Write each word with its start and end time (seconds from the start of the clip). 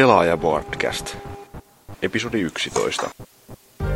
Pelaaja 0.00 0.36
Boardcast. 0.36 1.16
Episodi 2.02 2.40
11. 2.40 3.10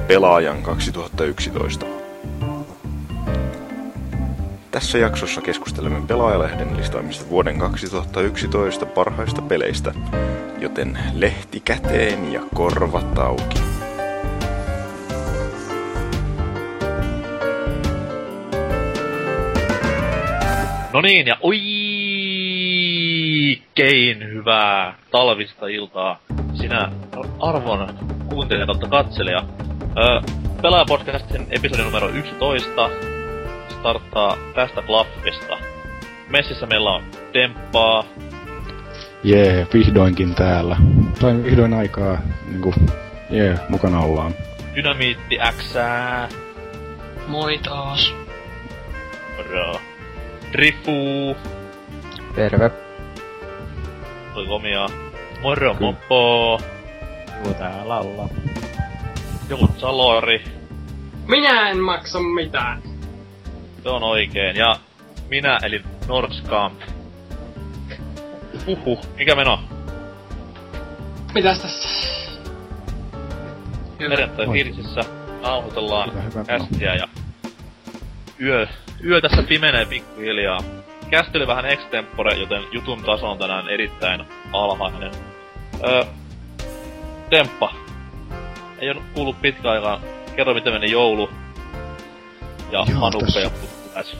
Pelaajan 0.06 0.62
2011. 0.62 1.86
Tässä 4.70 4.98
jaksossa 4.98 5.40
keskustelemme 5.40 6.06
Pelaajalehden 6.06 6.76
listaamista 6.76 7.28
vuoden 7.28 7.58
2011 7.58 8.86
parhaista 8.86 9.42
peleistä, 9.42 9.94
joten 10.58 10.98
lehti 11.12 11.60
käteen 11.60 12.32
ja 12.32 12.40
korvat 12.54 13.18
auki. 13.18 13.60
No 20.92 21.00
niin, 21.00 21.26
ja 21.26 21.36
oikein 21.42 21.84
hyvää 24.24 25.03
talvista 25.18 25.66
iltaa 25.66 26.18
sinä 26.54 26.92
arvon 27.40 27.88
kuuntelija 28.28 28.66
kautta 28.66 28.88
katselija. 28.88 29.42
Öö, 29.98 30.20
Pelaajapodcastin 30.62 31.46
episodi 31.50 31.82
numero 31.82 32.08
11 32.08 32.90
starttaa 33.80 34.36
tästä 34.54 34.82
klaffista. 34.82 35.56
Messissä 36.28 36.66
meillä 36.66 36.90
on 36.90 37.02
Demppaa, 37.34 38.04
Jee, 39.24 39.66
vihdoinkin 39.74 40.34
täällä. 40.34 40.76
Sain 41.20 41.44
vihdoin 41.44 41.74
aikaa, 41.74 42.18
niinku, 42.50 42.74
jee, 43.30 43.58
mukana 43.68 44.00
ollaan. 44.00 44.34
Dynamiitti 44.74 45.38
X, 45.58 45.74
Moi 47.28 47.58
taas. 47.58 48.14
moro, 49.36 49.80
Drifu, 50.52 51.36
Terve. 52.34 52.70
toi 54.34 54.46
komia, 54.46 54.86
moro 55.44 55.74
moppo, 55.80 56.60
Juu, 57.44 57.54
täällä 57.54 57.98
ollaan. 57.98 58.30
joku 59.48 59.68
salori, 59.78 60.44
Minä 61.26 61.70
en 61.70 61.78
maksa 61.80 62.18
mitään. 62.20 62.82
se 63.82 63.88
on 63.88 64.02
oikein, 64.02 64.56
ja 64.56 64.76
minä 65.28 65.58
eli 65.62 65.82
Nordskamp. 66.08 66.80
Huhhuh, 68.66 69.06
mikä 69.18 69.34
meno? 69.34 69.60
Mitäs 71.34 71.60
tässä? 71.60 71.88
Perjantai 73.98 74.46
Oi. 74.46 74.52
fiilisissä 74.52 75.00
nauhoitellaan 75.42 76.12
kästiä 76.46 76.94
ja 76.94 77.08
yö, 78.40 78.66
yö 79.04 79.20
tässä 79.20 79.42
pimenee 79.42 79.86
pikkuhiljaa. 79.86 80.58
Kästi 81.10 81.38
oli 81.38 81.46
vähän 81.46 81.66
extempore, 81.66 82.34
joten 82.34 82.62
jutun 82.72 83.02
taso 83.02 83.30
on 83.30 83.38
tänään 83.38 83.68
erittäin 83.68 84.24
alhainen. 84.52 85.33
Öö, 85.86 86.04
Temppa. 87.30 87.74
Ei 88.78 88.90
ole 88.90 89.02
kuullut 89.14 89.40
pitkä 89.42 89.70
aikaa. 89.70 90.00
Kerro 90.36 90.54
miten 90.54 90.72
meni 90.72 90.90
joulu. 90.90 91.30
Ja 92.72 92.84
Joo, 92.88 93.00
Hanukka 93.00 93.18
tässä- 93.26 93.40
ja 93.40 93.50
Puttiläs. 93.50 94.16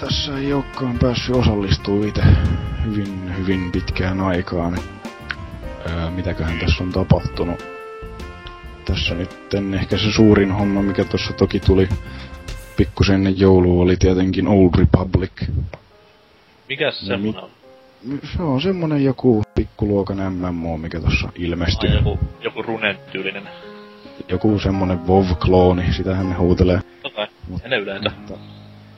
Tässä 0.00 0.38
ei 0.38 0.52
olekaan 0.52 0.98
päässyt 0.98 1.36
osallistumaan 1.36 2.08
itse 2.08 2.22
hyvin, 2.84 3.36
hyvin 3.38 3.72
pitkään 3.72 4.20
aikaan. 4.20 4.78
Öö, 5.90 6.10
mitäköhän 6.10 6.58
tässä 6.58 6.84
on 6.84 6.92
tapahtunut? 6.92 7.64
Tässä 8.84 9.14
nyt 9.14 9.30
ehkä 9.80 9.98
se 9.98 10.12
suurin 10.12 10.52
homma, 10.52 10.82
mikä 10.82 11.04
tuossa 11.04 11.32
toki 11.32 11.60
tuli 11.60 11.88
pikkusen 12.76 13.14
ennen 13.14 13.38
joulua, 13.38 13.82
oli 13.82 13.96
tietenkin 13.96 14.48
Old 14.48 14.70
Republic. 14.78 15.30
Mikäs 16.68 17.06
semmonen 17.06 17.42
on? 17.42 17.50
Se 18.36 18.42
on 18.42 18.60
semmonen 18.60 19.04
joku 19.04 19.42
pikkuluokan 19.54 20.32
MMO, 20.32 20.78
mikä 20.78 21.00
tuossa 21.00 21.28
ilmestyi. 21.34 21.90
Ai, 21.90 21.96
joku, 21.96 22.18
joku 22.40 22.62
runen 22.62 22.98
tyylinen. 23.12 23.48
Joku 24.28 24.58
semmonen 24.58 24.98
WoW-klooni, 24.98 25.92
sitähän 25.92 26.28
ne 26.28 26.34
huutelee. 26.34 26.80
Totta 27.02 27.28
Mut- 27.50 27.68
ne 27.68 27.76
yleensä. 27.76 28.10
Mutta, 28.10 28.34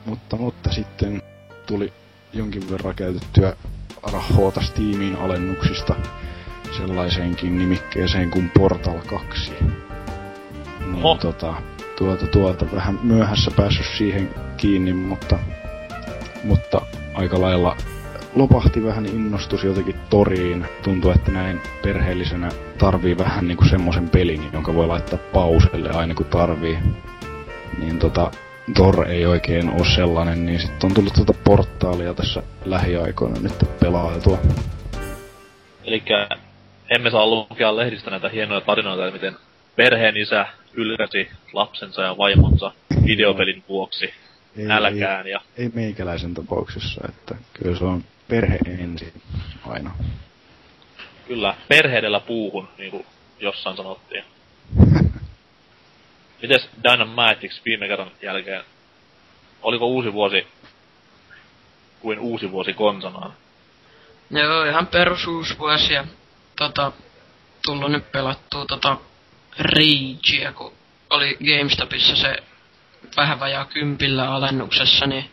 mutta, 0.06 0.37
mutta 0.37 0.72
sitten 0.72 1.22
tuli 1.67 1.93
jonkin 2.33 2.71
verran 2.71 2.95
käytettyä 2.95 3.56
rahoota 4.12 4.61
Steamiin 4.61 5.17
alennuksista 5.17 5.95
sellaiseenkin 6.77 7.59
nimikkeeseen 7.59 8.31
kuin 8.31 8.51
Portal 8.59 8.99
2. 9.06 9.53
Niin, 9.61 10.95
Oho. 10.95 11.15
tota, 11.15 11.55
tuota, 11.99 12.27
tuota, 12.27 12.67
vähän 12.75 12.99
myöhässä 13.03 13.51
päässyt 13.56 13.87
siihen 13.99 14.31
kiinni, 14.56 14.93
mutta, 14.93 15.39
mutta 16.45 16.81
aika 17.15 17.41
lailla 17.41 17.77
lopahti 18.38 18.84
vähän 18.84 19.06
innostus 19.06 19.65
jotenkin 19.65 19.94
toriin. 20.10 20.66
Tuntuu, 20.82 21.10
että 21.10 21.31
näin 21.31 21.60
perheellisenä 21.82 22.49
tarvii 22.78 23.19
vähän 23.19 23.49
niinku 23.49 23.65
semmoisen 23.65 24.09
pelin, 24.09 24.49
jonka 24.53 24.75
voi 24.75 24.87
laittaa 24.87 25.19
pauselle 25.32 25.91
aina 25.91 26.15
kun 26.15 26.26
tarvii. 26.26 26.78
Niin 27.78 27.98
tota, 27.98 28.31
Tor 28.75 29.09
ei 29.09 29.27
oikein 29.27 29.71
ole 29.71 29.94
sellainen, 29.94 30.47
niin 30.47 30.60
sitten 30.60 30.91
on 30.91 30.94
tullut 30.94 31.12
tuota 31.12 31.34
portaalia 31.44 32.15
tässä 32.15 32.43
lähiaikoina 32.65 33.41
nyt 33.41 33.81
pelailtua. 33.81 34.38
Elikkä 35.84 36.28
emme 36.91 37.10
saa 37.10 37.27
lukea 37.27 37.77
lehdistä 37.77 38.10
näitä 38.10 38.28
hienoja 38.28 38.60
tarinoita, 38.60 39.10
miten 39.10 39.37
perheen 39.77 40.16
isä 40.16 40.47
ylkäsi 40.75 41.31
lapsensa 41.53 42.03
ja 42.03 42.19
vaimonsa 42.19 42.72
videopelin 43.04 43.65
vuoksi 43.69 44.10
Ei, 44.56 44.65
nälkään 44.65 45.27
ja 45.27 45.41
Ei, 45.56 45.65
ei 45.65 45.71
meikäläisen 45.75 46.34
tapauksessa, 46.34 47.00
että 47.09 47.34
kyllä 47.53 47.78
se 47.78 47.84
on 47.84 48.04
perhe 48.28 48.59
ensin 48.66 49.22
aina. 49.66 49.94
kyllä 51.27 51.55
perhe 51.69 51.99
edellä 51.99 52.21
puuhun, 52.21 52.69
niin 52.78 52.91
kuin 52.91 53.06
jossain 53.41 53.77
sanottiin. 53.77 54.25
Mites 56.43 56.69
Dynamatics 56.84 57.62
viime 57.65 57.89
kerran 57.89 58.11
jälkeen? 58.22 58.65
Oliko 59.62 59.87
uusi 59.87 60.12
vuosi 60.12 60.47
kuin 62.00 62.19
uusi 62.19 62.50
vuosi 62.50 62.75
konsanaan? 62.75 63.33
Joo, 64.31 64.65
ihan 64.65 64.87
perusuusvuosi 64.87 65.93
ja 65.93 66.05
tota, 66.56 66.93
tullut 67.65 67.93
nyt 67.93 68.12
pelattua 68.12 68.66
tota 68.66 68.97
Ragea, 69.59 70.53
kun 70.53 70.72
oli 71.10 71.37
GameStopissa 71.45 72.16
se 72.16 72.37
vähän 73.16 73.41
vajaa 73.41 73.65
kympillä 73.65 74.31
alennuksessa, 74.31 75.06
niin 75.06 75.31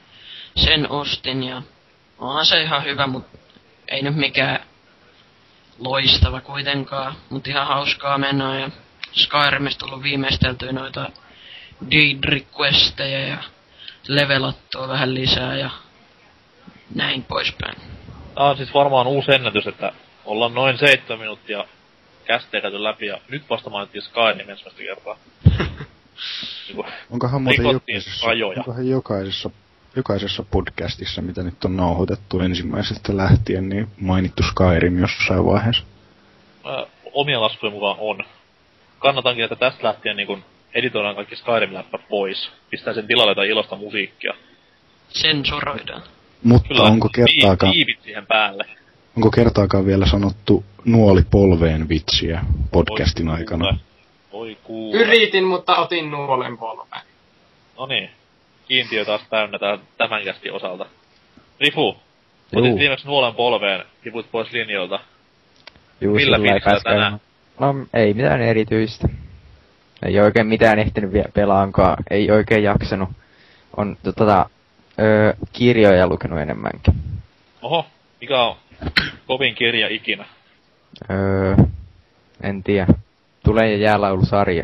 sen 0.56 0.92
ostin 0.92 1.44
ja 1.44 1.62
onhan 2.20 2.46
se 2.46 2.62
ihan 2.62 2.84
hyvä, 2.84 3.08
mutta 3.08 3.38
ei 3.88 4.02
nyt 4.02 4.16
mikään 4.16 4.60
loistava 5.80 6.42
kuitenkaan, 6.42 7.16
mutta 7.30 7.50
ihan 7.50 7.68
hauskaa 7.68 8.18
mennä 8.18 8.60
ja 8.60 8.70
Skyrimista 9.12 9.86
tullut 9.86 10.04
viimeisteltyä 10.04 10.72
noita 10.72 11.10
Deidre 11.92 12.42
questeja 12.60 13.28
ja 13.28 13.38
levelattua 14.08 14.88
vähän 14.88 15.14
lisää 15.14 15.58
ja 15.58 15.70
näin 16.96 17.24
poispäin. 17.24 17.76
Tää 18.36 18.44
on 18.44 18.58
siis 18.58 18.74
varmaan 18.74 19.08
uusi 19.08 19.32
ennätys, 19.32 19.68
että 19.68 19.92
ollaan 20.26 20.54
noin 20.54 20.78
seitsemän 20.78 21.20
minuuttia 21.20 21.66
kästejä 22.26 22.62
käyty 22.62 22.84
läpi 22.84 23.06
ja 23.06 23.18
nyt 23.28 23.50
vasta 23.50 23.70
mainittiin 23.70 24.02
Skyrim 24.02 24.50
ensimmäistä 24.50 24.84
kertaa. 24.84 25.18
Niinku, 26.68 26.86
Onkohan 27.10 27.42
muuten 27.42 27.66
jokaisessa, 27.66 28.28
rajoja. 28.28 28.60
onkohan 28.60 28.88
jokaisessa, 28.88 29.50
jokaisessa 29.96 30.44
podcastissa, 30.52 31.22
mitä 31.22 31.44
nyt 31.44 31.66
on 31.66 31.78
nauhoitettu 31.78 32.40
ensimmäisestä 32.40 33.18
lähtien, 33.18 33.70
niin 33.70 33.88
mainittu 34.02 34.44
Skyrim 34.44 35.00
jossain 35.00 35.46
vaiheessa? 35.46 35.84
ää, 36.66 36.86
omien 37.14 37.42
laskujen 37.42 37.74
mukaan 37.74 37.96
on. 38.00 38.20
Kannatankin, 39.00 39.44
että 39.44 39.56
tästä 39.56 39.88
lähtien 39.88 40.16
niin 40.16 40.28
kun 40.28 40.44
editoidaan 40.74 41.16
kaikki 41.16 41.36
Skyrim-läppät 41.36 42.08
pois. 42.10 42.50
Pistää 42.70 42.94
sen 42.94 43.08
tilalle 43.08 43.32
jotain 43.32 43.50
ilosta 43.50 43.76
musiikkia. 43.76 44.34
Sensuroidaan. 45.10 46.02
Mutta 46.44 46.68
Kyllä, 46.68 46.84
onko 46.84 47.10
kertaakaan, 47.16 47.74
viivit 47.74 48.00
siihen 48.04 48.26
päälle. 48.28 48.66
onko 49.18 49.32
kertaakaan 49.32 49.86
vielä 49.86 50.06
sanottu 50.06 50.64
nuoli 50.86 51.22
polveen 51.32 51.90
vitsiä 51.90 52.42
podcastin 52.72 53.28
Voi 53.28 53.36
aikana? 53.36 53.78
Voi 54.32 54.58
kuule. 54.64 55.02
Yritin, 55.02 55.44
mutta 55.44 55.76
otin 55.76 56.12
nuolen 56.12 56.58
polven. 56.58 57.00
No 57.78 57.86
niin. 57.86 58.10
Kiintiö 58.68 59.06
taas 59.06 59.22
täynnä 59.30 59.58
tämän 59.98 60.24
kästin 60.24 60.54
osalta. 60.54 60.86
Rifu, 61.60 61.82
Juu. 62.52 62.66
otit 62.66 62.80
viimeksi 62.80 63.08
nuolen 63.08 63.36
polveen, 63.36 63.84
tipuit 64.04 64.32
pois 64.32 64.52
linjoilta. 64.52 65.00
Juu, 66.02 66.16
Millä 66.16 66.38
pääs 66.64 66.84
tänään? 66.84 67.20
No, 67.60 67.76
ei 67.94 68.14
mitään 68.14 68.42
erityistä. 68.42 69.08
Ei 70.06 70.20
oikein 70.20 70.48
mitään 70.48 70.80
ehtinyt 70.80 71.14
vielä 71.14 71.30
pelaankaan. 71.34 72.04
Ei 72.10 72.32
oikein 72.32 72.64
jaksanut. 72.64 73.10
On 73.78 73.98
to- 74.04 74.12
tota, 74.12 74.50
öö, 75.00 75.34
kirjoja 75.54 76.08
lukenut 76.08 76.40
enemmänkin. 76.40 76.94
Oho, 77.62 77.86
mikä 78.22 78.44
on 78.44 78.56
kovin 79.28 79.56
kirja 79.56 79.88
ikinä? 79.88 80.26
Öö, 81.10 81.56
en 82.44 82.64
tiedä. 82.64 82.88
Tulee 83.46 83.72
ja 83.72 83.78
jäälaulusarja. 83.78 84.64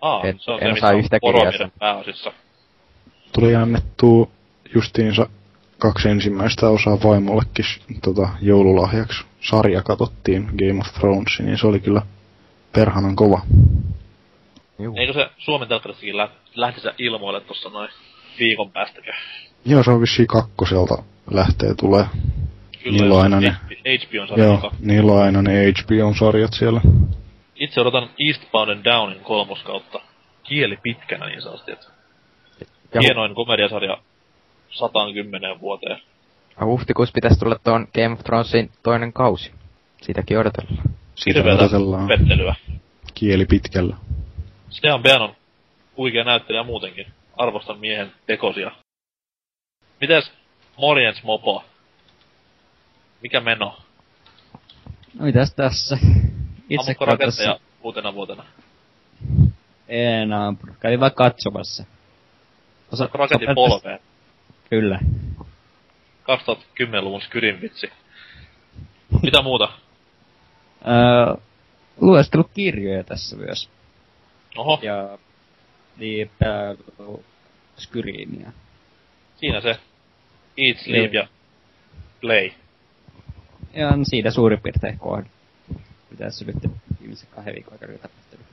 Aa, 0.00 0.22
En- 0.24 0.38
se 0.38 0.50
on 0.50 0.58
en 0.62 0.66
se, 0.66 0.72
osaa 0.72 0.92
yhtä 0.92 1.18
kirjaa 1.20 1.70
pääosissa. 1.78 2.32
Tuli 3.34 3.54
annettu 3.54 4.30
justiinsa 4.74 5.26
kaksi 5.78 6.08
ensimmäistä 6.08 6.68
osaa 6.68 6.98
vaimollekin 7.04 7.64
tota, 8.02 8.28
joululahjaksi. 8.40 9.24
Sarja 9.40 9.82
katsottiin 9.82 10.42
Game 10.44 10.80
of 10.80 10.94
Thrones, 10.94 11.40
niin 11.40 11.58
se 11.58 11.66
oli 11.66 11.80
kyllä 11.80 12.02
perhanan 12.72 13.16
kova. 13.16 13.40
Juu. 14.78 14.96
Eikö 14.96 15.12
se 15.12 15.30
Suomen 15.38 15.68
telkkarissakin 15.68 16.16
lä- 16.16 16.28
lähti 16.54 16.80
se 16.80 16.94
ilmoille 16.98 17.40
tuossa 17.40 17.68
noin 17.68 17.88
viikon 18.38 18.70
päästäkö? 18.70 19.12
Joo, 19.64 19.82
se 19.82 19.90
on 19.90 20.00
vissiin 20.00 20.26
kakkoselta 20.28 21.02
lähtee 21.30 21.74
tulee. 21.74 22.04
Niillä 22.84 23.14
on 23.14 23.22
aina 23.22 23.40
ne- 23.40 23.56
HBO 23.60 24.26
sarja, 24.26 24.44
Joo, 24.44 24.72
niillä 24.80 25.12
on 25.12 25.22
aina 25.22 25.42
ne 25.42 25.72
HBO-sarjat 25.72 26.52
siellä. 26.52 26.80
Itse 27.54 27.80
odotan 27.80 28.10
Eastbound 28.18 28.70
and 28.70 28.84
Downin 28.84 29.20
kolmoskautta 29.20 30.00
kieli 30.42 30.78
pitkänä 30.82 31.26
niin 31.26 31.42
sanotusti, 31.42 31.72
että 31.72 31.86
Ja, 32.94 33.00
hienoin 33.00 33.34
komediasarja 33.34 33.98
110 34.70 35.60
vuoteen. 35.60 36.00
ja 36.60 36.66
huhtikuussa 36.66 37.12
pitäisi 37.12 37.38
tulla 37.40 37.56
tuon 37.64 37.88
Game 37.94 38.12
of 38.12 38.20
Thronesin 38.24 38.70
toinen 38.82 39.12
kausi. 39.12 39.52
Siitäkin 40.02 40.38
odotellaan. 40.38 40.82
Sitä 41.14 41.38
Hirveetä 41.38 41.62
odotellaan 41.62 42.08
pettelyä. 42.08 42.54
kieli 43.14 43.46
pitkällä. 43.46 43.96
Stean 44.70 45.02
Bean 45.02 45.22
on 45.22 45.34
huikea 45.96 46.24
näyttelijä 46.24 46.62
muutenkin. 46.62 47.06
Arvostan 47.36 47.78
miehen 47.78 48.12
tekosia. 48.26 48.70
Mites 50.00 50.32
morjens 50.78 51.22
mopo? 51.22 51.64
Mikä 53.22 53.40
meno? 53.40 53.76
No 55.18 55.24
mitäs 55.24 55.54
tässä? 55.54 55.98
Itse 56.68 56.96
raketteja 57.00 57.58
uutena 57.82 58.14
vuotena? 58.14 58.44
En 59.88 60.32
ampunut. 60.32 60.76
Kävin 60.80 61.00
vaan 61.00 61.12
katsomassa. 61.14 61.84
Osa, 62.94 63.08
raketin 63.14 63.48
sopeutas- 63.48 63.54
polveen? 63.54 63.98
Kyllä. 64.70 64.98
2010-luvun 66.22 67.20
skyrin 67.22 67.60
vitsi. 67.60 67.92
Mitä 69.22 69.42
muuta? 69.42 69.68
Öö, 70.86 71.34
luestellut 72.00 72.50
kirjoja 72.54 73.04
tässä 73.04 73.36
myös. 73.36 73.70
Oho, 74.56 74.78
Ja 74.82 75.18
niin 75.96 76.30
pelannut 76.38 77.24
Skyriimiä. 77.76 78.52
siinä 79.36 79.60
se. 79.60 79.78
Eat, 80.56 80.78
sleep 80.78 81.14
ja 81.14 81.28
play. 82.20 82.50
Ja 83.74 83.88
siitä 84.02 84.30
suurin 84.30 84.60
piirtein 84.60 84.98
kohde. 84.98 85.26
Mitä 86.10 86.24
tässä 86.24 86.44
nyt 86.44 86.56
viimeisen 87.00 87.28
kahden 87.34 87.54
viikon 87.54 87.72
aikana 87.72 87.92
tapahtunut. 87.98 88.46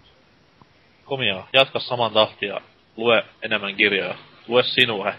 Komia, 1.05 1.43
jatka 1.53 1.79
saman 1.79 2.11
tahtia 2.13 2.61
lue 2.97 3.25
enemmän 3.41 3.75
kirjoja. 3.75 4.15
Lue 4.47 4.63
sinua. 4.63 5.13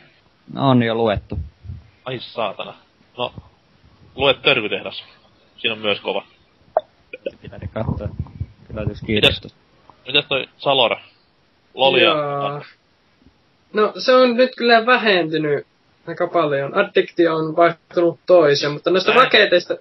No 0.52 0.70
on 0.70 0.82
jo 0.82 0.94
luettu. 0.94 1.38
Ai 2.04 2.18
saatana. 2.20 2.74
No, 3.18 3.34
lue 4.14 4.34
törkytehdas. 4.34 5.04
Siinä 5.56 5.74
on 5.74 5.78
myös 5.80 6.00
kova. 6.00 6.24
Pitää 7.42 7.58
ne 7.58 7.66
katsoa. 7.66 8.08
Kyllä 8.66 8.82
jos 8.82 9.00
kirjastosta. 9.06 9.58
Mitäs 10.06 10.24
toi 10.28 10.48
Salor? 10.56 10.96
Lolia. 11.74 12.14
No 13.72 13.92
se 13.98 14.14
on 14.14 14.36
nyt 14.36 14.50
kyllä 14.56 14.86
vähentynyt 14.86 15.66
aika 16.08 16.26
paljon. 16.26 16.78
Addiktio 16.78 17.36
on 17.36 17.56
vaihtunut 17.56 18.20
toiseen, 18.26 18.72
mutta 18.72 18.90
noista 18.90 19.10
Näin. 19.10 19.24
raketeista... 19.24 19.76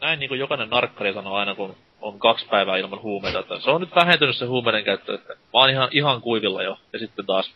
Näin 0.00 0.18
niin 0.18 0.28
kuin 0.28 0.40
jokainen 0.40 0.70
narkkari 0.70 1.12
sanoo 1.12 1.34
aina, 1.34 1.54
kun 1.54 1.76
on 2.00 2.18
kaksi 2.18 2.46
päivää 2.50 2.76
ilman 2.76 3.02
huumeita, 3.02 3.38
että 3.38 3.60
se 3.60 3.70
on 3.70 3.80
nyt 3.80 3.94
vähentynyt 3.94 4.36
se 4.36 4.44
huumeiden 4.46 4.84
käyttö, 4.84 5.14
että 5.14 5.32
mä 5.32 5.38
oon 5.52 5.70
ihan, 5.70 5.88
ihan 5.92 6.20
kuivilla 6.20 6.62
jo. 6.62 6.78
Ja 6.92 6.98
sitten 6.98 7.26
taas, 7.26 7.54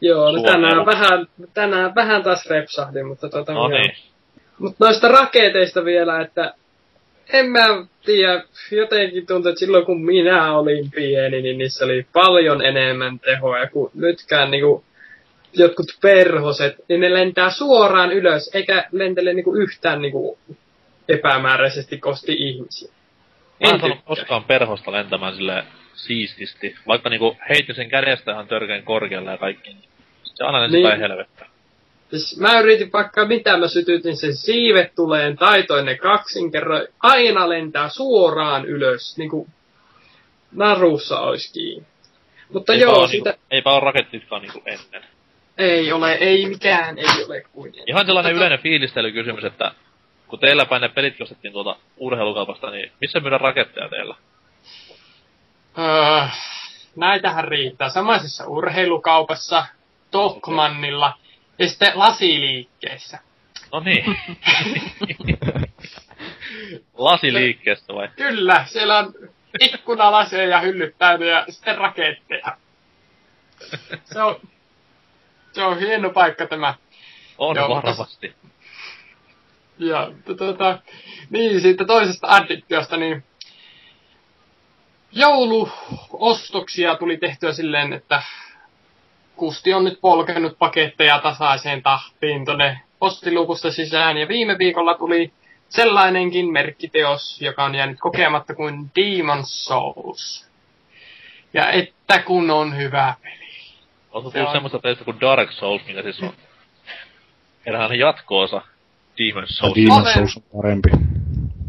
Joo, 0.00 0.32
no 0.32 0.42
tänään 0.42 0.86
vähän, 0.86 1.26
tänään 1.54 1.94
vähän 1.94 2.22
taas 2.22 2.46
repsahdin, 2.46 3.06
mutta 3.06 3.28
tota... 3.28 3.52
no 3.52 3.68
niin. 3.68 3.92
Mutta 4.58 4.84
noista 4.84 5.08
raketeista 5.08 5.84
vielä, 5.84 6.20
että 6.20 6.54
en 7.32 7.46
mä 7.46 7.84
tiedä, 8.04 8.42
jotenkin 8.70 9.26
tuntuu, 9.26 9.48
että 9.48 9.58
silloin 9.58 9.86
kun 9.86 10.04
minä 10.04 10.58
olin 10.58 10.90
pieni, 10.90 11.42
niin 11.42 11.58
niissä 11.58 11.84
oli 11.84 12.06
paljon 12.12 12.64
enemmän 12.64 13.18
tehoa, 13.20 13.66
kuin 13.66 13.90
nytkään 13.94 14.50
niinku 14.50 14.84
jotkut 15.52 15.86
perhoset, 16.02 16.74
niin 16.88 17.00
ne 17.00 17.14
lentää 17.14 17.50
suoraan 17.50 18.12
ylös, 18.12 18.50
eikä 18.54 18.84
lentele 18.92 19.32
niinku 19.32 19.54
yhtään 19.54 20.02
niinku 20.02 20.38
epämääräisesti 21.08 21.98
kosti 21.98 22.32
ihmisiä. 22.32 22.92
Mä 23.60 23.68
en 23.68 23.74
En 23.74 23.80
saanut 23.80 23.98
koskaan 24.04 24.44
perhosta 24.44 24.92
lentämään 24.92 25.34
sille 25.36 25.64
siististi. 25.94 26.76
Vaikka 26.86 27.08
niinku 27.10 27.36
heitti 27.48 27.74
sen 27.74 27.88
kädestä 27.88 28.32
ihan 28.32 28.48
törkeän 28.48 28.82
korkealle 28.82 29.30
ja 29.30 29.38
kaikki. 29.38 29.68
niin 29.70 29.84
Se 30.24 30.44
aina 30.44 30.60
lensi 30.62 30.76
Niin. 30.76 30.98
helvettä. 31.00 31.46
Siis 32.10 32.40
mä 32.40 32.60
yritin 32.60 32.92
vaikka 32.92 33.24
mitä 33.26 33.56
mä 33.56 33.68
sytytin 33.68 34.16
sen 34.16 34.36
siivet 34.36 34.94
tuleen 34.94 35.36
taitoin 35.36 35.84
ne 35.86 35.94
kaksin 35.96 36.52
kerran, 36.52 36.86
aina 37.02 37.48
lentää 37.48 37.88
suoraan 37.88 38.66
ylös, 38.66 39.18
niinku 39.18 39.48
narussa 40.52 41.20
olisi 41.20 41.52
kiinni. 41.52 41.86
Mutta 42.52 42.72
Eipä 42.72 42.82
joo, 42.84 42.94
oo 42.94 43.06
sitä 43.08 43.30
niinku, 43.30 43.44
eipä 43.50 43.70
ole 43.70 43.80
rakettitkaan 43.80 44.42
niinku 44.42 44.62
ennen. 44.66 45.02
ei 45.58 45.92
ole, 45.92 46.12
ei 46.12 46.46
mikään, 46.46 46.98
ei 46.98 47.24
ole 47.26 47.40
kuin. 47.52 47.72
Ihan 47.86 48.06
sellainen 48.06 48.32
Tota- 48.32 48.36
yleinen 48.36 48.58
fiilistelykysymys, 48.58 49.44
että 49.44 49.72
kun 50.28 50.38
teillä 50.38 50.66
päin 50.66 50.82
ne 50.82 50.88
pelit 50.88 51.20
ostettiin 51.20 51.52
tuolta 51.52 51.76
urheilukaupasta, 51.96 52.70
niin 52.70 52.92
missä 53.00 53.20
myydään 53.20 53.40
raketteja 53.40 53.88
teillä? 53.88 54.14
Öö, 55.78 56.26
näitähän 56.96 57.44
riittää 57.44 57.88
samaisessa 57.88 58.46
urheilukaupassa, 58.46 59.66
Tokmannilla 60.10 61.18
ja 61.58 61.68
sitten 61.68 61.92
lasiliikkeessä. 61.94 63.18
No 63.72 63.80
niin. 63.80 64.04
Lasiliikkeessä 66.94 67.94
vai? 67.94 68.08
Kyllä, 68.16 68.64
siellä 68.68 68.98
on 68.98 69.14
ikkunalaseja 69.60 70.48
ja 70.48 70.60
hyllyt 70.60 70.98
täynnä 70.98 71.26
ja 71.26 71.44
sitten 71.48 71.78
raketteja. 71.78 72.56
Se 74.04 74.22
on, 74.22 74.40
se 75.52 75.62
on 75.64 75.78
hieno 75.78 76.10
paikka 76.10 76.46
tämä. 76.46 76.74
On 77.38 77.56
Joo, 77.56 77.68
mutta- 77.68 77.88
varmasti. 77.88 78.34
Ja 79.78 80.10
tota, 80.38 80.78
niin 81.30 81.60
siitä 81.60 81.84
toisesta 81.84 82.26
addiktiosta, 82.30 82.96
niin 82.96 83.24
jouluostoksia 85.12 86.94
tuli 86.96 87.16
tehtyä 87.16 87.52
silleen, 87.52 87.92
että 87.92 88.22
Kusti 89.36 89.74
on 89.74 89.84
nyt 89.84 90.00
polkenut 90.00 90.58
paketteja 90.58 91.18
tasaiseen 91.20 91.82
tahtiin 91.82 92.44
tonne 92.44 92.80
postiluukusta 92.98 93.70
sisään. 93.70 94.16
Ja 94.16 94.28
viime 94.28 94.58
viikolla 94.58 94.94
tuli 94.94 95.32
sellainenkin 95.68 96.52
merkkiteos, 96.52 97.42
joka 97.42 97.64
on 97.64 97.74
jäänyt 97.74 97.98
kokematta 98.00 98.54
kuin 98.54 98.90
Demon 98.96 99.44
Souls. 99.46 100.50
Ja 101.54 101.70
että 101.70 102.18
kun 102.22 102.50
on 102.50 102.76
hyvä 102.76 103.14
peli. 103.22 103.46
Onko 104.12 104.30
Se 104.30 104.34
tullut 104.34 104.48
on- 104.48 104.54
semmoista 104.54 104.78
teistä 104.78 105.04
kuin 105.04 105.20
Dark 105.20 105.52
Souls, 105.52 105.82
mikä 105.86 106.02
siis 106.02 106.22
on 106.22 106.32
eräänlainen 107.66 107.98
jatko-osa 107.98 108.62
Demon 109.18 109.44
Souls. 109.48 109.74
Demon 109.74 110.02
Olen- 110.02 110.14
Souls 110.14 110.36
on 110.36 110.42
parempi. 110.62 110.88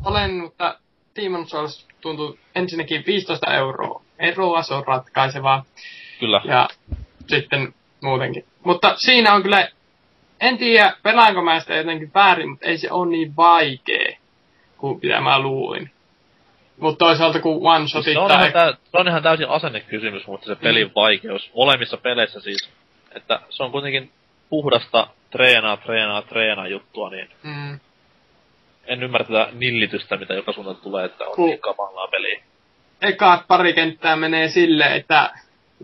Olen, 0.06 0.34
mutta 0.34 0.80
Demon 1.16 1.48
Souls 1.48 1.88
tuntuu 2.02 2.38
ensinnäkin 2.56 3.04
15 3.08 3.54
euroa. 3.54 4.02
Eroa 4.20 4.62
se 4.62 4.74
on 4.74 4.88
ratkaisevaa. 4.88 5.66
Kyllä. 6.20 6.42
Ja 6.46 6.68
sitten 7.28 7.74
muutenkin. 8.02 8.46
Mutta 8.64 8.94
siinä 8.98 9.34
on 9.34 9.44
kyllä, 9.44 9.68
en 10.40 10.58
tiedä 10.58 10.94
pelaanko 11.04 11.42
mä 11.42 11.60
sitä 11.60 11.76
jotenkin 11.76 12.12
väärin, 12.14 12.50
mutta 12.50 12.66
ei 12.66 12.78
se 12.78 12.92
ole 12.92 13.10
niin 13.12 13.36
vaikea 13.36 14.18
kuin 14.78 15.00
mitä 15.04 15.22
mä 15.22 15.40
luulin. 15.40 15.92
Mutta 16.80 17.06
toisaalta 17.06 17.40
kun 17.40 17.60
one 17.68 17.80
Siis 17.80 17.92
shotit 17.92 18.14
se, 18.14 18.20
on 18.20 18.28
tai... 18.28 18.38
ihan 18.40 18.54
tä- 18.54 18.78
se 18.92 18.98
on 18.98 19.08
ihan 19.08 19.24
täysin 19.24 19.50
asennekysymys, 19.50 20.28
mutta 20.28 20.46
se 20.48 20.56
pelin 20.56 20.88
Mm. 20.88 20.92
vaikeus 20.96 21.52
molemmissa 21.56 21.98
peleissä 21.98 22.40
siis, 22.40 22.70
että 23.16 23.40
se 23.50 23.64
on 23.64 23.72
kuitenkin 23.72 24.12
puhdasta 24.50 25.08
treenaa, 25.32 25.78
treenaa, 25.78 26.22
treenaa 26.22 26.68
juttua, 26.68 27.10
niin 27.10 27.30
Mm, 27.44 27.80
en 28.86 29.04
ymmärrä 29.04 29.28
tätä 29.28 29.50
nillitystä, 29.54 30.18
mitä 30.18 30.34
joka 30.34 30.52
suunnalta 30.52 30.82
tulee, 30.82 31.06
että 31.06 31.24
on 31.26 31.36
Ku- 31.36 31.46
niin 31.48 31.60
kamalaa 31.60 32.08
peliä. 32.08 32.42
ekaat 33.02 33.48
pari 33.48 33.74
kenttää 33.74 34.16
menee 34.16 34.50
silleen, 34.50 34.92
että 34.92 35.34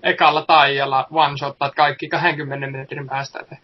ekalla 0.03 0.41
taijalla 0.41 1.07
one 1.11 1.37
shottaat 1.37 1.75
kaikki 1.75 2.07
20 2.07 2.67
metrin 2.77 3.07
päästä. 3.07 3.39
Että 3.39 3.57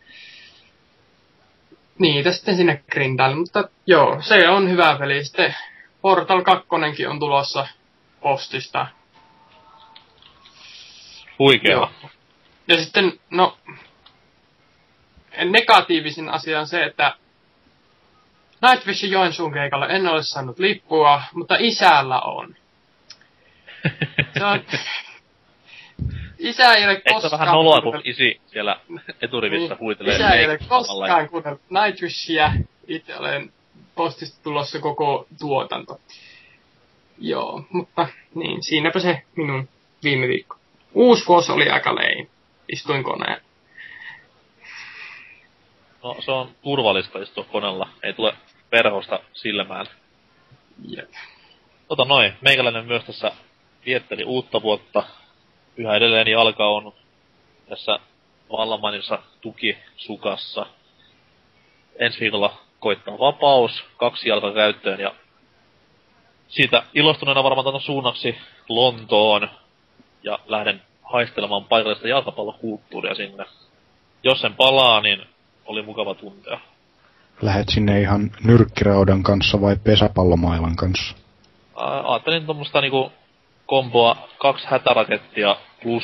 niitä 2.00 2.32
sitten 2.32 2.56
sinne 2.56 2.84
grindaille, 2.92 3.36
mutta 3.36 3.70
joo, 3.88 4.22
se 4.22 4.50
on 4.50 4.70
hyvä 4.70 4.96
peli. 5.00 5.24
Sitten 5.26 5.56
Portal 6.02 6.42
2 6.42 7.06
on 7.08 7.20
tulossa 7.20 7.68
postista. 8.22 8.88
Huikea. 11.40 11.72
Joo. 11.72 11.90
Ja 12.68 12.84
sitten, 12.84 13.20
no, 13.30 13.58
negatiivisin 15.46 16.30
asia 16.30 16.60
on 16.60 16.68
se, 16.68 16.84
että 16.84 17.14
Nightwishin 18.62 19.12
Joensuun 19.12 19.54
keikalle 19.54 19.88
en 19.90 20.08
ole 20.08 20.24
saanut 20.24 20.60
lippua, 20.60 21.22
mutta 21.34 21.56
isällä 21.60 22.20
on. 22.20 22.56
Se 24.38 24.46
on, 24.46 24.62
isä 26.40 26.74
ei 26.74 26.86
ole 26.86 26.94
Eikö 26.94 27.14
koskaan... 27.14 27.40
vähän 27.40 27.56
noloa, 27.56 27.82
kun 27.82 28.02
isi 28.04 28.42
siellä 28.48 28.80
eturivissä 29.22 29.74
Niin, 29.74 29.80
huitelee 29.80 30.16
Isä 30.16 30.30
ei 30.30 30.46
ole 30.46 30.60
koskaan 30.68 31.30
kuunnellut 31.30 31.62
Nightwishia. 31.70 32.54
Itse 32.88 33.16
olen 33.18 33.54
postista 33.96 34.44
tulossa 34.44 34.80
koko 34.80 35.28
tuotanto. 35.40 36.00
Joo, 37.18 37.64
mutta 37.70 38.08
niin, 38.36 38.64
siinäpä 38.64 39.00
se 39.00 39.22
minun 39.36 39.70
viime 40.04 40.28
viikko. 40.28 40.58
Uusi 40.94 41.28
vuosi 41.28 41.52
oli 41.52 41.70
aika 41.70 41.96
lein. 41.96 42.30
Istuin 42.72 43.04
koneen. 43.04 43.42
No, 46.04 46.16
se 46.20 46.32
on 46.32 46.50
turvallista 46.62 47.20
istua 47.20 47.44
koneella. 47.44 47.90
Ei 48.04 48.14
tule 48.14 48.34
perhosta 48.70 49.20
silmään. 49.34 49.86
Jep. 50.88 51.10
Tota 51.88 52.06
noin, 52.06 52.34
meikäläinen 52.42 52.86
myös 52.86 53.04
tässä 53.04 53.32
vietteli 53.86 54.24
uutta 54.24 54.62
vuotta. 54.62 55.04
Yhä 55.78 55.96
edelleen 55.96 56.28
jalka 56.28 56.68
on 56.68 56.94
tässä 57.70 58.00
vallanmainissa 58.52 59.20
tukisukassa. 59.42 60.66
Ensi 62.00 62.20
viikolla 62.20 62.54
koittaa 62.80 63.20
vapaus, 63.20 63.84
kaksi 63.98 64.30
jalka 64.30 64.54
käyttöön 64.54 65.00
ja 65.00 65.16
siitä 66.48 66.84
ilostuneena 66.94 67.44
varmaan 67.44 67.66
tänne 67.66 67.80
suunnaksi 67.80 68.38
Lontoon 68.70 69.50
ja 70.24 70.40
lähden 70.48 70.82
haistelemaan 71.04 71.66
paikallista 71.66 72.08
jalkapallokulttuuria 72.08 73.16
sinne. 73.16 73.46
Jos 74.24 74.42
sen 74.42 74.56
palaa, 74.56 75.02
niin 75.02 75.28
oli 75.70 75.82
mukava 75.82 76.16
tuntea. 76.16 76.60
Lähet 77.42 77.70
sinne 77.70 78.02
ihan 78.02 78.32
nyrkkiraudan 78.44 79.24
kanssa 79.24 79.62
vai 79.62 79.76
pesäpallomailan 79.84 80.76
kanssa? 80.76 81.16
Ää, 81.78 82.12
ajattelin 82.12 82.46
tuommoista 82.46 82.82
niinku 82.82 83.12
komboa 83.66 84.30
kaksi 84.38 84.68
hätärakettia 84.68 85.56
plus 85.84 86.04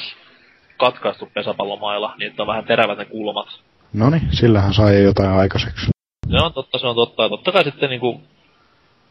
katkaistu 0.78 1.30
pesäpallomailla, 1.34 2.16
niin 2.20 2.30
että 2.30 2.44
on 2.44 2.48
vähän 2.48 2.66
terävät 2.66 2.98
ne 2.98 3.06
kulmat. 3.06 3.48
Noni, 3.94 4.22
sillähän 4.32 4.74
sai 4.74 5.04
jotain 5.04 5.30
aikaiseksi. 5.30 5.86
Se 6.32 6.46
on 6.46 6.54
totta, 6.54 6.78
se 6.78 6.88
on 6.88 6.96
totta. 6.96 7.24
Ja 7.24 7.30
totta 7.30 7.52
kai 7.52 7.64
sitten 7.64 7.90
niinku, 7.90 8.22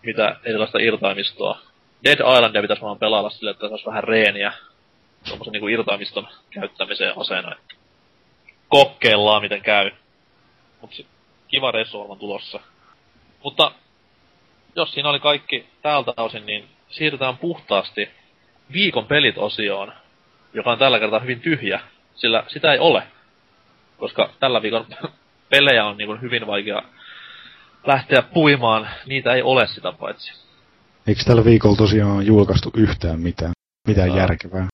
mitä 0.03 0.37
erilaista 0.45 0.79
irtaimistoa. 0.79 1.59
Dead 2.05 2.19
Islandia 2.37 2.63
pitäisi 2.63 2.83
vaan 2.83 2.99
pelailla 2.99 3.31
sille, 3.31 3.51
että 3.51 3.69
saisi 3.69 3.87
vähän 3.87 4.05
reeniä 4.05 4.53
tuommoisen 5.25 5.53
niinku 5.53 5.69
irtaimiston 5.69 6.29
käyttämiseen 6.51 7.19
aseena. 7.19 7.57
Kokeillaan 8.69 9.43
miten 9.43 9.63
käy. 9.63 9.91
Mut 10.85 10.95
se 10.95 11.05
kiva 11.49 11.71
reissu 11.71 12.11
on 12.11 12.19
tulossa. 12.19 12.61
Mutta 13.45 13.73
jos 14.77 14.93
siinä 14.93 15.09
oli 15.09 15.21
kaikki 15.21 15.67
tältä 15.83 16.13
osin, 16.17 16.47
niin 16.47 16.69
siirrytään 16.89 17.39
puhtaasti 17.39 18.09
viikon 18.73 19.07
pelit 19.07 19.39
osioon, 19.39 19.93
joka 20.55 20.73
on 20.73 20.79
tällä 20.79 20.99
kertaa 20.99 21.21
hyvin 21.21 21.41
tyhjä, 21.41 21.81
sillä 22.15 22.45
sitä 22.49 22.73
ei 22.73 22.79
ole. 22.79 23.03
Koska 23.99 24.31
tällä 24.41 24.63
viikon 24.63 24.87
pelejä 25.51 25.85
on 25.85 25.97
niin 25.97 26.21
hyvin 26.21 26.47
vaikea 26.47 26.83
lähteä 27.87 28.23
puimaan, 28.23 28.89
niitä 29.07 29.35
ei 29.35 29.43
ole 29.43 29.67
sitä 29.67 29.93
paitsi. 29.93 30.33
Eikö 31.07 31.25
tällä 31.25 31.45
viikolla 31.45 31.77
tosiaan 31.77 32.27
julkaistu 32.27 32.71
yhtään 32.77 33.21
mitään? 33.21 33.53
Mitään 33.89 34.11
Aa. 34.11 34.17
järkevää? 34.17 34.67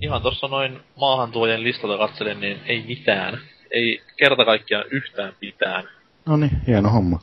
Ihan 0.00 0.22
tuossa 0.22 0.48
noin 0.48 0.80
maahantuojien 0.96 1.64
listalta 1.64 1.98
katselin, 1.98 2.40
niin 2.40 2.60
ei 2.66 2.84
mitään. 2.86 3.40
Ei 3.70 4.02
kerta 4.16 4.44
kaikkiaan 4.44 4.84
yhtään 4.90 5.32
mitään. 5.40 5.88
No 6.26 6.36
niin, 6.36 6.50
hieno 6.66 6.90
homma. 6.90 7.20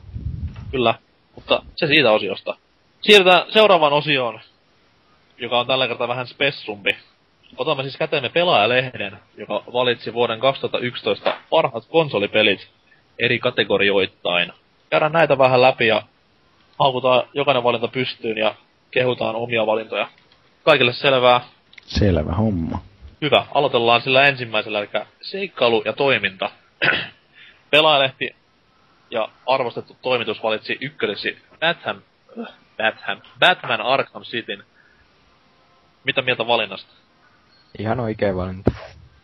Kyllä, 0.70 0.94
mutta 1.34 1.62
se 1.76 1.86
siitä 1.86 2.12
osiosta. 2.12 2.56
Siirrytään 3.00 3.52
seuraavaan 3.52 3.92
osioon, 3.92 4.40
joka 5.38 5.60
on 5.60 5.66
tällä 5.66 5.88
kertaa 5.88 6.08
vähän 6.08 6.26
spessumpi. 6.26 6.90
Otamme 7.56 7.82
siis 7.82 7.96
käteemme 7.96 8.28
pelaajalehden, 8.28 9.18
joka 9.36 9.62
valitsi 9.72 10.14
vuoden 10.14 10.40
2011 10.40 11.36
parhaat 11.50 11.84
konsolipelit 11.84 12.68
eri 13.18 13.38
kategorioittain. 13.38 14.52
Käydään 14.90 15.12
näitä 15.12 15.38
vähän 15.38 15.62
läpi 15.62 15.86
ja 15.86 16.02
haukutaan 16.78 17.22
jokainen 17.34 17.64
valinta 17.64 17.88
pystyyn 17.88 18.38
ja 18.38 18.54
kehutaan 18.90 19.34
omia 19.34 19.66
valintoja. 19.66 20.08
Kaikille 20.64 20.92
selvää. 20.92 21.40
Selvä 21.86 22.32
homma. 22.32 22.78
Hyvä, 23.26 23.46
aloitellaan 23.54 24.02
sillä 24.02 24.26
ensimmäisellä, 24.26 24.78
eli 24.78 24.88
seikkailu 25.20 25.82
ja 25.84 25.92
toiminta. 25.92 26.50
Pelaajalehti 27.70 28.36
ja 29.10 29.28
arvostettu 29.46 29.96
toimitus 30.02 30.42
valitsi 30.42 30.78
ykköseksi 30.80 31.38
Batham, 31.60 31.96
äh, 32.40 32.54
Batham, 32.76 33.20
Batman 33.38 33.80
Arkham 33.80 34.22
Cityn. 34.22 34.64
Mitä 36.04 36.22
mieltä 36.22 36.46
valinnasta? 36.46 36.92
Ihan 37.78 38.00
oikea 38.00 38.36
valinta. 38.36 38.70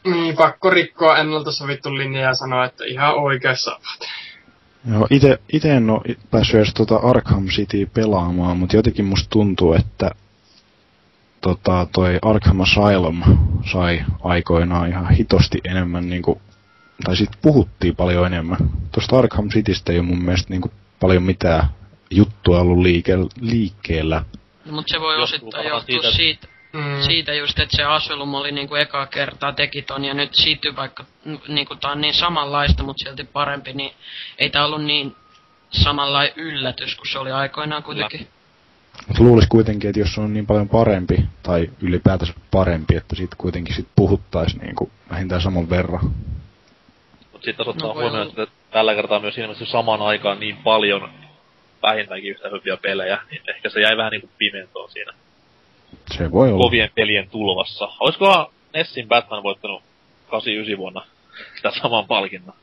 Niin, 0.05 0.37
pakko 0.37 0.71
rikkoa 0.71 1.19
ennalta 1.19 1.53
sovittu 1.53 1.97
linja 1.97 2.21
ja 2.21 2.35
sanoa, 2.35 2.65
että 2.65 2.85
ihan 2.85 3.15
oikeassa 3.15 3.71
ovat. 3.71 4.11
Joo, 4.93 5.07
ite, 5.11 5.39
ite 5.53 5.77
en 5.77 5.91
oo 5.91 6.03
i- 6.09 6.19
päässyt 6.31 6.57
edes 6.57 6.75
tota 6.75 6.97
Arkham 6.97 7.47
City 7.47 7.87
pelaamaan, 7.95 8.57
mutta 8.57 8.77
jotenkin 8.77 9.05
musta 9.05 9.31
tuntuu, 9.31 9.73
että 9.73 10.11
tota, 11.43 11.87
toi 11.93 12.19
Arkham 12.23 12.61
Asylum 12.61 13.23
sai 13.73 14.05
aikoinaan 14.25 14.89
ihan 14.89 15.11
hitosti 15.11 15.59
enemmän 15.65 16.09
niinku, 16.11 16.43
tai 17.05 17.17
sit 17.17 17.31
puhuttiin 17.43 17.97
paljon 17.97 18.27
enemmän. 18.27 18.59
Tosta 18.93 19.19
Arkham 19.19 19.49
Citystä 19.49 19.93
ei 19.93 19.99
ole 19.99 20.07
mun 20.07 20.25
mielestä 20.25 20.51
niinku 20.51 20.73
paljon 21.01 21.23
mitään 21.23 21.67
juttua 22.11 22.61
ollut 22.61 22.79
liike, 22.79 23.13
liikkeellä. 23.41 24.25
No, 24.65 24.73
mutta 24.73 24.91
se 24.95 25.01
voi 25.01 25.15
Johtuu 25.15 25.25
osittain 25.25 25.69
johtua 25.69 26.03
siitä, 26.03 26.17
siitä, 26.17 26.53
Mm. 26.73 27.03
siitä 27.03 27.35
just, 27.35 27.59
että 27.59 27.77
se 27.77 27.83
Asylum 27.85 28.35
oli 28.35 28.53
niinku 28.53 28.75
eka 28.75 29.07
kertaa 29.07 29.53
teki 29.53 29.83
ton 29.83 30.05
ja 30.05 30.15
nyt 30.15 30.33
City 30.33 30.77
vaikka 30.77 31.05
niinku 31.49 31.77
tää 31.77 31.93
on 31.93 32.01
niin 32.01 32.15
samanlaista, 32.15 32.83
mutta 32.83 33.05
silti 33.05 33.25
parempi, 33.25 33.73
niin 33.73 33.93
ei 34.39 34.51
tää 34.51 34.65
ollut 34.65 34.85
niin 34.85 35.17
samanlainen 35.71 36.33
yllätys 36.37 36.95
kuin 36.97 37.09
se 37.13 37.19
oli 37.19 37.31
aikoinaan 37.31 37.83
kuitenkin. 37.83 38.29
Mut 39.09 39.19
luulis 39.19 39.47
kuitenkin, 39.49 39.91
että 39.91 40.01
jos 40.01 40.15
se 40.15 40.21
on 40.21 40.33
niin 40.35 40.47
paljon 40.47 40.69
parempi, 40.69 41.25
tai 41.43 41.71
ylipäätänsä 41.83 42.35
parempi, 42.51 42.97
että 42.97 43.17
siitä 43.17 43.37
kuitenkin 43.39 43.75
sit 43.75 43.89
puhuttais 43.97 44.57
niinku 44.57 44.91
vähintään 45.11 45.41
saman 45.41 45.71
verran. 45.71 46.05
Mutta 47.33 47.45
sitten 47.45 47.69
ottaa 47.69 47.89
No 47.89 47.95
huomioon, 47.95 48.29
että 48.29 48.47
tällä 48.71 48.95
kertaa 48.95 49.21
myös 49.21 49.39
ilmeisesti 49.39 49.73
samaan 49.73 50.03
aikaan 50.03 50.41
niin 50.41 50.57
paljon 50.57 51.09
vähintäänkin 51.83 52.31
yhtä 52.31 52.49
hyviä 52.49 52.77
pelejä, 52.77 53.19
niin 53.31 53.43
ehkä 53.55 53.69
se 53.69 53.81
jäi 53.81 53.97
vähän 53.97 54.11
niinku 54.11 54.31
pimentoon 54.39 54.91
siinä 54.91 55.13
Se 56.17 56.31
voi 56.33 56.53
olla. 56.53 56.63
kovien 56.63 56.91
pelien 56.95 57.31
tulvassa. 57.31 57.89
Olisikohan 58.01 58.47
Nessin 58.75 59.09
Batman 59.09 59.43
voittanut 59.43 59.83
89 60.31 60.79
vuonna 60.79 61.03
sitä 61.57 61.71
saman 61.83 62.07
palkinnon? 62.07 62.55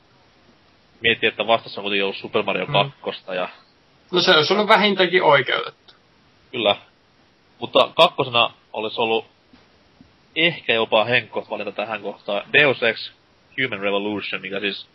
Mietti, 1.01 1.27
että 1.27 1.47
vastassa 1.47 1.81
on 1.81 1.83
kuitenkin 1.83 2.03
ollut 2.03 2.17
Super 2.17 2.43
Mario 2.43 2.65
Mm. 2.65 2.91
2 3.03 3.23
ja 3.35 3.49
No 4.11 4.21
se 4.21 4.31
olisi 4.31 4.53
ollut 4.53 4.67
vähintäänkin 4.67 5.23
oikeutettu. 5.23 5.88
Kyllä. 6.51 6.75
Mutta 7.59 7.91
kakkosena 7.95 8.53
olisi 8.73 9.01
ollut 9.01 9.25
ehkä 10.35 10.73
jopa 10.73 11.03
Henkko 11.03 11.47
valinta 11.49 11.71
tähän 11.71 12.01
kohtaan. 12.01 12.41
Deus 12.53 12.83
Ex 12.83 13.11
Human 13.57 13.79
Revolution, 13.79 14.41
mikä 14.41 14.59
siis 14.59 14.87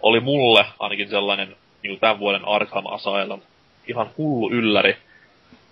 oli 0.00 0.20
mulle 0.20 0.66
ainakin 0.78 1.10
sellainen 1.10 1.56
niin 1.82 2.00
tämän 2.00 2.18
vuoden 2.18 2.48
Arkham 2.48 2.86
Asylum. 2.86 3.40
Ihan 3.88 4.10
hullu 4.18 4.50
ylläri. 4.50 4.96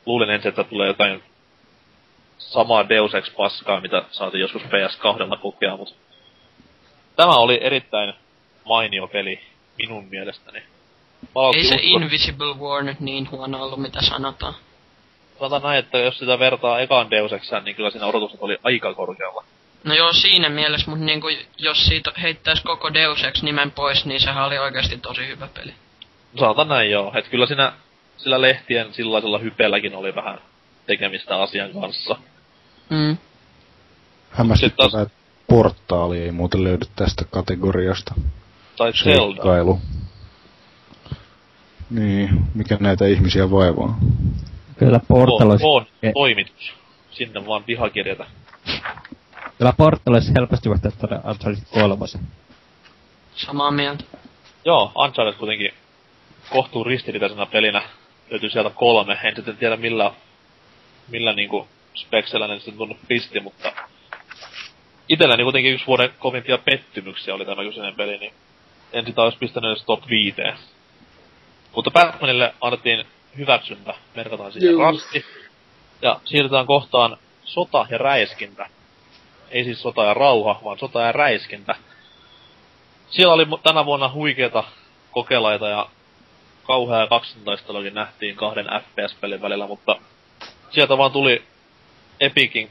Luulin 0.06 0.30
ensin, 0.30 0.48
että 0.48 0.64
tulee 0.64 0.86
jotain 0.86 1.22
samaa 2.38 2.88
Deus 2.88 3.14
Ex 3.14 3.34
paskaa, 3.36 3.80
mitä 3.80 4.02
saatiin 4.10 4.40
joskus 4.40 4.62
PS2 4.62 5.36
kokea, 5.40 5.76
mutta 5.76 5.94
tämä 7.16 7.34
oli 7.36 7.58
erittäin 7.62 8.14
mainio 8.64 9.06
peli 9.06 9.40
minun 9.78 10.04
mielestäni. 10.04 10.62
Palautti 11.32 11.58
Ei 11.58 11.64
se 11.64 11.74
usko- 11.74 11.86
Invisible 11.86 12.54
War 12.54 12.82
nyt 12.82 13.00
niin 13.00 13.30
huono 13.30 13.62
ollut, 13.64 13.80
mitä 13.80 14.02
sanotaan. 14.02 14.54
Sanotaan 15.40 15.62
näin, 15.62 15.78
että 15.78 15.98
jos 15.98 16.18
sitä 16.18 16.38
vertaa 16.38 16.80
ekaan 16.80 17.10
Deus 17.10 17.32
Exään, 17.32 17.64
niin 17.64 17.76
kyllä 17.76 17.90
siinä 17.90 18.06
odotukset 18.06 18.42
oli 18.42 18.58
aika 18.62 18.94
korkealla. 18.94 19.44
No 19.84 19.94
joo, 19.94 20.12
siinä 20.12 20.48
mielessä, 20.48 20.90
mutta 20.90 21.04
niinku, 21.04 21.28
jos 21.58 21.86
siitä 21.86 22.12
heittäisi 22.22 22.62
koko 22.62 22.94
Deus 22.94 23.24
Ex 23.24 23.42
nimen 23.42 23.70
pois, 23.70 24.04
niin 24.06 24.20
sehän 24.20 24.44
oli 24.44 24.58
oikeasti 24.58 24.98
tosi 24.98 25.26
hyvä 25.26 25.48
peli. 25.54 25.74
Sanotaan 26.38 26.68
näin 26.68 26.90
joo, 26.90 27.12
että 27.14 27.30
kyllä 27.30 27.46
siinä 27.46 27.72
sillä 28.16 28.40
lehtien 28.40 28.94
sellaisella 28.94 29.38
hypelläkin 29.38 29.96
oli 29.96 30.14
vähän 30.14 30.38
tekemistä 30.86 31.42
asian 31.42 31.70
kanssa. 31.80 32.16
Mm. 32.90 33.16
Hämmästyttävää, 34.30 35.02
että 35.02 35.14
portaali 35.46 36.18
ei 36.18 36.32
muuten 36.32 36.64
löydy 36.64 36.84
tästä 36.96 37.24
kategoriasta. 37.30 38.14
Tai 38.76 38.92
Zelda. 38.92 39.42
Niin, 41.90 42.40
mikä 42.54 42.76
näitä 42.80 43.06
ihmisiä 43.06 43.50
vaivaa? 43.50 43.98
Kyllä 44.80 45.00
Portal 45.08 45.46
On, 45.46 45.50
olisi, 45.50 45.66
on 45.66 45.86
toimitus. 46.14 46.74
Sinne 47.10 47.46
vaan 47.46 47.64
pihakirjata. 47.64 48.26
kyllä 49.58 49.72
Portal 49.76 50.14
olisi 50.14 50.32
helposti 50.38 50.68
voittaa 50.68 50.90
tuonne 50.90 51.28
Uncharted 51.28 51.62
3. 51.70 52.06
Samaa 53.34 53.70
mieltä. 53.70 54.04
Joo, 54.64 54.92
Uncharted 54.94 55.38
kuitenkin 55.38 55.74
kohtuu 56.50 56.84
ristiriitaisena 56.84 57.46
pelinä 57.46 57.82
löytyy 58.30 58.50
sieltä 58.50 58.70
kolme. 58.70 59.18
En 59.24 59.36
sitten 59.36 59.56
tiedä 59.56 59.76
millä, 59.76 60.12
millä 61.08 61.32
niinku 61.32 61.68
speksellä 61.94 62.48
ne 62.48 62.56
sitten 62.56 62.76
tuonne 62.76 62.96
pisti, 63.08 63.40
mutta 63.40 63.72
Itelläni 65.08 65.42
kuitenkin 65.42 65.72
yksi 65.72 65.86
vuoden 65.86 66.10
kovimpia 66.18 66.58
pettymyksiä 66.58 67.34
oli 67.34 67.44
tämä 67.44 67.62
kyseinen 67.62 67.94
peli, 67.94 68.18
niin 68.18 68.32
en 68.92 69.06
sitä 69.06 69.22
olisi 69.22 69.38
pistänyt 69.38 69.70
edes 69.70 69.84
top 69.84 70.08
5. 70.08 70.36
Mutta 71.76 71.90
Batmanille 71.90 72.54
annettiin 72.60 73.06
hyväksyntä, 73.36 73.94
merkataan 74.16 74.52
siihen 74.52 74.70
Juu. 74.72 74.80
rasti. 74.80 75.24
Ja 76.02 76.20
siirrytään 76.24 76.66
kohtaan 76.66 77.16
sota 77.44 77.86
ja 77.90 77.98
räiskintä. 77.98 78.66
Ei 79.50 79.64
siis 79.64 79.82
sota 79.82 80.04
ja 80.04 80.14
rauha, 80.14 80.60
vaan 80.64 80.78
sota 80.78 81.00
ja 81.00 81.12
räiskintä. 81.12 81.76
Siellä 83.10 83.34
oli 83.34 83.46
tänä 83.62 83.86
vuonna 83.86 84.12
huikeita 84.12 84.64
kokelaita 85.10 85.68
ja 85.68 85.86
kauhea 86.66 87.06
kaksintaistelukin 87.06 87.94
nähtiin 87.94 88.36
kahden 88.36 88.66
FPS-pelin 88.66 89.42
välillä, 89.42 89.66
mutta 89.66 89.96
sieltä 90.70 90.98
vaan 90.98 91.12
tuli 91.12 91.44
Epicin 92.20 92.70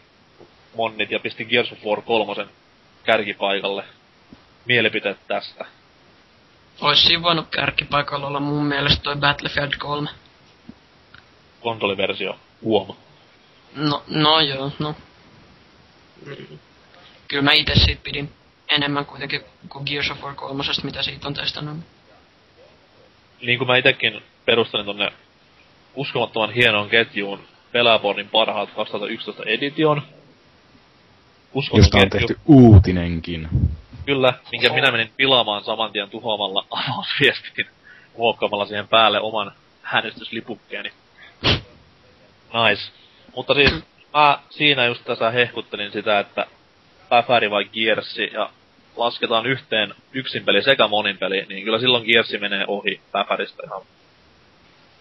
monnit 0.75 1.11
ja 1.11 1.19
pisti 1.19 1.45
Gears 1.45 1.71
of 1.71 1.85
War 1.85 2.01
3 2.01 2.47
kärkipaikalle. 3.03 3.83
Mielipiteet 4.65 5.17
tästä. 5.27 5.65
Ois 6.81 7.03
siinä 7.03 7.23
voinut 7.23 7.47
kärkipaikalla 7.51 8.27
olla 8.27 8.39
mun 8.39 8.65
mielestä 8.65 9.03
toi 9.03 9.15
Battlefield 9.15 9.73
3. 9.79 10.09
Konsoliversio. 11.61 12.39
Huom. 12.61 12.95
No, 13.75 14.03
no 14.07 14.39
joo, 14.39 14.71
no. 14.79 14.95
Kyllä 17.27 17.43
mä 17.43 17.51
itse 17.51 17.73
siitä 17.75 18.01
pidin 18.03 18.31
enemmän 18.69 19.05
kuitenkin 19.05 19.41
kuin 19.69 19.83
Gears 19.87 20.11
of 20.11 20.21
War 20.23 20.35
3, 20.35 20.63
mitä 20.83 21.03
siitä 21.03 21.27
on 21.27 21.33
testannut. 21.33 21.77
Niin 23.41 23.57
kuin 23.57 23.67
mä 23.67 23.77
itekin 23.77 24.23
perustelin 24.45 24.85
tonne 24.85 25.13
uskomattoman 25.95 26.53
hienoon 26.53 26.89
ketjuun 26.89 27.39
Pelaabornin 27.71 28.29
parhaat 28.29 28.69
2011 28.75 29.43
edition. 29.43 30.01
Uskomaton 31.53 31.79
Josta 31.79 31.97
on 31.97 32.09
ketju. 32.09 32.27
tehty 32.27 32.41
uutinenkin. 32.45 33.49
Kyllä, 34.05 34.33
minkä 34.51 34.73
minä 34.73 34.91
menin 34.91 35.11
pilaamaan 35.17 35.63
saman 35.63 35.91
tien 35.91 36.09
tuhoamalla 36.09 36.65
avausviestin, 36.77 37.67
muokkaamalla 38.17 38.65
siihen 38.65 38.87
päälle 38.87 39.21
oman 39.21 39.51
häänestyslippukkeeni. 39.81 40.91
Nice. 42.53 42.91
Mutta 43.35 43.53
siis 43.53 43.71
mä 44.13 44.39
siinä 44.49 44.85
just 44.85 45.03
tässä 45.05 45.31
hehkuttelin 45.31 45.91
sitä, 45.91 46.19
että 46.19 46.45
Päfäri 47.09 47.51
vai 47.51 47.65
Gearsi 47.65 48.29
ja 48.33 48.49
lasketaan 48.95 49.45
yhteen 49.45 49.95
yksin 50.13 50.45
peli 50.45 50.63
sekä 50.63 50.87
monin 50.87 51.17
peli, 51.17 51.45
niin 51.49 51.63
kyllä 51.63 51.79
silloin 51.79 52.05
Gearsi 52.05 52.37
menee 52.37 52.65
ohi 52.67 53.01
Päfäristä 53.11 53.63
ihan 53.65 53.81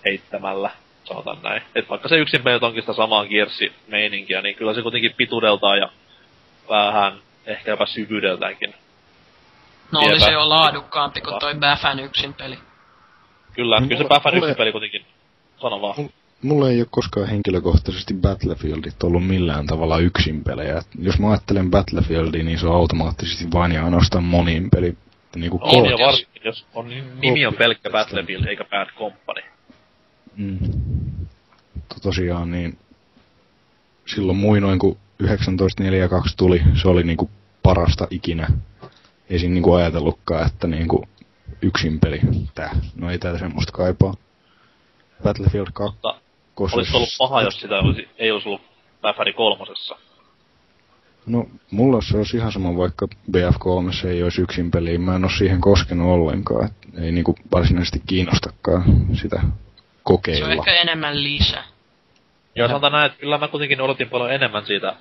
heittämällä, 0.05 0.71
sanotaan 1.05 1.39
näin. 1.43 1.63
Et 1.75 1.89
vaikka 1.89 2.09
se 2.09 2.17
yksin 2.19 2.43
peli 2.43 2.59
onkin 2.63 2.83
sitä 2.83 2.93
samaa 2.93 3.27
Gearsi-meininkiä, 3.27 4.43
niin 4.43 4.55
kyllä 4.57 4.75
se 4.75 4.83
kuitenkin 4.83 5.15
pituudeltaan 5.17 5.79
ja 5.79 5.89
vähän 6.69 7.19
ehkä 7.47 7.71
jopa 7.71 7.87
syvyydeltäänkin 7.87 8.75
No 9.93 10.01
oli 10.01 10.21
se 10.21 10.31
jo 10.31 10.49
laadukkaampi 10.49 11.21
kuin 11.21 11.39
toi 11.41 11.55
Bafan 11.55 12.01
yksin 12.01 12.35
peli. 12.35 12.59
Kyllä, 13.53 13.81
kyllä 13.89 13.97
se 13.97 14.05
mulle- 14.05 14.39
yksin 14.39 14.57
peli 14.57 14.73
kuitenkin. 14.73 15.07
Sano 15.61 15.81
vaan. 15.81 15.95
Mul- 16.43 16.49
Mulla 16.49 16.71
ei 16.71 16.81
ole 16.81 16.87
koskaan 16.91 17.29
henkilökohtaisesti 17.29 18.15
Battlefieldit 18.15 19.03
ollut 19.03 19.27
millään 19.27 19.67
tavalla 19.67 19.99
yksin 19.99 20.45
pelejä. 20.45 20.79
Et 20.79 20.87
Jos 20.99 21.19
mä 21.19 21.31
ajattelen 21.31 21.71
Battlefieldia, 21.71 22.45
niin 22.45 22.59
se 22.59 22.67
on 22.67 22.75
automaattisesti 22.77 23.47
vain 23.53 23.73
ja 23.73 23.85
ainoastaan 23.85 24.25
monin 24.25 24.71
peli. 24.71 24.97
Niin 25.37 25.51
kuin 25.51 25.63
On 25.63 25.85
ja 25.85 25.91
jos- 25.91 26.01
varsinkin, 26.01 26.43
jos 26.45 26.67
on 26.75 26.89
nimi 27.21 27.47
on 27.47 27.55
pelkkä 27.55 27.91
Battlefield 27.91 28.45
eikä 28.45 28.65
Bad 28.65 28.89
Company. 28.99 29.41
Mm. 30.37 30.59
Mutta 31.75 31.97
tosiaan 32.03 32.51
niin 32.51 32.79
silloin 34.07 34.39
muinoin 34.39 34.79
kun 34.79 34.97
1942 35.19 36.37
tuli, 36.37 36.63
se 36.83 36.89
oli 36.89 37.03
niinku 37.03 37.31
parasta 37.63 38.07
ikinä. 38.11 38.49
Ei 39.31 39.39
siinä 39.39 39.55
niinku 39.55 39.75
ajatellutkaan, 39.75 40.47
että 40.47 40.67
niinku 40.67 41.05
yksin 41.63 42.01
peli. 42.01 42.21
Tää. 42.55 42.77
No 42.97 43.11
ei 43.11 43.19
tää 43.19 43.39
semmoista 43.39 43.73
kaipaa. 43.73 44.15
Battlefield 45.23 45.69
2. 45.73 45.95
Mutta 45.95 46.28
olisi 46.63 46.97
ollut 46.97 47.09
paha, 47.19 47.43
jos 47.43 47.61
sitä 47.61 47.79
olisi, 47.79 48.09
ei 48.19 48.31
olisi 48.31 48.49
ollut 48.49 48.63
Päfäri 49.01 49.33
kolmosessa. 49.33 49.97
No, 51.27 51.47
mulla 51.71 52.01
se 52.01 52.17
olisi 52.17 52.37
ihan 52.37 52.53
sama, 52.53 52.77
vaikka 52.77 53.07
BF3 53.31 54.09
ei 54.09 54.23
olisi 54.23 54.43
yksin 54.43 54.71
peli. 54.71 54.99
Mä 54.99 55.17
en 55.17 55.25
ole 55.25 55.33
siihen 55.39 55.61
koskenut 55.61 56.07
ollenkaan. 56.07 56.67
Et 56.67 57.03
ei 57.05 57.13
niinku 57.13 57.35
varsinaisesti 57.53 58.03
kiinnostakaan 58.07 58.85
sitä 59.15 59.37
Se 59.41 59.47
on 59.47 59.53
kokeilla. 60.03 60.53
ehkä 60.53 60.75
enemmän 60.75 61.23
lisä. 61.23 61.65
Ja 62.55 62.69
sanotaan 62.69 62.93
näin, 62.93 63.07
että 63.07 63.21
kyllä 63.21 63.39
mä 63.39 63.49
kuitenkin 63.49 63.81
odotin 63.81 64.09
paljon 64.09 64.33
enemmän 64.33 64.67
siitä, 64.67 64.97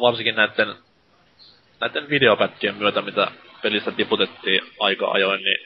varsinkin 0.00 0.34
näiden, 0.34 0.74
näiden 1.80 2.08
videopätkien 2.08 2.76
myötä, 2.76 3.02
mitä 3.02 3.30
pelistä 3.62 3.90
tiputettiin 3.90 4.60
aika 4.80 5.10
ajoin, 5.10 5.44
niin 5.44 5.56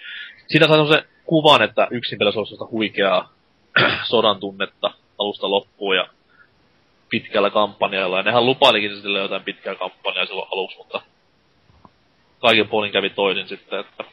siitä 0.46 0.66
sai 0.66 0.88
se 0.88 1.04
kuvan, 1.24 1.62
että 1.62 1.88
yksin 1.90 2.18
pelissä 2.18 2.40
olisi 2.40 2.56
huikeaa 2.70 3.35
sodan 4.10 4.40
tunnetta 4.40 4.90
alusta 5.18 5.50
loppuun 5.50 5.96
ja 5.96 6.08
pitkällä 7.08 7.50
kampanjalla. 7.50 8.16
Ja 8.16 8.22
nehän 8.22 8.46
lupailikin 8.46 8.96
sille 9.02 9.18
jotain 9.18 9.42
pitkää 9.42 9.74
kampanjaa 9.74 10.26
silloin 10.26 10.48
aluksi, 10.52 10.76
mutta 10.76 11.02
kaiken 12.40 12.68
puolin 12.68 12.92
kävi 12.92 13.10
toisin 13.10 13.48
sitten, 13.48 13.80
että 13.80 14.04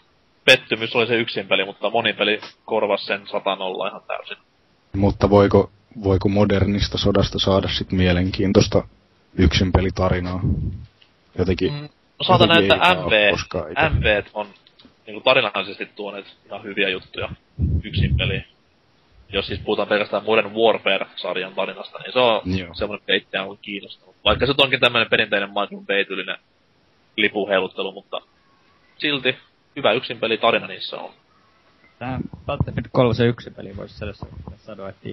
pettymys 0.45 0.95
oli 0.95 1.08
se 1.08 1.15
yksin 1.15 1.47
peli, 1.47 1.65
mutta 1.65 1.89
monin 1.89 2.15
peli 2.15 2.39
korvasi 2.65 3.06
sen 3.06 3.28
satanolla 3.28 3.88
ihan 3.88 4.02
täysin. 4.08 4.38
Mutta 4.93 5.30
voiko, 5.30 5.71
voiko 6.04 6.30
modernista 6.30 6.97
sodasta 6.97 7.39
saada 7.39 7.69
sit 7.69 7.91
mielenkiintoista 7.91 8.88
yksin 9.38 9.71
pelitarinaa? 9.71 10.41
Jotenkin, 11.38 11.73
Mm, 11.73 11.86
että 11.86 12.56
ei 12.56 12.69
oo 12.71 13.08
MV. 13.08 13.34
MV 13.89 14.23
on 14.34 14.47
niin 15.08 15.23
tarinallisesti 15.23 15.86
tuoneet 15.86 16.26
ihan 16.45 16.63
hyviä 16.63 16.89
juttuja 16.89 17.30
yksin 17.84 18.17
peliin. 18.17 18.45
Jos 19.33 19.47
siis 19.47 19.59
puhutaan 19.59 19.87
pelkästään 19.87 20.23
Modern 20.23 20.51
Warfare-sarjan 20.55 21.55
tarinasta, 21.55 21.99
niin 21.99 22.13
se 22.13 22.19
on 22.19 22.41
Joo. 22.45 22.73
semmoinen, 22.73 23.03
mikä 23.03 23.13
itseään 23.15 23.49
on 23.49 23.57
kiinnostanut. 23.61 24.15
Vaikka 24.23 24.45
se 24.45 24.53
onkin 24.57 24.79
tämmöinen 24.79 25.09
perinteinen 25.09 25.49
Michael 25.49 25.85
Bay-tyylinen 25.87 26.37
lipuheiluttelu, 27.17 27.91
mutta 27.91 28.21
silti 28.97 29.35
hyvä 29.75 29.91
yksin 29.91 30.19
peli 30.19 30.37
tarina 30.37 30.67
niissä 30.67 30.97
on. 30.97 31.11
Tää 31.99 32.19
Battlefield 32.45 32.85
3 32.91 33.13
se 33.13 33.25
yksi 33.25 33.51
peli 33.51 33.77
voisi 33.77 33.97
sellaista 33.97 34.25
sanoa, 34.57 34.89
että 34.89 35.09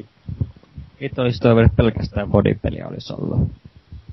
itse 1.01 1.21
olisi 1.21 1.41
toivonut 1.41 1.71
että 1.71 1.77
pelkästään 1.83 2.31
bodypeliä 2.31 2.87
olisi 2.89 3.13
ollut. 3.13 3.49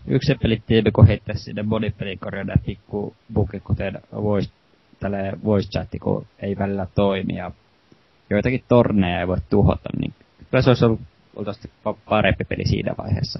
Yksi 0.07 0.35
pelitiimi, 0.35 0.91
kun 0.91 1.07
heittäisi 1.07 1.43
sinne 1.43 1.63
bodypeliin 1.63 2.19
korjata 2.19 2.53
pikku 2.65 3.15
bugi, 3.33 3.59
kuten 3.59 4.01
voice, 4.13 4.51
tälle 4.99 5.33
voice 5.43 5.69
chatti, 5.69 5.99
kun 5.99 6.27
ei 6.39 6.57
välillä 6.57 6.87
toimi 6.95 7.35
ja 7.35 7.51
joitakin 8.29 8.63
torneja 8.67 9.19
ei 9.19 9.27
voi 9.27 9.37
tuhota, 9.49 9.89
niin 9.99 10.13
kyllä 10.51 10.61
se 10.61 10.69
olisi 10.69 10.85
ollut 10.85 11.01
parempi 12.09 12.43
peli 12.43 12.65
siinä 12.65 12.95
vaiheessa. 12.97 13.39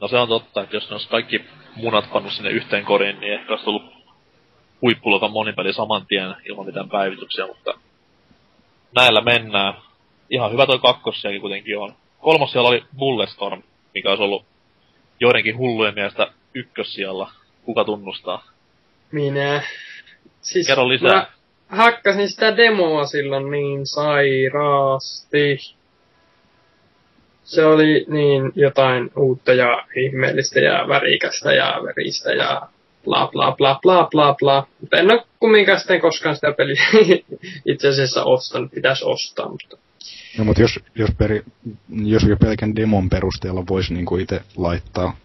No 0.00 0.08
se 0.08 0.16
on 0.18 0.28
totta, 0.28 0.62
että 0.62 0.76
jos 0.76 0.90
ne 0.90 0.94
olisi 0.94 1.08
kaikki 1.08 1.44
munat 1.76 2.12
pannut 2.12 2.32
sinne 2.32 2.50
yhteen 2.50 2.84
koriin, 2.84 3.20
niin 3.20 3.32
ehkä 3.32 3.52
olisi 3.52 3.64
tullut 3.64 3.82
huippuluokan 4.82 5.32
monipeli 5.32 5.72
saman 5.72 6.06
tien 6.06 6.34
ilman 6.44 6.66
mitään 6.66 6.88
päivityksiä, 6.88 7.46
mutta 7.46 7.74
näillä 8.96 9.20
mennään. 9.20 9.74
Ihan 10.30 10.52
hyvä 10.52 10.66
toi 10.66 10.78
kakkossiakin 10.78 11.40
kuitenkin 11.40 11.78
on. 11.78 11.94
Kolmos 12.20 12.52
siellä 12.52 12.68
oli 12.68 12.84
Bulletstorm, 12.98 13.62
mikä 13.94 14.08
olisi 14.10 14.22
ollut 14.22 14.44
joidenkin 15.20 15.58
hullujen 15.58 15.94
mielestä 15.94 16.32
ykkössijalla. 16.54 17.30
Kuka 17.64 17.84
tunnustaa? 17.84 18.44
Minä. 19.12 19.62
Siis 20.40 20.66
Kerro 20.66 20.88
lisää. 20.88 21.12
Mä 21.12 21.26
hakkasin 21.68 22.28
sitä 22.28 22.56
demoa 22.56 23.06
silloin 23.06 23.50
niin 23.50 23.86
sairaasti. 23.86 25.58
Se 27.44 27.64
oli 27.64 28.04
niin 28.08 28.52
jotain 28.54 29.10
uutta 29.16 29.52
ja 29.52 29.84
ihmeellistä 29.96 30.60
ja 30.60 30.88
värikästä 30.88 31.52
ja 31.52 31.80
veristä 31.84 32.32
ja 32.32 32.68
bla 33.04 33.26
bla 33.32 33.52
bla 33.52 33.78
bla 33.82 34.08
bla 34.10 34.34
bla. 34.34 34.66
Mutta 34.80 34.96
en 34.96 35.12
ole 35.12 35.24
kumminkaan 35.40 35.78
sitten 35.78 36.00
koskaan 36.00 36.34
sitä 36.34 36.52
peliä 36.52 36.82
itse 37.72 37.88
asiassa 37.88 38.24
ostanut. 38.24 38.70
Pitäisi 38.70 39.04
ostaa, 39.04 39.48
mutta 39.48 39.76
No, 40.38 40.44
mutta 40.44 40.62
jos, 40.62 40.80
jos, 40.94 41.10
peri, 41.18 41.42
jos 42.04 42.22
jo 42.22 42.36
pelkän 42.36 42.76
demon 42.76 43.08
perusteella 43.08 43.64
voisi 43.68 43.94
niinku 43.94 44.16
itse 44.16 44.42
laittaa 44.56 45.16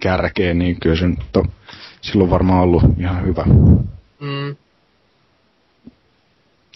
kärkeen, 0.00 0.58
niin 0.58 0.80
kyllä 0.80 0.96
se 0.96 1.08
nyt 1.08 1.36
on 1.36 1.52
silloin 2.00 2.30
varmaan 2.30 2.62
ollut 2.62 2.82
ihan 2.98 3.26
hyvä. 3.26 3.44
mm, 4.20 4.56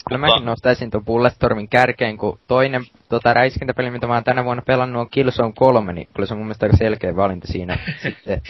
Kyllä 0.09 0.19
Mutta- 0.21 0.33
mäkin 0.35 0.47
nostaisin 0.47 0.91
tuon 0.91 1.05
Bulletstormin 1.05 1.69
kärkeen, 1.69 2.19
kun 2.19 2.39
toinen 2.49 2.83
tota, 3.09 3.35
räiskintäpeli, 3.35 3.91
mitä 3.91 4.07
mä 4.07 4.15
oon 4.15 4.25
tänä 4.25 4.45
vuonna 4.45 4.63
pelannut, 4.67 5.01
on 5.01 5.11
Killzone 5.11 5.53
3, 5.57 5.93
niin 5.93 6.09
kyllä 6.15 6.27
se 6.27 6.35
on 6.35 6.39
mun 6.39 6.47
mielestä 6.47 6.67
aika 6.67 6.77
selkeä 6.77 7.17
valinta 7.17 7.47
siinä. 7.47 7.79
Sitten, 8.03 8.43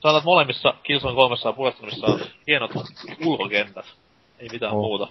Sanotaan, 0.00 0.24
molemmissa 0.24 0.74
Killzone 0.82 1.14
3 1.14 1.36
ja 1.44 1.52
Bulletstormissa 1.52 2.06
on 2.06 2.20
hienot 2.46 2.70
ulkokentät. 3.26 3.86
Ei 4.38 4.48
mitään 4.52 4.72
Oh. 4.72 4.80
muuta. 4.82 5.08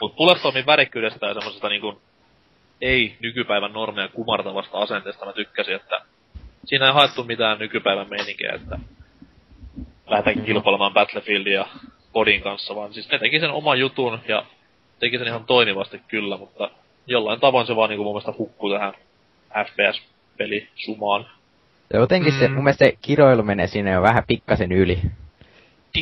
Mut 0.00 0.16
Bulletstormin 0.16 0.66
värikkyydestä 0.66 1.26
ja 1.26 1.34
semmosesta 1.34 1.68
niinku 1.68 2.00
ei 2.80 3.16
nykypäivän 3.20 3.72
normeja 3.72 4.08
kumartavasta 4.08 4.78
asenteesta 4.78 5.26
mä 5.26 5.32
tykkäsin, 5.32 5.74
että 5.74 6.00
siinä 6.64 6.86
ei 6.86 6.92
haettu 6.92 7.24
mitään 7.24 7.58
nykypäivän 7.58 8.10
meininkiä, 8.10 8.52
että 8.54 8.78
lähdetään 10.06 10.46
kilpailemaan 10.46 10.92
Battlefieldia 10.92 11.66
ja 12.16 12.20
Bodin 12.20 12.40
kanssa, 12.42 12.74
vaan 12.76 12.94
siis 12.94 13.10
ne 13.10 13.18
teki 13.18 13.40
sen 13.40 13.50
oman 13.50 13.80
jutun 13.80 14.20
ja 14.28 14.44
teki 15.00 15.18
sen 15.18 15.26
ihan 15.26 15.44
toimivasti 15.44 16.00
kyllä, 16.08 16.36
mutta 16.36 16.70
jollain 17.06 17.40
tavoin 17.40 17.66
se 17.66 17.76
vaan 17.76 17.88
niinku 17.90 18.04
mun 18.04 18.12
mielestä 18.12 18.32
hukkuu 18.38 18.70
tähän 18.70 18.92
FPS-peli 19.66 20.68
sumaan. 20.74 21.26
Ja 21.92 21.98
jotenkin 21.98 22.32
se, 22.32 22.48
Mm. 22.48 22.54
mun 22.54 22.64
mielestä 22.64 22.84
se 22.84 22.98
kiroilu 23.02 23.42
menee 23.42 23.66
sinne 23.66 23.90
jo 23.90 24.02
vähän 24.02 24.22
pikkasen 24.26 24.72
yli. 24.72 24.98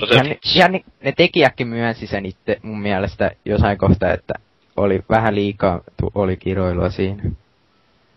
Mutta 0.01 0.15
se- 0.15 0.15
Ihan, 0.25 0.37
ihan 0.57 0.73
ni, 0.73 0.85
ne 1.03 1.13
tekijäkin 1.13 1.67
myönsi 1.69 2.07
sen 2.07 2.27
itse 2.27 2.59
mun 2.63 2.81
mielestä 2.81 3.31
jossain 3.45 3.79
kohtaa, 3.79 4.13
että 4.13 4.35
oli 4.77 5.01
vähän 5.11 5.35
liikaa 5.35 5.81
tu, 6.01 6.11
oli 6.15 6.37
kiroilua 6.37 6.91
siinä. 6.91 7.23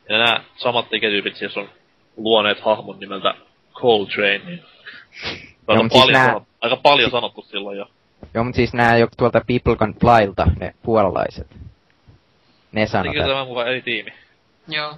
Ja 0.10 0.18
nämä 0.18 0.44
samat 0.56 0.90
tekijätyypit 0.90 1.36
siis 1.36 1.58
on 1.58 1.70
luoneet 2.18 2.60
hahmon 2.60 3.00
nimeltä 3.00 3.34
Coltrane, 3.74 4.42
niin 4.46 4.62
aika, 5.68 5.84
mutta 5.84 5.94
siis 5.94 6.04
paljon, 6.04 6.14
nää- 6.14 6.26
sanottu, 6.28 6.50
aika 6.62 6.76
paljon 6.76 7.12
sanottu 7.12 7.42
silloin 7.42 7.78
jo. 7.78 7.86
Joo, 8.34 8.44
mutta 8.44 8.56
siis 8.56 8.74
nää 8.74 8.98
jo 8.98 9.08
tuolta 9.18 9.42
People 9.48 9.76
Can 9.76 9.94
Flylta, 9.94 10.48
ne 10.60 10.74
puolalaiset. 10.84 11.48
Ne 12.72 12.88
sanoi, 12.88 13.14
Tekikö 13.14 13.28
tämä 13.28 13.46
mukaan 13.46 13.68
eri 13.68 13.82
tiimi? 13.82 14.14
Joo. 14.68 14.92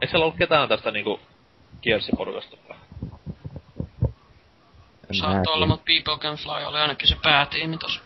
Eikö 0.00 0.10
siellä 0.10 0.24
ollut 0.24 0.38
ketään 0.38 0.68
tästä 0.68 0.90
niinku 0.90 1.20
Gears-porukasta? 1.82 2.56
Saattoi 5.12 5.54
olla, 5.54 5.66
mutta 5.66 5.84
People 5.86 6.18
Can 6.18 6.36
Fly 6.36 6.64
oli 6.66 6.78
ainakin 6.78 7.08
se 7.08 7.16
päätiimi 7.22 7.78
tossa. 7.78 8.00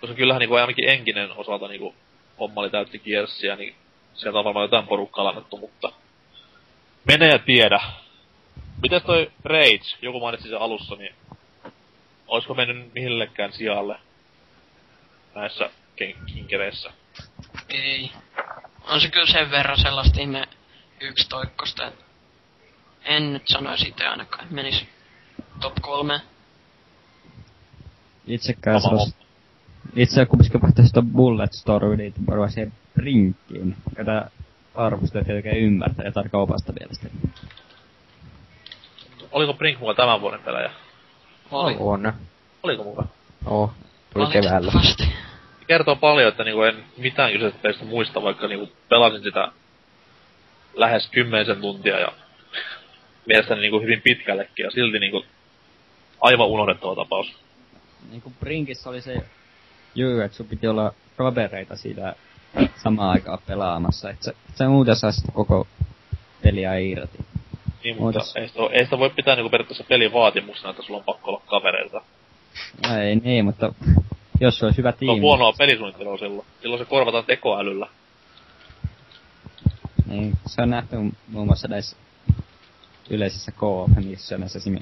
Koska 0.00 0.16
kyllähän 0.16 0.40
niinku 0.40 0.54
ainakin 0.54 0.88
Enkinen 0.88 1.30
osalta 1.36 1.68
niinku 1.68 1.94
homma 2.40 2.60
oli 2.60 2.70
täytti 2.70 2.98
Gearsia, 2.98 3.56
niin 3.56 3.74
sieltä 4.14 4.38
on 4.38 4.44
varmaan 4.44 4.64
jotain 4.64 4.86
porukkaa 4.86 5.24
lannettu, 5.24 5.56
mutta 5.56 5.92
mene 7.04 7.28
ja 7.28 7.38
tiedä. 7.38 7.80
Mites 8.84 9.02
toi 9.02 9.32
Rage, 9.44 9.96
joku 10.02 10.20
mainitsi 10.20 10.48
sen 10.48 10.60
alussa, 10.60 10.94
niin 10.94 11.14
olisiko 12.26 12.54
mennyt 12.54 12.94
millekään 12.94 13.52
sijalle 13.52 13.96
näissä 15.34 15.70
kinkereissä? 16.26 16.90
Ei. 17.68 18.10
On 18.82 19.00
se 19.00 19.10
kyllä 19.10 19.32
sen 19.32 19.50
verran 19.50 19.78
sellaista 19.78 20.20
ihme 20.20 20.44
yksitoikkosta, 21.00 21.86
että 21.86 22.04
en 23.04 23.32
nyt 23.32 23.42
sanoisi 23.46 23.88
itse 23.88 24.06
ainakaan, 24.06 24.42
että 24.42 24.54
menis 24.54 24.86
top 25.60 25.74
kolme. 25.80 26.20
Itsekään 28.26 28.82
se 28.82 28.88
olisi... 28.88 29.14
Itse 29.96 30.26
kumminkin 30.26 30.62
vaihtaisi 30.62 30.92
tuon 30.92 31.10
Bullet 31.10 31.52
Story, 31.52 31.96
niin 31.96 32.14
varmaan 32.26 32.50
siihen 32.50 32.72
rinkkiin. 32.96 33.76
Ketä 33.96 34.30
arvostajat 34.74 35.28
ei 35.28 35.36
oikein 35.36 35.64
ymmärtää 35.64 36.04
ja 36.04 36.12
tarkka 36.12 36.38
opasta 36.38 36.72
mielestäni. 36.72 37.12
Oliko 39.34 39.54
Brink 39.54 39.78
mukaan 39.78 39.96
tämän 39.96 40.20
vuoden 40.20 40.40
pelejä? 40.40 40.70
Oli. 41.50 41.76
On. 41.78 42.12
Oliko 42.62 42.84
mukaan? 42.84 43.08
Oh, 43.46 43.70
tuli 44.12 44.26
keväällä. 44.26 44.72
Kertoo 45.66 45.96
paljon, 45.96 46.28
että 46.28 46.44
niinku 46.44 46.62
en 46.62 46.84
mitään 46.96 47.32
kyseisestä 47.32 47.62
pelistä 47.62 47.84
muista, 47.84 48.22
vaikka 48.22 48.48
niinku 48.48 48.72
pelasin 48.88 49.22
sitä 49.22 49.52
lähes 50.74 51.08
kymmenisen 51.08 51.60
tuntia 51.60 52.00
ja 52.00 52.08
mielestäni 53.26 53.60
niinku 53.60 53.80
hyvin 53.80 54.02
pitkällekin 54.02 54.64
ja 54.64 54.70
silti 54.70 54.98
niinku 54.98 55.24
aivan 56.20 56.46
unohdettava 56.46 56.94
tapaus. 56.94 57.36
Niin 58.10 58.22
kuin 58.22 58.34
Brinkissä 58.40 58.90
oli 58.90 59.00
se 59.00 59.16
juu, 59.94 60.20
että 60.20 60.36
sun 60.36 60.46
piti 60.46 60.68
olla 60.68 60.92
kavereita 61.16 61.76
siinä 61.76 62.14
samaan 62.76 63.10
aikaan 63.10 63.38
pelaamassa, 63.46 64.10
että 64.10 64.24
sä, 64.24 64.30
et 64.30 64.56
sä 64.56 64.68
muuten 64.68 64.96
saa 64.96 65.12
sitä 65.12 65.32
koko 65.32 65.66
peliä 66.42 66.74
irti. 66.74 67.18
Niin, 67.84 67.96
mutta 67.96 68.18
Ootas. 68.18 68.36
ei 68.36 68.48
sitä, 68.48 68.60
ei 68.72 68.84
sitä 68.84 68.98
voi 68.98 69.10
pitää 69.10 69.36
niinku 69.36 69.50
periaatteessa 69.50 69.84
pelin 69.88 70.12
vaatimuksena, 70.12 70.70
että 70.70 70.82
sulla 70.82 70.98
on 70.98 71.04
pakko 71.04 71.30
olla 71.30 71.42
kavereita. 71.46 72.00
No 72.88 72.96
ei 72.98 73.16
niin, 73.16 73.44
mutta 73.44 73.72
jos 74.40 74.58
se 74.58 74.64
olisi 74.66 74.78
hyvä 74.78 74.90
Se 74.90 74.96
tiimi. 74.98 75.14
on 75.14 75.20
huonoa 75.20 75.52
pelisuunnittelua 75.58 76.18
silloin. 76.18 76.46
Silloin 76.62 76.78
se 76.78 76.84
korvataan 76.90 77.24
tekoälyllä. 77.24 77.86
Niin, 80.06 80.38
se 80.46 80.62
on 80.62 80.70
nähty 80.70 80.96
mu- 80.96 81.14
muun 81.28 81.46
muassa 81.46 81.68
näissä 81.68 81.96
yleisissä 83.10 83.52
co 83.52 83.86
niissä 84.04 84.38
näissä 84.38 84.58
esim. 84.58 84.78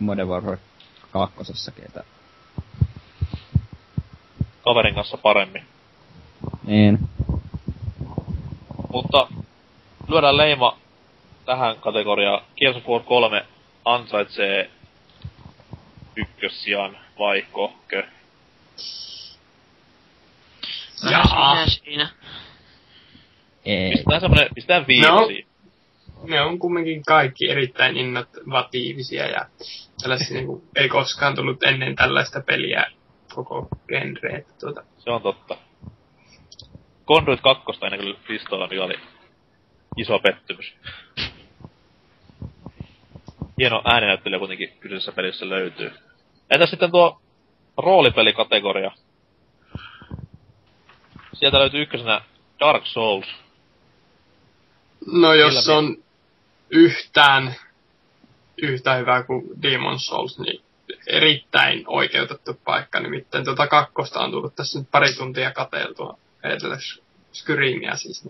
Modern 0.00 0.28
Warfare 0.28 0.58
kakkosessakin, 1.10 1.84
että 1.84 2.04
Kaverin 4.64 4.94
kanssa 4.94 5.16
paremmin. 5.16 5.62
niin. 6.64 6.98
Mutta 8.92 9.28
lyödään 10.08 10.36
leima 10.36 10.76
tähän 11.52 11.76
kategoriaan. 11.80 12.44
Gears 12.56 12.76
of 12.76 12.88
War 12.88 13.02
3 13.02 13.46
ansaitsee 13.84 14.70
ykkössijan 16.16 16.98
vai 17.18 17.46
kohkö? 17.52 18.04
Vähän 21.04 21.70
siinä. 21.70 22.10
Ei. 23.64 23.90
Pistetään 23.90 24.20
semmonen, 24.20 24.48
pistetään 24.54 24.86
viisi 24.86 25.08
No. 25.08 25.28
ne 26.24 26.40
on 26.40 26.58
kumminkin 26.58 27.02
kaikki 27.04 27.50
erittäin 27.50 27.96
innovatiivisia 27.96 29.26
ja 29.26 29.46
tällaisia 30.02 30.36
niinku, 30.36 30.64
ei 30.76 30.88
koskaan 30.88 31.34
tullut 31.34 31.62
ennen 31.62 31.96
tällaista 31.96 32.40
peliä 32.40 32.86
koko 33.34 33.68
genre. 33.88 34.36
Että 34.36 34.52
tuota, 34.60 34.82
Se 34.98 35.10
on 35.10 35.22
totta. 35.22 35.56
Conduit 37.06 37.40
2 37.40 37.64
ennen 37.84 38.00
kuin 38.00 38.16
listoilla, 38.28 38.68
mikä 38.68 38.84
oli 38.84 39.00
iso 39.96 40.18
pettymys. 40.18 40.74
Hieno 43.58 43.82
ääninäyttelijä 43.84 44.38
kuitenkin 44.38 44.72
kyseisessä 44.80 45.12
pelissä 45.12 45.48
löytyy. 45.48 45.92
Entä 46.50 46.66
sitten 46.66 46.90
tuo 46.90 47.20
roolipelikategoria? 47.76 48.90
Sieltä 51.32 51.58
löytyy 51.58 51.82
ykkösenä 51.82 52.20
Dark 52.60 52.86
Souls. 52.86 53.26
no 55.06 55.34
jos 55.34 55.54
Millä 55.66 55.78
on 55.78 55.96
yhtään 56.70 57.54
yhtä 58.56 58.94
hyvä 58.94 59.22
kuin 59.22 59.62
Demon 59.62 60.00
Souls, 60.00 60.38
niin 60.38 60.62
erittäin 61.06 61.84
oikeutettu 61.86 62.54
paikka. 62.64 63.00
Nimittäin 63.00 63.44
tuota 63.44 63.66
kakkosta 63.66 64.20
on 64.20 64.30
tullut 64.30 64.56
tässä 64.56 64.78
nyt 64.78 64.88
pari 64.90 65.12
tuntia 65.12 65.52
kateltua 65.52 66.18
edellä 66.42 66.78
Skyrimia 67.32 67.96
siis. 67.96 68.28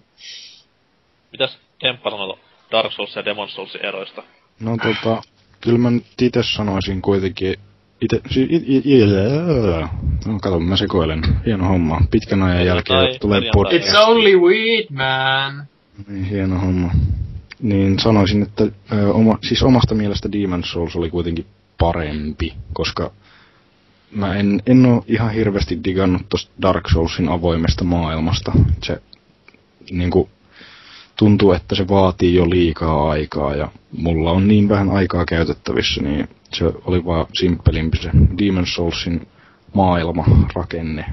Mitäs 1.33 1.59
Kemppa 1.79 2.11
sanoo 2.11 2.39
Dark 2.71 2.93
Souls 2.93 3.17
ja 3.17 3.25
Demon 3.25 3.49
Soulsin 3.49 3.85
eroista? 3.85 4.23
No 4.63 4.77
tota, 4.77 5.23
kyllä 5.61 5.79
mä 5.79 5.91
nyt 5.91 6.05
itse 6.23 6.43
sanoisin 6.43 7.03
kuitenkin, 7.03 7.55
ite, 8.01 8.21
si, 8.31 8.43
i, 8.43 8.57
i, 8.57 8.83
i, 8.85 9.07
no 10.27 10.39
kato, 10.43 10.61
mä 10.61 10.77
sekoilen. 10.77 11.23
Hieno 11.47 11.69
homma. 11.69 12.01
Pitkän 12.11 12.43
ajan 12.43 12.67
jälkeen 12.67 13.21
tulee 13.21 13.41
podcast. 13.53 13.87
It's 13.87 13.97
only 13.97 14.41
weed, 14.41 14.87
man. 14.91 15.67
Niin, 16.09 16.25
hieno 16.25 16.59
homma. 16.59 16.91
Niin 17.63 17.99
sanoisin, 17.99 18.43
että 18.43 18.65
ö, 18.93 19.13
oma, 19.13 19.39
siis 19.43 19.63
omasta 19.63 19.95
mielestä 19.95 20.29
Demon's 20.29 20.67
Souls 20.67 20.97
oli 20.97 21.11
kuitenkin 21.11 21.47
parempi, 21.79 22.55
koska 22.73 23.13
mä 24.11 24.35
en, 24.35 24.63
en 24.67 24.87
oo 24.87 25.05
ihan 25.07 25.33
hirveästi 25.33 25.81
digannut 25.85 26.29
tosta 26.29 26.53
Dark 26.63 26.89
Soulsin 26.89 27.29
avoimesta 27.29 27.85
maailmasta. 27.85 28.53
Se 28.83 29.03
niinku 29.91 30.29
tuntuu, 31.23 31.53
että 31.53 31.75
se 31.75 31.89
vaatii 31.89 32.35
jo 32.35 32.51
liikaa 32.51 33.11
aikaa 33.11 33.57
ja 33.57 33.69
mulla 33.99 34.31
on 34.31 34.49
niin 34.49 34.69
vähän 34.69 34.91
aikaa 34.91 35.25
käytettävissä, 35.25 36.03
niin 36.03 36.29
se 36.53 36.65
oli 36.85 37.05
vaan 37.05 37.27
simppelimpi 37.35 37.97
se 37.97 38.09
Demon's 38.11 38.75
Soulsin 38.75 39.29
maailma, 39.75 40.25
rakenne. 40.55 41.05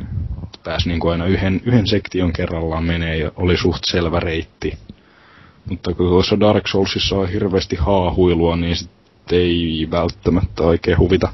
Pääsi 0.63 0.89
niinku 0.89 1.08
aina 1.08 1.26
yhden, 1.26 1.62
yhden 1.65 1.88
sektion 1.88 2.34
kerrallaan 2.34 2.84
menee 2.84 3.17
ja 3.17 3.32
oli 3.36 3.58
suht 3.58 3.84
selvä 3.86 4.19
reitti. 4.19 4.78
Mutta 5.69 5.93
kun 5.93 6.10
tuossa 6.10 6.39
Dark 6.39 6.67
Soulsissa 6.67 7.15
on 7.15 7.30
hirveästi 7.30 7.76
haahuilua, 7.76 8.56
niin 8.56 8.76
sit 8.76 8.91
ei 9.32 9.88
välttämättä 9.91 10.63
oikein 10.63 10.98
huvita 10.98 11.30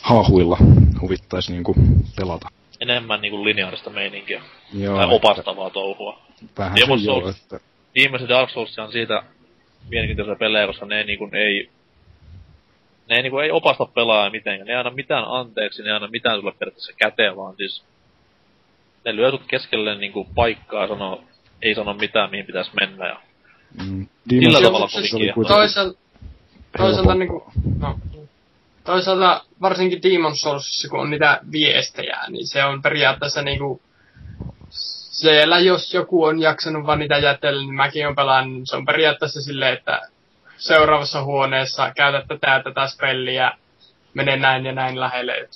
haahuilla. 0.00 0.56
Huvittaisi 1.00 1.52
niinku 1.52 1.74
pelata. 2.16 2.48
Enemmän 2.80 3.20
niinku 3.20 3.44
lineaarista 3.44 3.90
meininkiä. 3.90 4.42
Joo, 4.72 4.96
tai 4.96 5.04
että 5.04 5.16
opastavaa 5.16 5.70
touhua. 5.70 6.18
Vähän 6.58 6.78
Demon's 6.78 6.98
se 6.98 7.04
joo, 7.04 7.20
Souls. 7.20 7.36
että 7.36 7.73
Viimeiset 7.94 8.28
Dark 8.28 8.50
Souls 8.50 8.78
on 8.78 8.92
siitä 8.92 9.22
mielenkiintoisia 9.88 10.34
pelejä, 10.36 10.66
koska 10.66 10.86
ne 10.86 11.04
niinku 11.04 11.30
ei... 11.32 11.70
Ne 13.08 13.16
ei 13.16 13.22
niinku 13.22 13.38
ei 13.38 13.50
opasta 13.50 13.86
pelaajaa 13.86 14.30
mitenkään. 14.30 14.66
Ne 14.66 14.72
ei 14.72 14.78
anna 14.78 14.90
mitään 14.90 15.24
anteeksi, 15.26 15.82
ne 15.82 15.88
ei 15.88 15.94
anna 15.96 16.08
mitään 16.08 16.40
sulle 16.40 16.52
periaatteessa 16.58 16.92
käteen, 16.96 17.36
vaan 17.36 17.56
siis... 17.56 17.84
Ne 19.04 19.16
lyö 19.16 19.30
sut 19.30 19.42
keskelle 19.48 19.94
niinku 19.94 20.24
paikkaa 20.34 20.82
ja 20.82 20.88
sanoo, 20.88 21.24
ei 21.62 21.74
sano 21.74 21.94
mitään 21.94 22.30
mihin 22.30 22.46
pitäisi 22.46 22.70
mennä 22.80 23.06
ja... 23.06 23.20
mm, 23.84 24.06
Sillä 24.30 24.58
Demon's 24.58 24.62
tavalla 24.62 24.88
kuitenkin 24.92 25.34
Toisaalta, 25.48 25.98
toisaalta 26.78 27.12
helpompi. 27.12 27.18
niinku, 27.18 27.52
no, 27.78 27.98
toisaalta 28.84 29.44
varsinkin 29.60 30.02
Demon 30.02 30.36
Soulsissa, 30.36 30.88
kun 30.88 31.00
on 31.00 31.10
niitä 31.10 31.40
viestejä, 31.52 32.18
niin 32.28 32.46
se 32.46 32.64
on 32.64 32.82
periaatteessa 32.82 33.42
niinku, 33.42 33.82
siellä 35.14 35.58
jos 35.58 35.94
joku 35.94 36.24
on 36.24 36.40
jaksanut 36.40 36.86
vaan 36.86 36.98
niitä 36.98 37.18
jätellä, 37.18 37.62
niin 37.62 37.74
mäkin 37.74 38.08
on 38.08 38.14
pelannut, 38.14 38.68
se 38.68 38.76
on 38.76 38.84
periaatteessa 38.84 39.42
silleen, 39.42 39.72
että 39.72 40.00
seuraavassa 40.56 41.22
huoneessa, 41.22 41.92
käytä 41.96 42.24
tätä 42.28 42.50
ja 42.50 42.62
tätä 42.62 42.86
spelliä, 42.86 43.52
mene 44.14 44.36
näin 44.36 44.66
ja 44.66 44.72
näin 44.72 45.00
lähelle. 45.00 45.32
Et 45.32 45.50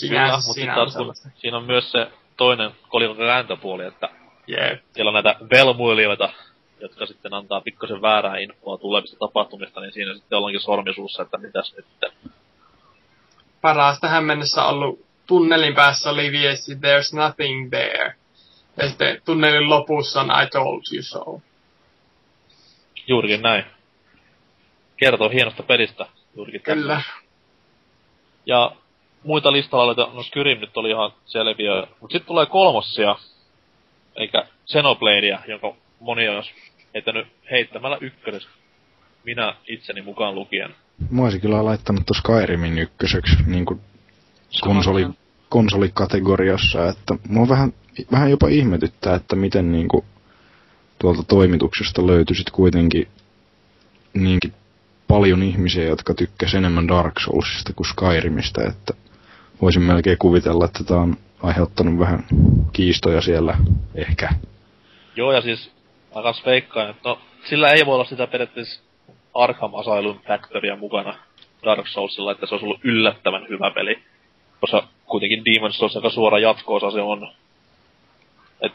Kyllä, 0.00 0.24
Sinä, 0.24 0.36
mutta 0.36 0.52
sinä 0.52 0.74
sitten 0.74 1.06
taas 1.06 1.32
siinä 1.36 1.56
on 1.56 1.64
myös 1.64 1.90
se 1.92 2.10
toinen 2.36 2.70
kolikon 2.88 3.16
kääntöpuoli, 3.16 3.84
että 3.84 4.08
Jep. 4.46 4.82
siellä 4.94 5.08
on 5.08 5.14
näitä 5.14 5.36
velmuilijoita, 5.50 6.28
jotka 6.80 7.06
sitten 7.06 7.34
antaa 7.34 7.60
pikkasen 7.60 8.02
väärää 8.02 8.36
infoa 8.36 8.78
tulevista 8.78 9.16
tapahtumista, 9.18 9.80
niin 9.80 9.92
siinä 9.92 10.14
sitten 10.14 10.38
ollaankin 10.38 10.60
sormisuussa, 10.60 11.22
että 11.22 11.38
mitäs 11.38 11.74
nyt. 11.76 12.12
Paras 13.60 14.00
tähän 14.00 14.24
mennessä 14.24 14.64
ollut 14.64 15.06
tunnelin 15.26 15.74
päässä 15.74 16.10
oli 16.10 16.32
viesti 16.32 16.72
There's 16.74 17.16
nothing 17.16 17.70
there. 17.70 18.14
Ja 18.76 18.88
sitten 18.88 19.22
tunnelin 19.24 19.70
lopussa 19.70 20.20
on 20.20 20.26
I 20.26 20.46
told 20.52 20.82
you 20.92 21.02
so. 21.02 21.40
Juurikin 23.06 23.42
näin. 23.42 23.64
Kertoo 24.96 25.28
hienosta 25.28 25.62
pelistä 25.62 26.06
juurikin 26.36 26.60
tässä. 26.60 26.74
Kyllä. 26.74 27.02
Ja 28.46 28.72
muita 29.24 29.52
listalla 29.52 29.84
oli, 29.84 30.14
no 30.14 30.22
Skyrim 30.22 30.60
nyt 30.60 30.76
oli 30.76 30.90
ihan 30.90 31.12
selviö. 31.26 31.86
Mut 32.00 32.10
sitten 32.10 32.26
tulee 32.26 32.46
kolmossia, 32.46 33.16
eikä 34.16 34.46
Xenobladea, 34.66 35.38
jonka 35.48 35.74
moni 36.00 36.28
olisi 36.28 36.50
heittänyt 36.94 37.26
heittämällä 37.50 37.98
ykkös. 38.00 38.48
Minä 39.24 39.54
itseni 39.68 40.02
mukaan 40.02 40.34
lukien. 40.34 40.74
Mä 41.10 41.22
olisin 41.22 41.40
kyllä 41.40 41.64
laittanut 41.64 42.06
tuon 42.06 42.16
Skyrimin 42.16 42.78
ykköseksi 42.78 43.36
niin 43.46 43.64
kuin 43.64 43.80
konsoli, 44.60 45.06
konsolikategoriassa, 45.48 46.88
että 46.88 47.14
mua 47.28 47.48
vähän, 47.48 47.72
vähän 48.12 48.30
jopa 48.30 48.48
ihmetyttää, 48.48 49.14
että 49.14 49.36
miten 49.36 49.72
niin 49.72 49.88
kuin 49.88 50.04
tuolta 50.98 51.22
toimituksesta 51.22 52.06
löytyi 52.06 52.36
sit 52.36 52.50
kuitenkin 52.50 53.08
niinkin 54.14 54.52
paljon 55.08 55.42
ihmisiä, 55.42 55.84
jotka 55.84 56.14
tykkäs 56.14 56.54
enemmän 56.54 56.88
Dark 56.88 57.20
Soulsista 57.20 57.72
kuin 57.72 57.86
Skyrimistä, 57.86 58.60
että 58.68 58.94
voisin 59.62 59.82
melkein 59.82 60.18
kuvitella, 60.18 60.64
että 60.64 60.84
tämä 60.84 61.00
on 61.00 61.16
aiheuttanut 61.42 61.98
vähän 61.98 62.26
kiistoja 62.72 63.20
siellä 63.20 63.58
ehkä. 63.94 64.28
Joo, 65.16 65.32
ja 65.32 65.40
siis 65.40 65.70
mä 66.14 66.22
kans 66.22 66.42
veikkaan, 66.46 66.90
että 66.90 67.08
no, 67.08 67.20
sillä 67.48 67.68
ei 67.68 67.86
voi 67.86 67.94
olla 67.94 68.04
sitä 68.04 68.26
periaatteessa 68.26 68.82
Arkham 69.34 69.74
Asylum 69.74 70.20
Factorya 70.26 70.76
mukana 70.76 71.14
Dark 71.64 71.88
Soulsilla, 71.88 72.32
että 72.32 72.46
se 72.46 72.54
olisi 72.54 72.64
ollut 72.64 72.84
yllättävän 72.84 73.46
hyvä 73.48 73.70
peli. 73.70 74.02
Koska 74.60 74.88
kuitenkin 75.06 75.42
Demon's 75.44 75.72
Souls 75.72 75.96
aika 75.96 76.10
suora 76.10 76.38
jatko 76.38 76.80
se 76.80 77.00
on. 77.00 77.28
Et 78.60 78.72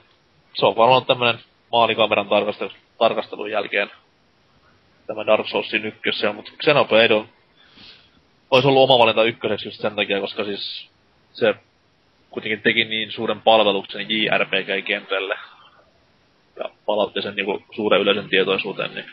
se 0.53 0.65
on 0.65 0.75
varmaan 0.75 1.05
tämmönen 1.05 1.39
maalikameran 1.71 2.29
tarkastelun, 2.29 2.73
tarkastelun 2.97 3.51
jälkeen 3.51 3.91
tämä 5.07 5.25
Dark 5.25 5.47
Soulsin 5.47 5.85
ykkössä, 5.85 6.33
mutta 6.33 6.51
Xenoblade 6.63 7.13
on, 7.13 7.27
olisi 8.51 8.67
ollut 8.67 8.83
oma 8.83 8.99
valinta 8.99 9.23
ykköseksi 9.23 9.67
just 9.67 9.81
sen 9.81 9.95
takia, 9.95 10.21
koska 10.21 10.43
siis 10.43 10.89
se 11.33 11.55
kuitenkin 12.29 12.61
teki 12.61 12.83
niin 12.83 13.11
suuren 13.11 13.41
palveluksen 13.41 14.05
JRPG-kentälle 14.09 15.37
ja 16.59 16.69
palautti 16.85 17.21
sen 17.21 17.35
niinku 17.35 17.63
suuren 17.75 18.01
yleisön 18.01 18.29
tietoisuuteen, 18.29 18.91
niin 18.95 19.05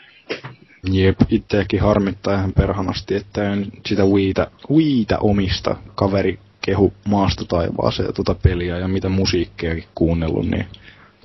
Jep, 0.91 1.15
itseäkin 1.29 1.81
harmittaa 1.81 2.33
ihan 2.33 2.53
perhanasti, 2.53 3.15
että 3.15 3.53
en 3.53 3.65
sitä 3.85 4.05
Wiitä, 4.05 4.47
Wiitä 4.71 5.17
omista 5.19 5.75
kaveri 5.95 6.39
kehu 6.69 6.93
maasta 7.07 7.45
taivaaseen 7.45 8.13
tuota 8.13 8.35
peliä 8.43 8.77
ja 8.77 8.87
mitä 8.87 9.09
musiikkejakin 9.09 9.87
kuunnellut, 9.95 10.45
niin 10.45 10.67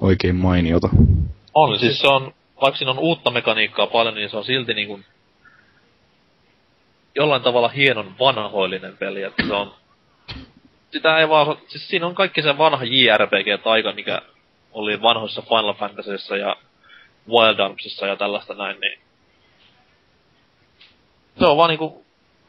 oikein 0.00 0.36
mainiota. 0.36 0.88
on, 1.54 1.78
siis 1.78 2.00
se 2.00 2.08
on, 2.08 2.34
vaikka 2.60 2.78
siinä 2.78 2.90
on 2.90 2.98
uutta 2.98 3.30
mekaniikkaa 3.30 3.86
paljon, 3.86 4.14
niin 4.14 4.30
se 4.30 4.36
on 4.36 4.44
silti 4.44 4.74
niinku 4.74 5.00
jollain 7.14 7.42
tavalla 7.42 7.68
hienon 7.68 8.14
vanhoillinen 8.18 8.96
peli, 8.96 9.22
että 9.22 9.46
se 9.46 9.52
on 9.52 9.74
sitä 10.92 11.18
ei 11.18 11.28
vaan, 11.28 11.56
siis 11.66 11.88
siinä 11.88 12.06
on 12.06 12.14
kaikki 12.14 12.42
se 12.42 12.58
vanha 12.58 12.84
JRPG-taika, 12.84 13.92
mikä 13.92 14.22
oli 14.72 15.02
vanhoissa 15.02 15.42
Final 15.42 15.74
Fantasyissa 15.74 16.36
ja 16.36 16.56
Wild 17.28 17.58
Armsissa 17.58 18.06
ja 18.06 18.16
tällaista 18.16 18.54
näin, 18.54 18.80
niin 18.80 18.98
se 21.38 21.46
on 21.46 21.56
vaan 21.56 21.70
niinku 21.70 22.04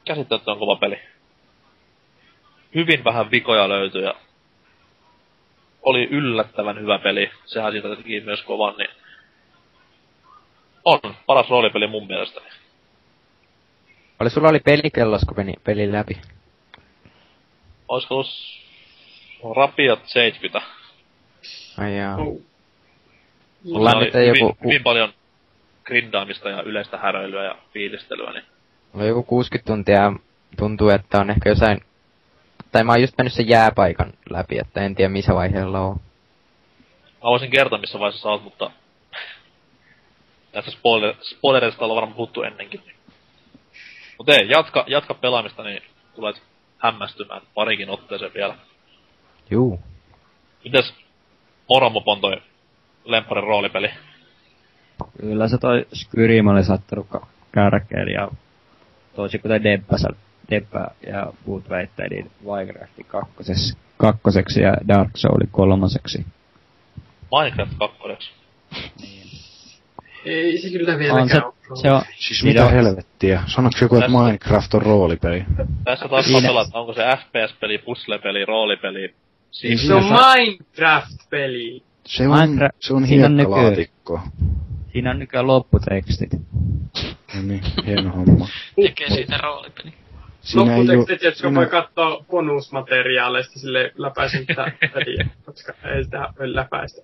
käsittämättömän 0.06 0.60
kova 0.60 0.76
peli. 0.76 1.15
Hyvin 2.76 3.04
vähän 3.04 3.32
vikoja 3.32 3.70
löytyi 3.70 4.04
ja 4.04 4.16
oli 5.82 6.08
yllättävän 6.12 6.80
hyvä 6.80 7.00
peli. 7.00 7.32
Sehän 7.46 7.72
siitä 7.72 7.96
teki 7.96 8.22
myös 8.22 8.42
kovan, 8.42 8.76
niin 8.78 8.90
on 10.86 11.00
paras 11.26 11.50
roolipeli 11.50 11.88
mun 11.88 12.08
mielestäni. 12.08 12.46
Oli 14.20 14.30
sulla 14.30 14.50
oli 14.50 14.60
pelikellos, 14.60 15.22
kun 15.28 15.38
meni 15.38 15.54
pelin 15.64 15.92
läpi. 15.92 16.22
Olisiko 17.88 18.16
ollut 18.16 18.32
Rapiat 19.56 20.00
70? 20.06 20.62
Ai 21.78 21.98
jaa. 21.98 22.18
Oh. 22.18 22.42
Mulla 23.64 23.90
on 23.90 23.98
oli 23.98 24.06
nyt 24.06 24.14
hyvin, 24.14 24.28
joku, 24.28 24.54
ku, 24.54 24.70
hyvin 24.70 24.84
paljon 24.84 25.14
grindaamista 25.84 26.50
ja 26.50 26.62
yleistä 26.62 26.98
häröilyä 26.98 27.44
ja 27.44 27.56
fiilistelyä, 27.74 28.32
niin 28.32 28.44
mulla 28.94 29.04
on 29.04 29.10
joku 29.10 29.24
60 29.24 29.68
tuntia 29.68 29.96
ja 29.96 30.14
tuntuu, 30.58 30.90
että 30.90 31.20
on 31.20 31.30
ehkä 31.30 31.50
jossain... 31.50 31.82
Tai 32.76 32.84
mä 32.84 32.92
oon 32.92 33.02
just 33.02 33.18
mennyt 33.18 33.34
sen 33.34 33.50
jääpaikan 33.50 34.14
läpi, 34.30 34.58
että 34.60 34.82
en 34.82 34.96
tiedä 34.96 35.10
missä 35.10 35.36
vaiheella 35.36 35.80
on. 35.80 36.00
Mä 37.24 37.30
voisin 37.30 37.52
kertoa, 37.52 37.80
missä 37.80 38.00
vaiheessa 38.00 38.30
oot, 38.30 38.44
mutta 38.44 38.72
näistä 40.54 40.72
spoiler, 40.72 41.16
spoilereista 41.22 41.86
ollaan 41.86 41.96
varmaan 41.96 42.16
puhuttu 42.16 42.44
ennenkin. 42.44 42.82
Mut 44.18 44.30
ei, 44.30 44.50
jatka, 44.50 44.84
jatka 44.88 45.14
pelaamista, 45.14 45.64
niin 45.64 45.84
tulet 46.16 46.42
hämmästymään 46.78 47.42
parikin 47.54 47.90
otteeseen 47.90 48.34
vielä. 48.34 48.56
Juu. 49.50 49.80
Mites 50.64 50.94
Moromopon 51.70 52.22
toi 52.22 52.42
lempparin 53.06 53.44
roolipeli? 53.44 53.90
Kyllä 55.22 55.48
se 55.48 55.58
toi 55.58 55.86
Skyrim 55.94 56.48
oli 56.48 56.64
sattunut 56.64 57.08
ka- 57.10 57.28
kärkeen 57.52 58.08
ja 58.10 58.28
toisin 59.16 59.42
kuten 59.42 59.64
Debba, 59.64 59.98
Debba 60.50 60.88
ja 61.08 61.34
muut 61.46 61.70
väittää, 61.70 62.08
niin 62.08 62.32
Minecraft 62.42 62.94
kakkoseksi, 63.08 63.78
kakkoseksi 63.98 64.62
ja 64.62 64.74
Dark 64.88 65.10
Soul 65.16 65.40
kolmoseksi. 65.52 66.26
Minecraft 67.32 67.72
2. 67.80 68.32
Ei 70.26 70.58
se 70.58 70.70
kyllä 70.70 70.94
On 70.94 71.00
vieläkään 71.00 71.30
se, 71.30 71.42
ole. 71.46 71.54
se 71.82 71.92
on, 71.92 72.02
Siis 72.20 72.44
mitä 72.44 72.60
Mitä? 72.64 72.72
helvettiä? 72.76 73.44
Sanoks 73.48 73.82
joku, 73.82 73.96
että 73.96 74.10
Minecraft 74.10 74.74
on 74.74 74.82
roolipeli? 74.82 75.46
Tässä 75.84 76.08
taas 76.08 76.26
Siinä- 76.26 76.42
tapella, 76.42 76.62
että 76.62 76.80
onko 76.80 76.94
se 76.94 77.02
FPS-peli, 77.18 77.78
puzzle-peli, 77.78 78.46
roolipeli. 78.46 79.16
Siis 79.52 79.88
Se 79.88 79.94
on 79.94 80.04
Minecraft-peli. 80.04 81.84
Se 82.06 82.28
on, 82.28 82.38
Minecraft- 82.40 82.76
se 82.80 82.94
on 82.94 82.98
on 83.04 83.06
hiekkalaatikko. 83.10 84.20
siinä 84.92 85.12
on 85.12 85.20
nykyään 85.20 85.48
lopputekstit. 85.48 86.30
No 87.36 87.42
niin, 87.42 87.62
hieno 87.86 88.12
homma. 88.12 88.48
Tekee 88.82 89.10
siitä 89.10 89.38
roolipeli. 89.38 89.94
Siinä 90.46 90.76
ei 90.76 90.80
oo, 90.80 90.86
Lopputekstit, 90.86 91.22
jotka 91.24 91.40
siinä- 91.40 91.56
voi 91.56 91.68
katsoa 91.68 92.26
bonusmateriaaleista 92.30 93.60
sille 93.60 93.92
läpäisen 93.98 94.46
tätä 94.46 94.72
peliä, 94.94 95.28
koska 95.46 95.74
ei 95.96 96.04
sitä 96.04 96.34
voi 96.40 96.56
läpäistä. 96.56 97.02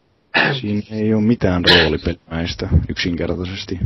Siinä 0.61 0.81
ei 0.91 1.13
ole 1.13 1.21
mitään 1.21 1.63
roolipelimäistä 1.65 2.69
yksinkertaisesti. 2.89 3.79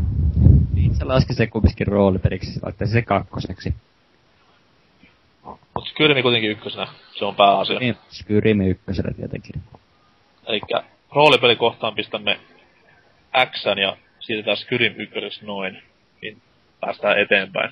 Niin 0.73 0.95
se 0.95 1.05
laski 1.05 1.33
se 1.33 1.47
kumminkin 1.47 1.87
roolipeliksi, 1.87 2.53
se 2.53 2.59
laittaisi 2.63 2.93
se 2.93 3.01
kakkoseksi. 3.01 3.73
Mutta 5.43 5.89
Skyrimi 5.89 6.21
kuitenkin 6.21 6.51
ykkösenä, 6.51 6.87
se 7.19 7.25
on 7.25 7.35
pääasia. 7.35 7.79
Niin, 7.79 7.97
Skyrim 8.09 8.61
ykkösellä 8.61 9.11
tietenkin. 9.11 9.61
Elikkä 10.47 10.83
roolipelikohtaan 11.15 11.95
pistämme 11.95 12.39
X 13.51 13.65
ja 13.81 13.97
siirretään 14.19 14.57
Skyrim 14.57 14.93
ykköseksi 14.97 15.45
noin, 15.45 15.83
niin 16.21 16.41
päästään 16.79 17.19
eteenpäin. 17.19 17.71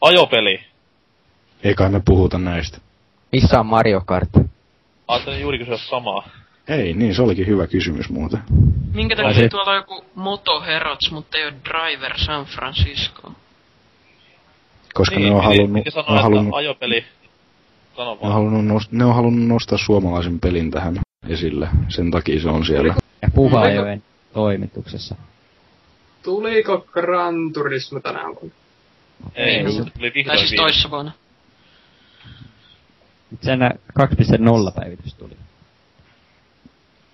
Ajopeli. 0.00 0.60
Ei 1.62 1.74
kai 1.74 1.88
me 1.90 2.00
puhuta 2.04 2.38
näistä. 2.38 2.78
Missä 3.32 3.60
on 3.60 3.66
Mario 3.66 4.02
Kart? 4.06 4.28
Ajattelin 5.08 5.40
juuri 5.40 5.58
kysyä 5.58 5.76
samaa. 5.76 6.28
Ei, 6.68 6.92
niin 6.92 7.14
se 7.14 7.22
olikin 7.22 7.46
hyvä 7.46 7.66
kysymys 7.66 8.08
muuten. 8.10 8.40
Minkä 8.94 9.16
takia 9.16 9.34
se- 9.34 9.48
tuolla 9.48 9.70
on 9.70 9.76
joku 9.76 10.04
Moto 10.14 10.60
Heroes, 10.60 11.10
mutta 11.10 11.38
ei 11.38 11.44
ole 11.44 11.54
Driver 11.64 12.18
San 12.18 12.44
Francisco? 12.44 13.32
Koska 14.94 15.16
niin, 15.16 15.28
ne 15.28 15.34
on 15.34 15.44
halunnut, 15.44 15.84
piti 15.84 15.84
ne 15.84 15.90
sanoa, 15.90 16.06
on 16.08 16.14
että 16.16 16.22
halunnut, 16.22 16.54
ajopeli. 16.54 17.04
Sano 17.96 18.14
ne 18.14 18.18
on 18.20 18.32
halunnut, 18.32 18.66
nost, 18.66 18.92
ne 18.92 19.04
on 19.04 19.14
halunnut 19.14 19.48
nostaa 19.48 19.78
suomalaisen 19.78 20.40
pelin 20.40 20.70
tähän 20.70 20.98
esille. 21.28 21.68
Sen 21.88 22.10
takia 22.10 22.40
se 22.40 22.48
on 22.48 22.66
siellä. 22.66 22.94
Ja 23.22 23.28
Puhajoen 23.34 24.02
toimituksessa. 24.32 25.14
Tuliko 26.22 26.86
Gran 26.92 27.52
Turismo 27.52 28.00
tänä 28.00 28.24
vuonna? 28.24 28.59
Ei, 29.34 29.56
Ei. 29.56 29.72
se 29.72 29.78
tuli 29.78 29.90
Tai 30.10 30.12
vihdoin 30.14 30.38
siis 30.38 30.50
viimein. 30.50 30.64
toissa 30.66 30.90
vuonna. 30.90 31.12
Sen 33.42 33.60
2.0 34.00 34.72
päivitys 34.80 35.14
tuli. 35.14 35.36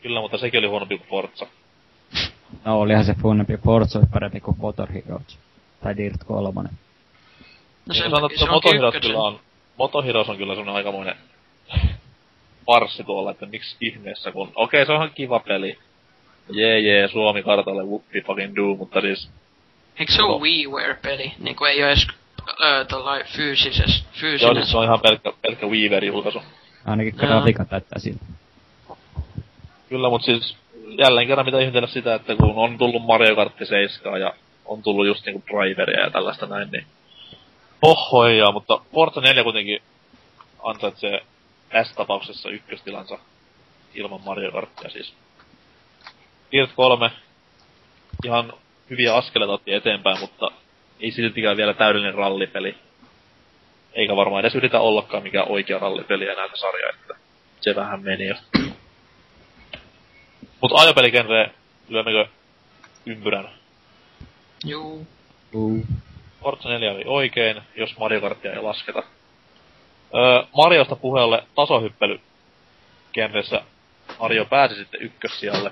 Kyllä, 0.02 0.20
mutta 0.20 0.38
sekin 0.38 0.58
oli 0.58 0.66
huonompi 0.66 0.98
kuin 0.98 1.08
Forza. 1.08 1.46
No 2.64 2.80
olihan 2.80 3.04
se 3.04 3.14
funnempi, 3.22 3.56
Forza 3.56 4.00
parempi 4.12 4.40
kuin 4.40 4.56
Motor 4.60 4.92
Heroes. 4.92 5.38
Tai 5.82 5.96
Dirt 5.96 6.24
3. 6.24 6.62
No 7.86 7.94
Se 7.94 8.02
takia 8.02 8.26
että 8.26 8.38
se 8.38 8.76
ykkösen. 8.76 9.00
kyllä 9.00 9.18
on, 9.22 9.40
Moto 9.78 10.02
Heroes 10.02 10.28
on 10.28 10.36
kyllä 10.36 10.54
semmonen 10.54 10.74
aikamoinen 10.74 11.16
farssi 12.66 13.04
tuolla, 13.04 13.30
että 13.30 13.46
miksi 13.46 13.76
ihmeessä, 13.80 14.32
kun 14.32 14.52
okei, 14.54 14.86
se 14.86 14.92
onhan 14.92 15.10
kiva 15.14 15.40
peli. 15.40 15.78
Jee 16.50 16.80
jee, 16.80 17.08
Suomi 17.08 17.42
kartalle, 17.42 17.82
whoopi 17.84 18.20
fucking 18.22 18.56
do, 18.56 18.74
mutta 18.76 19.00
siis 19.00 19.30
Eikö 19.98 20.12
se 20.12 20.22
ole 20.22 20.40
WiiWare-peli? 20.40 21.32
Niinku 21.38 21.64
ei 21.64 21.82
oo 21.82 21.88
edes 21.88 22.06
öö, 22.64 22.84
tollai 22.84 23.24
fyysises, 23.24 23.98
joo, 23.98 24.12
fyysinen. 24.20 24.56
siis 24.56 24.70
se 24.70 24.76
on 24.76 24.84
ihan 24.84 25.00
pelkkä, 25.00 25.32
pelkkä 25.42 25.66
Weaver-julkaisu. 25.66 26.42
Ainakin 26.86 27.14
grafiikat 27.16 27.70
näyttää 27.70 27.98
siltä. 27.98 28.24
Kyllä, 29.88 30.10
mutta 30.10 30.24
siis 30.24 30.56
jälleen 30.98 31.26
kerran 31.26 31.46
mitä 31.46 31.60
ihmetellä 31.60 31.88
sitä, 31.88 32.14
että 32.14 32.36
kun 32.36 32.52
on 32.56 32.78
tullut 32.78 33.06
Mario 33.06 33.36
Kart 33.36 33.52
7 33.64 34.20
ja 34.20 34.32
on 34.64 34.82
tullut 34.82 35.06
just 35.06 35.26
niinku 35.26 35.42
driveria 35.46 36.00
ja 36.00 36.10
tällaista 36.10 36.46
näin, 36.46 36.70
niin 36.70 36.86
pohhoijaa, 37.80 38.52
mutta 38.52 38.80
Forza 38.94 39.20
4 39.20 39.42
kuitenkin 39.42 39.82
ansaitsee 40.62 41.20
tässä 41.68 41.94
tapauksessa 41.94 42.50
ykköstilansa 42.50 43.18
ilman 43.94 44.20
Mario 44.24 44.52
Karttia 44.52 44.90
siis. 44.90 45.14
Dirt 46.52 46.70
3 46.76 47.10
ihan 48.24 48.52
hyviä 48.90 49.14
askeleita 49.14 49.52
otti 49.52 49.74
eteenpäin, 49.74 50.20
mutta 50.20 50.50
ei 51.00 51.10
siltikään 51.10 51.56
vielä 51.56 51.74
täydellinen 51.74 52.14
rallipeli. 52.14 52.74
Eikä 53.92 54.16
varmaan 54.16 54.40
edes 54.40 54.54
yritä 54.54 54.80
ollakaan 54.80 55.22
mikään 55.22 55.48
oikea 55.48 55.78
rallipeli 55.78 56.28
enää 56.28 56.48
se 56.48 56.56
sarja, 56.56 56.90
että 56.90 57.14
se 57.60 57.74
vähän 57.76 58.02
meni 58.02 58.26
jo. 58.26 58.34
Mut 60.60 60.72
ajopeligenre, 60.74 61.50
lyömmekö 61.88 62.26
ympyrän? 63.06 63.48
Juu. 64.64 65.06
Uh. 65.54 65.86
Forza 66.42 66.68
4 66.68 66.92
oli 66.92 67.02
oikein, 67.06 67.62
jos 67.76 67.98
Mario 67.98 68.20
Kartia 68.20 68.52
ei 68.52 68.62
lasketa. 68.62 69.02
Öö, 70.14 70.42
Mariosta 70.56 70.96
puheelle 70.96 71.44
tasohyppely 71.54 72.20
genressä 73.12 73.62
Mario 74.20 74.44
pääsi 74.44 74.74
sitten 74.74 75.02
ykkössijalle. 75.02 75.70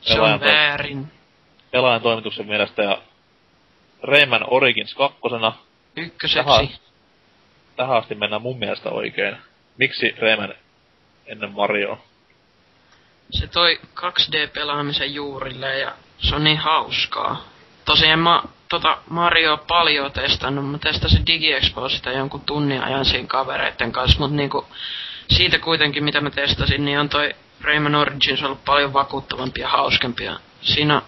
Se 0.00 0.20
on 0.20 0.40
väärin. 0.40 1.15
Pelaajan 1.76 2.02
toimituksen 2.02 2.46
mielestä 2.46 2.82
ja 2.82 2.98
Rayman 4.02 4.44
Origins 4.50 4.94
kakkosena. 4.94 5.52
Ykköseksi. 5.96 6.48
Jaha. 6.48 6.62
Tähän 7.76 7.96
asti 7.96 8.14
mennään 8.14 8.42
mun 8.42 8.58
mielestä 8.58 8.90
oikein. 8.90 9.36
Miksi 9.78 10.14
Rayman 10.18 10.54
ennen 11.26 11.52
Marioa? 11.52 11.98
Se 13.30 13.46
toi 13.46 13.80
2D-pelaamisen 13.94 15.14
juurille 15.14 15.78
ja 15.78 15.92
se 16.18 16.34
on 16.34 16.44
niin 16.44 16.58
hauskaa. 16.58 17.44
Tosiaan 17.84 18.18
mä 18.18 18.42
tota 18.68 18.98
Mario 19.10 19.64
paljon 19.68 20.12
testannut. 20.12 20.70
Mä 20.70 20.78
testasin 20.78 21.26
DigiExpo 21.26 21.88
sitä 21.88 22.12
jonkun 22.12 22.40
tunnin 22.40 22.82
ajan 22.82 23.04
siinä 23.04 23.28
kavereitten 23.28 23.92
kanssa, 23.92 24.18
mut 24.18 24.32
niinku 24.32 24.66
siitä 25.30 25.58
kuitenkin 25.58 26.04
mitä 26.04 26.20
mä 26.20 26.30
testasin, 26.30 26.84
niin 26.84 26.98
on 26.98 27.08
toi 27.08 27.34
Rayman 27.60 27.94
Origins 27.94 28.42
ollut 28.42 28.64
paljon 28.64 28.92
vakuuttavampi 28.92 29.60
ja 29.60 29.68
hauskempi. 29.68 30.24
Ja 30.24 30.38
siinä 30.60 31.02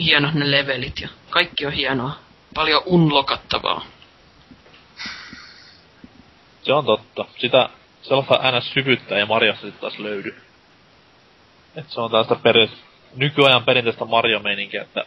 hienot 0.00 0.34
ne 0.34 0.50
levelit 0.50 1.00
ja 1.00 1.08
kaikki 1.30 1.66
on 1.66 1.72
hienoa. 1.72 2.18
Paljon 2.54 2.82
unlokattavaa. 2.86 3.84
Se 6.62 6.72
on 6.72 6.86
totta. 6.86 7.24
Sitä 7.38 7.68
sellaista 8.02 8.58
ns. 8.58 8.72
syvyyttä 8.72 9.16
ei 9.16 9.24
Mariosta 9.24 9.62
sitten 9.62 9.80
taas 9.80 9.98
löydy. 9.98 10.34
Et 11.76 11.90
se 11.90 12.00
on 12.00 12.10
tällaista 12.10 12.34
peri- 12.34 12.70
nykyajan 13.16 13.64
perinteistä 13.64 14.04
Mario-meininkiä, 14.04 14.82
että 14.82 15.04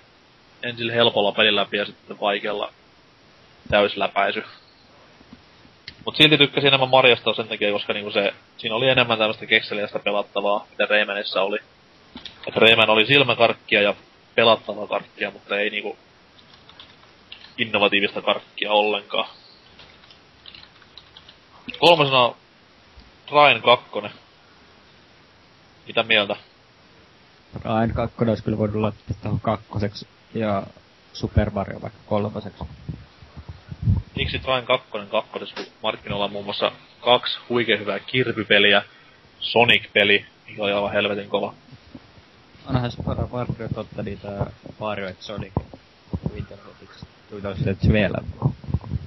ensin 0.63 0.91
helpolla 0.91 1.31
pelin 1.31 1.55
läpi 1.55 1.77
ja 1.77 1.85
sitten 1.85 2.19
vaikealla 2.19 2.73
täysläpäisy. 3.69 4.43
Mut 6.05 6.15
silti 6.15 6.37
tykkäsin 6.37 6.67
enemmän 6.67 6.89
Mariosta 6.89 7.33
sen 7.33 7.47
takia, 7.47 7.71
koska 7.71 7.93
niinku 7.93 8.11
se, 8.11 8.33
siinä 8.57 8.75
oli 8.75 8.89
enemmän 8.89 9.17
tämmöistä 9.17 9.45
kekseliästä 9.45 9.99
pelattavaa, 9.99 10.65
mitä 10.69 10.85
Raymanissa 10.85 11.41
oli. 11.41 11.57
Et 12.47 12.55
Rayman 12.55 12.89
oli 12.89 13.05
silmäkarkkia 13.05 13.81
ja 13.81 13.95
pelattavaa 14.39 14.87
karkkia, 14.87 15.31
mutta 15.31 15.59
ei 15.59 15.69
niinku 15.69 15.97
innovatiivista 17.57 18.21
karkkia 18.21 18.71
ollenkaan. 18.71 19.29
Kolmasena 21.79 22.19
on 22.19 22.35
Train 23.29 23.61
2. 23.61 23.89
Mitä 25.87 26.03
mieltä? 26.03 26.35
Rain 27.63 27.93
2 27.93 28.15
olisi 28.27 28.43
kyllä 28.43 28.57
voinut 28.57 28.81
laittaa 28.81 29.17
tuohon 29.21 29.39
kakkoseksi 29.39 30.07
ja 30.33 30.63
Super 31.13 31.49
Mario 31.49 31.81
vaikka 31.81 31.99
kolmoseksi. 32.05 32.63
Miksi 34.15 34.39
Train 34.39 34.65
2 34.65 34.87
kakkosessa, 35.11 35.55
kun 35.55 35.65
markkinoilla 35.83 36.25
on 36.25 36.31
muun 36.31 36.45
muassa 36.45 36.71
kaksi 37.01 37.39
huikein 37.49 37.79
hyvää 37.79 37.99
kirpypeliä, 37.99 38.83
Sonic-peli, 39.39 40.25
mikä 40.47 40.63
oli 40.63 40.71
aivan 40.73 40.91
helvetin 40.91 41.29
kova. 41.29 41.53
Onhan 42.67 42.91
Super 42.91 43.17
Mario 43.31 43.67
totta 43.75 44.03
niitä 44.03 44.45
Mario 44.79 45.07
et 45.07 45.21
Sonic. 45.21 45.53
Winterfotiksi. 46.33 47.05
Tuli 47.29 47.41
sitten 47.55 47.93
vielä. 47.93 48.17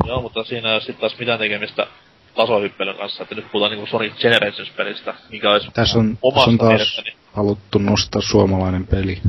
Joo, 0.07 0.23
mutta 0.23 0.45
siinä 0.45 0.75
ei 0.75 0.81
sitten 0.81 1.01
taas 1.01 1.19
mitään 1.19 1.39
tekemistä 1.39 1.87
tasohyppelyn 2.35 2.97
kanssa, 2.97 3.23
että 3.23 3.35
nyt 3.35 3.53
puhutaan 3.53 3.73
niinku 3.73 3.87
Sonic 3.87 4.15
Generations-pelistä, 4.19 5.15
mikä 5.31 5.51
olisi 5.51 5.69
Tässä 5.75 5.99
on, 5.99 6.19
omasta 6.23 6.51
on 6.51 6.59
taas 6.59 6.69
mielestäni, 6.69 7.13
haluttu 7.33 7.79
nostaa 7.79 8.23
suomalainen 8.23 8.87
peli. 8.87 9.21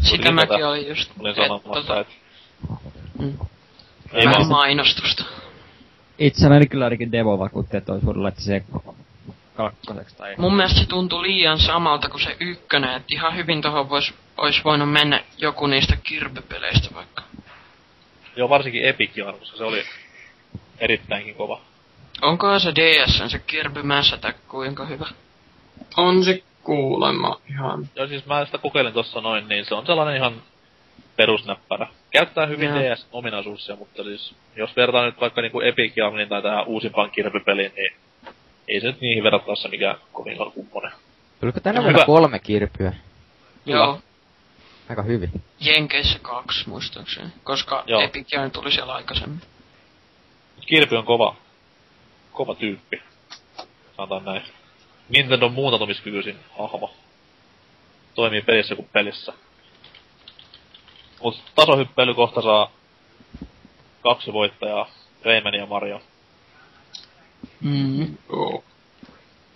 Sitä 0.00 0.32
mäkin 0.32 0.66
olin 0.66 0.88
just. 0.88 1.10
olin 1.20 1.30
et 1.30 1.36
sanomassa, 1.36 1.72
tota, 1.72 2.00
että 2.00 2.14
mm, 3.18 3.38
ei 4.12 4.26
vähän 4.26 4.48
mainostusta. 4.48 5.24
Itselläni 6.18 6.66
kyllä 6.66 6.84
ainakin 6.84 7.12
demo 7.12 7.38
vakuutti, 7.38 7.76
että 7.76 7.92
olisi 7.92 8.06
voinut 8.06 8.22
laittaa 8.22 8.44
se 8.44 8.64
kakkoseksi 9.58 10.16
tai... 10.16 10.34
Mun 10.38 10.56
mielestä 10.56 10.80
se 10.80 10.86
tuntui 10.86 11.22
liian 11.22 11.58
samalta 11.58 12.08
kuin 12.08 12.22
se 12.22 12.36
ykkönen, 12.40 12.96
että 12.96 13.14
ihan 13.14 13.36
hyvin 13.36 13.62
tohon 13.62 13.88
vois, 13.88 14.14
ois 14.36 14.64
voinut 14.64 14.92
mennä 14.92 15.24
joku 15.38 15.66
niistä 15.66 15.96
kirbypeleistä 16.02 16.94
vaikka. 16.94 17.22
joo 18.36 18.48
varsinkin 18.48 18.84
Epic 18.84 19.10
koska 19.38 19.56
se 19.56 19.64
oli 19.64 19.84
erittäinkin 20.78 21.34
kova. 21.34 21.60
Onkohan 22.22 22.60
se 22.60 22.72
DS, 22.74 23.22
se 23.30 23.38
Kirby 23.38 23.82
Mass 23.82 24.12
Attack 24.12 24.38
kuinka 24.48 24.84
hyvä? 24.84 25.06
On 25.96 26.24
se 26.24 26.42
kuulemma 26.62 27.40
ihan. 27.50 27.88
Joo, 27.96 28.06
siis 28.06 28.26
mä 28.26 28.44
sitä 28.44 28.58
kokeilin 28.58 28.92
tossa 28.92 29.20
noin, 29.20 29.48
niin 29.48 29.64
se 29.64 29.74
on 29.74 29.86
sellainen 29.86 30.16
ihan 30.16 30.42
perusnäppärä. 31.16 31.86
Käyttää 32.10 32.46
hyvin 32.46 32.68
Joo. 32.68 32.78
DS-ominaisuuksia, 32.78 33.76
mutta 33.76 34.02
siis 34.02 34.34
jos 34.56 34.76
vertaa 34.76 35.04
nyt 35.04 35.20
vaikka 35.20 35.42
niinku 35.42 35.60
Epic 35.60 35.94
Gaming 35.94 36.28
tai 36.28 36.42
tähän 36.42 36.66
uusimpaan 36.66 37.10
kirpypeliin, 37.10 37.72
niin 37.76 37.92
ei 38.68 38.80
se 38.80 38.86
nyt 38.86 39.00
niihin 39.00 39.24
verrattaessa 39.24 39.68
mikään 39.68 39.96
kovinkaan 40.12 40.52
kummonen. 40.52 40.92
Tuliko 41.40 41.60
tänä 41.60 41.82
vuonna 41.82 42.04
kolme 42.04 42.38
kirpyä? 42.38 42.92
Joo. 43.66 44.00
Aika 44.90 45.02
hyvin. 45.02 45.42
Jenkeissä 45.60 46.18
kaksi 46.18 46.68
muistaakseni, 46.68 47.28
koska 47.44 47.84
Joo. 47.86 48.00
Epic 48.00 48.30
Game 48.30 48.50
tuli 48.50 48.72
siellä 48.72 48.94
aikaisemmin. 48.94 49.40
Kirpy 50.66 50.96
on 50.96 51.04
kova, 51.04 51.36
kova 52.32 52.54
tyyppi. 52.54 53.02
Sanotaan 53.96 54.24
näin. 54.24 54.42
Nintendo 55.08 55.48
muuntautumiskykyisin 55.48 56.38
hahmo. 56.58 56.94
Toimii 58.14 58.42
pelissä 58.42 58.74
kuin 58.74 58.88
pelissä. 58.92 59.32
Mut 61.22 61.42
tasohyppely 61.54 62.14
kohta 62.14 62.42
saa 62.42 62.70
kaksi 64.02 64.32
voittajaa, 64.32 64.90
Rayman 65.24 65.54
ja 65.54 65.66
Mario. 65.66 66.00
Mm. 67.60 68.16
Joo. 68.32 68.64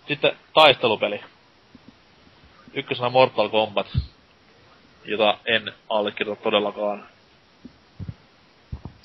Sitten 0.08 0.32
taistelupeli. 0.54 1.20
Ykkösenä 2.74 3.08
Mortal 3.08 3.48
Kombat, 3.48 3.86
jota 5.04 5.38
en 5.44 5.72
allekirjoita 5.88 6.42
todellakaan. 6.42 7.04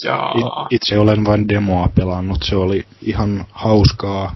Jaa. 0.03 0.31
I- 0.37 0.75
Itse 0.75 0.99
olen 0.99 1.25
vain 1.25 1.47
demoa 1.47 1.89
pelannut, 1.95 2.43
se 2.43 2.55
oli 2.55 2.85
ihan 3.01 3.45
hauskaa. 3.51 4.35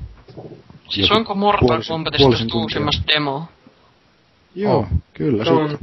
Siis 0.90 1.10
Joku 1.10 1.16
onko 1.20 1.36
Mortal 1.36 1.68
puolisen- 1.68 1.94
Kombatista 1.94 2.24
puolisen 2.26 2.48
uusimmasta 2.54 3.04
demo? 3.08 3.44
Joo, 4.56 4.78
Oh. 4.78 4.86
kyllä. 5.14 5.44
On. 5.52 5.70
Se, 5.70 5.78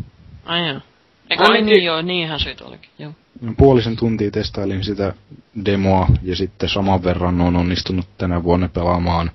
Ai 0.44 0.68
joo. 0.68 0.80
Eikö 1.30 1.48
niin 1.62 1.84
joo, 1.84 2.02
niinhän 2.02 2.40
siitä 2.40 2.64
olikin, 2.64 2.90
joo. 2.98 3.12
Puolisen 3.56 3.96
tuntia 3.96 4.30
testailin 4.30 4.84
sitä 4.84 5.14
demoa 5.64 6.06
ja 6.22 6.36
sitten 6.36 6.68
saman 6.68 7.04
verran 7.04 7.40
on 7.40 7.56
onnistunut 7.56 8.06
tänä 8.18 8.42
vuonna 8.42 8.68
pelaamaan 8.68 9.30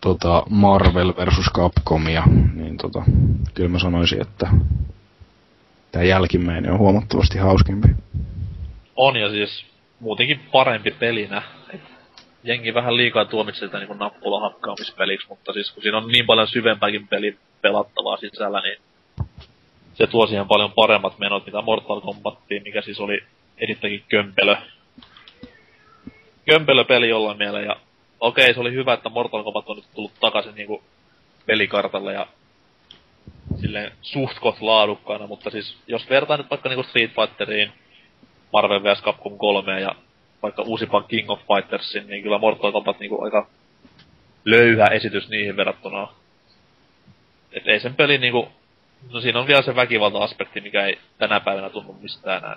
tota 0.00 0.42
Marvel 0.50 1.14
versus 1.16 1.46
Capcomia, 1.54 2.22
niin 2.54 2.76
tota, 2.76 3.02
kyllä 3.54 3.68
mä 3.68 3.78
sanoisin, 3.78 4.22
että 4.22 4.50
tämä 5.92 6.04
jälkimmäinen 6.04 6.72
on 6.72 6.78
huomattavasti 6.78 7.38
hauskempi. 7.38 7.88
On 8.96 9.16
ja 9.16 9.30
siis 9.30 9.66
muutenkin 10.00 10.40
parempi 10.52 10.90
pelinä. 10.90 11.42
Jengi 12.44 12.74
vähän 12.74 12.96
liikaa 12.96 13.24
tuomitsee 13.24 13.68
sitä 13.68 13.78
niinku 13.78 13.94
nappulahakkaamispeliksi, 13.94 15.28
mutta 15.28 15.52
siis 15.52 15.72
kun 15.72 15.82
siinä 15.82 15.98
on 15.98 16.08
niin 16.08 16.26
paljon 16.26 16.48
syvempääkin 16.48 17.08
peli 17.08 17.38
pelattavaa 17.60 18.16
sisällä, 18.16 18.60
niin 18.62 18.78
se 19.94 20.06
tuo 20.06 20.26
siihen 20.26 20.48
paljon 20.48 20.72
paremmat 20.72 21.18
menot, 21.18 21.46
mitä 21.46 21.62
Mortal 21.62 22.00
Kombattiin, 22.00 22.62
mikä 22.62 22.82
siis 22.82 23.00
oli 23.00 23.24
erittäinkin 23.58 24.04
kömpelö. 24.08 24.56
Kömpelö 26.46 26.84
peli 26.84 27.08
jollain 27.08 27.38
mieleen 27.38 27.64
ja 27.64 27.76
okei, 28.20 28.54
se 28.54 28.60
oli 28.60 28.72
hyvä, 28.72 28.92
että 28.92 29.08
Mortal 29.08 29.44
Kombat 29.44 29.68
on 29.68 29.76
nyt 29.76 29.84
tullut 29.94 30.12
takaisin 30.20 30.54
niinku 30.54 30.82
pelikartalle 31.46 32.12
ja 32.12 32.26
silleen 33.60 33.92
suhtkot 34.02 34.60
laadukkaana, 34.60 35.26
mutta 35.26 35.50
siis 35.50 35.76
jos 35.86 36.10
vertaan 36.10 36.40
nyt 36.40 36.50
vaikka 36.50 36.68
niinku 36.68 36.82
Street 36.82 37.10
Fighteriin, 37.14 37.72
Marvel 38.52 38.82
vs. 38.82 39.02
Capcom 39.02 39.38
3 39.38 39.80
ja 39.80 39.94
vaikka 40.42 40.62
uusipaan 40.62 41.04
King 41.08 41.30
of 41.30 41.40
Fightersin, 41.40 42.06
niin 42.06 42.22
kyllä 42.22 42.38
Mortal 42.38 42.72
Kombat 42.72 43.00
niinku 43.00 43.22
aika 43.22 43.46
löyhä 44.44 44.86
esitys 44.86 45.28
niihin 45.28 45.56
verrattuna. 45.56 46.08
Et 47.52 47.68
ei 47.68 47.80
sen 47.80 47.94
peli 47.94 48.18
niinku, 48.18 48.48
no 49.12 49.20
siinä 49.20 49.38
on 49.40 49.46
vielä 49.46 49.62
se 49.62 49.76
väkivalta-aspekti, 49.76 50.60
mikä 50.60 50.86
ei 50.86 50.98
tänä 51.18 51.40
päivänä 51.40 51.70
tunnu 51.70 51.92
mistään 51.92 52.44
enää. 52.44 52.56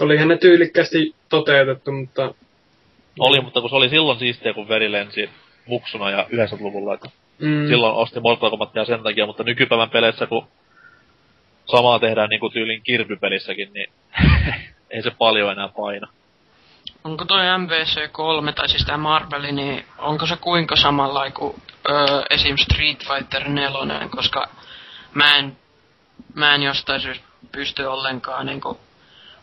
Olihan 0.00 0.28
ne 0.28 0.36
tyylikkästi 0.36 1.14
toteutettu, 1.28 1.92
mutta 1.92 2.34
Oli, 3.18 3.40
mutta 3.40 3.60
kun 3.60 3.70
se 3.70 3.76
oli 3.76 3.88
silloin 3.88 4.18
siistiä, 4.18 4.54
kun 4.54 4.68
veri 4.68 4.92
lensi 4.92 5.30
muksuna 5.66 6.10
ja 6.10 6.26
90-luvulla, 6.32 6.94
että 6.94 7.08
mm, 7.38 7.68
silloin 7.68 7.94
osti 7.94 8.20
Mortal 8.20 8.50
Kombatia 8.50 8.84
sen 8.84 9.02
takia, 9.02 9.26
mutta 9.26 9.42
nykypäivän 9.42 9.90
peleissä, 9.90 10.26
kun 10.26 10.48
samaa 11.64 11.98
tehdään 11.98 12.28
niinku 12.28 12.50
tyylin 12.50 12.82
kirpypelissäkin, 12.82 13.72
niin 13.74 13.92
ei 14.90 15.02
se 15.02 15.10
paljon 15.10 15.52
enää 15.52 15.68
paina. 15.68 16.08
Onko 17.04 17.24
toi 17.24 17.40
MVC3, 17.42 18.52
tai 18.52 18.68
siis 18.68 18.84
tää 18.84 18.96
Marveli, 18.96 19.52
niin 19.52 19.84
onko 19.98 20.26
se 20.26 20.36
kuinka 20.36 20.76
samalla 20.76 21.30
kuin 21.30 21.54
öö, 21.90 22.22
esim. 22.30 22.56
Street 22.56 22.98
Fighter 22.98 23.48
4, 23.48 24.08
koska 24.10 24.48
mä 25.18 25.36
en, 25.36 25.56
mä 26.34 26.54
en 26.54 26.62
jostain 26.62 27.00
syystä 27.00 27.24
pysty 27.52 27.84
ollenkaan 27.84 28.46
niinku 28.46 28.80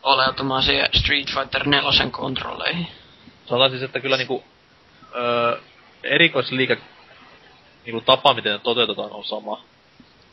oleutumaan 0.04 0.64
siihen 0.64 0.90
Street 0.94 1.28
Fighter 1.28 1.68
4 1.68 1.92
kontrolleihin. 2.12 2.88
Sanotaan 3.46 3.72
siis, 3.72 3.84
että 3.84 4.00
kyllä 4.00 4.18
niinku 4.18 4.44
öö, 5.16 5.60
erikoisliike 6.04 6.78
niinku 7.86 8.02
tapa, 8.02 8.34
miten 8.34 8.52
ne 8.52 8.60
toteutetaan, 8.60 9.12
on 9.12 9.24
sama. 9.24 9.62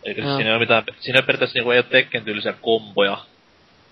Eikä 0.05 0.23
Joo. 0.23 0.37
siinä 0.37 0.51
ei 0.51 0.57
ole 0.57 0.63
mitään, 0.63 0.85
siinä 1.01 1.23
periaatteessa 1.23 1.59
niinku 1.59 1.71
ei 1.71 1.79
ole 1.79 1.87
Tekken 1.91 2.25
tyylisiä 2.25 2.53
komboja, 2.53 3.19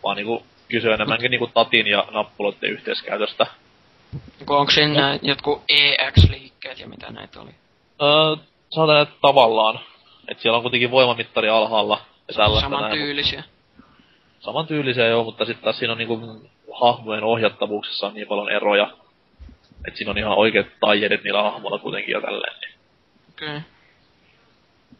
vaan 0.03 0.17
niinku 0.17 0.47
kyse 0.69 0.93
enemmänkin 0.93 1.31
niinku 1.31 1.47
tatin 1.47 1.87
ja 1.87 2.07
nappuloiden 2.11 2.71
yhteiskäytöstä. 2.71 3.47
Onko 4.41 4.71
siinä 4.71 5.19
jotkut 5.23 5.63
EX-liikkeet 5.69 6.79
ja 6.79 6.89
mitä 6.89 7.11
näitä 7.11 7.41
oli? 7.41 7.51
Öö, 8.03 8.37
sanotaan, 8.71 9.03
että 9.03 9.15
tavallaan. 9.21 9.81
Että 10.31 10.43
siellä 10.43 10.57
on 10.57 10.63
kuitenkin 10.63 10.91
voimamittari 10.91 11.49
alhaalla 11.49 12.01
ja 12.29 12.35
tällaista 12.35 12.71
Saman 12.71 12.83
näin, 12.83 12.95
tyylisiä. 12.95 13.45
saman 14.41 14.67
tyylisiä 14.67 15.07
joo, 15.07 15.25
mutta 15.25 15.45
sitten 15.45 15.65
taas 15.65 15.79
siinä 15.79 15.93
on 15.93 15.99
niinku 15.99 16.21
hahmojen 16.81 17.25
ohjattavuuksissa 17.25 18.07
on 18.07 18.15
niin 18.15 18.29
paljon 18.29 18.51
eroja. 18.51 18.91
Et 19.89 19.97
siinä 19.97 20.11
on 20.11 20.19
ihan 20.19 20.39
oikeat 20.39 20.67
taijedit 20.81 21.25
niillä 21.25 21.43
hahmoilla 21.43 21.79
kuitenkin 21.79 22.13
ja 22.13 22.21
tälleen. 22.21 22.61
Niin. 22.61 22.75
Okei. 23.31 23.49
Okay. 23.49 23.61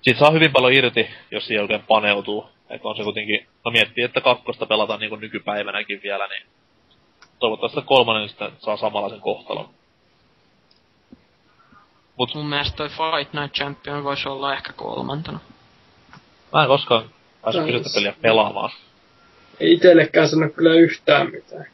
Siitä 0.03 0.21
saa 0.21 0.31
hyvin 0.31 0.53
paljon 0.53 0.73
irti, 0.73 1.11
jos 1.31 1.47
siihen 1.47 1.63
oikein 1.63 1.83
paneutuu. 1.89 2.47
Et 2.71 2.81
on 2.85 2.97
se 2.97 3.03
kuitenkin, 3.03 3.47
no 3.65 3.71
miettii, 3.71 4.05
että 4.05 4.21
kakkosta 4.21 4.67
pelataan 4.67 5.01
niinku 5.01 5.17
nykypäivänäkin 5.17 6.01
vielä, 6.03 6.27
niin 6.27 6.43
toivottavasti 7.39 7.83
kolmonen 7.83 8.29
sitten 8.29 8.53
saa 8.59 8.77
samanlaisen 8.77 9.21
kohtalon. 9.21 9.69
Mut 12.21 12.35
Mun 12.35 12.47
mielestä 12.47 12.77
toi 12.77 12.89
Fight 12.89 13.33
Night 13.35 13.55
Champion 13.55 14.05
voisi 14.05 14.29
olla 14.29 14.55
ehkä 14.55 14.73
kolmantena. 14.73 15.41
mä 16.53 16.63
en 16.63 16.69
koskaan 16.69 17.05
päässyt 17.43 17.65
kyseistä 17.65 17.91
peliä 17.95 18.15
pelaamaan. 18.23 18.71
ei 19.61 19.73
itsellekään 19.73 20.29
sano 20.29 20.49
kyllä 20.49 20.75
yhtään 20.75 21.31
mitään. 21.31 21.67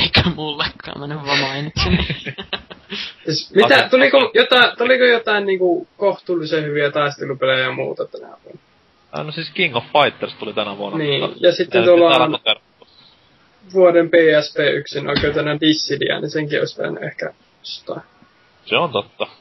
Eikä 0.00 0.22
mullekaan, 0.34 1.00
mä 1.00 1.06
nyt 1.06 1.26
vaan 1.26 1.38
mainitsin. 1.38 1.98
Siis, 3.24 3.54
mitä, 3.54 3.88
tuliko 3.90 4.30
jotain, 4.34 4.76
tuliko 4.78 5.04
jotain 5.04 5.46
niinku 5.46 5.88
kohtuullisen 5.96 6.64
hyviä 6.64 6.90
taistelupelejä 6.90 7.58
ja 7.64 7.72
muuta 7.72 8.06
tänä 8.06 8.28
vuonna? 8.44 8.60
Ah, 9.12 9.26
no 9.26 9.32
siis 9.32 9.50
King 9.50 9.76
of 9.76 9.84
Fighters 9.84 10.34
tuli 10.34 10.52
tänä 10.54 10.76
vuonna. 10.76 10.98
Niin, 10.98 11.20
mutta 11.20 11.46
ja 11.46 11.52
sitten 11.52 11.84
tuolla 11.84 12.16
on- 12.16 12.38
Vuoden 13.72 14.06
PSP1 14.10 15.08
oikeutena 15.08 15.60
Dissidia, 15.60 16.20
niin 16.20 16.30
senkin 16.30 16.58
olisi 16.58 16.76
pitänyt 16.76 17.02
ehkä 17.02 17.34
ostaa. 17.62 18.11
Se 18.66 18.76
on 18.76 18.92
totta. 18.92 19.26
Se 19.26 19.32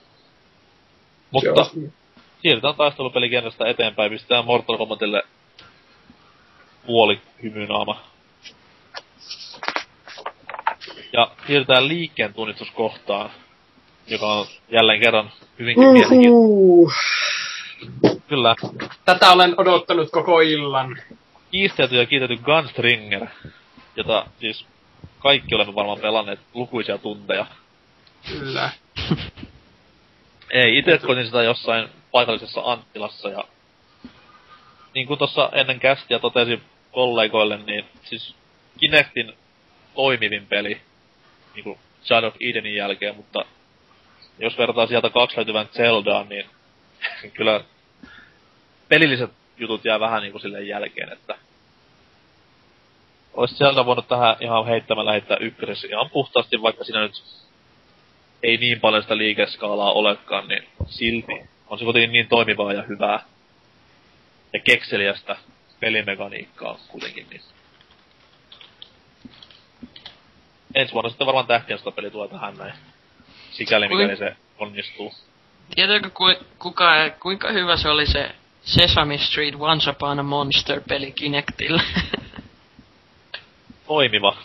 Mutta 1.32 1.66
siirrytään 2.42 2.76
taistelupelikentästä 2.76 3.68
eteenpäin, 3.68 4.12
pistetään 4.12 4.46
Mortal 4.46 4.78
Kombatille 4.78 5.24
puoli 6.86 7.22
hymynaama. 7.44 8.02
Ja 11.14 11.32
siirrytään 11.48 11.88
liikkeen 11.88 12.34
tunnistuskohtaan, 12.34 13.30
joka 14.08 14.34
on 14.34 14.46
jälleen 14.70 15.02
kerran 15.02 15.32
hyvinkin 15.60 15.84
mielenkiintoinen. 15.84 16.32
Uhuh. 16.32 16.94
Kyllä, 18.28 18.56
Tätä 19.06 19.32
olen 19.32 19.54
odottanut 19.58 20.10
koko 20.12 20.40
illan. 20.40 21.02
kiistelty 21.52 21.96
ja 21.96 22.06
kiitetty 22.06 22.38
Gunstringer, 22.38 23.28
jota 23.96 24.26
siis 24.40 24.66
kaikki 25.20 25.56
olemme 25.56 25.76
varmaan 25.76 26.00
pelanneet 26.00 26.40
lukuisia 26.54 26.98
tunteja. 26.98 27.46
Kyllä. 28.28 28.70
Ei, 30.50 30.78
itse 30.78 30.98
koitin 30.98 31.26
sitä 31.26 31.44
jossain 31.44 31.90
paikallisessa 32.12 32.62
Anttilassa 32.66 33.30
ja 33.30 33.44
niin 34.96 35.08
kuin 35.08 35.18
tuossa 35.18 35.50
ennen 35.54 35.80
kästiä 35.80 36.20
totesin 36.20 36.62
kollegoille, 36.92 37.58
niin 37.58 37.86
siis 38.04 38.36
Kinectin 38.80 39.34
toimivin 39.96 40.46
peli 40.46 40.82
niin 41.54 41.64
kuin 41.64 41.80
Shadow 42.04 42.28
of 42.28 42.36
Edenin 42.40 42.76
jälkeen, 42.76 43.16
mutta 43.16 43.46
jos 44.40 44.58
vertaa 44.58 44.88
sieltä 44.88 45.10
kaksi 45.10 45.38
löytyvän 45.38 45.68
Zeldaan, 45.68 46.30
niin 46.30 46.46
kyllä 47.38 47.64
pelilliset 48.90 49.32
jutut 49.58 49.86
jää 49.86 50.00
vähän 50.00 50.22
niin 50.22 50.32
kuin 50.32 50.42
silleen 50.42 50.68
jälkeen, 50.68 51.14
että 51.14 51.38
olisi 53.34 53.56
Zelda 53.56 53.86
voinut 53.86 54.08
tähän 54.08 54.36
ihan 54.40 54.66
heittämällä 54.66 55.12
heittää 55.12 55.38
ykkösessä 55.38 55.88
ihan 55.88 56.10
puhtaasti, 56.10 56.62
vaikka 56.62 56.84
siinä 56.84 57.02
nyt 57.02 57.24
ei 58.44 58.58
niin 58.58 58.80
paljon 58.80 59.02
sitä 59.04 59.18
liikeskaalaa 59.18 59.92
olekaan, 59.92 60.48
niin 60.48 60.68
silti 60.86 61.34
on 61.68 61.80
se 61.80 61.84
kuitenkin 61.84 62.12
niin 62.12 62.28
toimivaa 62.28 62.74
ja 62.74 62.84
hyvää 62.84 63.24
ja 64.54 64.60
kekseliästä 64.60 65.38
pelimekaniikkaa 65.80 66.78
kuitenkin. 66.88 67.28
Niin. 67.30 67.42
Ensi 70.76 70.94
vuonna 70.94 71.10
sitten 71.10 71.28
varmaan 71.28 71.48
tähtiöstä-peli 71.48 72.12
tulee 72.12 72.28
tähän 72.28 72.58
näin. 72.58 72.74
Sikäli 73.52 73.88
mikäli 73.90 74.18
se 74.18 74.36
onnistuu. 74.58 75.14
Tiedätkö 75.76 76.10
ku, 76.10 76.24
kuka, 76.60 77.10
kuinka 77.20 77.52
hyvä 77.52 77.78
se 77.78 77.90
oli 77.90 78.06
se 78.06 78.32
Sesame 78.62 79.18
Street 79.18 79.56
Once 79.60 79.90
Upon 79.90 80.20
a 80.20 80.24
Monster 80.24 80.82
peli 80.90 81.12
Kinectillä? 81.12 81.84
Toimiva. 83.88 84.38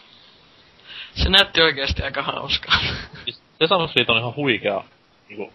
se 1.14 1.28
näytti 1.28 1.62
oikeasti 1.62 2.02
aika 2.02 2.22
hauskaa. 2.22 2.78
Siis 3.24 3.42
Sesame 3.58 3.88
Street 3.88 4.10
on 4.10 4.18
ihan 4.18 4.36
huikea. 4.36 4.84
Niinku, 5.28 5.52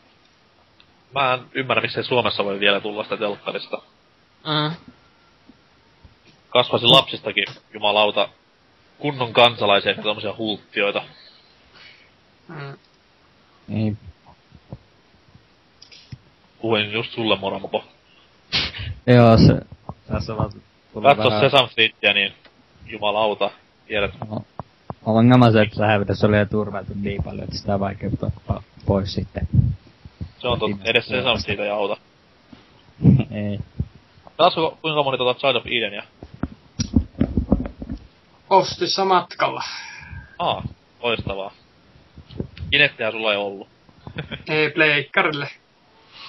mä 1.15 1.33
en 1.33 1.39
ymmärrä, 1.53 1.81
miksei 1.81 2.03
Suomessa 2.03 2.45
voi 2.45 2.59
vielä 2.59 2.79
tulla 2.81 3.03
sitä 3.03 3.17
telkkarista. 3.17 3.77
uh, 3.77 4.73
Kasvasin 6.49 6.91
lapsistakin, 6.91 7.45
jumalauta, 7.73 8.29
kunnon 8.99 9.33
kansalaisia 9.33 9.91
ja 9.91 10.03
tommosia 10.03 10.35
hulttioita. 10.37 11.03
Mm. 12.47 12.77
Niin, 13.67 13.97
Puhuin 16.61 16.91
just 16.91 17.11
sulle, 17.11 17.37
Moramopo. 17.37 17.83
joo, 19.07 19.37
se... 19.37 19.61
Tässä 20.11 20.37
vaan 20.37 20.51
tuli 20.93 21.03
Katso 21.05 21.29
vähän... 21.29 21.41
Sesame 21.41 21.69
Streetia, 21.69 22.13
niin 22.13 22.33
jumalauta, 22.85 23.51
tiedät. 23.87 24.11
O- 24.29 24.45
Ongelma 25.05 25.51
se, 25.51 25.61
että 25.61 25.81
lähetys 25.81 26.23
oli 26.23 26.37
jo 26.37 26.45
turvattu 26.45 26.93
niin 26.95 27.23
paljon, 27.23 27.43
että 27.43 27.57
sitä 27.57 27.73
on 27.73 27.79
vaikea 27.79 28.09
ottaa 28.23 28.63
pois 28.85 29.13
sitten. 29.13 29.47
Se 30.39 30.47
on 30.47 30.59
totta, 30.59 30.77
edes 30.83 31.07
Sesame 31.07 31.39
Street 31.39 31.59
ei 31.59 31.69
auta. 31.69 31.97
Ei. 33.31 33.59
Pelasiko 34.37 34.77
kuinka 34.81 35.03
moni 35.03 35.17
tota 35.17 35.39
Child 35.39 35.55
of 35.55 35.65
Edenia? 35.65 36.03
Ostissa 38.49 39.05
matkalla. 39.05 39.63
Aa, 40.39 40.63
loistavaa. 41.03 41.51
Kinectihän 42.71 43.11
sulla 43.11 43.31
ei 43.31 43.37
ollut. 43.37 43.67
Ei 44.49 44.69
pleikkarille. 44.69 45.47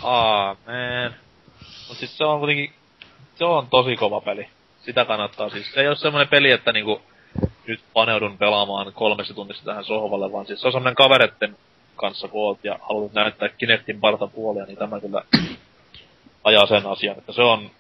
Aa, 0.03 0.57
man. 0.67 1.15
Mut 1.89 1.99
siis 1.99 2.17
se 2.17 2.25
on 2.25 2.39
kuitenkin, 2.39 2.73
se 3.35 3.45
on 3.45 3.67
tosi 3.67 3.97
kova 3.97 4.21
peli. 4.21 4.49
Sitä 4.81 5.05
kannattaa 5.05 5.49
siis. 5.49 5.73
Se 5.75 5.81
ei 5.81 5.89
ole 5.89 5.97
semmonen 5.97 6.29
peli, 6.29 6.51
että 6.51 6.73
niinku 6.73 7.03
nyt 7.67 7.81
paneudun 7.93 8.39
pelaamaan 8.39 8.93
kolmessa 8.93 9.35
tunnissa 9.35 9.65
tähän 9.65 9.85
sohvalle, 9.85 10.33
vaan 10.33 10.47
siis 10.47 10.61
se 10.61 10.67
on 10.67 10.73
semmonen 10.73 10.95
kaveretten 10.95 11.57
kanssa 11.97 12.29
kun 12.29 12.47
oot 12.47 12.65
ja 12.65 12.79
haluat 12.89 13.13
näyttää 13.13 13.49
Kinectin 13.49 14.01
partapuolia, 14.01 14.65
niin 14.65 14.79
tämä 14.79 15.01
kyllä 15.01 15.23
ajaa 16.45 16.67
sen 16.67 16.87
asian, 16.87 17.19
että 17.19 17.33
se 17.33 17.43
on 17.43 17.71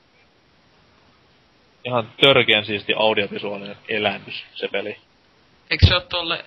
ihan 1.85 2.09
törkeän 2.21 2.65
siisti 2.65 2.95
audiovisuaalinen 2.97 3.77
elämys, 3.89 4.45
se 4.55 4.69
peli. 4.69 4.97
Eikö 5.71 5.87
se 5.87 5.95
ole 5.95 6.03
tolle 6.03 6.45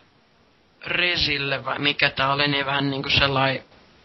Resille 0.86 1.66
vai 1.66 1.80
mikä 1.80 2.10
tää 2.10 2.34
oli, 2.34 2.48
niin 2.48 2.66
vähän 2.66 2.92
niinku 2.92 3.10
sellainen 3.10 3.64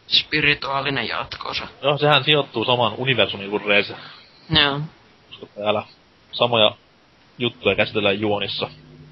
spirituaalinen 0.09 1.09
jatkosa. 1.09 1.68
No, 1.83 1.99
sehän 1.99 2.24
sijoittuu 2.24 2.64
samaan 2.64 2.95
universumiin 2.97 3.51
kuin 3.51 3.64
Rez, 3.64 3.93
Joo. 4.51 4.81
koska 5.28 5.47
täällä 5.61 5.83
samoja 6.33 6.76
juttuja 7.39 7.76
käsitellään 7.76 8.20
juonissa. 8.20 8.70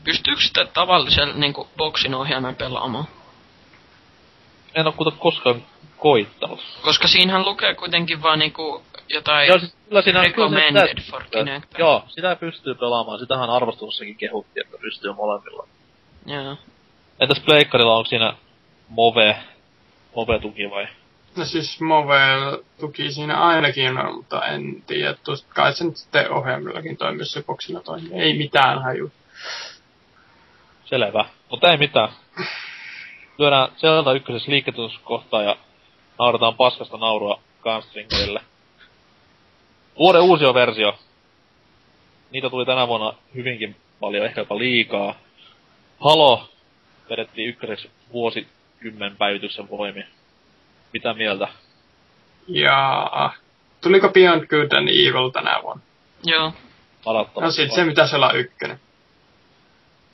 Pystyykö 0.08 0.40
sitä 0.40 0.64
tavallisella 0.64 1.34
niinku 1.34 1.68
boksin 1.76 2.14
ohjaimen 2.14 2.56
pelaamaan? 2.56 3.04
En 4.74 4.86
oo 4.86 4.92
kuitenkaan 4.92 5.20
koskaan 5.20 5.62
koittanut. 5.98 6.60
Koska 6.82 7.08
siinähän 7.08 7.44
lukee 7.44 7.74
kuitenkin 7.74 8.22
vaan 8.22 8.38
niinku 8.38 8.82
jotain 9.08 9.48
Joo, 9.48 9.58
siis 9.58 9.76
kyllä 9.88 10.02
siinä 10.02 10.22
recommended 10.22 10.88
kyllä 10.88 11.04
se 11.04 11.10
for 11.10 11.24
Kinect. 11.30 11.78
Joo, 11.78 12.02
sitä 12.08 12.36
pystyy 12.36 12.74
pelaamaan. 12.74 13.18
Sitähän 13.18 13.50
arvostelussakin 13.50 14.16
kehuttiin, 14.16 14.66
että 14.66 14.78
pystyy 14.80 15.12
molemmilla. 15.12 15.68
Joo. 16.26 16.56
Entäs 17.20 17.40
Pleikkarilla 17.40 17.96
onko 17.96 18.08
siinä 18.08 18.34
Move, 18.88 19.36
Move-tuki 20.16 20.70
vai? 20.70 20.88
No 21.36 21.44
siis 21.44 21.80
Move 21.80 22.18
tuki 22.80 23.12
siinä 23.12 23.40
ainakin 23.40 23.98
on, 23.98 24.14
mutta 24.14 24.46
en 24.46 24.82
tiedä. 24.86 25.14
Tuosta 25.24 25.48
kai 25.54 25.72
se 25.72 25.84
nyt 25.84 25.96
sitten 25.96 26.30
ohjaimillakin 26.30 26.96
toimii, 26.96 27.20
jos 27.20 27.32
se 27.32 27.42
boksilla 27.42 27.80
toimii. 27.80 28.12
Ei 28.12 28.38
mitään 28.38 28.82
haju. 28.82 29.12
Selvä. 30.88 31.24
Mutta 31.50 31.70
ei 31.70 31.76
mitään. 31.76 32.08
Lyödään 33.38 33.68
Zelda 33.76 34.12
ykkösessä 34.12 34.50
liikkeetuskohtaa 34.50 35.42
ja 35.42 35.56
naurataan 36.18 36.54
paskasta 36.54 36.96
naurua 36.96 37.40
Gunstringerille. 37.62 38.40
Vuoden 39.98 40.22
uusi 40.22 40.44
versio. 40.44 40.98
Niitä 42.30 42.50
tuli 42.50 42.66
tänä 42.66 42.88
vuonna 42.88 43.14
hyvinkin 43.34 43.76
paljon, 44.00 44.26
ehkä 44.26 44.40
jopa 44.40 44.58
liikaa. 44.58 45.14
Halo 46.00 46.48
vedettiin 47.10 47.48
ykköseksi 47.48 47.90
vuosikymmen 48.12 49.16
päivityksen 49.16 49.70
voimi. 49.70 50.06
Mitä 50.92 51.14
mieltä? 51.14 51.48
Ja 52.48 53.32
tuliko 53.80 54.08
Beyond 54.08 54.46
Good 54.46 54.72
and 54.72 54.88
Evil 54.88 55.28
tänä 55.28 55.58
vuonna? 55.62 55.82
Joo. 56.24 56.52
Ladattava. 57.04 57.46
No 57.46 57.52
sit 57.52 57.72
se 57.72 57.84
pitäisi 57.84 58.16
olla 58.16 58.32
ykkönen. 58.32 58.80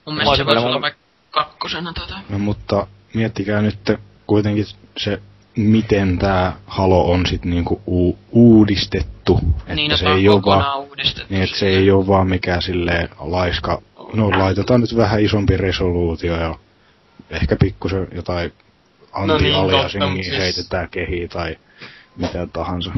Mun 0.06 0.14
mielestä 0.16 0.36
se 0.36 0.46
voisi 0.46 0.66
olla 0.66 0.80
vaikka 0.80 1.00
kakkosena 1.30 1.92
tota. 1.92 2.14
No, 2.28 2.38
mutta 2.38 2.86
miettikää 3.14 3.62
nyt 3.62 3.78
kuitenkin 4.26 4.64
se, 4.96 5.20
miten 5.56 6.18
tämä 6.18 6.52
Halo 6.66 7.10
on 7.12 7.26
sit 7.26 7.44
niinku 7.44 7.80
u- 7.88 8.18
uudistettu. 8.32 9.40
Että 9.60 9.74
niin, 9.74 9.90
se 9.90 9.94
että 9.94 10.10
on 10.10 10.18
ei 10.18 10.28
ole 10.28 10.36
kokonaan 10.40 10.64
vaan, 10.78 10.88
uudistettu. 10.88 11.34
niin, 11.34 11.42
että 11.44 11.56
se 11.58 11.66
ei 11.68 11.90
ole 11.90 12.06
vaan 12.06 12.26
mikään 12.28 12.62
silleen 12.62 13.08
laiska. 13.18 13.82
No 14.14 14.30
laitetaan 14.30 14.80
nyt 14.80 14.96
vähän 14.96 15.20
isompi 15.20 15.56
resoluutio 15.56 16.36
ja 16.40 16.54
ehkä 17.30 17.56
pikkusen 17.56 18.08
jotain 18.14 18.52
No 19.18 19.24
niin, 19.26 19.32
anti-aliasingia 19.54 20.08
mut 20.08 20.24
siis- 20.24 20.38
heitetään 20.38 20.88
kehiin 20.90 21.28
tai 21.28 21.56
mitä 22.16 22.46
tahansa. 22.52 22.90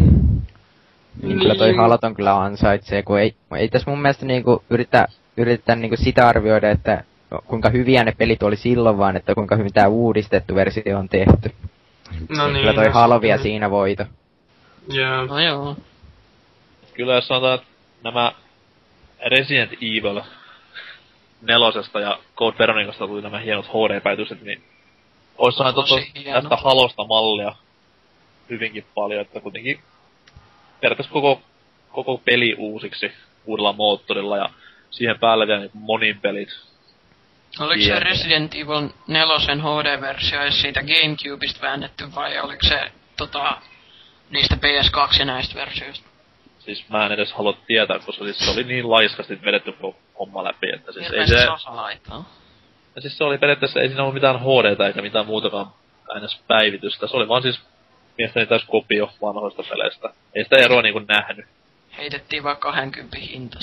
Niin 1.23 1.39
kyllä 1.39 1.55
toi 1.55 1.69
Niin. 1.69 1.81
Halaton 1.81 2.15
kyllä 2.15 2.41
ansaitsee, 2.43 3.03
kun 3.03 3.21
ei, 3.21 3.35
ei 3.57 3.69
tässä 3.69 3.91
mun 3.91 4.03
mielestä 4.03 4.27
niinku 4.27 4.65
yritä, 4.71 5.09
yritetään 5.37 5.80
niinku 5.80 5.97
sitä 5.97 6.28
arvioida, 6.28 6.70
että 6.70 7.05
kuinka 7.47 7.70
hyviä 7.70 8.05
ne 8.05 8.12
pelit 8.18 8.43
oli 8.43 8.57
silloin, 8.57 8.99
vaan 8.99 9.16
että 9.16 9.34
kuinka 9.34 9.57
hyvin 9.57 9.72
tämä 9.72 9.87
uudistettu 9.87 10.55
versio 10.55 10.99
on 10.99 11.09
tehty. 11.09 11.53
No 12.28 12.47
niin. 12.49 12.61
kyllä 12.61 12.72
toi 12.72 12.89
no 12.89 13.20
sitten- 13.20 13.39
siinä 13.39 13.70
voito. 13.70 14.05
Joo. 14.89 15.26
No 15.26 15.41
joo. 15.41 15.76
Kyllä 16.95 17.14
jos 17.14 17.28
sanotaan, 17.28 17.55
että 17.55 17.66
nämä 18.05 18.32
Resident 19.26 19.72
Evil 19.72 20.20
nelosesta 21.43 22.01
ja 22.01 22.18
Code 22.37 22.59
Veronicasta 22.59 23.07
tuli 23.07 23.22
nämä 23.22 23.39
hienot 23.39 23.66
HD-päivitykset, 23.66 24.43
niin 24.43 24.62
olisi 25.39 25.59
saanut 25.59 25.87
tästä 26.32 26.57
halosta 26.57 27.05
mallia 27.05 27.55
hyvinkin 28.51 28.84
paljon, 28.95 29.20
että 29.20 29.41
kuitenkin 29.41 29.80
periaatteessa 30.80 31.12
koko, 31.12 31.41
koko 31.93 32.20
peli 32.24 32.55
uusiksi 32.59 33.12
uudella 33.47 33.72
moottorilla 33.72 34.37
ja 34.37 34.51
siihen 34.91 35.18
päälle 35.18 35.47
vielä 35.47 35.61
niin 35.61 35.70
monin 35.74 36.20
pelit. 36.20 36.49
Oliko 37.61 37.84
se. 37.84 38.01
Resident 38.01 38.55
Evil 38.55 38.89
4 39.07 39.34
HD-versio 39.37 40.53
siitä 40.53 40.80
Gamecubeista 40.82 41.61
väännetty 41.62 42.05
vai 42.14 42.39
oliko 42.39 42.68
se 42.68 42.93
tota, 43.16 43.57
niistä 44.30 44.55
PS2 44.55 45.18
ja 45.18 45.24
näistä 45.24 45.55
versioista? 45.55 46.09
Siis 46.59 46.89
mä 46.89 47.07
en 47.07 47.12
edes 47.12 47.32
halua 47.32 47.59
tietää, 47.66 47.99
koska 47.99 48.24
siis 48.24 48.39
se 48.39 48.51
oli 48.51 48.64
niin 48.64 48.91
laiskasti 48.91 49.43
vedetty 49.45 49.74
homma 50.18 50.45
läpi, 50.45 50.66
että 50.74 50.93
siis 50.93 51.11
ei 51.11 51.26
se... 51.26 51.47
Ja 52.95 53.03
siis 53.03 53.18
se 53.18 53.24
oli 53.24 53.39
periaatteessa, 53.39 53.80
ei 53.80 53.89
siinä 53.89 54.03
ollut 54.03 54.14
mitään 54.14 54.41
HDtä 54.41 54.87
eikä 54.87 55.03
mitään 55.03 55.26
muutakaan 55.26 55.66
aina 56.09 56.26
päivitystä. 56.47 57.07
Se 57.07 57.16
oli 57.16 57.28
vaan 57.28 57.43
siis 57.43 57.61
mielestäni 58.18 58.47
täys 58.47 58.64
kopio 58.64 59.11
vanhoista 59.22 59.62
peleistä. 59.70 60.09
Ei 60.34 60.45
sitä 60.45 60.57
eroa 60.57 60.82
niinku 60.82 60.99
nähnyt. 60.99 61.47
Heitettiin 61.99 62.43
vaan 62.43 62.57
20 62.57 63.18
hinta. 63.18 63.59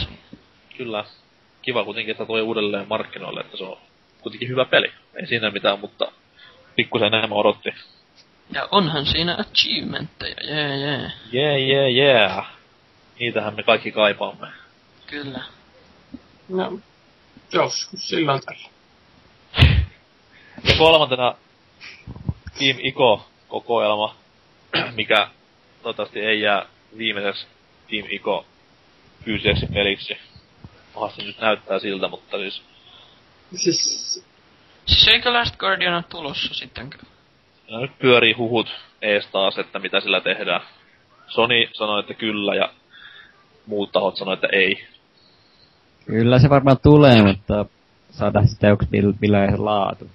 Kyllä. 0.78 1.06
Kiva 1.62 1.84
kuitenkin, 1.84 2.12
että 2.12 2.26
toi 2.26 2.42
uudelleen 2.42 2.88
markkinoille, 2.88 3.42
että 3.42 3.58
se 3.58 3.64
on 3.64 3.78
kuitenkin 4.22 4.48
hyvä 4.50 4.66
peli. 4.66 4.92
Ei 5.16 5.28
siinä 5.28 5.52
mitään, 5.52 5.80
mutta 5.80 6.12
pikkusen 6.76 7.14
enemmän 7.14 7.38
odotti. 7.38 7.70
Ja 8.52 8.68
onhan 8.72 9.06
siinä 9.06 9.38
achievementteja, 9.40 10.36
jee 10.44 10.78
jee. 10.78 11.12
Jee, 11.32 11.60
jee, 11.60 11.90
jee. 11.90 12.30
Niitähän 13.20 13.56
me 13.56 13.64
kaikki 13.64 13.92
kaipaamme. 13.92 14.48
Kyllä. 15.08 15.44
No, 16.50 16.80
joskus 17.54 18.10
silloin 18.10 18.42
tällä. 18.46 18.70
Ja 20.64 20.76
kolmantena 20.78 21.36
Team 22.60 22.78
Ico-kokoelma, 22.80 24.16
mikä 24.96 25.28
toivottavasti 25.84 26.20
ei 26.20 26.42
jää 26.42 26.66
viimeiseksi 26.98 27.48
Team 27.90 28.06
Ico 28.10 28.46
fyysiseksi 29.26 29.66
peliksi. 29.74 30.18
Pahasti 30.94 31.24
nyt 31.24 31.42
näyttää 31.42 31.80
siltä, 31.80 32.08
mutta 32.08 32.38
siis 32.38 32.62
Siis, 33.56 34.24
Siis 34.86 35.08
eikö 35.08 35.34
Last 35.34 35.56
Guardian 35.58 35.94
ole 35.94 36.04
tulossa 36.10 36.54
sittenkö? 36.54 36.98
no 37.70 37.80
nyt 37.80 38.00
pyörii 38.00 38.34
huhut 38.34 38.68
ees 39.02 39.28
taas, 39.28 39.58
että 39.58 39.80
mitä 39.80 40.00
sillä 40.00 40.22
tehdään. 40.22 40.62
Sony 41.28 41.70
sanoi, 41.74 42.00
että 42.00 42.14
kyllä, 42.14 42.56
ja 42.56 42.70
muut 43.66 43.92
tahot 43.92 44.18
sanoi, 44.18 44.34
että 44.34 44.48
ei. 44.52 44.88
Kyllä 46.06 46.40
se 46.40 46.50
varmaan 46.50 46.78
tulee, 46.84 47.24
mutta 47.24 47.66
saadaan 48.12 48.48
sitten 48.48 48.70
joku 48.70 48.86
mill- 48.86 49.18
millainen 49.22 49.66
laatu. 49.66 50.10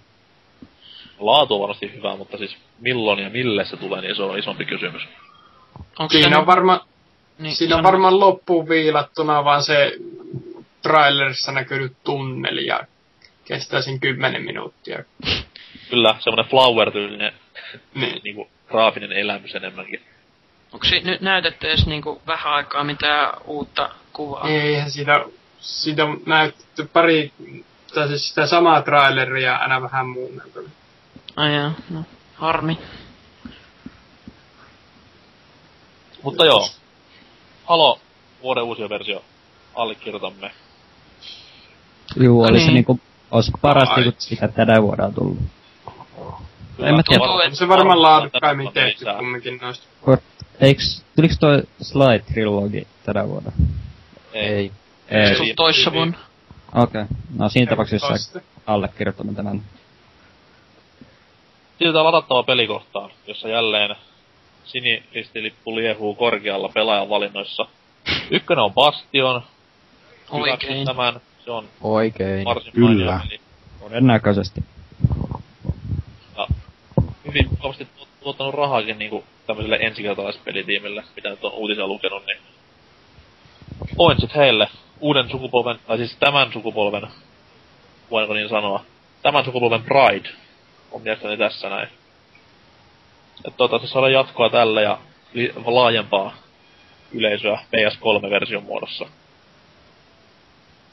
Laatu 1.18 1.54
on 1.54 1.60
varmasti 1.60 1.92
hyvä, 1.94 2.16
mutta 2.16 2.38
siis 2.38 2.56
milloin 2.80 3.18
ja 3.18 3.30
mille 3.30 3.64
se 3.64 3.76
tulee, 3.76 4.00
niin 4.00 4.16
se 4.16 4.22
on 4.22 4.38
isompi 4.38 4.64
kysymys. 4.64 5.02
Onko 5.98 6.12
se 6.12 6.18
siinä 6.18 6.38
on 6.38 6.46
varmaan 6.46 6.80
niin, 7.38 7.56
Siinä 7.56 7.76
on 7.76 7.82
varmaan 7.82 8.20
loppuun 8.20 8.68
viilattuna 8.68 9.44
vaan 9.44 9.62
se 9.62 9.92
trailerissa 10.82 11.52
näkynyt 11.52 11.92
tunneli 12.04 12.66
ja 12.66 12.80
kestää 13.44 13.82
sen 13.82 14.00
10 14.00 14.42
minuuttia. 14.42 15.04
Kyllä, 15.90 16.16
semmonen 16.20 16.50
flower-tyylinen 16.50 17.32
Niin. 17.94 18.20
niinku 18.24 18.48
graafinen 18.68 19.12
elämys 19.12 19.54
enemmänkin. 19.54 20.00
Onko 20.72 20.86
si- 20.86 21.00
nyt 21.00 21.20
näytetty 21.20 21.68
edes 21.68 21.86
niinku 21.86 22.22
vähän 22.26 22.52
aikaa 22.54 22.84
mitään 22.84 23.40
uutta 23.44 23.90
kuvaa? 24.12 24.48
Eihän 24.48 24.90
siitä, 24.90 25.24
siitä 25.60 26.04
on 26.04 26.20
näytetty 26.26 26.86
pari, 26.92 27.32
tai 27.94 28.08
siis 28.08 28.28
sitä 28.28 28.46
samaa 28.46 28.82
traileria 28.82 29.56
aina 29.56 29.82
vähän 29.82 30.08
muunneltu. 30.08 30.70
Ai 31.36 31.54
jaa, 31.54 31.72
no 31.90 32.04
harmi. 32.34 32.78
Mutta 36.22 36.44
joo. 36.44 36.68
Halo, 37.64 38.00
vuoden 38.42 38.64
uusi 38.64 38.88
versio. 38.88 39.24
Allekirjoitamme. 39.74 40.50
Juu, 42.16 42.42
oli 42.42 42.58
se 42.58 42.64
niin. 42.64 42.74
niinku, 42.74 43.00
ois 43.30 43.50
parasta 43.60 43.94
Ai. 43.94 44.04
kun 44.04 44.12
sitä 44.18 44.48
tänä 44.48 44.82
vuonna 44.82 45.04
on 45.04 45.14
tullut. 45.14 45.38
Kyllä, 46.76 46.88
En 46.88 46.94
mä 46.94 47.02
tiedä. 47.08 47.24
On 47.24 47.56
se 47.56 47.68
varmaan 47.68 48.02
laadukkaimmin 48.02 48.72
tehty 48.72 49.04
kumminkin 49.18 49.58
noista. 49.62 49.86
Kun, 50.00 50.18
eiks, 50.60 51.04
tuliks 51.16 51.38
toi 51.38 51.62
Slide 51.82 52.18
Trilogi 52.18 52.86
tänä 53.04 53.28
vuonna? 53.28 53.52
Ei. 54.32 54.72
Ei. 55.08 55.28
Se 55.28 55.34
tullut 55.34 55.56
toissa 55.56 55.92
vuonna. 55.92 56.18
Okei. 56.74 57.02
Okay. 57.02 57.16
No 57.36 57.48
siinä 57.48 57.70
tapauksessa 57.70 58.08
Tosta. 58.08 58.40
allekirjoittanut 58.66 59.36
tämän. 59.36 59.62
Siltä 61.78 62.04
ladattava 62.04 62.42
pelikohtaa, 62.42 63.10
jossa 63.26 63.48
jälleen 63.48 63.96
siniristilippu 64.64 65.76
liehuu 65.76 66.14
korkealla 66.14 66.68
pelaajan 66.68 67.08
valinnoissa. 67.08 67.66
Ykkönen 68.30 68.64
on 68.64 68.72
Bastion. 68.72 69.42
Oikein. 70.30 70.86
Tämän. 70.86 71.20
Se 71.48 71.52
on 71.52 71.68
Oikein. 71.80 72.44
varsin 72.44 72.72
Kyllä. 72.72 73.20
Todennäköisesti. 73.80 74.64
Ja 76.36 76.46
hyvin 77.26 77.48
kovasti 77.58 77.84
tu- 77.84 78.08
tuottanut 78.22 78.54
rahaakin 78.54 78.98
niinku 78.98 79.24
tämmöiselle 79.46 79.78
ensikertalaispelitiimille, 79.80 81.04
mitä 81.16 81.28
nyt 81.30 81.44
on 81.44 81.52
uutisia 81.52 81.86
lukenut, 81.86 82.26
niin 82.26 82.38
pointsit 83.96 84.34
heille. 84.34 84.68
uuden 85.00 85.30
sukupolven, 85.30 85.78
tai 85.86 85.98
siis 85.98 86.16
tämän 86.16 86.52
sukupolven, 86.52 87.08
voinko 88.10 88.34
niin 88.34 88.48
sanoa, 88.48 88.84
tämän 89.22 89.44
sukupolven 89.44 89.82
Pride 89.82 90.28
on 90.92 91.02
mielestäni 91.02 91.36
tässä 91.36 91.68
näin. 91.68 91.88
Että 93.36 93.56
toivottavasti 93.56 93.88
saadaan 93.92 94.12
jatkoa 94.12 94.50
tälle 94.50 94.82
ja 94.82 94.98
li- 95.32 95.52
laajempaa 95.66 96.34
yleisöä 97.12 97.58
PS3-version 97.76 98.62
muodossa. 98.62 99.06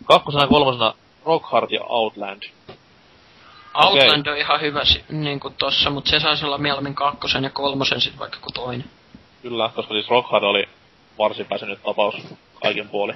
Kakkosena 0.06 0.44
ja 0.44 0.48
kolmosena 0.48 0.94
Rock 1.26 1.46
Hard 1.46 1.72
ja 1.72 1.82
Outland. 1.84 2.44
Outland 3.74 4.26
on 4.28 4.38
ihan 4.38 4.62
hyvä 4.62 4.86
si- 4.86 5.04
niinku 5.10 5.50
tossa, 5.50 5.90
mut 5.90 6.08
se 6.08 6.20
saisi 6.20 6.46
olla 6.46 6.58
mieluummin 6.58 6.96
kakkosen 6.96 7.44
ja 7.44 7.50
kolmosen 7.50 8.02
sit 8.02 8.20
vaikka 8.20 8.38
kuin 8.42 8.54
toinen. 8.54 8.90
Kyllä, 9.42 9.70
koska 9.76 9.94
siis 9.94 10.10
Rock 10.10 10.30
Hard 10.32 10.44
oli 10.44 10.70
varsin 11.18 11.46
pääsenyt 11.46 11.84
tapaus 11.84 12.16
kaikin 12.62 12.90
puoli. 12.90 13.14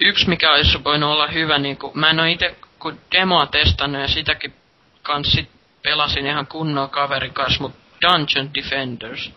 Yksi 0.00 0.28
mikä 0.28 0.52
olisi 0.52 0.84
voinut 0.84 1.10
olla 1.10 1.26
hyvä, 1.26 1.58
niinku, 1.58 1.90
mä 1.94 2.10
en 2.10 2.20
oo 2.20 2.26
ite 2.26 2.56
kun 2.78 3.00
demoa 3.12 3.46
testannut 3.46 4.02
ja 4.02 4.08
sitäkin 4.08 4.54
kans 5.02 5.32
sit 5.32 5.48
pelasin 5.82 6.26
ihan 6.26 6.46
kunnolla 6.46 6.88
kaverin 6.88 7.32
kanssa, 7.34 7.62
mut 7.62 7.72
Dungeon 8.02 8.54
Defenders. 8.54 9.30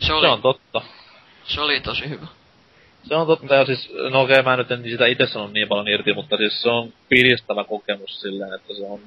Se 0.00 0.12
oli, 0.12 0.26
Se 0.26 0.30
on 0.32 0.42
totta. 0.42 0.82
se 1.44 1.60
oli 1.60 1.80
tosi 1.80 2.08
hyvä. 2.08 2.26
Se 3.08 3.14
on 3.14 3.26
totta, 3.26 3.54
ja 3.54 3.66
siis, 3.66 3.90
no 4.10 4.20
okei, 4.20 4.42
mä 4.42 4.56
nyt 4.56 4.70
en 4.70 4.82
sitä 4.82 5.06
itse 5.06 5.26
sano 5.26 5.48
niin 5.48 5.68
paljon 5.68 5.88
irti, 5.88 6.14
mutta 6.14 6.36
siis 6.36 6.62
se 6.62 6.70
on 6.70 6.92
piristävä 7.08 7.64
kokemus 7.64 8.20
silleen, 8.20 8.54
että 8.54 8.74
se 8.74 8.82
on 8.86 9.00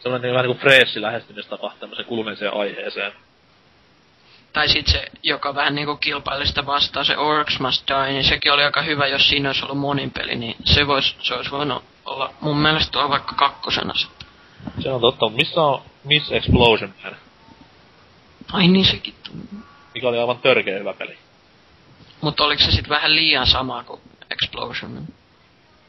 semmoinen 0.00 0.22
niin 0.22 0.34
vähän 0.34 0.46
niinku 0.46 0.62
freessi 0.62 1.02
lähestymistapa 1.02 1.72
tämmöiseen 1.80 2.08
kuluneeseen 2.08 2.54
aiheeseen. 2.54 3.12
Tai 4.52 4.68
sit 4.68 4.86
se, 4.86 5.04
joka 5.22 5.54
vähän 5.54 5.74
niinku 5.74 5.96
kilpaili 5.96 6.46
sitä 6.46 6.66
vastaan, 6.66 7.06
se 7.06 7.16
Orcs 7.16 7.60
Must 7.60 7.88
Die, 7.88 8.12
niin 8.12 8.24
sekin 8.24 8.52
oli 8.52 8.62
aika 8.62 8.82
hyvä, 8.82 9.06
jos 9.06 9.28
siinä 9.28 9.48
olisi 9.48 9.64
ollut 9.64 9.78
monin 9.78 10.10
peli, 10.10 10.36
niin 10.36 10.56
se 10.64 10.86
vois, 10.86 11.16
se 11.22 11.34
olisi 11.34 11.50
voinut 11.50 11.84
olla 12.04 12.34
mun 12.40 12.56
mielestä 12.56 12.92
tuo 12.92 13.08
vaikka 13.08 13.34
kakkosena 13.34 13.94
sitten. 13.94 14.28
Se 14.78 14.90
on 14.90 15.00
totta, 15.00 15.28
missä 15.28 15.62
on 15.62 15.82
Miss 16.04 16.32
Explosion 16.32 16.94
Man, 17.04 17.16
Ai 18.52 18.68
niin 18.68 18.84
sekin 18.84 19.14
tuli. 19.26 19.62
mikä 19.94 20.08
oli 20.08 20.18
aivan 20.18 20.38
törkeä 20.38 20.78
hyvä 20.78 20.94
peli. 20.94 21.18
Mutta 22.26 22.44
oliko 22.44 22.62
se 22.62 22.70
sitten 22.70 22.88
vähän 22.88 23.14
liian 23.14 23.46
sama 23.46 23.84
kuin 23.84 24.00
Explosion? 24.30 25.06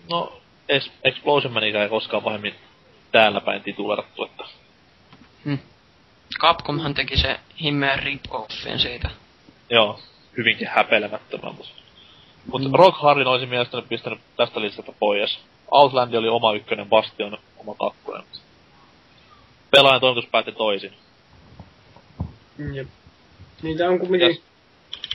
No, 0.10 0.42
es- 0.70 0.92
Explosion 1.04 1.54
Manica 1.54 1.84
ei 1.84 1.90
koskaan 1.90 2.24
pahemmin 2.24 2.56
täällä 3.12 3.42
päin 3.42 3.64
titulerattu, 3.64 4.24
että 4.24 4.44
Capcomhan 6.40 6.94
teki 6.94 7.18
se 7.18 7.40
himmeen 7.62 8.00
rip-offin 8.00 8.80
siitä. 8.80 9.10
joo, 9.70 10.00
hyvinkin 10.38 10.68
häpeilemättömän, 10.68 11.56
mutta... 11.56 11.72
Mut 12.52 12.74
Rock 12.74 12.98
Hardin 12.98 13.28
olisin 13.28 13.50
mielestäni 13.50 13.84
pistänyt 13.90 14.20
tästä 14.38 14.62
listasta 14.62 14.92
pois. 15.00 15.40
Outland 15.72 16.14
oli 16.14 16.28
oma 16.28 16.54
ykkönen, 16.54 16.90
Bastion 16.90 17.38
oma 17.58 17.76
kakkonen. 17.76 18.24
Pelaajan 19.72 20.02
toimitus 20.02 20.30
päätti 20.32 20.52
toisin. 20.52 20.94
Jep. 22.74 22.88
Niitä 23.62 23.90
on 23.90 24.00
kumminkin 24.00 24.44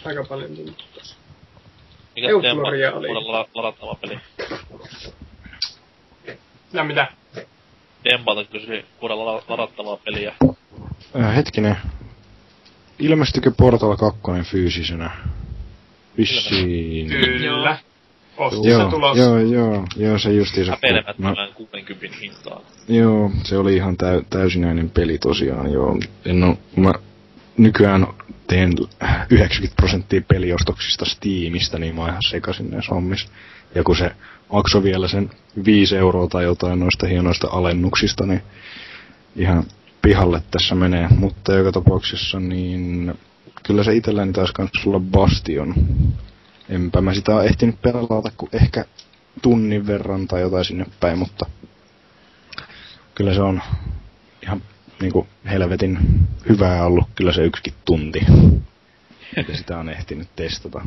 aika 0.04 0.24
paljon 0.24 0.56
tullut 0.56 0.84
tossa. 0.94 1.16
Mikä 2.16 2.28
Euphoria 2.28 2.86
Dempa 2.90 2.98
oli. 2.98 3.08
uuden 3.08 3.32
la- 3.32 3.48
ladattava 3.54 3.94
peli? 3.94 4.18
Ja 6.72 6.84
mitä? 6.84 7.06
Dempalta 8.04 8.44
kysyi 8.44 8.84
uuden 9.02 9.18
la- 9.26 9.42
ladattavaa 9.48 9.96
peliä. 9.96 10.34
Äh, 11.20 11.36
hetkinen. 11.36 11.76
Ilmestykö 12.98 13.50
Portal 13.56 13.96
2 13.96 14.20
fyysisenä? 14.50 15.10
Vissiin. 16.18 17.08
Kyllä. 17.08 17.78
Postissa 18.36 18.68
Joo, 18.68 18.90
tulossa. 18.90 19.22
joo, 19.22 19.38
joo, 19.38 19.84
joo, 19.96 20.18
se 20.18 20.32
justiinsa. 20.32 20.72
kun- 20.72 20.78
Mä, 20.82 20.98
Häpeilemättömän 20.98 21.52
60 21.54 22.18
hintaan. 22.20 22.62
joo, 22.88 23.30
se 23.44 23.58
oli 23.58 23.76
ihan 23.76 23.96
täy, 23.96 24.22
täysinäinen 24.30 24.90
peli 24.90 25.18
tosiaan, 25.18 25.72
joo. 25.72 25.98
En 26.24 26.44
oo, 26.44 26.58
mä 26.76 26.92
nykyään 27.58 28.06
teen 28.46 28.72
90 29.30 29.76
prosenttia 29.76 30.22
peliostoksista 30.28 31.04
Steamista, 31.04 31.78
niin 31.78 31.94
mä 31.94 32.08
ihan 32.08 32.22
sekasin 32.28 32.70
näissä 32.70 32.94
hommissa. 32.94 33.28
Ja 33.74 33.82
kun 33.82 33.96
se 33.96 34.12
maksoi 34.52 34.82
vielä 34.82 35.08
sen 35.08 35.30
5 35.64 35.96
euroa 35.96 36.28
tai 36.28 36.44
jotain 36.44 36.80
noista 36.80 37.06
hienoista 37.06 37.48
alennuksista, 37.50 38.26
niin 38.26 38.42
ihan 39.36 39.64
pihalle 40.02 40.42
tässä 40.50 40.74
menee. 40.74 41.08
Mutta 41.08 41.52
joka 41.52 41.72
tapauksessa 41.72 42.40
niin 42.40 43.14
kyllä 43.62 43.84
se 43.84 43.94
itselläni 43.94 44.32
taisi 44.32 44.52
kans 44.52 44.70
olla 44.86 45.00
Bastion. 45.00 45.74
Enpä 46.68 47.00
mä 47.00 47.14
sitä 47.14 47.34
ole 47.34 47.44
ehtinyt 47.44 47.82
pelata 47.82 48.32
kuin 48.36 48.50
ehkä 48.52 48.84
tunnin 49.42 49.86
verran 49.86 50.28
tai 50.28 50.40
jotain 50.40 50.64
sinne 50.64 50.86
päin, 51.00 51.18
mutta 51.18 51.46
kyllä 53.14 53.34
se 53.34 53.40
on 53.40 53.62
ihan 54.42 54.62
niinku 55.02 55.26
helvetin 55.50 55.98
hyvää 56.48 56.86
ollut 56.86 57.08
kyllä 57.14 57.32
se 57.32 57.44
yksikin 57.44 57.74
tunti. 57.84 58.20
Ja 59.48 59.56
sitä 59.56 59.78
on 59.78 59.88
ehtinyt 59.88 60.28
testata. 60.36 60.80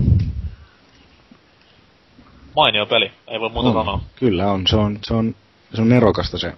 Mainio 2.55 2.85
peli, 2.85 3.11
ei 3.27 3.39
voi 3.39 3.49
muuta 3.49 3.69
on, 3.69 3.73
sanoa. 3.85 4.01
Kyllä 4.15 4.51
on, 4.51 4.67
se 4.67 4.75
on, 4.75 4.99
se 5.07 5.13
on, 5.13 5.35
se 5.73 5.81
on 5.81 5.89
nerokasta 5.89 6.37
se, 6.37 6.53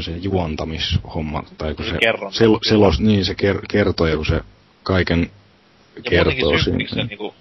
se 0.00 0.16
juontamishomma, 0.16 1.42
tai 1.58 1.74
kun 1.74 1.84
Se 1.84 1.90
se, 1.90 1.98
kerronta. 2.00 2.38
sel, 2.38 2.58
selos, 2.68 3.00
niin 3.00 3.24
se 3.24 3.34
ker, 3.34 3.60
kertoo, 3.68 4.06
ja 4.06 4.16
kun 4.16 4.26
se 4.26 4.40
kaiken 4.82 5.30
Ja 5.96 6.02
kertoo 6.02 6.58
siinä. 6.58 7.04
Niinku, 7.04 7.34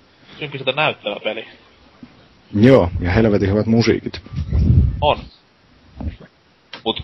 näyttävä 0.75 1.15
peli. 1.23 1.47
Joo, 2.55 2.91
ja 3.01 3.11
helvetin 3.11 3.49
hyvät 3.49 3.65
musiikit. 3.65 4.21
On. 5.01 5.19
Mut 6.85 7.03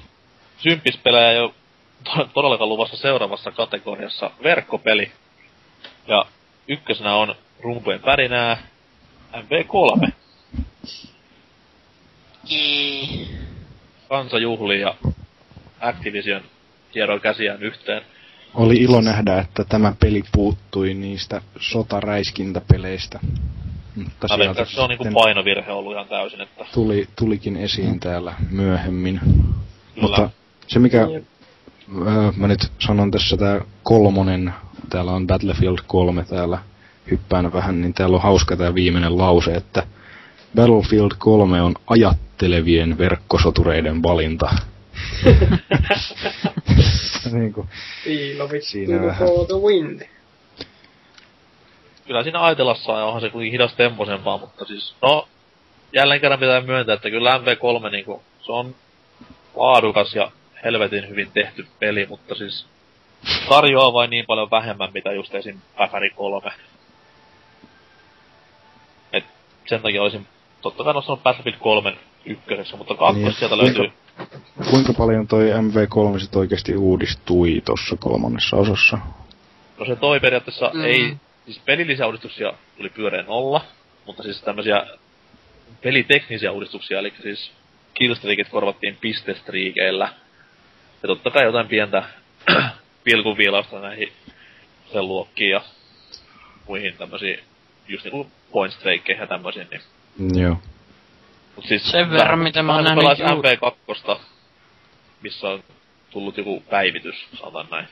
ole 1.40 1.50
to- 1.50 1.61
todellakaan 2.34 2.70
luvassa 2.70 2.98
seuraavassa 2.98 3.52
kategoriassa 3.52 4.32
verkkopeli. 4.44 5.12
Ja 6.08 6.26
ykkösenä 6.68 7.16
on 7.16 7.36
rumpujen 7.60 8.00
pärinää 8.00 8.58
MV3. 9.34 10.12
Kansa 14.10 14.40
juhlii 14.40 14.82
ja 14.82 14.96
Activision 15.80 16.42
hieroi 16.96 17.20
käsiään 17.20 17.64
yhteen. 17.64 18.02
Oli 18.54 18.76
ilo 18.76 19.02
nähdä, 19.02 19.40
että 19.40 19.64
tämä 19.64 19.94
peli 20.00 20.24
puuttui 20.32 20.94
niistä 20.94 21.42
sotaräiskintäpeleistä. 21.60 23.20
Mutta 23.96 24.28
Mä 24.30 24.36
sieltä 24.36 24.66
se 24.66 24.82
on 24.82 24.90
niinku 24.90 25.06
painovirhe 25.14 25.72
ollut 25.72 25.94
ihan 25.94 26.08
täysin, 26.08 26.42
että 26.42 26.66
tuli, 26.74 27.08
tulikin 27.20 27.58
esiin 27.58 28.00
täällä 28.00 28.34
myöhemmin. 28.50 29.20
kyllä. 29.20 29.52
Mutta 30.02 30.30
se 30.68 30.80
mikä. 30.80 31.08
Öö, 31.98 32.32
mä 32.36 32.48
nyt 32.48 32.72
sanon 32.80 33.12
tässä 33.12 33.38
tää 33.38 33.62
kolmonen, 33.84 34.54
täällä 34.90 35.12
on 35.12 35.28
Battlefield 35.28 35.78
3 35.88 36.24
täällä 36.24 36.60
hyppään 37.12 37.54
vähän, 37.54 37.82
niin 37.82 37.94
täällä 37.94 38.16
on 38.16 38.22
hauska 38.22 38.56
tää 38.58 38.76
viimeinen 38.76 39.18
lause, 39.18 39.54
että 39.54 39.84
Battlefield 40.56 41.12
3 41.18 41.62
on 41.62 41.76
ajattelevien 41.88 42.98
verkkosotureiden 42.98 44.04
valinta. 44.04 44.50
niin 47.32 47.54
kuin, 47.54 47.68
Siinä 48.62 49.02
vähän. 49.06 49.28
kyllä 52.06 52.24
siinä 52.24 52.44
ajatellassa 52.44 52.92
ja 52.92 53.06
onhan 53.06 53.22
se 53.22 53.30
kuitenkin 53.30 53.52
hidas 53.52 53.74
temposempaa, 53.74 54.38
mutta 54.38 54.66
siis, 54.66 54.96
no, 55.02 55.28
jälleen 55.94 56.22
kerran 56.22 56.40
pitää 56.40 56.62
myöntää, 56.62 56.96
että 56.96 57.10
kyllä 57.10 57.38
MV3 57.38 57.90
niinku, 57.92 58.24
se 58.42 58.52
on 58.52 58.76
laadukas 59.56 60.16
ja 60.16 60.32
helvetin 60.64 61.10
hyvin 61.10 61.32
tehty 61.34 61.68
peli, 61.80 62.06
mutta 62.10 62.36
siis 62.36 62.66
tarjoaa 63.50 63.94
vain 63.94 64.10
niin 64.10 64.26
paljon 64.26 64.52
vähemmän, 64.52 64.90
mitä 64.94 65.12
just 65.12 65.36
esim. 65.36 65.58
Päfäri 65.78 66.10
3. 66.10 66.52
Et 69.14 69.24
sen 69.68 69.82
takia 69.82 70.02
olisin 70.02 70.28
totta 70.62 70.84
kai 70.84 70.94
nostanut 70.94 71.24
Battlefield 71.24 71.58
3 71.60 71.94
ykköseksi, 72.26 72.76
mutta 72.76 72.96
kakkos 72.96 73.16
Niin, 73.16 73.34
sieltä 73.34 73.56
kuinka- 73.56 73.80
löytyy. 73.82 73.92
kuinka 74.70 74.94
paljon 74.94 75.28
toi 75.28 75.50
MV3 75.52 76.20
sit 76.20 76.36
oikeesti 76.36 76.76
uudistui 76.76 77.62
tossa 77.66 77.96
kolmannessa 78.00 78.58
osassa? 78.58 78.98
No 79.80 79.86
se 79.86 79.96
toi 79.96 80.20
periaatteessa 80.20 80.72
Mm. 80.74 80.84
ei, 80.86 81.16
siis 81.46 81.60
pelillisiä 81.66 82.06
uudistuksia 82.06 82.54
tuli 82.78 82.90
pyöreä 82.90 83.24
nolla, 83.24 83.62
mutta 84.06 84.24
siis 84.24 84.42
tämmösiä 84.42 84.86
peliteknisiä 85.82 86.52
uudistuksia, 86.52 87.00
eli 87.00 87.14
siis 87.22 87.52
killstreakit 87.94 88.50
korvattiin 88.50 88.98
pistestriikeillä. 89.02 90.10
Ja 91.04 91.08
totta 91.08 91.32
kai 91.32 91.44
jotain 91.44 91.68
pientä 91.68 92.04
pilkunviilausta 93.04 93.80
näihin 93.80 94.14
sen 94.92 95.08
luokkiin 95.08 95.50
ja 95.50 95.62
muihin 96.68 96.98
tämmösiin, 96.98 97.40
just 97.88 98.04
niinku 98.04 98.32
point 98.52 98.74
strikeihin 98.74 99.22
ja 99.22 99.28
tämmösiin, 99.28 99.68
niin. 99.72 100.42
Joo. 100.42 100.58
Mut 101.56 101.66
siis 101.66 101.92
Sen 101.92 102.12
verran, 102.12 102.40
mitä 102.40 102.64
mä 102.64 102.76
oon 102.76 102.84
nähnyt 102.84 103.00
pelais 103.00 103.20
ju- 103.20 103.26
MV2, 103.26 104.20
missä 105.22 105.50
on 105.50 105.64
tullut 106.12 106.38
joku 106.38 106.64
päivitys, 106.70 107.28
sanotaan 107.34 107.68
näin. 107.72 107.88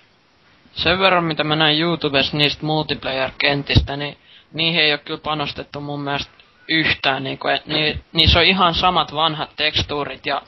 Sen 0.72 1.00
verran, 1.00 1.24
mitä 1.24 1.44
mä 1.44 1.56
näin 1.56 1.82
YouTubessa 1.82 2.38
niistä 2.38 2.66
multiplayer-kentistä, 2.66 3.98
niin 3.98 4.18
niihin 4.54 4.82
ei 4.82 4.92
ole 4.92 4.98
kyllä 4.98 5.20
panostettu 5.24 5.82
mun 5.82 6.02
mielestä 6.02 6.32
yhtään, 6.68 7.24
niinku, 7.24 7.48
et 7.48 7.66
ni, 7.66 8.00
niissä 8.14 8.40
on 8.40 8.46
ihan 8.46 8.74
samat 8.74 9.14
vanhat 9.14 9.50
tekstuurit 9.56 10.26
ja 10.26 10.42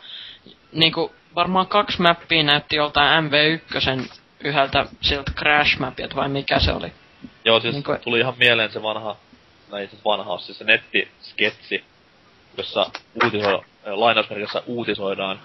niinku, 0.71 1.11
varmaan 1.35 1.67
kaksi 1.67 2.01
mappia 2.01 2.43
näytti 2.43 2.75
joltain 2.75 3.25
MV1 3.29 4.17
yhdeltä 4.43 4.85
siltä 5.01 5.31
Crash 5.31 5.79
Mapilta 5.79 6.15
vai 6.15 6.29
mikä 6.29 6.59
se 6.59 6.73
oli. 6.73 6.93
Joo, 7.45 7.59
siis 7.59 7.73
Niinku- 7.73 7.95
tuli 8.03 8.19
ihan 8.19 8.33
mieleen 8.37 8.71
se 8.71 8.83
vanha, 8.83 9.15
näin 9.71 9.89
siis 9.89 10.05
vanha, 10.05 10.37
siis 10.37 10.57
se 10.57 10.63
nettisketsi, 10.63 11.83
jossa 12.57 12.91
uutiso, 13.23 13.63
lainausmerkissä 13.85 14.63
uutisoidaan 14.65 15.39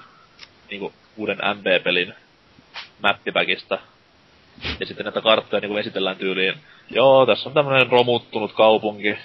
niinku 0.71 0.93
uuden 1.17 1.39
MB-pelin 1.55 2.15
mappipäkistä. 3.03 3.79
Ja 4.81 4.87
sitten 4.87 5.05
näitä 5.05 5.21
karttoja 5.21 5.61
niinku 5.61 5.77
esitellään 5.77 6.17
tyyliin. 6.17 6.55
Joo, 6.91 7.27
tässä 7.27 7.49
on 7.49 7.55
tämmönen 7.55 7.91
romuttunut 7.91 8.53
kaupunki. 8.53 9.19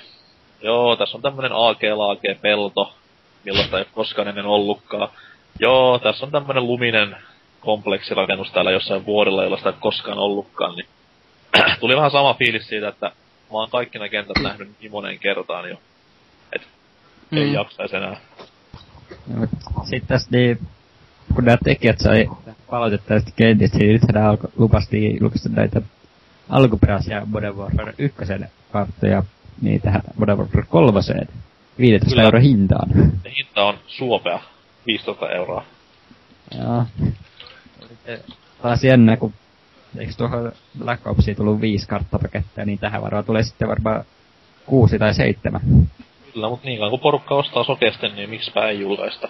Joo, 0.62 0.96
tässä 0.96 1.18
on 1.18 1.22
tämmönen 1.22 1.52
AG-laage 1.52 2.36
pelto, 2.42 2.94
millaista 3.46 3.80
ei 3.80 3.86
koskaan 3.94 4.28
ennen 4.28 4.46
ollutkaan. 4.46 5.10
Joo, 5.60 6.00
tässä 6.00 6.26
on 6.26 6.32
tämmönen 6.32 6.68
luminen 6.68 7.16
kompleksirakennus 7.60 8.52
täällä 8.52 8.72
jossain 8.72 9.06
vuodella, 9.06 9.44
jolla 9.44 9.58
sitä 9.58 9.70
ei 9.70 9.76
koskaan 9.80 10.18
ollutkaan, 10.18 10.76
niin 10.76 10.88
tuli 11.80 11.96
vähän 11.96 12.12
sama 12.12 12.34
fiilis 12.34 12.68
siitä, 12.68 12.88
että 12.88 13.06
mä 13.52 13.58
oon 13.58 13.70
kaikki 13.70 13.98
nämä 13.98 14.10
kentät 14.10 14.44
nähnyt 14.44 14.70
niin 14.80 14.92
moneen 14.92 15.20
kertaan 15.20 15.70
jo. 15.70 15.78
Et 16.54 16.62
ei 17.32 17.46
Mm. 17.48 17.54
jaksais 17.54 17.94
enää. 17.94 18.18
Sitten 19.84 20.08
tässä 20.08 20.28
niin, 20.32 20.60
kun 21.36 21.46
nämä 21.46 21.58
tekijät 21.64 22.00
sai 22.00 22.30
palautetta 22.70 23.08
tästä 23.08 23.32
kentistä, 23.36 23.78
niin 23.78 23.94
nyt 23.94 24.02
nämä 24.14 24.30
alko, 24.30 24.48
lupasti 24.58 25.18
julkaista 25.22 25.50
näitä 25.50 25.82
alkuperäisiä 26.50 27.22
Modern 27.26 27.58
Warfare 27.58 27.94
1 27.98 28.18
karttoja 28.72 29.24
niin 29.62 29.82
tähän 29.82 30.02
Modern 30.18 30.40
Warfare 30.40 30.66
3 30.70 31.00
15 31.80 32.10
Kyllä. 32.10 32.24
euro 32.24 32.40
hintaan. 32.40 32.90
Hinta 33.38 33.64
on 33.64 33.78
suopea, 33.88 34.40
15 34.88 35.30
euroa. 35.30 35.64
Joo. 36.60 36.84
Sitten 37.90 38.20
taas 38.62 38.84
jännä, 38.84 39.18
kun 39.18 39.34
eikö 39.98 40.14
tuohon 40.18 40.52
Black 40.80 41.08
Opsiin 41.08 41.38
tullut 41.38 41.62
viisi 41.62 41.88
karttapakettia, 41.88 42.66
niin 42.66 42.80
tähän 42.80 43.02
varmaan 43.02 43.26
tulee 43.26 43.44
sitten 43.44 43.68
varmaan 43.68 44.04
kuusi 44.66 45.00
tai 45.00 45.14
seitsemän. 45.14 45.62
Kyllä, 46.34 46.50
mut 46.50 46.64
niin 46.64 46.78
kauan 46.78 46.92
kun 46.92 47.00
porukka 47.00 47.36
ostaa 47.36 47.64
sokeasti, 47.64 48.10
niin 48.10 48.30
miksipä 48.30 48.70
ei 48.70 48.80
julkaista. 48.80 49.30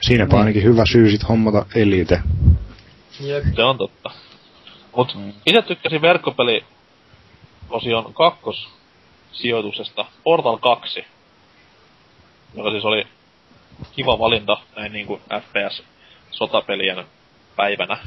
Siinäpä 0.00 0.32
Niin. 0.32 0.40
ainakin 0.40 0.62
hyvä 0.62 0.86
syy 0.92 1.10
sit 1.10 1.28
hommata 1.28 1.66
Elite. 1.74 2.20
Jep. 3.20 3.44
Se 3.56 3.62
on 3.62 3.78
totta. 3.78 4.10
Mut 4.96 5.14
Mm. 5.14 5.32
itse 5.46 5.62
tykkäsin 5.62 6.02
verkkopeli 6.02 6.64
osion 7.70 8.14
kakkos 8.14 8.68
sijoituksesta 9.32 10.04
Portal 10.24 10.58
2. 10.58 11.04
Joka 12.54 12.70
siis 12.70 12.84
oli 12.84 13.06
kiva 13.92 14.18
valinta 14.18 14.58
näin 14.76 14.92
niinku 14.92 15.20
FPS 15.40 15.82
sotapelien 16.30 17.04
päivänä. 17.56 17.98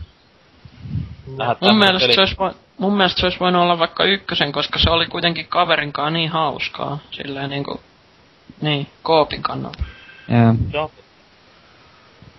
Nähdä 1.38 1.56
Mun 1.62 1.78
mielestä, 1.78 2.08
peli- 2.08 2.14
se 2.14 2.22
olisi, 2.22 2.60
mun 2.78 2.98
mielestä 2.98 3.20
se 3.20 3.26
olisi 3.26 3.40
voinut 3.40 3.62
olla 3.62 3.80
vaikka 3.80 4.04
ykkösen, 4.04 4.52
koska 4.52 4.80
se 4.80 4.90
oli 4.90 5.06
kuitenkin 5.06 5.48
kaverinkaan 5.48 6.14
niin 6.14 6.30
hauskaa. 6.30 7.00
Silleen 7.12 7.50
niinku, 7.50 7.82
niin, 8.62 8.88
koopin 9.04 9.42
kannalta. 9.42 9.84
Ja, 10.28 10.56
Joo. 10.74 10.92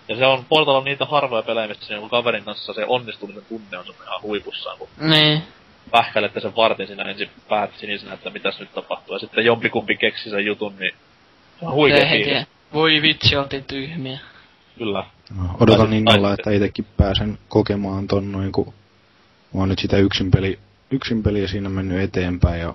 Ja 0.07 0.15
se 0.17 0.25
on 0.25 0.45
Portal 0.49 0.75
on 0.75 0.83
niitä 0.85 1.05
harvoja 1.05 1.43
pelejä, 1.43 1.67
missä 1.67 1.85
se 1.85 1.93
niinku 1.93 2.09
kaverin 2.09 2.43
kanssa 2.43 2.73
se 2.73 2.85
onnistumisen 2.85 3.43
tunne 3.49 3.77
on 3.77 3.85
ihan 4.03 4.21
huipussaan, 4.21 4.77
kun 4.77 4.89
Niin, 4.99 5.43
pähkälette 5.91 6.39
sen 6.39 6.55
vartin 6.55 6.87
siinä 6.87 7.03
ensin 7.03 7.29
päät 7.49 7.71
sinisenä, 7.77 8.13
että 8.13 8.29
mitäs 8.29 8.59
nyt 8.59 8.73
tapahtuu. 8.73 9.15
Ja 9.15 9.19
sitten 9.19 9.45
jompikumpi 9.45 9.97
keksi 9.97 10.29
sen 10.29 10.45
jutun, 10.45 10.75
niin 10.79 10.95
se 11.59 11.65
on 11.65 11.73
huikea. 11.73 12.45
Voi 12.73 13.01
vitsi, 13.01 13.35
oltiin 13.35 13.63
tyhmiä. 13.63 14.19
Kyllä. 14.77 15.03
No, 15.37 15.43
Odotan 15.59 15.93
innolla, 15.93 16.27
tai- 16.27 16.33
että 16.33 16.51
itsekin 16.51 16.85
pääsen 16.97 17.37
kokemaan 17.49 18.07
ton 18.07 18.31
noin, 18.31 18.51
kun 18.51 18.73
mä 19.53 19.59
oon 19.59 19.69
nyt 19.69 19.79
sitä 19.79 19.97
yksin, 19.97 20.31
peli, 20.31 20.59
yksin 20.91 21.23
peliä 21.23 21.47
siinä 21.47 21.69
mennyt 21.69 21.99
eteenpäin 22.01 22.61
ja 22.61 22.73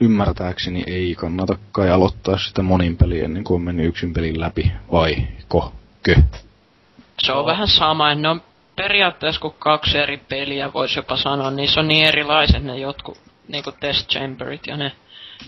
ymmärtääkseni 0.00 0.84
ei 0.86 1.14
kannata 1.14 1.58
kai 1.72 1.90
aloittaa 1.90 2.38
sitä 2.38 2.62
monin 2.62 2.96
peliä 2.96 3.24
ennen 3.24 3.44
kuin 3.44 3.54
on 3.56 3.62
mennyt 3.62 3.86
yksin 3.86 4.12
pelin 4.12 4.40
läpi, 4.40 4.72
vai 4.92 5.16
ko? 5.48 5.72
Kö? 6.02 6.16
Se 7.22 7.32
on 7.32 7.46
vähän 7.46 7.68
sama, 7.68 8.14
ne 8.14 8.28
on 8.28 8.42
periaatteessa 8.76 9.40
kuin 9.40 9.54
kaksi 9.58 9.98
eri 9.98 10.16
peliä, 10.16 10.72
voisi 10.72 10.98
jopa 10.98 11.16
sanoa. 11.16 11.50
Niissä 11.50 11.80
on 11.80 11.88
niin 11.88 12.06
erilaiset 12.06 12.64
ne 12.64 12.78
jotkut, 12.78 13.18
niinku 13.48 13.72
Test 13.80 14.08
Chamberit 14.10 14.66
ja 14.66 14.76
ne. 14.76 14.92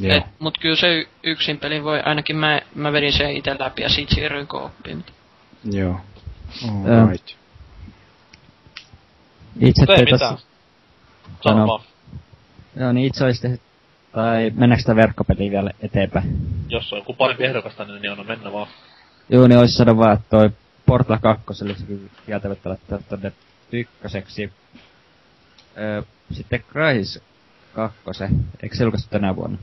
Joo. 0.01 0.17
Et, 0.17 0.25
mut 0.39 0.59
kyllä 0.59 0.77
se 0.77 1.07
yksin 1.23 1.59
peli 1.59 1.85
voi, 1.85 2.01
ainakin 2.01 2.37
mä, 2.37 2.61
mä 2.75 2.93
vedin 2.93 3.13
sen 3.13 3.37
itse 3.37 3.57
läpi 3.59 3.83
ja 3.83 3.89
sit 3.89 4.09
siirryin 4.09 4.47
kooppiin. 4.47 5.05
Joo. 5.65 6.01
Joo. 6.85 7.01
Alright. 7.01 7.29
itse 9.61 9.83
Mutta 9.83 9.95
ei 9.95 10.05
tein 10.05 10.19
tossa, 10.19 10.39
Sano 11.41 11.85
joo 12.77 12.93
niin 12.93 13.07
itse 13.07 13.25
olisi 13.25 13.43
tehnyt, 13.43 13.61
tai 14.13 14.51
mennäänkö 14.55 14.81
sitä 14.81 14.97
verkkopeliä 14.97 15.51
vielä 15.51 15.71
eteenpäin? 15.83 16.57
jos 16.69 16.93
on 16.93 16.99
joku 16.99 17.15
parempi 17.15 17.45
ehdokasta, 17.45 17.85
niin, 17.85 18.03
niin 18.03 18.13
on 18.13 18.27
mennä 18.27 18.53
vaan. 18.53 18.69
Joo, 19.29 19.49
niin 19.49 19.59
olisi 19.59 19.75
sanon 19.75 19.99
vaan, 19.99 20.13
että 20.13 20.27
toi 20.31 20.51
Portal 20.87 21.19
2 21.19 21.65
olisi 21.65 21.85
kyllä 21.87 22.11
kieltämättä 22.27 22.69
laittaa 22.69 22.99
tonne 23.09 23.33
ykköseksi. 23.73 24.53
Öö, 25.79 26.03
sitten 26.33 26.65
Crysis 26.73 27.23
2, 27.73 28.25
eikö 28.63 28.77
se 28.77 28.85
julkaistu 28.85 29.11
tänä 29.11 29.37
vuonna? 29.37 29.59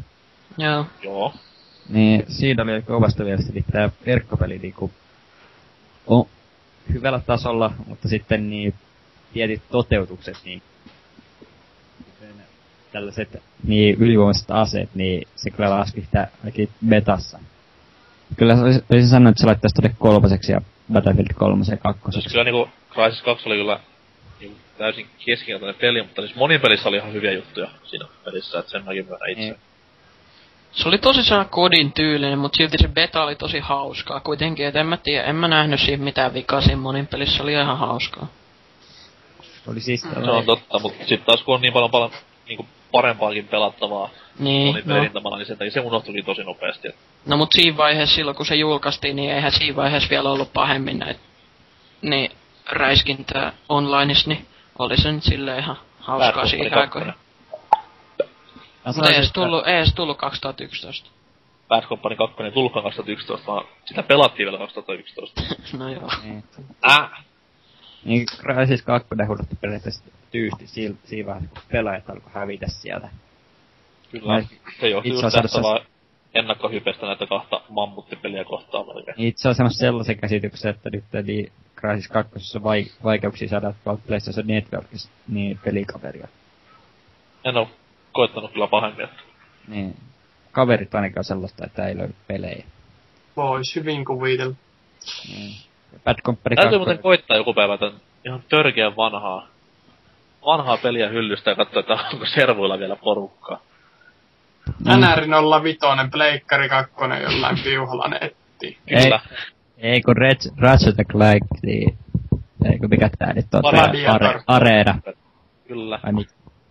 Joo. 0.58 0.86
Joo. 1.04 1.34
Niin 1.89 2.26
siinä 2.28 2.64
oli 2.64 2.82
kovasta 2.82 3.24
mielestäni 3.24 3.66
tää 3.72 3.89
verkkopeli 4.06 4.60
niinku 4.60 4.91
on 6.08 6.26
hyvällä 6.93 7.20
tasolla, 7.20 7.74
mutta 7.88 8.10
sitten 8.10 8.49
niin 8.49 8.74
tietyt 9.34 9.62
toteutukset, 9.72 10.38
niin 10.45 10.62
tällaiset 12.91 13.43
niin 13.64 13.95
ylivoimaiset 13.99 14.51
aseet, 14.51 14.89
niin 14.95 15.28
se 15.36 15.49
kyllä 15.49 15.70
laski 15.70 16.01
sitä 16.01 16.28
ainakin 16.39 16.70
betassa. 16.88 17.39
Kyllä 18.38 18.56
se 18.56 18.62
olisi, 18.62 18.84
olisi 18.91 19.08
sanonut, 19.08 19.32
että 19.32 19.41
se 19.41 19.45
laittaisi 19.45 19.76
tonne 19.76 19.95
kolmoseksi 19.99 20.51
ja 20.51 20.62
Battlefield 20.93 21.28
3 21.36 21.60
ja 21.60 21.66
Siis 21.66 21.80
kakkoseksi. 21.80 22.30
kyllä 22.30 22.43
niinku 22.43 22.70
Crysis 22.91 23.22
2 23.22 23.49
oli 23.49 23.58
kyllä 23.58 23.80
niinku 24.39 24.58
täysin 24.78 25.08
keskinäinen 25.26 25.76
peli, 25.76 26.01
mutta 26.01 26.22
siis 26.22 26.36
monin 26.36 26.62
pelissä 26.62 26.89
oli 26.89 26.97
ihan 26.97 27.14
hyviä 27.14 27.32
juttuja 27.32 27.70
siinä 27.84 28.06
pelissä, 28.26 28.60
että 28.60 28.72
sen 28.72 28.86
mäkin 28.86 29.06
myönnän 29.06 29.30
itse. 29.30 29.41
Niin. 29.41 29.56
Se 30.74 30.88
oli 30.88 30.97
tosi 30.97 31.24
sellainen 31.24 31.49
kodin 31.51 31.91
tyylinen, 31.91 32.39
mutta 32.39 32.57
silti 32.57 32.78
se 32.78 32.88
beta 32.88 33.24
oli 33.24 33.36
tosi 33.36 33.59
hauskaa 33.59 34.19
kuitenkin, 34.19 34.65
et 34.65 34.76
en 34.76 34.88
mä 34.88 34.97
tiedä, 34.97 35.24
en 35.24 35.36
mä 35.36 35.47
nähnyt 35.47 35.80
siinä 35.80 36.03
mitään 36.03 36.34
vikaa 36.34 36.61
siinä 36.61 36.78
monin 36.78 37.07
pelissä, 37.07 37.43
oli 37.43 37.53
ihan 37.53 37.78
hauskaa. 37.78 38.28
Oli 39.67 39.80
siis 39.80 40.01
Se 40.01 40.32
on 40.32 40.45
totta, 40.45 40.80
mutta 40.80 41.05
sitten 41.05 41.26
taas 41.26 41.43
kun 41.43 41.55
on 41.55 41.61
niin 41.61 41.74
paljon, 41.74 41.91
paljon 41.91 42.11
niinku 42.47 42.67
parempaakin 42.91 43.47
pelattavaa 43.47 44.09
Niin, 44.39 44.67
monin 44.67 44.84
no. 44.88 44.95
perintamalla, 44.95 45.38
niin 45.38 45.47
takia 45.47 45.71
se 45.71 45.80
unohtuikin 45.80 46.26
tosi 46.26 46.43
nopeasti. 46.43 46.88
Et 46.88 46.95
No 47.26 47.38
mut 47.38 47.49
siinä 47.51 47.78
vaiheessa, 47.78 48.15
silloin 48.15 48.38
kun 48.38 48.45
se 48.45 48.55
julkaistiin, 48.55 49.15
niin 49.15 49.32
eihän 49.32 49.51
siinä 49.51 49.76
vaiheessa 49.76 50.09
vielä 50.09 50.32
ollut 50.32 50.53
pahemmin 50.53 50.99
näitä 50.99 51.19
niin 52.01 52.32
räiskintää 52.69 53.53
onlineissa, 53.69 54.30
niin 54.30 54.45
oli 54.80 54.97
se 54.97 55.11
nyt 55.11 55.24
silleen 55.24 55.59
ihan 55.59 55.78
hauskaa 55.99 56.45
siihen 56.45 56.71
2. 56.71 56.82
aikoihin. 56.82 57.22
Mutta 58.86 59.09
ei 59.09 59.15
edes 59.15 59.31
tullut, 59.31 59.67
ei 59.67 59.75
edes 59.75 59.93
tullut 59.93 60.17
2011. 60.17 61.09
Bad 61.67 61.84
Company 61.84 62.15
2 62.15 62.43
ei 62.43 62.51
tullutkaan 62.51 62.84
2011, 62.84 63.47
vaan 63.51 63.65
sitä 63.86 64.03
pelattiin 64.03 64.45
vielä 64.45 64.57
2011. 64.57 65.41
no 65.77 65.89
joo. 65.89 66.09
Niin. 66.23 66.43
Äh! 66.91 67.09
Niin 68.05 68.25
Crysis 68.25 68.81
2 68.81 69.07
huudatti 69.27 69.55
periaatteessa 69.55 70.03
tyysti 70.31 70.67
siinä, 70.67 70.95
vaiheessa, 71.25 71.49
kun 71.53 71.63
pelaajat 71.71 72.09
alkoi 72.09 72.31
hävitä 72.34 72.65
sieltä. 72.69 73.09
Kyllä. 74.11 74.34
Mä- 74.34 74.47
Se 74.79 74.89
johtuu 74.89 75.11
just 75.11 75.41
tästä 75.41 75.61
vaan 75.61 75.86
ennakkohypestä 76.34 77.05
näitä 77.05 77.27
kahta 77.27 77.61
mammuttipeliä 77.69 78.43
kohtaan 78.43 78.88
melkein. 78.88 79.15
Itse 79.17 79.49
on 79.49 79.55
semmoista 79.55 79.79
sellaisen 79.79 80.17
käsityksen, 80.17 80.71
että 80.71 80.89
nyt 80.89 81.03
niin 81.25 81.51
Crysis 81.79 82.07
2 82.07 82.57
on 82.57 82.63
vai, 82.63 82.86
vaikeuksia 83.03 83.47
saada 83.47 83.73
PlayStation 84.07 84.47
Networkista 84.47 85.11
niin 85.27 85.59
pelikaveria. 85.63 86.27
En 87.43 87.57
oo 87.57 87.69
koittanut 88.14 88.51
kyllä 88.51 88.68
pahemmin. 88.68 89.03
että 89.03 89.22
Niin. 89.68 89.95
Kaverit 90.51 90.95
ainakin 90.95 91.20
on 91.20 91.24
sellaista, 91.24 91.66
että 91.66 91.88
ei 91.88 91.97
löydy 91.97 92.14
pelejä. 92.28 92.66
Vois 93.38 93.76
hyvin 93.76 94.05
kuvitella. 94.05 94.55
Niin. 95.30 95.55
Bad 96.03 96.16
Company 96.26 96.55
Täytyy 96.55 96.72
2. 96.72 96.78
muuten 96.78 96.99
koittaa 97.03 97.38
joku 97.38 97.53
päivä 97.53 97.78
tän 97.78 97.91
ihan 98.26 98.43
törkeän 98.49 98.95
vanhaa, 98.95 99.47
vanhaa 100.45 100.78
peliä 100.78 101.09
hyllystä 101.09 101.51
ja 101.51 101.55
katsoa, 101.55 101.80
että 101.80 101.93
onko 102.14 102.26
servuilla 102.26 102.80
vielä 102.80 102.95
porukkaa. 102.95 103.59
Mm. 104.86 104.91
NR 105.01 105.22
05, 105.64 105.80
Pleikkari 106.11 106.70
2, 106.70 106.93
jollain 107.24 107.59
piuhalla 107.64 108.07
netti. 108.07 108.78
Kyllä. 108.89 109.20
Ei 109.78 110.01
kun 110.01 110.18
Red, 110.18 110.38
Ratchet 110.57 110.95
Clank, 111.11 111.43
niin... 111.64 111.97
Eikö 112.72 112.88
mikä 112.88 113.09
tää 113.20 113.34
nyt 113.34 113.53
on? 113.53 113.61
Gladiator. 113.61 114.41
Areena. 114.47 114.99
Kyllä. 115.68 115.99
Ai 116.03 116.14
niin. 116.14 116.28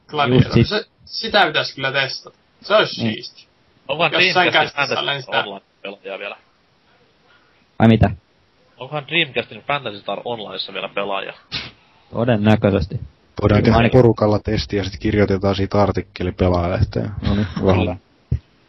Gladiator. 0.07 0.59
Just 0.59 0.71
sit- 0.71 0.79
Se, 0.79 0.87
sitä 1.05 1.47
pitäisi 1.47 1.75
kyllä 1.75 1.93
testata. 1.93 2.39
Se 2.61 2.75
olisi 2.77 3.03
Niin. 3.05 3.15
siisti. 3.15 3.47
Onkohan 3.89 4.13
Jossain 4.13 4.53
Dreamcastin 4.53 4.97
Fantasy 4.97 5.21
sitä. 5.21 5.39
Online-pelaajia 5.41 6.19
vielä? 6.19 6.37
Ai 7.79 7.89
mitä? 7.89 8.11
Onkohan 8.77 9.09
Dreamcastin 9.09 9.63
Fantasy 9.63 10.01
Star 10.01 10.21
Onlineissa 10.25 10.73
vielä 10.73 10.89
pelaaja? 10.89 11.33
Todennäköisesti. 12.11 13.01
Voidaan 13.43 13.63
tehdä 13.63 13.89
porukalla 13.93 14.39
testi 14.39 14.77
ja 14.77 14.85
sitten 14.85 15.01
kirjoitetaan 15.01 15.55
siitä 15.57 15.83
artikkeli 15.83 16.33
pelaajalehteen. 16.33 17.11
No 17.23 17.35
niin, 17.35 17.47
vähän. 17.67 18.01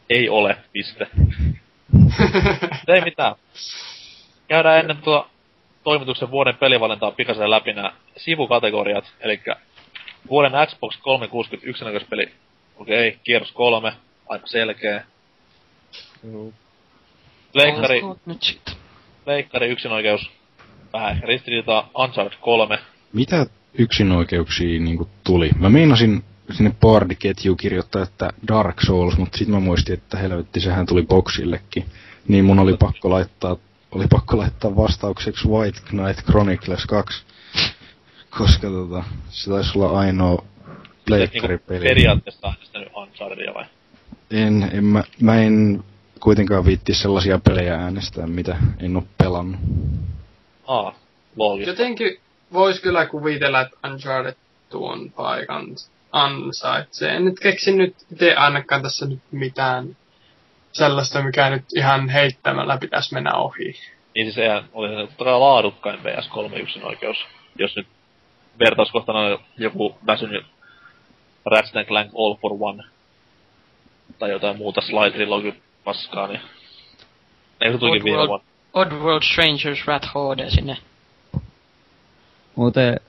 Ei 0.09 0.29
ole, 0.29 0.57
piste. 0.71 1.07
Ei 2.95 3.01
mitään. 3.01 3.35
Käydään 4.47 4.79
ennen 4.79 4.97
tuo 4.97 5.27
toimituksen 5.83 6.31
vuoden 6.31 6.57
pelivalintaa 6.57 7.11
pikaisen 7.11 7.49
läpi 7.49 7.73
nämä 7.73 7.91
sivukategoriat, 8.17 9.13
eli 9.19 9.41
vuoden 10.29 10.51
Xbox 10.67 10.97
360 11.01 11.69
yksinäköispeli, 11.69 12.31
okei, 12.75 13.07
okay, 13.07 13.19
kierros 13.23 13.51
kolme, 13.51 13.93
aika 14.29 14.47
selkeä. 14.47 15.03
Leikkari, 17.53 17.95
Olkoon 17.95 18.19
nyt 18.25 18.43
sit. 18.43 18.77
leikkari 19.25 19.69
yksinoikeus, 19.69 20.31
vähän 20.93 21.11
ehkä 21.11 21.27
ristiriitaa, 21.27 21.89
Uncharted 21.97 22.37
3, 22.41 22.79
Mitä 23.13 23.45
yksinoikeuksia 23.73 24.79
niinku 24.79 25.09
tuli? 25.23 25.51
Mä 25.59 25.69
meinasin 25.69 26.23
sinne 26.51 26.71
boardiketjuun 26.81 27.57
kirjoittaa, 27.57 28.03
että 28.03 28.29
Dark 28.47 28.81
Souls, 28.81 29.17
mutta 29.17 29.37
sitten 29.37 29.55
mä 29.55 29.59
muistin, 29.59 29.93
että 29.93 30.17
helvetti, 30.17 30.59
sehän 30.59 30.85
tuli 30.85 31.01
boksillekin. 31.01 31.85
Niin 32.27 32.45
mun 32.45 32.59
oli 32.59 32.77
pakko 32.77 33.09
laittaa, 33.09 33.57
oli 33.91 34.07
pakko 34.09 34.37
laittaa 34.37 34.75
vastaukseksi 34.75 35.47
White 35.47 35.79
Knight 35.89 36.25
Chronicles 36.25 36.85
2. 36.85 37.23
Koska 38.37 38.67
tota, 38.67 39.03
se 39.29 39.49
taisi 39.49 39.79
olla 39.79 39.99
ainoa 39.99 40.45
pleikkaripeli. 41.05 41.79
niinku 41.79 41.89
periaatteessa 41.89 42.47
äänestänyt 42.47 42.89
Unchartedia 42.95 43.53
vai? 43.53 43.65
En, 44.31 44.69
en 44.73 44.83
mä, 44.83 45.03
mä 45.21 45.35
en 45.35 45.83
kuitenkaan 46.19 46.65
viitti 46.65 46.93
sellaisia 46.93 47.39
pelejä 47.39 47.75
äänestää, 47.75 48.27
mitä 48.27 48.57
en 48.79 48.95
oo 48.95 49.03
pelannut. 49.17 49.59
Aa, 50.67 50.95
loogista. 51.35 51.71
Jotenkin 51.71 52.19
vois 52.53 52.79
kyllä 52.79 53.05
kuvitella, 53.05 53.61
että 53.61 53.77
Uncharted 53.87 54.35
tuon 54.69 55.11
paikan 55.11 55.65
ansaitsee. 56.11 57.15
En 57.15 57.25
nyt 57.25 57.39
keksi 57.39 57.71
nyt 57.71 57.95
itse 58.11 58.35
ainakaan 58.35 58.81
tässä 58.81 59.05
nyt 59.05 59.19
mitään 59.31 59.97
sellaista, 60.71 61.23
mikä 61.23 61.49
nyt 61.49 61.65
ihan 61.75 62.09
heittämällä 62.09 62.77
pitäisi 62.77 63.13
mennä 63.13 63.33
ohi. 63.33 63.75
Niin 64.15 64.25
siis 64.25 64.37
eihän 64.37 64.63
oli 64.73 64.87
se 64.89 65.23
laadukkain 65.23 65.99
PS3 65.99 66.57
yksinoikeus. 66.59 67.17
Jos 67.59 67.75
nyt 67.75 67.87
vertauskohtana 68.59 69.19
on 69.19 69.39
joku 69.57 69.95
väsynyt 70.07 70.45
Ratchet 71.45 71.87
Clank 71.87 72.11
All 72.17 72.35
for 72.41 72.51
One 72.59 72.83
tai 74.19 74.29
jotain 74.31 74.57
muuta 74.57 74.81
Sly 74.81 75.11
Trilogy 75.11 75.53
paskaa, 75.83 76.27
niin 76.27 76.39
eikö 77.61 77.73
se 77.75 77.79
tulikin 77.79 78.03
viime 78.03 78.17
Oddworld. 78.21 78.43
vuonna? 78.73 78.87
Oddworld 78.95 79.23
Strangers 79.23 79.87
Rat 79.87 80.05
HD 80.05 80.49
sinne. 80.49 80.77
Muuten 82.55 82.99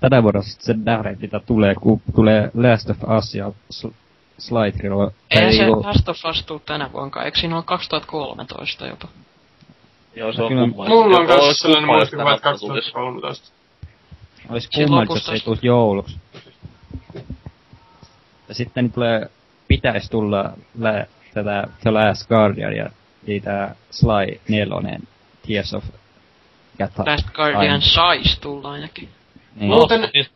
tänä 0.00 0.22
vuonna 0.22 0.42
sit 0.42 0.60
se 0.60 0.74
Directita 0.74 1.40
tulee, 1.40 1.74
kun 1.74 2.00
tulee 2.14 2.50
Last 2.54 2.90
of 2.90 2.96
Us 3.18 3.34
ja 3.34 3.52
Sl- 3.74 3.92
Sly 4.38 4.72
Trilogy. 4.78 5.14
Eihän 5.30 5.48
ei 5.50 5.56
se 5.56 5.66
oo- 5.66 5.82
Last 5.82 6.08
of 6.08 6.16
Us 6.30 6.44
tuu 6.46 6.58
tänä 6.58 6.92
vuonna, 6.92 7.22
eikö 7.22 7.38
siinä 7.38 7.56
ole 7.56 7.64
2013 7.66 8.86
jopa? 8.86 9.08
Joo, 10.16 10.32
se 10.32 10.42
on 10.42 10.48
Kyllä. 10.48 10.60
kumma. 10.68 10.88
Mulla 10.88 11.16
on 11.18 11.26
kanssa 11.26 11.54
sellainen 11.54 11.86
muistikuva, 11.88 12.34
että 12.34 12.42
tänä 12.42 12.56
vuonna 12.60 12.68
tulisi. 12.74 12.92
2013. 12.92 13.54
Olis 14.54 14.68
Siinä 14.72 14.86
kumma, 14.86 15.04
jos 15.14 15.28
ei 15.28 15.40
tulisi 15.40 15.66
jouluksi. 15.66 16.16
Ja 18.48 18.54
sitten 18.54 18.84
niin 18.84 18.92
tulee, 18.92 19.30
pitäis 19.68 20.10
tulla 20.10 20.52
lä, 20.78 21.06
tätä 21.34 21.64
The 21.80 21.90
Last 21.90 22.28
Guardian 22.28 22.76
ja 22.76 22.90
niitä 23.26 23.74
Sly 23.90 24.40
4 24.48 24.98
Tears 25.46 25.74
of 25.74 25.84
Gata. 26.78 27.04
Last 27.06 27.30
Guardian 27.30 27.82
sais 27.82 28.38
tulla 28.38 28.70
ainakin. 28.70 29.08
Niin. 29.56 29.70
Muuten- 29.70 30.00
No, 30.00 30.08
niin, 30.14 30.26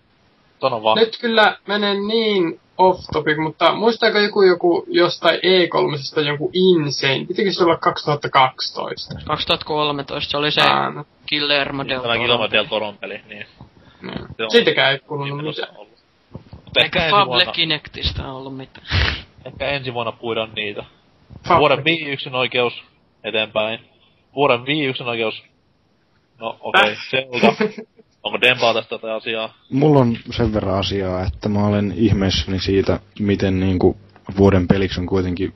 sano 0.60 0.82
vaan. 0.82 0.98
Nyt 0.98 1.18
kyllä 1.20 1.56
menen 1.66 2.06
niin 2.08 2.60
off 2.78 3.04
topic, 3.12 3.38
mutta 3.38 3.74
muistaako 3.74 4.18
joku, 4.18 4.42
joku 4.42 4.84
jostain 4.88 5.38
E3 5.38 6.20
jonkun 6.26 6.50
Insane? 6.52 7.24
Pitikö 7.28 7.52
se 7.52 7.64
olla 7.64 7.76
2012? 7.76 9.14
2013 9.24 10.30
se 10.30 10.36
oli 10.36 10.50
se 10.50 10.60
Aa, 10.60 10.90
no, 10.90 11.04
Guillermo 11.28 11.84
del 11.84 12.00
Tämä 12.00 12.02
Toro. 12.02 12.18
Guillermo 12.18 12.50
del 12.50 12.64
Toron 12.64 12.98
peli, 12.98 13.20
niin. 13.28 13.46
Niin. 14.02 14.18
Se 14.36 14.44
on- 14.44 14.50
Siitäkään 14.50 14.92
ei 14.92 14.98
kuulunut 14.98 15.46
mitään. 15.46 15.76
ollut. 15.76 15.98
Mutta 16.64 16.80
ehkä 16.80 16.98
ensi, 17.02 17.10
Fable 17.10 17.26
vuonna, 17.26 17.52
Kinectistä 17.52 18.32
ollut 18.32 18.56
mitään. 18.56 18.86
ehkä 19.44 19.66
ensi 19.68 19.94
vuonna 19.94 20.12
puidaan 20.12 20.50
niitä. 20.56 20.84
Fuck. 21.48 21.58
Vuoden 21.58 21.84
Wii 21.84 22.04
yksin 22.04 22.34
oikeus 22.34 22.82
eteenpäin. 23.24 23.80
Vuoden 24.34 24.66
Wii 24.66 24.84
yksin 24.84 25.06
oikeus. 25.06 25.42
No 26.38 26.56
okei, 26.60 26.82
okay, 26.82 26.96
Zelda. 27.10 27.54
Onko 28.22 28.40
Dempaa 28.40 28.74
tästä 28.74 28.98
tätä 28.98 29.14
asiaa? 29.14 29.54
Mulla 29.70 30.00
on 30.00 30.16
sen 30.30 30.54
verran 30.54 30.78
asiaa, 30.78 31.22
että 31.22 31.48
mä 31.48 31.66
olen 31.66 31.92
ihmeessäni 31.96 32.60
siitä, 32.60 33.00
miten 33.18 33.60
niinku 33.60 33.96
vuoden 34.36 34.68
peliksi 34.68 35.00
on 35.00 35.06
kuitenkin 35.06 35.54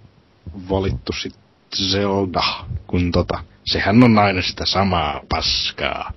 valittu 0.71 1.13
sit 1.13 1.35
Zelda, 1.77 2.43
kun 2.87 3.13
tota, 3.13 3.39
sehän 3.65 4.03
on 4.03 4.19
aina 4.19 4.43
sitä 4.43 4.67
samaa 4.67 5.21
paskaa, 5.29 6.13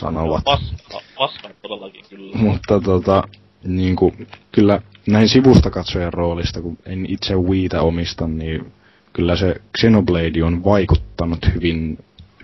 sanovat. 0.00 0.44
Paska, 0.44 1.00
paska 1.18 1.48
todellakin 1.62 2.04
kyllä. 2.10 2.36
Mutta 2.36 2.80
tota, 2.80 3.28
niinku, 3.64 4.12
kyllä 4.52 4.80
näin 5.06 5.28
sivusta 5.28 5.70
katsojan 5.70 6.12
roolista, 6.12 6.62
kun 6.62 6.78
en 6.86 7.06
itse 7.06 7.36
Wiitä 7.36 7.82
omista, 7.82 8.26
niin 8.26 8.72
kyllä 9.12 9.36
se 9.36 9.54
Xenoblade 9.78 10.44
on 10.44 10.64
vaikuttanut 10.64 11.38
hyvin, 11.54 11.98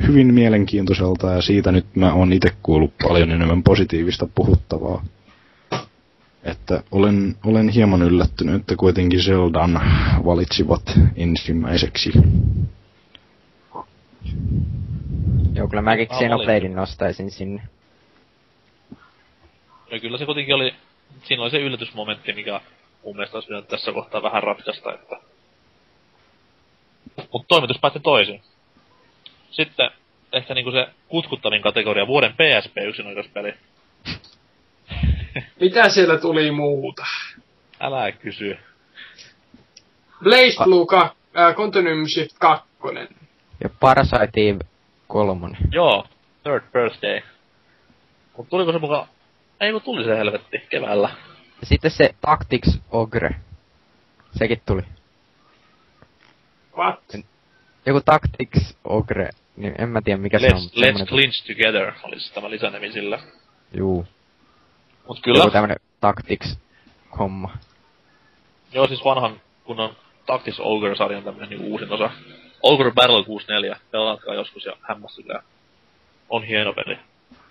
hyvin 0.07 0.35
mielenkiintoiselta 0.35 1.31
ja 1.31 1.43
siitä 1.43 1.73
nyt 1.73 1.87
mä 1.97 2.13
oon 2.13 2.33
itse 2.33 2.53
kuullut 2.63 2.93
paljon 3.03 3.31
enemmän 3.31 3.63
positiivista 3.63 4.29
puhuttavaa. 4.35 5.05
Että 6.43 6.83
olen, 6.91 7.37
olen 7.45 7.69
hieman 7.69 8.03
yllättynyt, 8.03 8.55
että 8.55 8.77
kuitenkin 8.77 9.23
Zeldan 9.23 9.81
valitsivat 10.25 10.99
ensimmäiseksi. 11.17 12.13
Joo, 15.55 15.69
kyllä 15.69 15.83
mäkin 15.83 16.09
Xenobladein 16.09 16.77
nostaisin 16.77 17.31
sinne. 17.31 17.63
Ja 19.91 20.01
kyllä 20.01 20.19
se 20.19 20.27
kuitenkin 20.27 20.55
oli, 20.55 20.75
siinä 21.23 21.43
oli 21.43 21.51
se 21.51 21.59
yllätysmomentti, 21.59 22.33
mikä 22.33 22.61
mun 23.05 23.17
mielestä 23.17 23.37
olisi 23.37 23.49
pitänyt 23.49 23.69
tässä 23.69 23.93
kohtaa 23.93 24.23
vähän 24.23 24.43
ratkaista, 24.43 24.95
että... 24.95 25.17
Mutta 27.33 27.49
toimitus 27.49 27.79
päätti 27.81 28.01
toisin. 28.01 28.43
Sitten 29.51 29.91
ehkä 30.33 30.55
niinku 30.55 30.71
se 30.71 30.89
kutkuttavin 31.09 31.63
kategoria, 31.63 32.07
vuoden 32.07 32.33
PSP 32.33 32.77
yksinoikeuspeli. 32.77 33.55
Mitä 35.61 35.89
siellä 35.89 36.19
tuli 36.19 36.51
muuta? 36.51 37.05
Älä 37.81 38.13
kysy. 38.13 38.57
Blaze 40.23 40.65
Blue 40.65 40.87
2, 40.87 41.17
äh, 41.39 41.55
Continuum 41.55 42.07
Shift 42.07 42.37
2. 42.39 42.69
Ja 43.65 43.71
Parasite 43.81 44.67
3. 45.13 45.57
Joo, 45.73 46.05
third 46.43 46.63
birthday. 46.73 47.21
Mut 48.37 48.49
tuliko 48.49 48.73
se 48.73 48.79
mukaan... 48.79 49.09
Ei 49.61 49.73
kun 49.73 49.83
tuli 49.83 50.05
se 50.05 50.17
helvetti, 50.17 50.59
keväällä. 50.69 51.09
Ja 51.61 51.67
sitten 51.67 51.91
se 51.91 52.15
Tactics 52.21 52.81
Ogre. 52.91 53.31
Sekin 54.39 54.63
tuli. 54.67 54.83
What? 56.77 57.01
Joku 57.87 58.01
Tactics 58.05 58.77
Ogre, 58.85 59.31
niin 59.57 59.75
en 59.79 59.89
mä 59.89 60.01
tiedä 60.05 60.19
mikä 60.19 60.39
se 60.39 60.47
on. 60.47 60.63
Let's, 60.63 61.03
let's 61.03 61.09
clinch 61.09 61.47
together, 61.47 61.93
olisi 62.03 62.35
tämä 62.35 62.51
lisänimi 62.51 62.93
sillä. 62.93 63.19
Juu. 63.75 64.07
Mut 65.09 65.17
Joku 65.17 65.21
kyllä, 65.23 65.51
tämmönen 65.51 65.77
Tactics 66.01 66.59
homma. 67.19 67.57
joo 68.73 68.87
siis 68.87 69.05
vanhan 69.05 69.41
kunnon 69.65 69.97
Tactics 70.27 70.61
Ogre-sarjan 70.61 71.25
tämmönen 71.25 71.49
niinku 71.49 71.67
uusin 71.67 71.93
osa. 71.93 72.11
Ogre 72.63 72.91
Battle 72.91 73.25
64, 73.25 73.77
pelatkaa 73.91 74.35
joskus 74.35 74.65
ja 74.65 74.73
hämmästykää. 74.89 75.43
On 76.29 76.45
hieno 76.45 76.73
peli. 76.73 76.99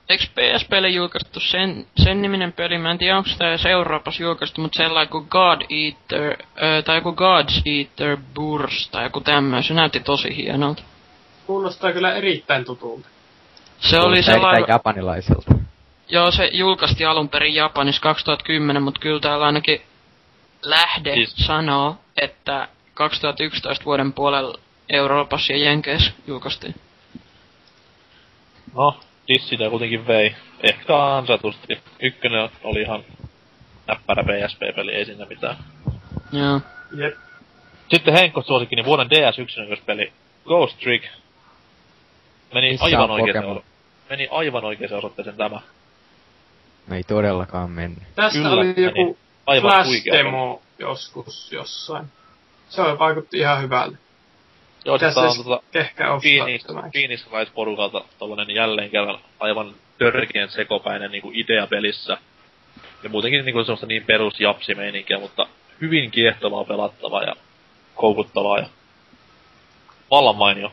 Eikö 0.10 0.24
PSPlle 0.24 0.90
julkaistu 0.90 1.40
sen, 1.40 1.86
sen 2.04 2.22
niminen 2.22 2.54
peli? 2.54 2.78
Mä 2.78 2.92
en 2.92 2.98
tiedä, 2.98 3.18
onko 3.18 3.30
sitä 3.30 3.50
edes 3.50 3.66
Euroopassa 3.66 4.24
julkaistu, 4.24 4.62
mutta 4.62 4.78
sellainen 4.78 5.10
kuin 5.10 5.28
God 5.30 5.62
Eater, 5.70 6.38
ö, 6.64 6.82
tai 6.82 6.98
joku 6.98 7.12
God's 7.12 7.62
Eater 7.66 8.18
Burst, 8.36 8.92
tai 8.92 9.04
joku 9.04 9.22
tämmöinen. 9.22 9.64
Se 9.64 9.74
näytti 9.74 10.00
tosi 10.00 10.36
hienolta. 10.36 10.84
Kuulostaa 11.48 11.92
kyllä 11.92 12.14
erittäin 12.14 12.66
tutulta. 12.66 13.08
Se 13.80 14.00
oli 14.00 14.24
sellainen, 14.24 14.66
japanilaiselta. 14.68 15.56
joo 16.10 16.32
se 16.32 16.50
julkaistiin 16.54 17.08
alun 17.10 17.30
perin 17.30 17.56
Japanissa 17.56 18.02
2010, 18.02 18.84
mutta 18.84 19.00
kyllä 19.00 19.20
täällä 19.20 19.46
ainakin 19.46 19.82
lähde 20.62 21.14
Siis- 21.14 21.34
sanoo, 21.36 21.96
että 22.22 22.68
2011 22.94 23.86
vuoden 23.86 24.14
puolella 24.14 24.60
Euroopassa 24.90 25.54
ja 25.54 25.60
Jenkeissä 25.60 26.12
julkaistiin. 26.28 26.76
No, 28.76 29.00
Dissitä 29.28 29.70
kuitenkin 29.70 30.08
vei. 30.08 30.36
Ehkä 30.64 31.16
ansaitusti. 31.16 31.80
Ykkönen 32.02 32.50
oli 32.64 32.82
ihan 32.82 33.04
näppärä 33.88 34.24
PSP-peli, 34.24 34.92
ei 34.96 35.06
siinä 35.06 35.26
mitään. 35.26 35.58
Joo. 36.32 36.62
Jep. 36.96 37.16
Sitten 37.94 38.14
Henkko 38.14 38.42
suosikin, 38.42 38.76
niin 38.76 38.86
vuoden 38.86 39.08
DS1 39.08 39.82
peli 39.86 40.14
Ghost 40.46 40.80
Trick. 40.80 41.06
Meni 42.54 42.72
Missä 42.72 42.86
aivan 42.86 43.12
oikeeseen, 43.12 43.44
Pokemon? 43.46 43.64
meni 44.10 44.28
aivan 44.32 44.66
oikeeseen 44.66 44.98
osoitteeseen 44.98 45.38
tämä. 45.38 45.60
No 46.88 46.96
ei 46.96 47.04
todellakaan 47.04 47.70
mennyt. 47.72 48.04
Tästä 48.16 48.38
Kyllä, 48.40 48.52
oli 48.52 48.74
joku 48.78 49.18
Aivan 49.46 49.72
Flash 49.72 49.88
huikea. 49.88 50.14
demo 50.14 50.62
joskus 50.80 51.52
jossain. 51.52 52.06
Se 52.70 52.82
oli 52.82 53.00
vaikutti 53.00 53.38
ihan 53.38 53.62
hyvältä. 53.62 53.98
Joo, 54.86 54.98
siis 54.98 55.14
tää 55.14 55.24
on 55.24 55.30
Tässä 55.30 55.44
tota 55.44 55.64
ehkä 55.74 56.06
Phoenix, 56.92 57.26
Rise-porukalta 57.26 58.04
tollanen 58.20 58.56
jälleen 58.56 58.90
kerran 58.90 59.20
aivan 59.40 59.76
törkeän 59.98 60.50
sekopäinen 60.50 61.12
niinku 61.12 61.32
idea 61.34 61.68
pelissä. 61.68 62.18
Ja 63.04 63.10
muutenkin 63.10 63.46
niinku 63.46 63.64
semmoista 63.64 63.86
niin 63.86 64.04
perus 64.04 64.40
japsimeininkiä, 64.40 65.20
mutta 65.20 65.48
hyvin 65.82 66.12
kiehtovaa 66.12 66.64
pelattavaa 66.64 67.24
ja 67.24 67.36
koukuttavaa 67.96 68.58
ja 68.58 68.66
vallan 70.12 70.36
mainio. 70.36 70.72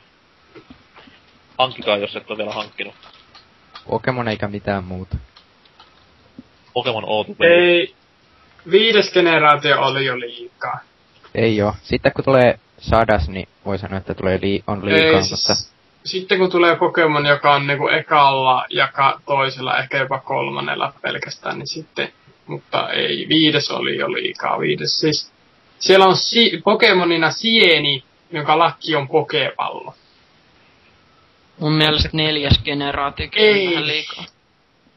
Hankkikaa, 1.59 1.97
jos 1.97 2.17
et 2.17 2.31
ole 2.31 2.39
vielä 2.39 2.53
hankkinut. 2.53 2.95
Pokemon 3.89 4.29
eikä 4.29 4.49
mitään 4.49 4.85
muuta. 4.85 5.17
Pokemon 6.75 7.05
Outu 7.05 7.37
Ei, 7.41 7.95
viides 8.71 9.13
generaatio 9.13 9.81
oli 9.81 10.07
jo 10.07 10.21
liikaa. 10.21 10.79
Ei 11.35 11.63
oo. 11.63 11.75
Sitten 11.83 12.13
kun 12.13 12.25
tulee 12.25 12.59
sadas, 12.79 13.29
niin 13.29 13.49
voi 13.69 13.79
sanoa, 13.79 13.99
että 13.99 14.15
tulee 14.15 14.39
lii- 14.39 14.63
on 14.67 14.85
liikaa, 14.85 15.07
Ei, 15.07 15.13
mutta 15.15 15.37
siis, 15.37 15.73
sitten 16.05 16.39
kun 16.39 16.51
tulee 16.51 16.77
Pokemon, 16.77 17.27
joka 17.27 17.55
on 17.55 17.67
niinku 17.67 17.89
ekalla 17.89 18.65
ja 18.71 18.89
toisella, 19.27 19.79
ehkä 19.79 19.99
jopa 19.99 20.19
kolmannella 20.19 20.93
pelkästään, 21.03 21.59
niin 21.59 21.67
sitten, 21.67 22.13
mutta 22.47 22.91
ei, 22.91 23.27
viides 23.29 23.71
oli 23.71 23.97
jo 23.97 24.13
liikaa, 24.13 24.61
viides 24.61 25.01
siis. 25.01 25.33
Siellä 25.79 26.07
on 26.07 26.17
si- 26.17 26.61
Pokemonina 26.65 27.31
Sieni, 27.31 28.03
jonka 28.33 28.59
lakki 28.59 28.97
on 28.97 29.09
pokepallo. 29.09 29.95
Mun 31.59 31.73
mielestä 31.73 32.09
neljäs 32.13 32.61
generaatiokin 32.65 33.43
Ei. 33.43 33.67
on 33.67 33.73
vähän 33.73 33.87
liikaa. 33.87 34.25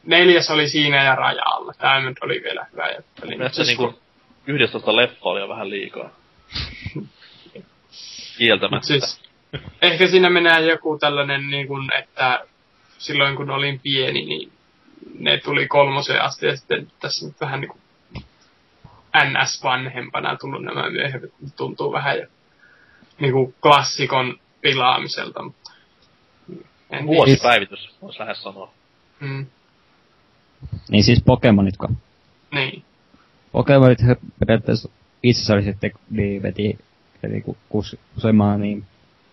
Neljäs 0.06 0.50
oli 0.50 0.68
siinä 0.68 1.04
ja 1.04 1.14
rajalla. 1.14 1.72
Tämä 1.78 2.00
nyt 2.00 2.16
oli 2.22 2.42
vielä 2.42 2.66
hyvä 2.72 2.88
jätteli. 2.88 3.36
Mielestäni 3.36 3.66
niinku 3.66 3.94
11 4.46 4.96
leffa 4.96 5.18
oli 5.22 5.40
jo 5.40 5.48
vähän 5.48 5.70
liikaa. 5.70 6.10
Kieltämättä. 8.38 8.86
siis, 8.86 9.20
ehkä 9.82 10.06
siinä 10.08 10.30
menee 10.30 10.60
joku 10.60 10.98
tällainen, 10.98 11.50
niin 11.50 11.66
kuin, 11.66 11.92
että 11.98 12.46
silloin 12.98 13.36
kun 13.36 13.50
olin 13.50 13.80
pieni, 13.80 14.24
niin 14.24 14.52
ne 15.18 15.38
tuli 15.38 15.66
kolmoseen 15.68 16.22
asti 16.22 16.46
ja 16.46 16.56
sitten 16.56 16.92
tässä 17.00 17.26
nyt 17.26 17.40
vähän 17.40 17.60
niin 17.60 17.68
kuin 17.68 17.82
NS-vanhempana 19.16 20.36
tullut 20.36 20.62
nämä 20.62 20.90
myöhemmin, 20.90 21.32
tuntuu 21.56 21.92
vähän 21.92 22.18
jo 22.18 22.26
niin 23.20 23.32
kuin 23.32 23.54
klassikon 23.62 24.40
pilaamiselta. 24.60 25.42
Mutta 25.42 25.72
en 26.90 27.06
Vuosipäivitys, 27.06 27.90
vois 28.02 28.18
lähes 28.18 28.42
sanoa. 28.42 28.72
Mm, 29.20 29.46
Niin 30.90 31.04
siis 31.04 31.22
Pokemonitko? 31.26 31.88
niin. 32.50 32.84
Pokemonit 33.52 34.02
he 34.06 34.16
periaatteessa 34.38 34.88
itse 35.22 35.52
oli 35.52 35.62
sitten, 35.62 35.90
niin 36.10 36.42
veti, 36.42 36.78
veti 37.22 37.40
ku- 37.40 37.56
kus, 37.68 37.96
kusemaan 38.14 38.60
niin 38.60 38.84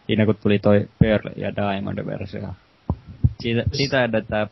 siinä 0.08 0.26
kun 0.26 0.36
tuli 0.36 0.60
toi 0.60 0.90
Pearl 1.00 1.30
ja 1.36 1.56
Diamond-versio. 1.56 2.50
Siitä, 3.40 3.64
siitä 3.72 4.04
ennen 4.04 4.26
tää, 4.26 4.48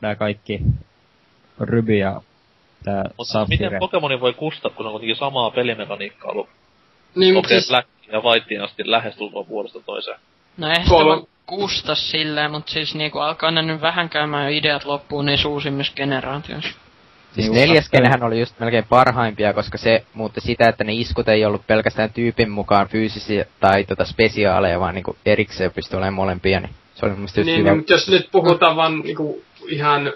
tää 0.00 0.14
kaikki 0.14 0.60
Ruby 1.58 1.96
ja 1.96 2.20
tää 2.84 3.04
Mutta 3.18 3.46
miten. 3.48 3.72
Pokemoni 3.78 4.20
voi 4.20 4.32
kustaa, 4.32 4.70
kun 4.70 4.86
on 4.86 4.92
kuitenkin 4.92 5.16
samaa 5.16 5.50
pelimekaniikkaa 5.50 6.30
ollut 6.30 6.48
Niin, 7.14 7.34
mutta 7.34 7.48
siis, 7.48 7.68
Black 7.68 7.88
ja 8.12 8.20
Whiteen 8.20 8.64
asti 8.64 8.90
lähestulkoon 8.90 9.48
vuodesta 9.48 9.80
toiseen. 9.80 10.18
No 10.56 10.68
ei 10.68 10.74
Kolme- 10.74 10.84
sitä 10.86 11.04
voi 11.04 11.26
kusta 11.46 11.94
silleen, 11.94 12.50
mutta 12.50 12.72
siis 12.72 12.94
niinku 12.94 13.18
alkaa 13.18 13.50
ne 13.50 13.62
nyt 13.62 13.80
vähän 13.80 14.08
käymään 14.08 14.44
jo 14.52 14.58
ideat 14.58 14.84
loppuun 14.84 15.26
niissä 15.26 15.48
uusimmissa 15.48 15.92
generaatioissa. 15.96 16.78
Siis 17.34 17.50
Niin, 17.50 17.68
neljäskenähän 17.68 18.22
oli 18.22 18.40
just 18.40 18.60
melkein 18.60 18.84
parhaimpia, 18.88 19.52
koska 19.52 19.78
se 19.78 20.04
muutti 20.14 20.40
sitä, 20.40 20.68
että 20.68 20.84
ne 20.84 20.92
iskut 20.92 21.28
ei 21.28 21.44
ollut 21.44 21.66
pelkästään 21.66 22.12
tyypin 22.12 22.50
mukaan 22.50 22.88
fyysisiä 22.88 23.44
tai 23.60 23.84
tota 23.84 24.04
spesiaaleja, 24.04 24.80
vaan 24.80 24.94
niinku 24.94 25.16
erikseen 25.26 25.72
pystyi 25.72 25.96
olemaan 25.96 26.14
molempia, 26.14 26.60
niin 26.60 26.74
se 26.94 27.06
oli 27.06 27.10
mun 27.10 27.18
mielestä 27.18 27.40
just 27.40 27.46
niin, 27.46 27.58
hyvä. 27.58 27.70
niin, 27.70 27.78
mutta 27.78 27.92
jos 27.92 28.08
nyt 28.08 28.28
puhutaan 28.32 28.76
vaan 28.76 29.00
niin 29.00 29.16
kuin, 29.16 29.42
ihan 29.68 30.12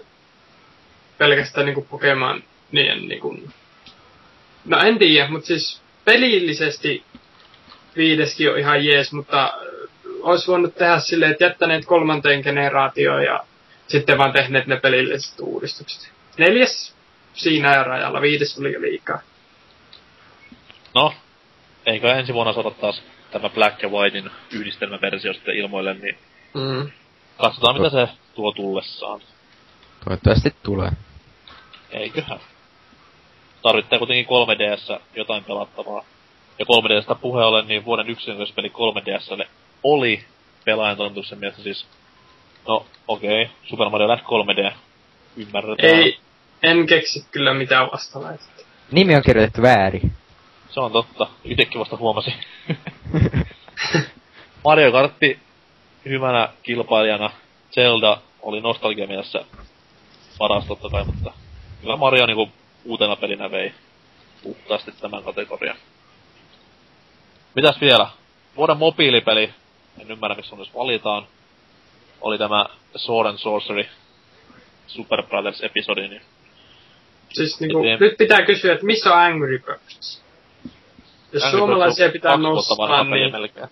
pelkästään 1.19 1.66
niin 1.66 1.75
kuin 1.75 1.87
Pokemon, 1.91 2.43
niin, 2.73 3.09
niin 3.09 3.21
kuin, 3.21 3.51
no 4.64 4.79
en 4.81 4.99
tiedä, 4.99 5.29
mutta 5.29 5.47
siis 5.47 5.81
pelillisesti 6.05 7.03
viideskin 7.97 8.51
on 8.51 8.59
ihan 8.59 8.85
jees, 8.85 9.12
mutta 9.12 9.55
olisi 10.23 10.47
voinut 10.47 10.75
tehdä 10.75 10.99
silleen, 10.99 11.33
että 11.33 11.45
jättäneet 11.45 11.87
kolmanteen 11.87 12.41
generaatioon 12.41 13.25
ja 13.25 13.41
sitten 13.89 14.19
vaan 14.19 14.33
tehneet 14.33 14.66
ne 14.66 14.77
pelilliset 14.77 15.41
uudistukset. 15.41 16.12
Neljäs 16.39 16.97
siinä 17.39 17.82
rajalla, 17.82 18.20
viides 18.20 18.59
oli 18.59 18.72
jo 18.72 18.80
liikaa. 18.80 19.20
No, 20.95 21.14
eikö 21.86 22.12
ensi 22.12 22.34
vuonna 22.34 22.53
saada 22.53 22.70
taas 22.70 23.03
tämä 23.30 23.49
Black 23.49 23.82
ja 23.82 23.89
Whitein 23.89 24.30
yhdistelmäversio 24.53 25.32
sitten 25.32 25.57
ilmoille, 25.57 25.95
niin 25.95 26.18
Mm. 26.55 26.91
katsotaan 27.36 27.76
mitä 27.76 27.91
se 27.91 28.09
tuo 28.34 28.53
tullessaan. 28.53 29.20
Toivottavasti 30.05 30.55
tulee. 30.62 30.91
Eiköhän. 31.91 32.41
Tarvittaa 33.62 33.99
kuitenkin 33.99 34.26
3DS 34.26 35.01
jotain 35.14 35.45
pelattavaa. 35.45 36.05
Ja 36.59 36.64
3DSstä 36.64 37.14
puhe 37.14 37.45
ollen, 37.45 37.68
niin 37.68 37.84
vuoden 37.84 38.11
yksinkertaispeli 38.11 38.68
3DSlle 38.68 39.49
oli 39.82 40.24
pelaajan 40.64 40.97
toimituksen 40.97 41.39
mielestä 41.39 41.62
siis... 41.62 41.86
No, 42.68 42.86
okei, 43.09 43.43
okay. 43.43 43.55
Super 43.64 43.89
Mario 43.89 44.09
Land 44.09 44.20
3D. 44.20 44.72
Ymmärretään. 45.36 45.95
Ei, 45.95 46.18
en 46.63 46.87
keksi 46.87 47.27
kyllä 47.31 47.55
mitään 47.55 47.89
vastalaista. 47.93 48.65
Nimi 48.93 49.17
on 49.17 49.23
kirjoitettu 49.23 49.63
väärin. 49.63 50.13
Se 50.71 50.81
on 50.81 50.93
totta. 50.93 51.27
Itekin 51.45 51.81
vasta 51.81 51.97
huomasin. 51.97 52.35
Mario 54.65 54.93
Kartti 54.93 55.39
hyvänä 56.05 56.49
kilpailijana. 56.63 57.31
Zelda 57.75 58.19
oli 58.43 58.61
nostalgiamielessä 58.61 59.45
paras 60.39 60.67
totta 60.67 60.89
kai, 60.91 61.05
mutta 61.05 61.33
kyllä 61.81 61.97
Mario 61.97 62.27
niinku 62.27 62.51
uutena 62.85 63.17
pelinä 63.17 63.51
vei 63.51 63.73
puhtaasti 64.43 64.93
tämän 64.93 65.23
kategorian. 65.23 65.77
Mitäs 67.55 67.81
vielä? 67.81 68.07
Vuoden 68.57 68.77
mobiilipeli, 68.77 69.55
en 70.01 70.11
ymmärrä 70.11 70.37
missä 70.37 70.55
on 70.55 70.59
jos 70.59 70.75
valitaan, 70.75 71.27
oli 72.21 72.39
tämä 72.39 72.67
Sword 72.97 73.29
and 73.29 73.39
Sorcery 73.39 73.87
Super 74.87 75.23
Brothers 75.23 75.63
episodi, 75.63 76.09
niin 76.09 76.23
Siis 77.33 77.61
niinku, 77.61 77.79
Eteen. 77.79 77.99
nyt 78.01 78.16
pitää 78.18 78.43
kysyä, 78.47 78.72
että 78.72 78.87
missä 78.87 79.12
on 79.14 79.18
Angry 79.20 79.59
Birds? 79.59 80.22
Jos 81.33 81.43
Angry 81.43 81.59
suomalaisia 81.59 82.05
Birds 82.07 82.12
pitää 82.12 82.37
nostaa, 82.37 83.05
niin, 83.05 83.33
melkein. 83.33 83.68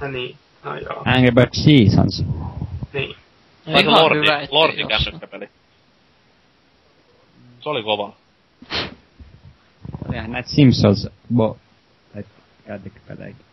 no 0.00 0.08
niin, 0.08 0.36
no 0.64 0.76
joo, 0.76 1.02
Angry 1.04 1.30
Bird 1.30 1.50
Seasons. 1.52 2.24
niin. 2.92 3.16
No 3.66 3.72
se 3.72 3.80
ihan 3.80 4.02
Lordi, 4.02 4.18
hyvä, 4.18 4.34
ettei 4.40 4.48
Lordi 4.58 4.80
jossain. 4.80 5.04
kännykkäpeli. 5.04 5.48
Se 7.60 7.68
oli 7.68 7.82
kova. 7.82 8.12
Olihan 10.08 10.32
näitä 10.32 10.48
Simpsons 10.48 11.08
bo... 11.34 11.56
Tai 12.14 12.24
kääntikköpelejäkin. 12.66 13.44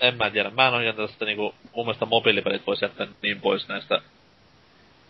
En 0.00 0.16
mä 0.16 0.30
tiedä. 0.30 0.50
Mä 0.50 0.68
en 0.68 0.74
oo 0.74 0.80
jätä 0.80 1.06
tästä 1.06 1.24
niinku, 1.24 1.54
mun 1.76 1.86
mielestä 1.86 2.06
mobiilipelit 2.06 2.66
voisi 2.66 2.84
jättää 2.84 3.06
niin 3.22 3.40
pois 3.40 3.68
näistä 3.68 4.02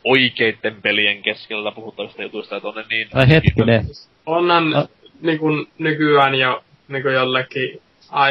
oikeitten 0.05 0.83
pelien 0.83 1.23
keskellä 1.23 1.73
puhuttavista 1.73 2.23
jutuista, 2.23 2.57
että 2.57 2.69
on 2.69 2.75
ne 2.75 2.85
niin... 2.91 3.09
Tai 3.11 3.29
hetkinen. 3.29 3.85
Onhan 4.27 4.71
No. 4.71 4.89
niin 5.21 5.39
kuin 5.39 5.67
nykyään 5.79 6.35
jo 6.35 6.65
niin 6.89 7.03
kuin 7.03 7.15
jollekin 7.15 7.83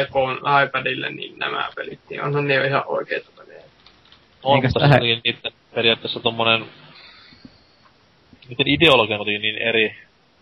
iPhone, 0.02 0.38
iPadille, 0.64 1.10
niin 1.10 1.38
nämä 1.38 1.68
pelit, 1.76 2.00
niin 2.10 2.22
onhan 2.22 2.48
ne 2.48 2.54
jo 2.54 2.64
ihan 2.64 2.82
oikeita 2.86 3.30
pelejä. 3.38 3.62
On, 4.42 4.62
mutta 4.64 4.80
tähän- 4.80 4.98
se 4.98 5.00
oli 5.00 5.20
niitten 5.24 5.52
periaatteessa 5.74 6.20
tommonen... 6.20 6.64
Niiden 8.48 8.68
ideologia 8.68 9.18
on 9.18 9.26
niin 9.26 9.58
eri 9.58 9.96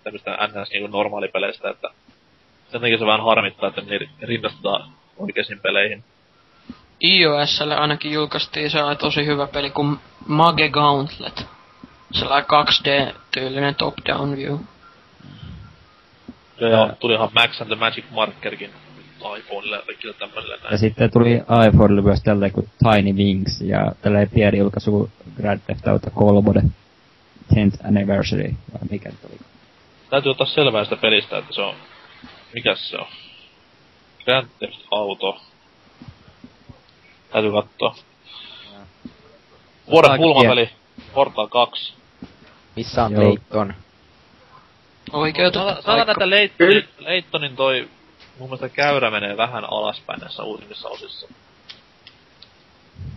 tämmöistä 0.05 0.31
NS 0.47 0.71
niinku 0.71 0.87
normaalipeleistä, 0.89 1.71
että 1.71 1.89
sen 2.73 2.81
takia 2.81 2.99
se 2.99 3.07
vähän 3.07 3.25
harmittaa, 3.25 3.69
että 3.69 3.81
ne 3.81 3.99
rinnastetaan 4.23 4.91
oikeisiin 5.17 5.61
peleihin. 5.61 6.05
iOSlle 7.03 7.77
ainakin 7.77 8.13
julkaistiin 8.13 8.71
sellainen 8.71 8.99
tosi 8.99 9.27
hyvä 9.27 9.47
peli 9.47 9.71
kuin 9.71 9.99
Mage 10.27 10.69
Gauntlet. 10.69 11.47
Sellainen 12.13 12.47
2D-tyylinen 12.51 13.75
top-down 13.75 14.37
view. 14.37 14.59
Ja, 16.61 16.69
ja 16.69 16.97
tulihan 17.01 17.29
Max 17.35 17.61
and 17.61 17.69
the 17.69 17.77
Magic 17.77 18.05
Markerkin 18.11 18.71
iPhoneille 19.39 19.77
ja 19.77 19.83
kaikille 19.83 20.15
tämmöisille 20.15 20.57
näin. 20.57 20.73
Ja 20.73 20.79
sitten 20.79 21.11
tuli 21.11 21.43
iPhonelle 21.69 22.03
myös 22.03 22.23
tälleen 22.23 22.53
kuin 22.53 22.71
Tiny 22.79 23.13
Wings 23.13 23.61
ja 23.61 23.93
tälleen 24.03 24.31
pieni 24.31 24.59
julkaisu 24.59 25.11
Grand 25.37 25.61
Theft 25.61 25.89
Auto 25.89 26.11
3 26.15 26.61
10th 27.55 27.87
Anniversary, 27.89 28.55
vai 28.73 28.81
mikä 28.91 29.09
nyt 29.09 29.25
oli. 29.25 29.39
Täytyy 30.11 30.31
ottaa 30.31 30.47
selvää 30.47 30.85
sitä 30.85 30.97
pelistä, 30.97 31.39
että 31.39 31.55
se 31.55 31.61
on... 31.61 31.75
Mikäs 32.55 32.91
se 32.91 32.97
on? 32.97 33.07
Grand 34.25 34.49
Theft 34.59 34.81
Auto. 34.91 35.41
Täytyy 37.31 37.53
katsoa. 37.53 37.95
Vuoden 39.91 40.17
pulmapeli. 40.17 40.71
Portal 41.15 41.49
2. 41.49 41.95
Missä 42.77 43.05
on 43.05 43.13
Joo. 43.13 43.25
Leiton? 43.25 43.75
Oikeutettu 45.13 45.59
Sanotaan 45.59 45.83
sanotaan, 45.83 46.11
että 46.11 46.31
Leittonin, 46.31 46.89
Leittonin 46.99 47.57
toi 47.57 47.89
mun 48.39 48.49
mielestä 48.49 48.69
käyrä 48.69 49.11
menee 49.11 49.37
vähän 49.37 49.65
alaspäin 49.65 50.21
näissä 50.21 50.43
uusimmissa 50.43 50.89
osissa. 50.89 51.29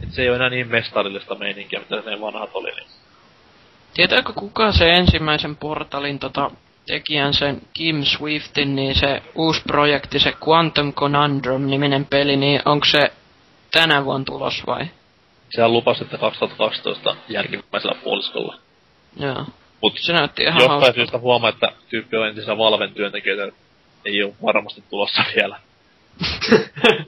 Et 0.03 0.11
se 0.11 0.21
ei 0.21 0.29
ole 0.29 0.35
enää 0.35 0.49
niin 0.49 0.67
mestarillista 0.67 1.35
meininkiä, 1.35 1.79
mitä 1.79 2.09
ne 2.09 2.21
vanhat 2.21 2.49
oli. 2.53 2.71
Niin. 2.71 2.87
Tietääkö 3.93 4.33
kuka 4.33 4.71
se 4.71 4.89
ensimmäisen 4.89 5.55
portalin 5.55 6.19
tota, 6.19 6.51
tekijän 6.87 7.33
sen 7.33 7.61
Kim 7.73 8.03
Swiftin, 8.03 8.75
niin 8.75 8.95
se 8.95 9.23
uusi 9.35 9.61
projekti, 9.67 10.19
se 10.19 10.33
Quantum 10.47 10.93
Conundrum-niminen 10.93 12.05
peli, 12.05 12.35
niin 12.35 12.61
onko 12.65 12.85
se 12.85 13.11
tänä 13.71 14.05
vuonna 14.05 14.25
tulos 14.25 14.63
vai? 14.67 14.87
Sehän 15.49 15.73
lupasi, 15.73 16.03
että 16.03 16.17
2012 16.17 17.15
jälkimmäisellä 17.29 17.95
puoliskolla. 18.03 18.57
Joo. 19.19 19.45
Mut 19.81 19.97
Se 19.99 20.13
näytti 20.13 20.41
ihan 20.43 20.53
jostain 20.55 20.69
hauskalta. 20.71 20.95
syystä 20.95 21.17
huomaa, 21.17 21.49
että 21.49 21.71
tyyppi 21.89 22.17
on 22.17 22.27
entisiä 22.27 22.57
Valven 22.57 22.93
työntekijöitä. 22.93 23.55
Ei 24.05 24.23
ole 24.23 24.33
varmasti 24.43 24.83
tulossa 24.89 25.23
vielä. 25.35 25.59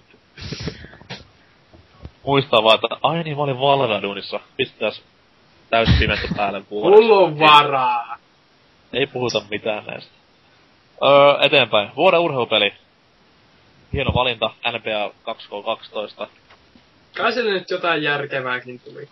Muistaa 2.25 2.63
vaan, 2.63 2.75
että 2.75 2.87
ai 3.03 3.23
niin 3.23 3.37
mä 3.37 3.43
olin 3.43 3.59
Valve-duunissa. 3.59 4.39
Pistäis 4.57 5.03
täys 5.69 5.89
pimettä 5.99 6.27
päälle 6.37 6.61
vuodessa. 6.71 7.01
Mulla 7.01 7.19
on 7.19 7.39
varaa. 7.39 8.17
Ei 8.93 9.07
puhuta 9.07 9.41
mitään 9.49 9.85
näistä. 9.85 10.11
Öö, 11.03 11.45
eteenpäin. 11.45 11.91
Vuoden 11.95 12.19
urheilupeli. 12.19 12.73
Hieno 13.93 14.11
valinta, 14.13 14.49
NBA 14.71 15.11
2K12. 15.33 16.27
Kai 17.17 17.33
sille 17.33 17.51
nyt 17.51 17.69
jotain 17.69 18.03
järkevääkin 18.03 18.79
tuli. 18.79 19.07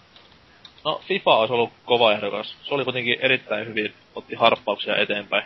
No, 0.85 1.01
FIFA 1.07 1.35
olisi 1.35 1.53
ollut 1.53 1.69
kova 1.85 2.11
ehdokas. 2.13 2.55
Se 2.63 2.73
oli 2.73 2.83
kuitenkin 2.83 3.17
erittäin 3.21 3.67
hyvin, 3.67 3.93
otti 4.15 4.35
harppauksia 4.35 4.95
eteenpäin. 4.97 5.43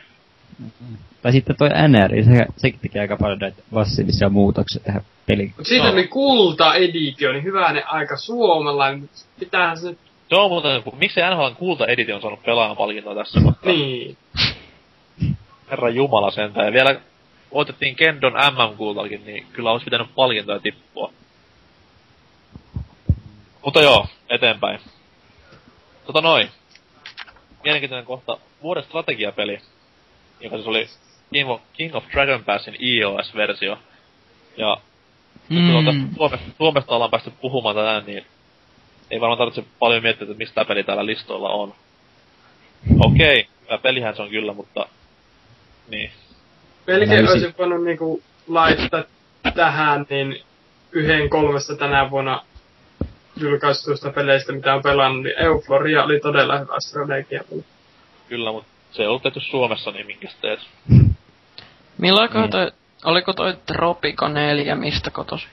Tai 1.21 1.31
sitten 1.31 1.55
toi 1.55 1.69
NR, 1.69 2.23
se, 2.23 2.45
sekin 2.57 2.79
teki 2.79 2.99
aika 2.99 3.17
paljon 3.17 3.39
näitä 3.39 3.61
massiivisia 3.71 4.29
muutoksia 4.29 4.81
tähän 4.83 5.01
peliin. 5.25 5.53
Mut 5.57 5.67
siitä 5.67 5.85
No. 5.85 5.91
oli 5.93 6.07
kulta-editio, 6.07 7.31
niin 7.31 7.43
hyvänen 7.43 7.87
aika 7.87 8.17
suomalainen. 8.17 9.09
Pitäähän 9.39 9.77
se. 9.77 9.95
Se 10.29 10.35
on 10.35 10.49
muuten, 10.51 10.83
miksi 10.95 11.19
NHLn 11.21 11.55
kulta 11.55 11.87
editi 11.87 12.13
on 12.13 12.21
saanut 12.21 12.43
pelaajan 12.43 12.77
palkintoa 12.77 13.15
tässä 13.15 13.39
kohtaa? 13.43 13.71
Niin. 13.71 14.17
Herra 15.71 15.89
Jumala 15.89 16.31
sentään. 16.31 16.65
Ja 16.67 16.73
vielä 16.73 16.99
voitettiin 17.53 17.95
Kendon 17.95 18.33
MM-kultakin, 18.33 19.25
niin 19.25 19.45
kyllä 19.53 19.71
olisi 19.71 19.83
pitänyt 19.83 20.07
palkintoja 20.15 20.59
tippua. 20.59 21.11
Mutta 23.63 23.81
joo, 23.81 24.07
eteenpäin. 24.29 24.79
Tota 26.05 26.21
noin. 26.21 26.49
Mielenkiintoinen 27.63 28.05
kohta. 28.05 28.37
Vuoden 28.63 28.83
strategiapeli, 28.83 29.59
joka 30.39 30.55
siis 30.55 30.67
oli 30.67 30.87
King 31.33 31.49
of, 31.49 31.61
King 31.73 31.95
of 31.95 32.03
Dragon 32.11 32.43
Passin 32.43 32.75
iOS-versio. 32.79 33.79
Ja 34.57 34.77
mm. 35.49 35.73
kun 35.73 35.85
tästä 35.85 36.01
Suomesta, 36.15 36.51
Suomesta 36.57 36.95
ollaan 36.95 37.11
päästy 37.11 37.31
puhumaan 37.41 37.75
tänään, 37.75 38.05
niin 38.05 38.25
ei 39.11 39.21
varmaan 39.21 39.37
tarvitse 39.37 39.63
paljon 39.79 40.03
miettiä, 40.03 40.25
että 40.25 40.37
mistä 40.37 40.65
peli 40.65 40.83
täällä 40.83 41.05
listoilla 41.05 41.49
on. 41.49 41.73
Okei, 42.99 43.47
okay, 43.65 43.77
pelihän 43.77 44.15
se 44.15 44.21
on 44.21 44.29
kyllä, 44.29 44.53
mutta... 44.53 44.85
Niin. 45.87 46.11
Melkein 46.87 47.09
Näin 47.09 47.29
olisin 47.29 47.55
voinut 47.57 47.83
niinku 47.83 48.23
laittaa 48.47 49.03
tähän 49.55 50.05
niin 50.09 50.41
yhden 50.91 51.29
kolmesta 51.29 51.75
tänä 51.75 52.11
vuonna 52.11 52.45
julkaistuista 53.37 54.11
peleistä, 54.11 54.51
mitä 54.51 54.73
on 54.73 54.83
pelannut, 54.83 55.23
niin 55.23 55.39
Euphoria 55.39 56.03
oli 56.03 56.19
todella 56.19 56.57
hyvä 56.59 56.75
strategiapeli. 56.79 57.65
Kyllä, 58.29 58.51
mutta 58.51 58.69
se 58.91 59.01
ei 59.01 59.07
ollut 59.07 59.23
tehty 59.23 59.39
Suomessa, 59.39 59.91
niin 59.91 60.05
minkäs 60.07 60.35
teet? 60.41 60.59
Milloin 61.97 62.29
Niin. 62.33 62.49
toi, 62.49 62.71
oliko 63.05 63.33
toi 63.33 63.57
Tropico 63.65 64.27
4, 64.27 64.75
mistä 64.75 65.11
kotosi? 65.11 65.47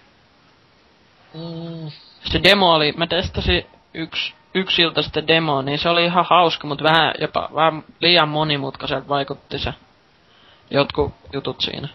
Mm. 1.35 1.91
Se 2.33 2.41
demo 2.43 2.75
oli, 2.75 2.93
mä 2.97 3.07
testasin 3.07 3.67
yksi, 3.95 4.35
yksi 4.55 4.83
ilta 4.83 5.03
sitten 5.03 5.29
demo, 5.29 5.63
niin 5.63 5.79
se 5.79 5.89
oli 5.89 6.05
ihan 6.05 6.27
hauska, 6.31 6.67
mutta 6.67 6.85
vähän 6.85 7.15
jopa 7.21 7.49
vähän 7.55 7.85
liian 8.01 8.29
monimutkaiselta 8.29 9.09
vaikutti 9.09 9.59
se 9.59 9.75
jotkut 10.71 11.15
jutut 11.33 11.61
siinä. 11.61 11.89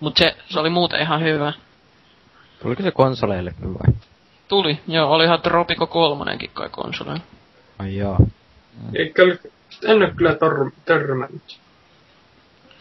Mut 0.00 0.16
se, 0.16 0.36
se 0.48 0.60
oli 0.60 0.70
muuten 0.70 1.00
ihan 1.00 1.22
hyvä. 1.22 1.52
Tuliko 2.62 2.82
se 2.82 2.90
konsoleille 2.90 3.54
kyllä 3.60 3.74
vai? 3.74 3.94
Tuli, 4.52 4.80
joo, 4.88 5.10
oli 5.12 5.24
ihan 5.24 5.42
Tropico 5.42 5.86
3 5.86 6.24
kai 6.54 6.68
konsolilla. 6.68 7.20
Ai 7.78 7.96
joo. 7.96 8.16
Eikä 8.94 9.22
ole, 9.22 9.38
en 9.88 9.96
ole 9.96 10.10
kyllä 10.16 10.34
tor, 10.34 10.70
törmännyt. 10.84 11.58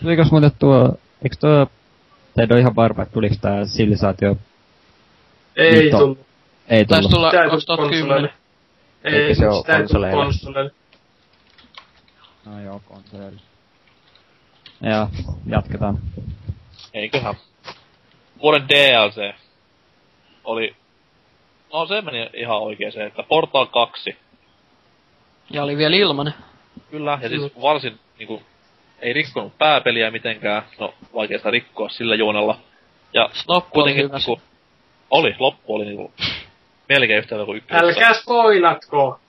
Tulikos 0.01 0.32
muuten 0.32 0.51
tuo, 0.59 0.95
eikö 1.24 1.36
tuo, 1.39 1.67
tai 2.36 2.43
en 2.43 2.51
ole 2.53 2.59
ihan 2.59 2.76
varma, 2.76 3.03
että 3.03 3.13
tuliko 3.13 3.36
tää 3.41 3.65
silisaatio, 3.65 4.38
Ei 5.55 5.91
tullut. 5.91 6.19
ei 6.67 6.86
Taisi 6.86 7.09
tullut. 7.09 7.32
tulla 7.32 7.43
ei 7.43 7.49
tullut 7.49 7.65
2010. 7.65 7.99
konsoleille. 7.99 8.34
Ei, 9.03 9.36
se 9.36 9.45
tullut 9.45 9.65
konsoleille? 9.67 10.24
konsoleille. 10.24 10.72
No 12.45 12.61
joo, 12.61 12.82
konsoleilla. 12.86 13.41
Ja 14.82 15.07
jatketaan. 15.45 15.99
Eiköhän. 16.93 17.36
Vuoden 18.41 18.69
DLC 18.69 19.36
oli... 20.43 20.76
No 21.74 21.86
se 21.86 22.01
meni 22.01 22.30
ihan 22.34 22.59
oikein 22.59 22.91
se, 22.91 23.05
että 23.05 23.24
Portal 23.24 23.65
2. 23.65 24.17
Ja 25.49 25.63
oli 25.63 25.78
vielä 25.78 25.95
ilmanen. 25.95 26.34
Kyllä, 26.91 27.19
ja 27.22 27.30
siis 27.30 27.51
varsin 27.61 27.99
niinku... 28.19 28.41
Ei 28.99 29.13
rikkonut 29.13 29.57
pääpeliä 29.57 30.11
mitenkään. 30.11 30.63
No, 30.80 30.93
vaikea 31.13 31.38
sitä 31.38 31.51
rikkoa 31.51 31.89
sillä 31.89 32.15
juonella. 32.15 32.59
Ja 33.13 33.30
Loppu 33.47 33.80
oli 33.80 33.84
kuitenkin 33.84 34.03
hyvä. 34.03 34.17
niinku... 34.17 34.41
Oli, 35.09 35.36
loppu 35.39 35.76
oli 35.76 35.86
niinku... 35.86 36.13
Melkein 36.89 37.19
yhtä 37.19 37.36
hyvä 37.36 37.45
kuin 37.45 37.57
ykkösessä. 37.57 37.88
Älkää 37.88 38.13
spoilatko! 38.13 39.19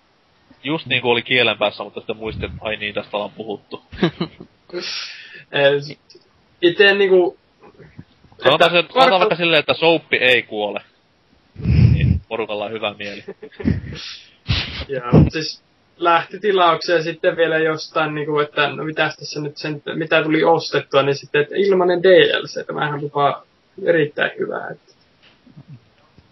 Just 0.65 0.87
niinku 0.87 1.11
oli 1.11 1.23
kielen 1.23 1.59
päässä, 1.59 1.85
mutta 1.85 2.01
sitten 2.01 2.17
muistin, 2.17 2.45
että 2.45 2.59
ai 2.61 2.77
niin, 2.77 2.95
tästä 2.95 3.17
ollaan 3.17 3.33
puhuttu. 3.37 3.83
Eh, 5.53 5.99
Itse 6.63 6.95
niinku... 6.95 7.39
Sanotaan, 8.45 8.71
se, 8.71 8.79
että 8.79 8.93
sanotaan 8.93 9.21
vaikka 9.21 9.37
silleen, 9.37 9.61
että 9.61 9.75
souppi 9.75 10.17
ei 10.17 10.43
kuole. 10.43 10.81
Niin 12.33 12.37
porukalla 12.37 12.65
on 12.65 12.73
hyvä 12.73 12.95
mieli. 12.99 13.25
Joo, 14.89 15.25
siis 15.33 15.63
lähti 15.97 16.39
tilaukseen 16.39 17.03
sitten 17.03 17.37
vielä 17.37 17.59
jostain, 17.59 18.15
niinku, 18.15 18.39
että 18.39 18.69
no 18.69 18.85
mitäs 18.85 19.17
tässä 19.17 19.41
nyt 19.41 19.57
sen, 19.57 19.83
mitä 19.95 20.23
tuli 20.23 20.45
ostettua, 20.45 21.03
niin 21.03 21.15
sitten, 21.15 21.43
että 21.43 21.55
ilmanen 21.57 22.03
DLC, 22.03 22.67
tämähän 22.67 23.01
lupaa 23.01 23.43
erittäin 23.85 24.31
hyvää. 24.39 24.69
Että 24.71 24.93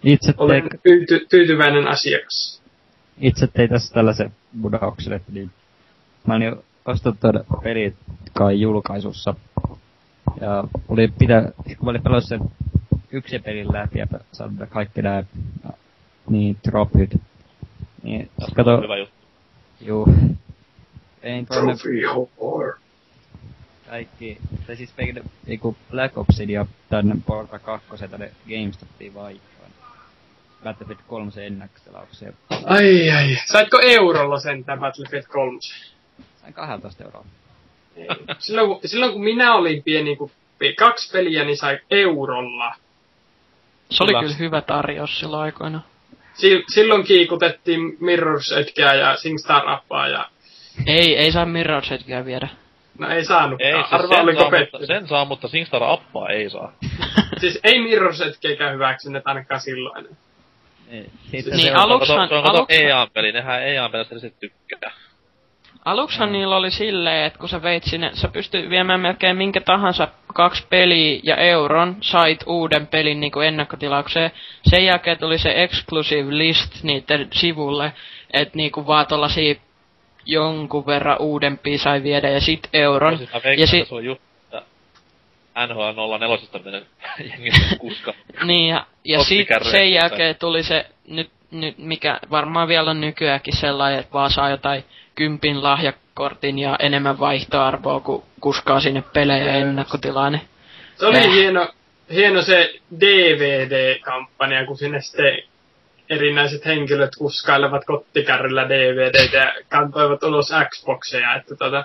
Itse 0.05 0.35
olen 0.37 0.69
tein, 0.69 0.81
tyyty, 0.83 1.27
tyytyväinen 1.31 1.89
asiakas. 1.89 2.63
itse 3.21 3.47
tein 3.47 3.69
tässä 3.71 3.95
tällaisen 3.95 4.33
mudauksen, 4.53 5.13
että 5.13 5.33
niin, 5.33 5.51
mä 6.27 6.35
olin 6.35 6.47
jo 6.47 6.65
ostanut 6.85 7.21
tuon 7.21 7.45
pelit 7.63 7.95
kai 8.33 8.61
julkaisussa. 8.61 9.35
Ja 10.41 10.65
oli 10.89 11.09
pitää, 11.19 11.43
kun 11.67 11.85
mä 11.85 11.91
olin 11.91 12.03
pelannut 12.03 12.29
sen 12.29 12.41
yksi 13.13 13.39
pelin 13.39 13.73
läpi 13.73 13.99
ja 13.99 14.07
saanut 14.33 14.69
kaikki 14.71 15.03
nää, 15.03 15.25
niin, 16.31 16.57
trophyt. 16.63 17.11
Niin, 18.03 18.31
sit 18.45 18.55
kato, 18.55 18.81
Hyvä 18.83 18.97
juttu. 18.97 19.15
juu. 19.81 20.07
Ei 21.23 21.45
tuonne 21.45 21.75
Trophy 21.75 22.03
horror. 22.41 22.75
kaikki, 23.91 24.39
tai 24.67 24.77
siis 24.77 24.91
meidän 24.97 25.25
niinku 25.47 25.77
Black 25.91 26.19
Opsin 26.19 26.51
ja 26.51 26.67
tänne 26.89 27.17
Porta 27.27 27.59
2 27.59 27.89
tänne 28.11 28.33
GameStopiin 28.49 29.15
vaihtoon. 29.15 29.71
Battlefield 30.65 31.01
3 31.07 31.31
ennäkstelauksia. 31.47 32.33
Ai 32.65 33.11
ai. 33.11 33.37
Saitko 33.53 33.81
eurolla 33.83 34.41
sen 34.41 34.65
tämän 34.65 34.81
Battlefield 34.81 35.25
3? 35.25 35.59
Sain 36.41 36.55
12 36.55 37.05
euroa. 37.05 37.25
silloin, 38.39 38.69
kun, 38.69 38.81
silloin 38.89 39.13
kun 39.13 39.25
minä 39.25 39.55
olin 39.55 39.83
pieni, 39.83 40.17
kun 40.17 40.31
kaksi 40.79 41.13
peliä, 41.13 41.45
niin 41.45 41.57
sai 41.57 41.79
eurolla. 41.91 42.75
Se 43.91 44.03
oli 44.05 44.13
Kyllä. 44.13 44.23
kyllä 44.23 44.37
hyvä 44.37 44.61
tarjous 44.61 45.19
silloin 45.21 45.43
aikoina. 45.43 45.81
Si- 46.35 46.65
silloin 46.75 47.05
kiikutettiin 47.05 47.81
Mirror's 48.01 48.59
Edgeä 48.59 48.95
ja 48.95 49.17
SingStar 49.17 49.69
Appaa 49.69 50.09
ja... 50.09 50.29
Ei, 50.87 51.17
ei 51.17 51.33
saa 51.33 51.45
Mirror's 51.45 51.93
Edgeä 51.95 52.25
viedä. 52.25 52.49
No 52.99 53.09
ei 53.09 53.25
saanut. 53.25 53.61
Ei, 53.61 53.73
siis 53.73 53.93
Arva 53.93 54.15
sen, 54.15 54.37
saa, 54.37 54.51
mutta, 54.71 54.87
sen 54.87 55.09
saa, 55.09 55.25
mutta 55.25 55.49
Singstar 55.49 55.83
appaa 55.83 56.29
ei 56.29 56.51
saa. 56.51 56.73
Siis 57.41 57.61
ei 57.65 57.75
Mirror's 57.79 58.29
Edgeäkään 58.29 58.75
hyväksynyt 58.75 59.23
ainakaan 59.27 59.61
silloin. 59.61 60.07
Ei, 60.91 61.07
Sitten 61.31 61.57
Niin, 61.57 61.67
se 61.67 61.71
alu- 61.75 61.93
on, 61.95 62.01
Aluksihan- 62.01 62.29
Kato, 62.29 62.29
se 62.29 62.35
on 62.35 62.43
kato 62.45 62.67
EA-peli, 62.69 63.33
nehän 63.33 63.63
EA-pelistä 63.63 64.19
sitten 64.19 64.51
tykkää. 64.51 64.91
Aluksihan 65.85 66.33
niillä 66.33 66.57
oli 66.57 66.71
silleen, 66.71 67.27
että 67.27 67.39
kun 67.39 67.49
sä 67.49 67.63
veit 67.63 67.85
sinne, 67.85 68.11
sä 68.15 68.29
pystyt 68.29 68.71
viemään 68.71 69.01
melkein 69.01 69.37
minkä 69.37 69.61
tahansa 69.61 70.09
kaksi 70.33 70.67
peliä 70.71 71.21
ja 71.23 71.37
euron 71.37 71.97
sait 72.01 72.41
uuden 72.47 72.87
pelin 72.87 73.21
niinku 73.21 73.41
ennakkotilaukseen. 73.41 74.31
Sen 74.71 74.85
jälkeen 74.85 75.19
tuli 75.19 75.39
se 75.39 75.63
exclusive 75.63 76.39
list 76.39 76.83
niiden 76.83 77.29
sivulle, 77.33 77.93
että 78.33 78.57
niinku 78.57 78.87
vaan 78.87 79.07
tollasia 79.07 79.55
jonkun 80.27 80.87
verran 80.87 81.17
uudempia 81.21 81.79
sai 81.79 82.03
viedä 82.03 82.29
ja 82.29 82.41
sit 82.41 82.69
euron. 82.73 83.13
Mä 83.13 83.19
veikkaan, 83.19 83.45
Ja 83.45 83.53
että 83.65 83.67
si- 83.67 83.85
sulla 83.85 84.01
on 84.01 84.05
just 84.05 84.21
että 84.45 84.63
NHL 85.67 86.19
04 86.19 86.39
miten 86.65 86.87
jengi 87.19 87.51
kuska. 87.79 88.15
Niin, 88.45 88.69
ja, 88.69 88.87
ja 89.05 89.25
sit 89.25 89.49
sen 89.71 89.93
jälkeen 89.93 90.37
tuli 90.37 90.63
se, 90.63 90.87
nyt, 91.09 91.31
nyt, 91.51 91.79
mikä 91.79 92.19
varmaan 92.31 92.69
vielä 92.69 92.91
on 92.91 93.01
nykyäänkin 93.01 93.57
sellainen, 93.57 94.01
että 94.01 94.13
vaan 94.13 94.31
saa 94.31 94.51
jotain 94.51 94.85
kympin 95.15 95.63
lahjakortin 96.21 96.59
ja 96.59 96.77
enemmän 96.79 97.19
vaihtoarvoa, 97.19 98.01
kun 98.01 98.23
kuskaa 98.41 98.81
sinne 98.81 99.03
pelejä 99.03 99.65
niin 99.65 99.87
Se 100.99 101.07
oli 101.07 101.19
Eh. 101.19 101.33
hieno, 101.33 101.69
hieno 102.13 102.43
se 102.43 102.75
DVD-kampanja, 103.01 104.67
kun 104.67 104.79
sinne 104.79 105.01
sitten 105.01 105.43
erinäiset 106.11 106.65
henkilöt 106.65 107.17
kuskailevat 107.19 107.85
kottikärryllä 107.85 108.69
DVDtä 108.69 109.37
ja 109.37 109.53
kantoivat 109.69 110.23
ulos 110.23 110.53
Xboxeja, 110.71 111.35
että 111.35 111.57
tota... 111.57 111.85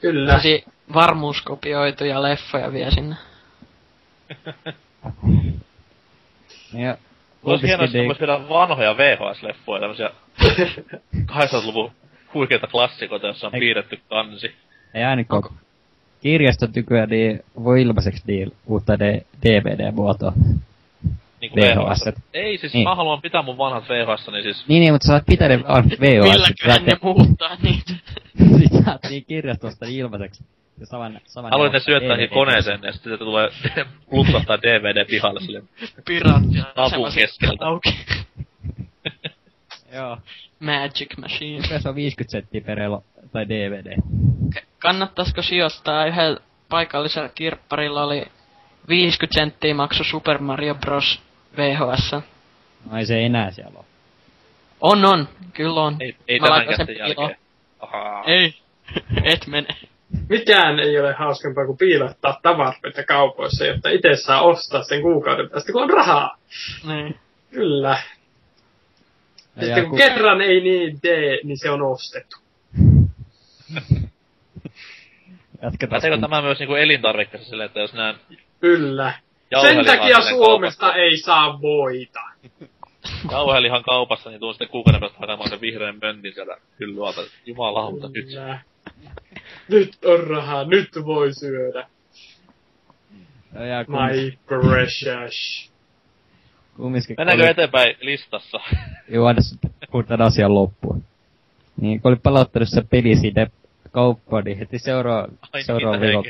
Kyllä. 0.00 0.34
Tosi 0.34 0.64
varmuuskopioituja 0.94 2.22
leffoja 2.22 2.72
vie 2.72 2.90
sinne. 2.90 3.16
Ja 6.78 6.96
Olisi 7.42 7.66
hienoa, 7.66 7.86
jos 8.08 8.20
vielä 8.20 8.48
vanhoja 8.48 8.94
VHS-leffoja, 8.94 9.80
tämmösiä 9.80 10.10
800-luvun 11.26 11.90
huikeita 12.34 12.66
klassikoita, 12.66 13.26
joissa 13.26 13.46
on 13.46 13.54
Ei- 13.54 13.60
piirretty 13.60 14.00
kansi. 14.08 14.54
ei 14.94 15.04
ainakaan 15.04 15.42
kirjastotykyä, 16.22 17.06
niin 17.06 17.40
voi 17.64 17.82
ilmaiseksi 17.82 18.22
niin 18.26 18.52
uutta 18.66 18.92
DVD-muotoa. 19.44 20.32
Niin 21.40 21.52
VHS. 21.56 22.06
VHS. 22.06 22.22
Ei, 22.34 22.58
siis 22.58 22.74
Niin. 22.74 22.88
mä 22.88 22.94
haluan 22.94 23.22
pitää 23.22 23.42
mun 23.42 23.58
vanhat 23.58 23.84
VHS, 23.88 24.26
niin 24.32 24.42
siis 24.42 24.68
Niin, 24.68 24.80
niin, 24.80 24.94
mutta 24.94 25.06
sä 25.06 25.12
saat 25.12 25.26
pitää 25.26 25.48
ne 25.48 25.62
vaan 25.68 25.84
VHS. 25.90 26.32
Milläköhän 26.32 26.84
ne 26.86 26.96
muuttaa 27.02 27.56
niitä? 27.62 27.92
Sit 28.58 28.84
saat 28.84 29.00
niin 29.10 29.24
kirjastosta 29.24 29.86
niin 29.86 29.98
ilmaiseksi. 29.98 30.44
Ja 30.80 30.86
saman, 30.86 31.20
saman 31.24 31.50
haluan 31.50 31.72
ne 31.72 31.80
syöttää 31.80 32.16
siihen 32.16 32.28
DVD. 32.30 32.34
koneeseen 32.34 32.80
ja 32.82 32.92
sitten 32.92 33.10
sieltä 33.10 33.24
tulee 33.24 33.48
plumpsahtaa 34.10 34.58
DVD 34.62 35.04
pihalle 35.04 35.40
sille. 35.40 35.62
Piraattia. 36.06 36.64
Semmoset 36.90 37.20
keskeltä. 37.20 37.66
Auki. 37.66 37.88
Joo. 39.94 40.18
Magic 40.60 41.16
Machine. 41.16 41.66
Se 41.66 41.88
on 41.88 41.94
50 41.94 42.32
senttiä 42.32 42.60
per 42.60 42.80
elo, 42.80 43.04
tai 43.32 43.48
DVD. 43.48 43.96
Kannattaisiko 44.78 45.42
sijoittaa 45.42 46.06
yhdellä 46.06 46.40
paikallisella 46.68 47.28
kirpparilla 47.28 48.04
oli 48.04 48.24
50 48.88 49.34
senttiä 49.40 49.74
maksu 49.74 50.04
Super 50.04 50.38
Mario 50.38 50.74
Bros. 50.74 51.20
VHS. 51.56 52.12
No 52.90 52.98
ei 52.98 53.06
se 53.06 53.26
enää 53.26 53.50
siellä 53.50 53.78
ole. 53.78 53.84
On, 54.80 55.04
on. 55.04 55.28
Kyllä 55.52 55.80
on. 55.80 55.96
Ei, 56.00 56.16
ei 56.28 56.40
Mä 56.40 56.46
tämän 56.46 56.86
sen 56.86 56.96
jälkeen. 56.98 57.36
Ahaa. 57.80 58.24
Ei. 58.26 58.54
Et 59.32 59.46
mene. 59.46 59.68
Mikään 60.28 60.80
ei 60.80 61.00
ole 61.00 61.12
hauskempaa 61.12 61.66
kuin 61.66 61.78
piilottaa 61.78 62.38
tavaroita 62.42 63.04
kaupoissa, 63.08 63.64
jotta 63.64 63.88
itse 63.88 64.16
saa 64.16 64.42
ostaa 64.42 64.82
sen 64.82 65.02
kuukauden 65.02 65.50
päästä, 65.50 65.72
kun 65.72 65.82
on 65.82 65.90
rahaa. 65.90 66.36
Niin. 66.86 67.18
Kyllä. 67.50 67.98
Ja 69.56 69.64
Sitten 69.64 69.88
kun 69.88 69.98
kerran 69.98 70.40
ei 70.40 70.60
niin 70.60 71.00
tee, 71.00 71.38
niin 71.44 71.58
se 71.58 71.70
on 71.70 71.82
ostettu. 71.82 72.36
Jatketaan. 75.62 76.00
Päteekö 76.00 76.20
tämä 76.20 76.42
myös 76.42 76.58
niinku 76.58 76.74
elintarvikkeessa 76.74 77.48
silleen, 77.48 77.66
että 77.66 77.80
jos 77.80 77.94
näen 77.94 78.14
Kyllä. 78.60 79.12
Sen 79.12 79.22
jauhelihan 79.50 79.84
takia 79.84 80.20
Suomesta 80.20 80.80
kaupassa, 80.80 81.02
ei 81.02 81.16
saa 81.16 81.60
voita. 81.62 82.20
jauhelihan 83.30 83.82
kaupassa, 83.82 84.30
niin 84.30 84.40
tuun 84.40 84.54
sitten 84.54 84.68
kuukauden 84.68 85.00
päästä 85.00 85.18
hakemaan 85.18 85.50
sen 85.50 85.60
vihreän 85.60 85.98
möntin 86.02 86.34
sieltä 86.34 86.56
hyllyalta. 86.80 87.20
Jumalauta 87.46 88.08
nyt. 88.08 88.26
Nyt 89.68 89.98
on 90.04 90.26
rahaa, 90.26 90.64
nyt 90.64 90.88
voi 91.04 91.32
syödä. 91.32 91.88
Ja 93.54 93.84
kun, 93.84 93.94
My 93.94 94.38
precious. 94.46 95.73
Kumminkin 96.76 97.16
Mennäänkö 97.18 97.50
eteenpäin 97.50 97.96
listassa? 98.00 98.60
Joo, 99.08 99.26
aina 99.26 99.40
tämän 100.06 100.26
asian 100.26 100.54
loppuun. 100.54 101.04
Niin, 101.80 102.00
kun 102.00 102.08
oli 102.12 102.20
palauttanut 102.22 102.68
se 102.68 102.82
peli 102.90 103.16
siitä 103.16 103.46
kauppaan, 103.92 104.44
niin 104.44 104.58
heti 104.58 104.78
seuraava, 104.78 105.22
Ai 105.22 105.48
niin, 105.54 105.64
seuraava 105.64 105.96
ei 105.96 106.00
viikon, 106.00 106.24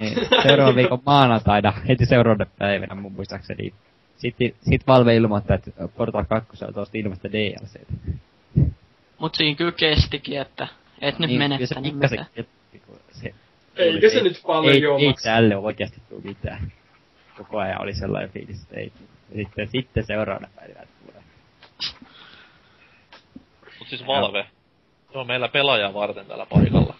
niin, 0.00 0.14
seuraava 0.42 0.74
viikon 0.74 1.02
maanantaina, 1.06 1.72
heti 1.88 2.06
seuraavana 2.06 2.50
päivänä 2.58 2.94
mun 2.94 3.12
muistaakseni. 3.12 3.74
Sitten 4.16 4.52
sit 4.70 4.86
Valve 4.86 5.16
ilmoittaa, 5.16 5.54
että 5.54 5.88
Portal 5.96 6.24
2 6.24 6.64
on 6.64 6.74
tuosta 6.74 6.98
ilmasta 6.98 7.32
DLC. 7.32 7.80
Mut 9.18 9.34
siinä 9.34 9.56
kyllä 9.56 9.72
kestikin, 9.72 10.40
että 10.40 10.68
et 11.00 11.18
nyt 11.18 11.30
se 11.30 11.38
menettänyt 11.38 11.84
pikkasen 11.84 12.26
mitään. 12.34 12.46
kun 12.86 12.98
se, 13.12 13.34
Eikö 13.76 14.10
se 14.10 14.22
nyt 14.22 14.42
paljon 14.46 15.00
ei, 15.00 15.04
ei 15.04 15.08
maksa? 15.08 15.30
tälle 15.30 15.56
oikeasti 15.56 16.00
tule 16.08 16.20
mitään. 16.24 16.72
Koko 17.40 17.58
ajan 17.58 17.82
oli 17.82 17.94
sellainen 17.94 18.30
fiilis, 18.30 18.62
että 18.62 18.80
ei. 18.80 18.92
Ja 19.30 19.44
sitten, 19.44 19.68
sitten 19.68 20.04
seuraavana 20.06 20.48
päivänä 20.56 20.86
tulee. 21.06 21.22
Mut 23.78 23.88
siis 23.88 24.06
Valve. 24.06 24.46
Se 25.12 25.18
on 25.18 25.26
meillä 25.26 25.48
pelaajaa 25.48 25.94
varten 25.94 26.26
tällä 26.26 26.46
paikalla. 26.46 26.94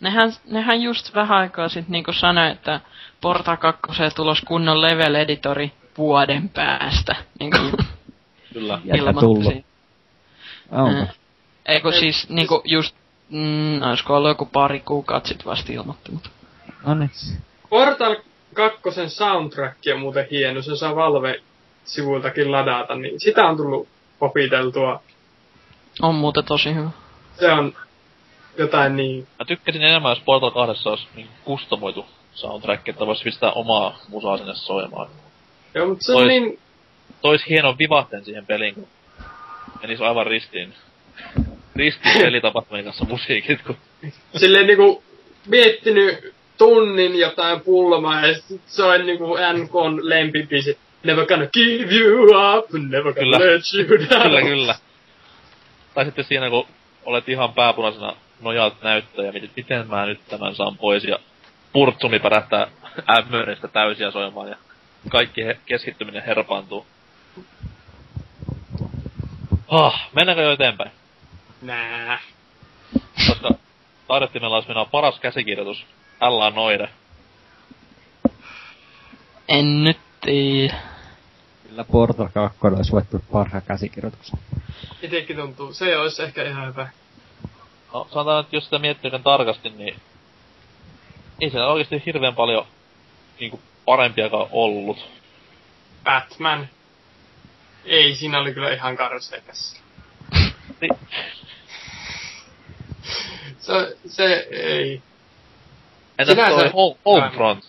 Nehän, 0.00 0.32
nehän 0.46 0.82
just 0.82 1.14
vähän 1.14 1.38
aikaa 1.38 1.68
sitten 1.68 1.92
niinku 1.92 2.12
sanoi, 2.12 2.50
että 2.50 2.80
Porta 3.20 3.56
2 3.56 3.92
tulos 4.16 4.40
kunnon 4.40 4.82
level 4.82 5.14
editori 5.14 5.72
vuoden 5.98 6.48
päästä. 6.48 7.16
Niinku 7.40 7.58
Kyllä. 8.52 8.80
Jätkä 8.84 9.12
tullut. 9.12 9.44
ilmoitti. 9.44 9.64
Onko? 10.70 11.00
Äh. 11.00 11.14
Eikö 11.66 11.92
siis 11.92 12.28
niinku 12.28 12.62
just, 12.64 12.96
mm, 13.30 13.82
olisiko 13.82 14.16
ollut 14.16 14.30
joku 14.30 14.46
pari 14.46 14.80
kuukautta 14.80 15.28
sit 15.28 15.46
vasta 15.46 15.72
ilmoittanut. 15.72 16.30
No 16.86 16.94
niin. 16.94 17.10
Portal 17.70 18.16
2 18.54 18.80
soundtrack 19.08 19.76
on 19.94 20.00
muuten 20.00 20.26
hieno, 20.30 20.62
se 20.62 20.76
saa 20.76 20.96
Valve-sivuiltakin 20.96 22.52
ladata, 22.52 22.94
niin 22.94 23.20
sitä 23.20 23.44
on 23.44 23.56
tullut 23.56 23.88
popiteltua. 24.18 25.02
On 26.02 26.14
muuten 26.14 26.44
tosi 26.44 26.74
hyvä. 26.74 26.90
Se 27.38 27.52
on 27.52 27.72
jotain 28.58 28.96
niin... 28.96 29.26
Mä 29.38 29.44
tykkäsin 29.44 29.82
enemmän, 29.82 30.10
jos 30.10 30.20
Portal 30.24 30.50
2 30.50 30.88
olisi 30.88 31.08
niin 31.14 31.28
kustomoitu 31.44 32.06
soundtrack, 32.32 32.88
että 32.88 33.06
voisi 33.06 33.24
pistää 33.24 33.52
omaa 33.52 33.98
musaa 34.08 34.36
sinne 34.36 34.54
soimaan. 34.54 35.08
Joo, 35.74 35.86
mutta 35.88 36.04
se 36.04 36.12
on 36.12 36.18
Tois- 36.18 36.28
niin... 36.28 36.58
Tois 37.22 37.48
hienon 37.48 37.78
vivahteen 37.78 38.24
siihen 38.24 38.46
peliin, 38.46 38.74
kun 38.74 38.88
menisi 39.82 40.02
aivan 40.02 40.26
ristiin. 40.26 40.74
Ristiin 41.76 42.18
pelitapahtumien 42.24 42.84
kanssa 42.84 43.04
musiikit, 43.04 43.62
kun 43.62 43.76
Silleen 44.36 44.66
niinku 44.66 45.02
miettinyt 45.46 46.34
tunnin 46.58 47.18
jotain 47.18 47.60
pulmaa 47.60 48.26
ja 48.26 48.34
sit 48.34 48.60
se 48.66 48.82
on 48.82 49.06
niinku 49.06 49.36
NKn 49.52 49.98
lempibiisi. 50.02 50.78
Never 51.04 51.26
gonna 51.26 51.46
give 51.46 51.94
you 51.94 52.24
up, 52.24 52.72
never 52.72 53.12
gonna 53.14 53.38
Kyllä. 53.38 53.38
let 53.38 53.62
you 53.74 53.98
down. 53.98 54.22
kyllä 54.22 54.40
kyllä. 54.42 54.74
Tai 55.94 56.04
sitten 56.04 56.24
siinä, 56.24 56.50
kun 56.50 56.66
olet 57.04 57.28
ihan 57.28 57.52
pääpunaisena 57.54 58.16
nojaat 58.40 58.82
näyttöä 58.82 59.24
ja 59.24 59.32
mietit, 59.32 59.50
miten 59.56 59.88
mä 59.88 60.06
nyt 60.06 60.20
tämän 60.28 60.54
saan 60.54 60.76
pois 60.78 61.04
ja 61.04 61.18
purtsumi 61.72 62.18
pärähtää 62.18 62.66
ämmöistä 63.18 63.68
täysiä 63.68 64.10
soimaan 64.10 64.48
ja 64.48 64.56
kaikki 65.08 65.44
he- 65.44 65.58
keskittyminen 65.66 66.22
herpaantuu. 66.26 66.86
Ah, 69.68 70.08
mennäänkö 70.12 70.42
jo 70.42 70.52
eteenpäin? 70.52 70.90
Nää. 71.62 72.18
Koska 73.28 73.50
taidettimella 74.08 74.54
olisi 74.56 74.68
mennä 74.68 74.84
paras 74.84 75.20
käsikirjoitus. 75.20 75.86
Älä 76.20 76.50
noide. 76.50 76.88
En 79.48 79.84
nyt 79.84 79.98
tiedä. 80.20 80.74
Kyllä 81.68 81.84
Portal 81.84 82.28
2 82.34 82.58
olisi 82.62 82.92
voittu 82.92 83.24
parhaan 83.32 83.62
käsikirjoituksen. 83.62 84.38
Itekin 85.02 85.36
tuntuu, 85.36 85.72
se 85.72 85.96
olisi 85.96 86.22
ehkä 86.22 86.42
ihan 86.42 86.68
hyvä. 86.68 86.88
No, 87.94 88.06
sanotaan, 88.10 88.44
että 88.44 88.56
jos 88.56 88.64
sitä 88.64 88.78
miettii 88.78 89.08
oikein 89.08 89.22
tarkasti, 89.22 89.70
niin 89.70 90.00
ei 91.40 91.50
siellä 91.50 91.68
oikeasti 91.72 92.02
hirveän 92.06 92.34
paljon 92.34 92.66
niinku 93.40 93.60
parempiakaan 93.84 94.48
ollut. 94.50 95.06
Batman. 96.04 96.68
Ei, 97.84 98.14
siinä 98.14 98.38
oli 98.38 98.54
kyllä 98.54 98.74
ihan 98.74 98.96
karsekas. 98.96 99.82
Niin, 100.80 100.98
Se, 103.58 103.96
se 104.06 104.48
ei. 104.50 105.02
Entäs 106.18 106.34
Sinänsä- 106.34 106.56
toi 106.56 106.70
Home, 106.70 106.96
Homefront? 107.04 107.64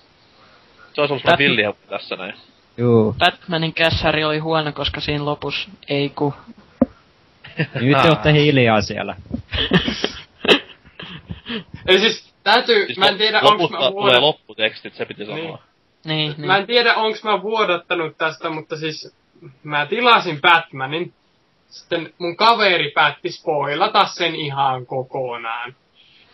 Se 0.93 1.01
olisi 1.01 1.13
ollut 1.13 1.23
Batman- 1.25 1.37
villiä 1.37 1.73
tässä 1.89 2.15
näin. 2.15 2.33
Juu. 2.77 3.15
Batmanin 3.19 3.73
kässäri 3.73 4.23
oli 4.23 4.39
huono, 4.39 4.71
koska 4.71 5.01
siinä 5.01 5.25
lopussa 5.25 5.69
ei 5.87 6.09
ku. 6.09 6.33
Nyt 7.81 8.01
te 8.01 8.07
olette 8.07 8.33
hiljaa 8.33 8.81
siellä. 8.81 9.15
Eli 11.87 11.99
siis 11.99 12.35
Täytyy, 12.43 12.85
Siis 12.85 12.97
mä 12.97 13.07
en 13.07 13.17
tiedä 13.17 13.39
onks 13.41 13.69
mä 13.71 13.77
tulee 13.77 13.91
vuodat... 13.91 14.21
lopputekstit, 14.21 14.95
se 14.95 15.05
piti 15.05 15.25
Niin. 15.25 15.37
sanoa. 15.43 15.61
Niin, 16.05 16.33
niin. 16.37 16.47
Mä 16.47 16.57
en 16.57 16.67
tiedä 16.67 16.95
onks 16.95 17.23
mä 17.23 17.41
vuodattanut 17.41 18.17
tästä, 18.17 18.49
mutta 18.49 18.77
siis 18.77 19.15
mä 19.63 19.85
tilasin 19.85 20.41
Batmanin. 20.41 21.13
Sitten 21.69 22.13
mun 22.17 22.35
kaveri 22.35 22.91
päätti 22.91 23.31
spoilata 23.31 24.05
sen 24.05 24.35
ihan 24.35 24.85
kokonaan. 24.85 25.75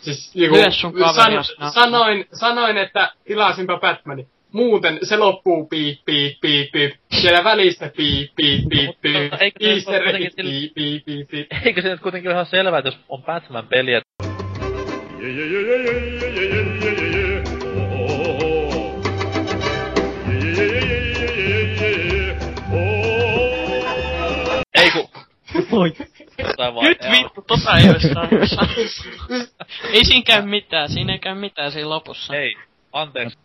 Siis 0.02 0.36
niinku, 0.36 0.56
Lyö 0.56 0.72
sun 0.72 0.94
san, 1.16 1.44
sanoin, 1.74 2.26
sanoin, 2.34 2.78
että 2.78 3.12
tilasinpa 3.26 3.80
Batmanin. 3.80 4.28
Muuten 4.52 5.00
se 5.04 5.18
loppuu 5.18 5.68
piip, 5.68 6.00
piip, 6.06 6.38
piip, 6.42 6.72
piip. 6.72 6.94
Siellä 7.22 7.44
välissä 7.44 7.92
piip, 7.98 8.32
piip, 8.36 8.70
piip, 8.70 9.02
piip. 9.02 9.34
Easter 9.60 10.04
piip, 10.04 10.74
piip, 10.76 11.06
piip, 11.06 11.30
piip. 11.30 11.48
Eikö 11.66 11.82
se 11.82 11.90
nyt 11.90 12.02
kuitenkin 12.02 12.30
ole 12.30 12.36
ihan 12.36 12.46
selvää, 12.46 12.80
että 12.80 12.88
jos 12.88 13.00
on 13.10 13.24
Batman-peli, 13.24 13.94
että 13.94 14.12
ei 24.76 24.92
ku... 24.92 25.10
Jotain 26.48 26.76
vaan, 26.76 26.86
Nyt 26.88 26.98
vittu, 27.12 27.42
tota 27.48 27.78
ei 27.78 27.90
ois 27.90 28.02
saanut 28.02 29.50
Ei 29.94 30.06
siinä 30.06 30.24
käy 30.26 30.42
mitään, 30.42 30.90
siinä 30.90 31.14
ei 31.14 31.20
käy 31.20 31.36
mitään 31.36 31.72
siinä 31.72 31.90
lopussa. 31.90 32.36
Ei, 32.36 32.56
anteeksi. 32.94 33.38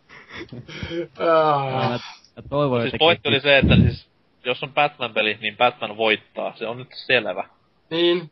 Mä, 1.19 1.99
mä 2.35 2.41
toivon 2.49 2.81
Siis 2.81 2.93
pointti 2.99 3.29
oli 3.29 3.39
se, 3.39 3.57
että 3.57 3.75
siis, 3.75 4.07
jos 4.45 4.63
on 4.63 4.73
Batman-peli, 4.73 5.37
niin 5.41 5.57
Batman 5.57 5.97
voittaa. 5.97 6.53
Se 6.55 6.67
on 6.67 6.77
nyt 6.77 6.87
selvä. 6.93 7.43
Niin. 7.89 8.31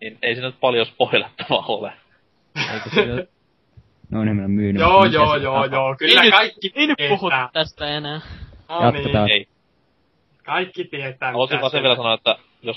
Niin 0.00 0.18
ei 0.22 0.34
siinä 0.34 0.48
nyt 0.48 0.60
paljon 0.60 0.86
spoilettavaa 0.86 1.64
ole. 1.66 1.92
Eikö 2.74 2.90
se 2.94 3.12
ole... 3.12 3.28
No 4.10 4.24
niin, 4.24 4.36
mä 4.36 4.48
myynyt. 4.48 4.80
Joo, 4.80 5.02
Mikä 5.04 5.14
joo, 5.14 5.36
joo, 5.36 5.62
tapa? 5.62 5.76
joo. 5.76 5.96
Kyllä 5.98 6.20
Ei 6.20 6.26
nyt- 6.26 6.34
kaikki 6.34 6.72
Ei 6.74 6.86
nyt 6.86 6.96
tietää. 6.96 7.16
puhu 7.16 7.30
tästä 7.52 7.86
enää. 7.86 8.20
No 8.68 8.90
niin. 8.90 8.94
Jatketaan. 8.96 9.30
Ei. 9.30 9.48
Kaikki 10.44 10.84
tietää, 10.84 11.30
Haluaisin 11.32 11.60
vaan 11.60 11.70
sen 11.70 11.82
vielä 11.82 11.96
sanoa, 11.96 12.14
että 12.14 12.36
jos... 12.62 12.76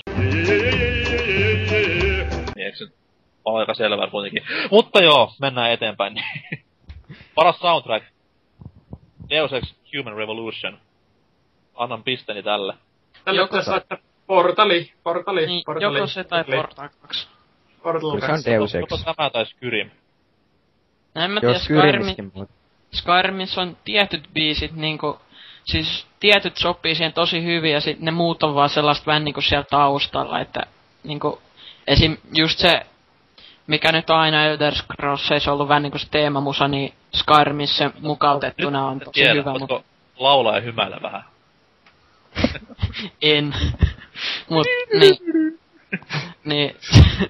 Niin 2.68 2.74
eikö 2.74 2.92
se 2.92 2.98
ole 3.44 3.60
aika 3.60 3.74
selvää 3.74 4.10
kuitenkin. 4.10 4.42
Mutta 4.70 5.02
joo, 5.02 5.32
mennään 5.40 5.70
eteenpäin. 5.70 6.14
Paras 7.34 7.58
soundtrack. 7.58 8.06
Deus 9.30 9.52
Ex 9.52 9.74
Human 9.96 10.16
Revolution. 10.16 10.78
Annan 11.74 12.02
pisteni 12.02 12.42
tälle. 12.42 12.74
Tällä 13.24 13.40
Joko 13.40 13.56
tässä, 13.56 13.76
että 13.76 13.98
portali, 14.26 14.92
portali, 15.02 15.46
Niin, 15.46 15.62
portali. 15.66 15.98
joko 15.98 16.06
se 16.06 16.24
tai 16.24 16.44
Portal 16.44 16.88
2. 17.02 17.28
Portal 17.82 18.10
Kyllä 18.10 18.26
se 18.26 18.32
on 18.32 18.36
2. 18.36 18.50
Deus 18.50 18.74
Joko 18.74 18.94
Ex. 18.94 19.04
tämä 19.04 19.30
tai 19.30 19.46
Skyrim. 19.46 19.90
No 21.14 21.22
en 21.22 21.30
mä 21.30 21.40
tiedä, 21.40 21.58
Skyrim, 21.58 22.02
Skyrimiskin. 22.02 22.48
Skyrimissa 22.92 23.62
on 23.62 23.76
tietyt 23.84 24.28
biisit 24.34 24.72
niinku, 24.72 25.18
siis 25.64 26.06
tietyt 26.20 26.56
sopii 26.56 26.94
siihen 26.94 27.12
tosi 27.12 27.44
hyvin 27.44 27.72
ja 27.72 27.80
sit 27.80 28.00
ne 28.00 28.10
muut 28.10 28.42
on 28.42 28.54
vaan 28.54 28.68
sellaista 28.68 29.06
vähän 29.06 29.24
niinku 29.24 29.40
siellä 29.40 29.66
taustalla, 29.70 30.40
että 30.40 30.60
niinku, 31.04 31.42
esim. 31.88 32.16
just 32.34 32.58
se, 32.58 32.86
mikä 33.66 33.92
nyt 33.92 34.10
on 34.10 34.16
aina 34.16 34.44
Elder 34.44 34.74
Scrollsissa 34.74 35.52
ollut 35.52 35.68
vähän 35.68 35.82
niinku 35.82 35.98
se 35.98 36.08
teemamusa, 36.10 36.68
niin 36.68 36.94
Skyrimissa 37.14 37.90
mukautettuna 38.00 38.86
on 38.86 38.98
tosi 39.00 39.10
tiedä, 39.12 39.34
hyvä, 39.34 39.52
mutta 39.58 39.82
laulaa 40.18 40.54
ja 40.54 40.60
hymäillä 40.60 40.98
vähän. 41.02 41.24
en. 43.22 43.54
Mut, 44.50 44.66
niin, 45.00 45.16
niin, 46.44 46.76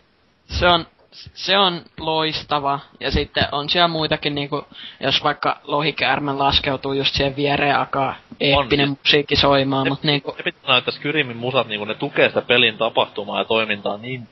se 0.59 0.66
on, 0.66 0.86
se 1.35 1.59
on 1.59 1.82
loistava. 2.01 2.80
Ja 3.01 3.10
sitten 3.10 3.44
on 3.52 3.68
siellä 3.68 3.89
muitakin, 3.89 4.35
niinku, 4.35 4.66
jos 5.01 5.24
vaikka 5.24 5.60
lohikäärmä 5.64 6.39
laskeutuu 6.39 6.93
just 6.93 7.14
siihen 7.14 7.36
viereen 7.36 7.70
ja 7.70 7.78
alkaa 7.78 8.14
eeppinen 8.40 8.89
On. 8.89 8.97
musiikki 9.05 9.36
soimaan, 9.36 9.85
Se- 9.85 9.89
mutta 9.90 10.06
niinku, 10.06 10.35
Se 10.36 10.43
pitää 10.43 10.76
että 10.76 10.90
Skyrimin 10.90 11.36
musat 11.36 11.66
niinku 11.68 11.85
ne 11.85 11.94
tukee 11.94 12.28
sitä 12.28 12.43
pelin 12.43 12.78
tapahtumaa 12.78 13.39
ja 13.39 13.44
toimintaa 13.44 13.97
niin 13.97 14.28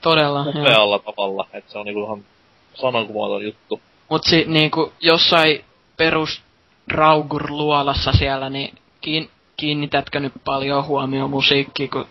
todella, 0.00 0.38
joo. 0.54 0.62
upealla 0.62 0.98
tavalla, 0.98 1.46
että 1.52 1.72
se 1.72 1.78
on 1.78 1.86
niinku 1.86 2.04
ihan 2.04 2.24
sanankuvaton 2.74 3.44
juttu. 3.44 3.80
Mut 4.08 4.24
si, 4.24 4.44
niinku, 4.48 4.92
jossain 5.00 5.64
perus 5.96 6.42
Raugur-luolassa 6.92 8.12
siellä, 8.12 8.50
niin 8.50 8.78
kiin, 9.00 9.30
kiinnitätkö 9.56 10.20
nyt 10.20 10.32
paljon 10.44 10.86
huomioon 10.86 11.30
musiikkiin, 11.30 11.90
kun 11.90 12.06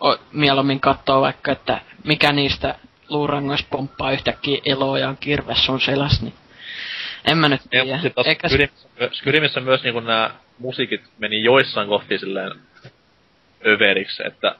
o, 0.00 0.16
mieluummin 0.32 0.80
katsoo 0.80 1.20
vaikka, 1.20 1.52
että 1.52 1.80
mikä 2.04 2.32
niistä 2.32 2.74
luurangoista 3.08 3.68
pomppaa 3.70 4.12
yhtäkkiä 4.12 4.60
eloa 4.64 4.98
ja 4.98 5.08
on 5.08 5.16
kirves 5.16 5.64
sun 5.66 5.80
selässä, 5.80 6.24
niin 6.24 6.34
en 7.24 7.38
mä 7.38 7.48
nyt 7.48 7.60
tiedä. 7.70 8.00
taas 8.14 8.26
Eikä 8.26 8.48
Skyrimissä, 8.48 8.88
Skyrimissä 9.12 9.60
myös 9.60 9.82
niinku 9.82 10.00
nämä 10.00 10.30
musiikit 10.58 11.00
meni 11.18 11.44
joissain 11.44 11.88
kohti 11.88 12.18
silleen 12.18 12.52
överiksi, 13.66 14.22
että 14.26 14.54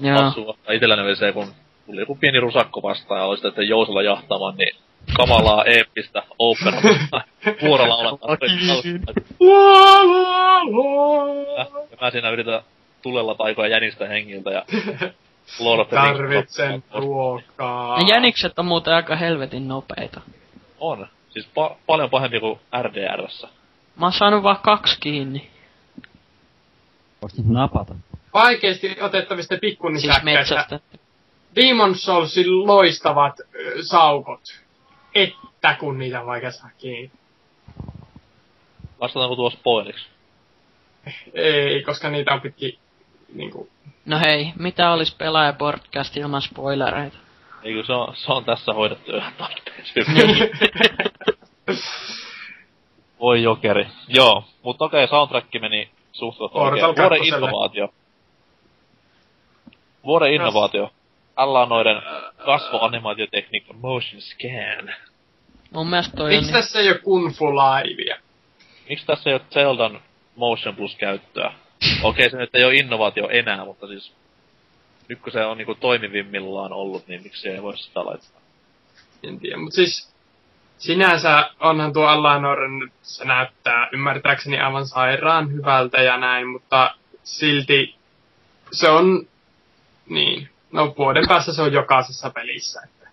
joo. 0.00 0.22
Hassu 0.22 0.56
itselläni 0.72 1.02
oli 1.02 1.16
se, 1.16 1.32
kun 1.32 1.54
tuli 1.90 2.00
joku 2.00 2.14
pieni 2.14 2.40
rusakko 2.40 2.82
vastaan 2.82 3.20
ja 3.20 3.24
oli 3.26 3.36
sitä, 3.36 3.48
että 3.48 3.62
jousella 3.62 4.02
jahtaamaan, 4.02 4.56
niin 4.56 4.76
kamalaa 5.16 5.64
eeppistä 5.64 6.22
opera 6.38 6.80
vuorolla 7.62 7.96
olemaan. 7.96 8.20
Ja 11.90 11.96
mä 12.00 12.10
siinä 12.10 12.30
yritän 12.30 12.60
tulella 13.02 13.34
taikoa 13.34 13.66
jänistä 13.66 14.08
hengiltä 14.08 14.50
ja 14.50 14.64
Lord 15.60 15.88
Tarvitsen 15.94 16.84
ruokaa. 16.94 17.98
Ne 18.02 18.08
jänikset 18.08 18.58
on 18.58 18.64
muuten 18.66 18.94
aika 18.94 19.16
helvetin 19.16 19.68
nopeita. 19.68 20.20
On. 20.80 21.06
Siis 21.30 21.46
pa- 21.46 21.74
paljon 21.86 22.10
pahempi 22.10 22.40
kuin 22.40 22.60
RDRssä. 22.82 23.48
Mä 23.96 24.06
oon 24.06 24.12
saanut 24.12 24.42
vaan 24.42 24.58
kaksi 24.62 25.00
kiinni. 25.00 25.50
Voisi 27.22 27.36
nyt 27.42 27.46
napata. 27.52 27.94
Vaikeasti 28.34 28.96
otettavista 29.00 29.54
Siis 29.54 29.60
pikkunisäkkäistä. 29.60 30.24
metsästä. 30.24 30.80
Demon 31.56 31.94
Soulsin 31.94 32.66
loistavat 32.66 33.40
ö, 33.40 33.82
saukot. 33.82 34.40
Että 35.14 35.76
kun 35.80 35.98
niitä 35.98 36.20
on 36.20 36.26
vaikea 36.26 36.50
saa 36.52 36.70
kiinni. 36.78 37.10
Vastataanko 39.00 39.36
tuo 39.36 39.50
spoiliksi? 39.50 40.06
Ei, 41.34 41.82
koska 41.82 42.10
niitä 42.10 42.34
on 42.34 42.40
pitkin 42.40 42.78
niinku... 43.34 43.68
No 44.06 44.18
hei, 44.18 44.52
mitä 44.58 44.92
olisi 44.92 45.16
pelaaja 45.16 45.52
podcast 45.52 46.16
ilman 46.16 46.42
spoilereita? 46.42 47.16
Eikö 47.62 47.84
se 47.86 47.92
on, 47.92 48.16
se 48.16 48.32
on 48.32 48.44
tässä 48.44 48.72
hoidettu 48.72 49.16
ihan 49.16 49.32
tarpeeksi. 49.38 50.00
Niin. 50.00 50.50
Voi 53.20 53.42
jokeri. 53.42 53.86
Joo, 54.08 54.44
mutta 54.62 54.84
okei, 54.84 55.08
soundtrack 55.08 55.48
meni 55.60 55.90
suht 56.12 56.38
Portal 56.38 56.88
oikein. 56.88 56.96
Vuoden 56.96 57.24
innovaatio. 57.24 57.94
Vuoden 60.04 60.32
innovaatio. 60.32 60.90
Tällä 61.40 61.60
on 61.60 61.68
noiden 61.68 62.02
kasvoanimaatiotekniikka 62.44 63.72
motion 63.72 64.20
scan. 64.22 64.94
Mun 65.70 65.90
mielestä 65.90 66.16
toi 66.16 66.30
on... 66.30 66.36
Miksi 66.36 66.52
tässä 66.52 66.80
ei 66.80 66.88
oo 66.88 66.98
Kung 67.04 67.32
Fu 67.32 67.46
Livea? 67.46 68.16
Miksi 68.88 69.06
tässä 69.06 69.30
ei 69.30 69.34
ole 69.34 69.42
Zeldan 69.50 70.00
motion 70.36 70.76
plus 70.76 70.96
käyttöä? 70.96 71.52
Okei, 72.02 72.30
se 72.30 72.36
nyt 72.36 72.54
ei 72.54 72.64
ole 72.64 72.74
innovaatio 72.74 73.28
enää, 73.28 73.64
mutta 73.64 73.86
siis 73.86 74.12
nyt 75.08 75.20
kun 75.20 75.32
se 75.32 75.44
on 75.44 75.58
niinku 75.58 75.74
toimivimmillaan 75.74 76.72
ollut, 76.72 77.08
niin 77.08 77.22
miksi 77.22 77.48
ei 77.48 77.62
voi 77.62 77.78
sitä 77.78 78.06
laittaa? 78.06 78.40
En 79.22 79.40
tiedä, 79.40 79.56
mut 79.56 79.72
siis... 79.72 80.14
Sinänsä 80.78 81.50
onhan 81.60 81.92
tuo 81.92 82.06
Allanoren 82.06 82.78
nyt, 82.78 82.92
se 83.02 83.24
näyttää 83.24 83.88
ymmärtääkseni 83.92 84.60
aivan 84.60 84.86
sairaan 84.86 85.52
hyvältä 85.52 86.02
ja 86.02 86.16
näin, 86.16 86.48
mutta 86.48 86.94
silti 87.22 87.94
se 88.72 88.88
on... 88.88 89.26
Niin. 90.08 90.48
No 90.72 90.94
vuoden 90.98 91.28
päässä 91.28 91.52
se 91.52 91.62
on 91.62 91.72
jokaisessa 91.72 92.30
pelissä. 92.30 92.80
Että, 92.84 93.08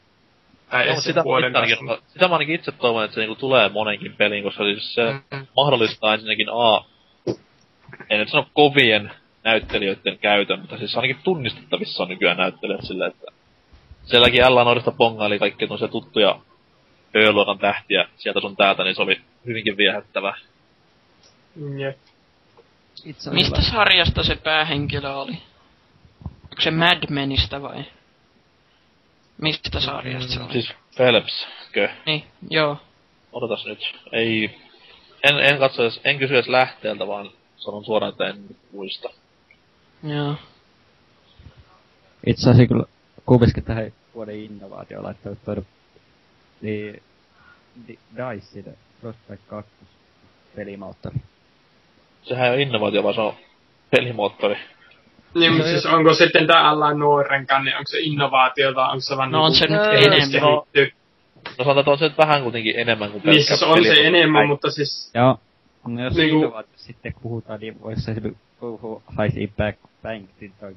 tai 0.70 0.96
se 0.96 1.02
sitä, 1.02 1.24
vuoden 1.24 1.52
mä 1.52 1.60
ainakin, 1.60 1.88
päässä. 1.88 2.04
sitä 2.08 2.28
mä 2.28 2.36
ainakin 2.36 2.56
itse 2.56 2.72
toivon, 2.72 3.04
että 3.06 3.16
se 3.16 3.22
niinku 3.22 3.36
tulee 3.36 3.70
monenkin 3.70 4.16
peliin, 4.16 4.44
koska 4.44 4.64
siis 4.64 4.94
se 4.94 5.14
Mm. 5.32 5.48
mahdollistaa 5.56 6.14
ensinnäkin 6.14 6.48
A, 6.52 6.84
en 8.10 8.20
nyt 8.20 8.30
sano 8.30 8.48
kovien 8.54 9.12
näyttelijöiden 9.44 10.18
käytön, 10.20 10.60
mutta 10.60 10.78
siis 10.78 10.96
ainakin 10.96 11.18
tunnistettavissa 11.24 12.04
on 12.04 12.10
nykyään 12.10 12.38
näyttelijät 12.38 12.82
silleen, 12.84 13.12
että 13.12 13.32
sielläkin 14.06 14.42
Ella 14.42 14.64
Noidesta 14.64 14.92
pongaili 14.92 15.40
kaikki 15.40 15.68
se 15.80 15.88
tuttuja 15.88 16.40
Ö-luokan 17.16 17.60
tähtiä 17.60 18.08
sieltä 18.18 18.40
sun 18.40 18.56
täältä, 18.56 18.84
niin 18.84 18.96
se 18.96 19.02
oli 19.02 19.22
hyvinkin 19.46 19.78
viehättävä. 19.78 20.38
Jep. 21.78 21.98
Mistä 23.32 23.62
sarjasta 23.62 24.24
se 24.24 24.36
päähenkilö 24.36 25.14
oli? 25.14 25.38
Onko 26.58 26.64
se 26.64 26.72
Mad 26.72 27.10
Menistä 27.10 27.62
vai? 27.62 27.86
Mistä 29.42 29.80
sarjasta 29.80 30.34
se 30.34 30.40
oli? 30.44 30.52
Siis 30.54 30.74
Phelps, 30.96 31.48
kö? 31.72 31.90
Niin, 32.06 32.24
joo. 32.50 32.78
Odotas 33.32 33.66
nyt. 33.66 33.96
Ei, 34.12 34.60
en, 35.24 35.40
en 35.40 35.60
katso 35.60 35.82
edes, 35.82 36.02
en 36.04 36.20
kysy 36.20 36.34
edes 36.34 36.48
lähteeltä, 36.48 37.08
vaan 37.08 37.32
sanon 37.58 37.86
suoraan, 37.86 38.12
että 38.12 38.28
en 38.28 38.56
muista. 38.72 39.10
Joo. 40.04 40.36
Itse 42.26 42.50
asiassa 42.50 42.68
kyllä 42.68 42.84
kumminkin 43.26 43.64
tähän 43.64 43.94
vuoden 44.16 44.40
innovaatioon 44.40 45.04
laittanut 45.04 45.44
tuoda 45.46 45.62
niin 46.62 47.04
Di- 47.88 48.00
DICE, 48.16 48.78
Frostbite 49.02 49.44
2 49.48 49.72
pelimoottori. 50.56 51.16
Sehän 52.24 52.46
ei 52.48 52.54
ole 52.54 52.62
innovaatio, 52.62 53.04
vaan 53.04 53.16
se 53.16 53.22
on 53.22 53.34
pelimoottori. 53.90 54.58
Niin, 55.34 55.54
mutta 55.54 55.68
siis 55.70 55.86
onko 55.86 56.14
sitten 56.14 56.48
tää 56.48 56.70
alla 56.70 56.94
nuorenkaan, 56.94 57.66
niin 57.66 57.76
onko 57.76 57.88
se 57.88 58.00
innovaatiota, 58.00 58.88
onko 58.88 59.02
se 59.02 59.18
vaan 59.18 59.32
No 59.32 59.44
on 59.44 59.52
niinku 59.52 59.74
se 59.74 59.74
nyt 59.74 60.04
enemmän. 60.06 60.32
kehittyy? 60.32 60.98
No 61.58 61.64
sanotaan, 61.64 61.80
että 61.80 61.92
on 61.92 61.98
se 61.98 62.08
nyt 62.08 62.18
vähän 62.18 62.44
kuitenkin 62.44 62.76
enemmän 62.80 63.12
kuin 63.12 63.22
Niin 63.26 63.44
siis 63.44 63.64
on 63.64 63.84
se 63.84 64.08
enemmän, 64.08 64.48
mutta 64.48 64.72
siis... 64.72 65.12
Joo. 65.14 65.40
No 65.88 66.04
jos 66.04 66.14
Niinku- 66.14 66.18
niinku... 66.22 66.38
innovaatio 66.38 66.74
sitten 66.76 67.14
puhutaan, 67.22 67.60
niin 67.60 67.82
voisi 67.82 68.02
se 68.02 68.16
puhua 68.60 69.02
High 69.22 69.38
Impact 69.38 69.80
Bank, 70.04 70.30
toi. 70.60 70.76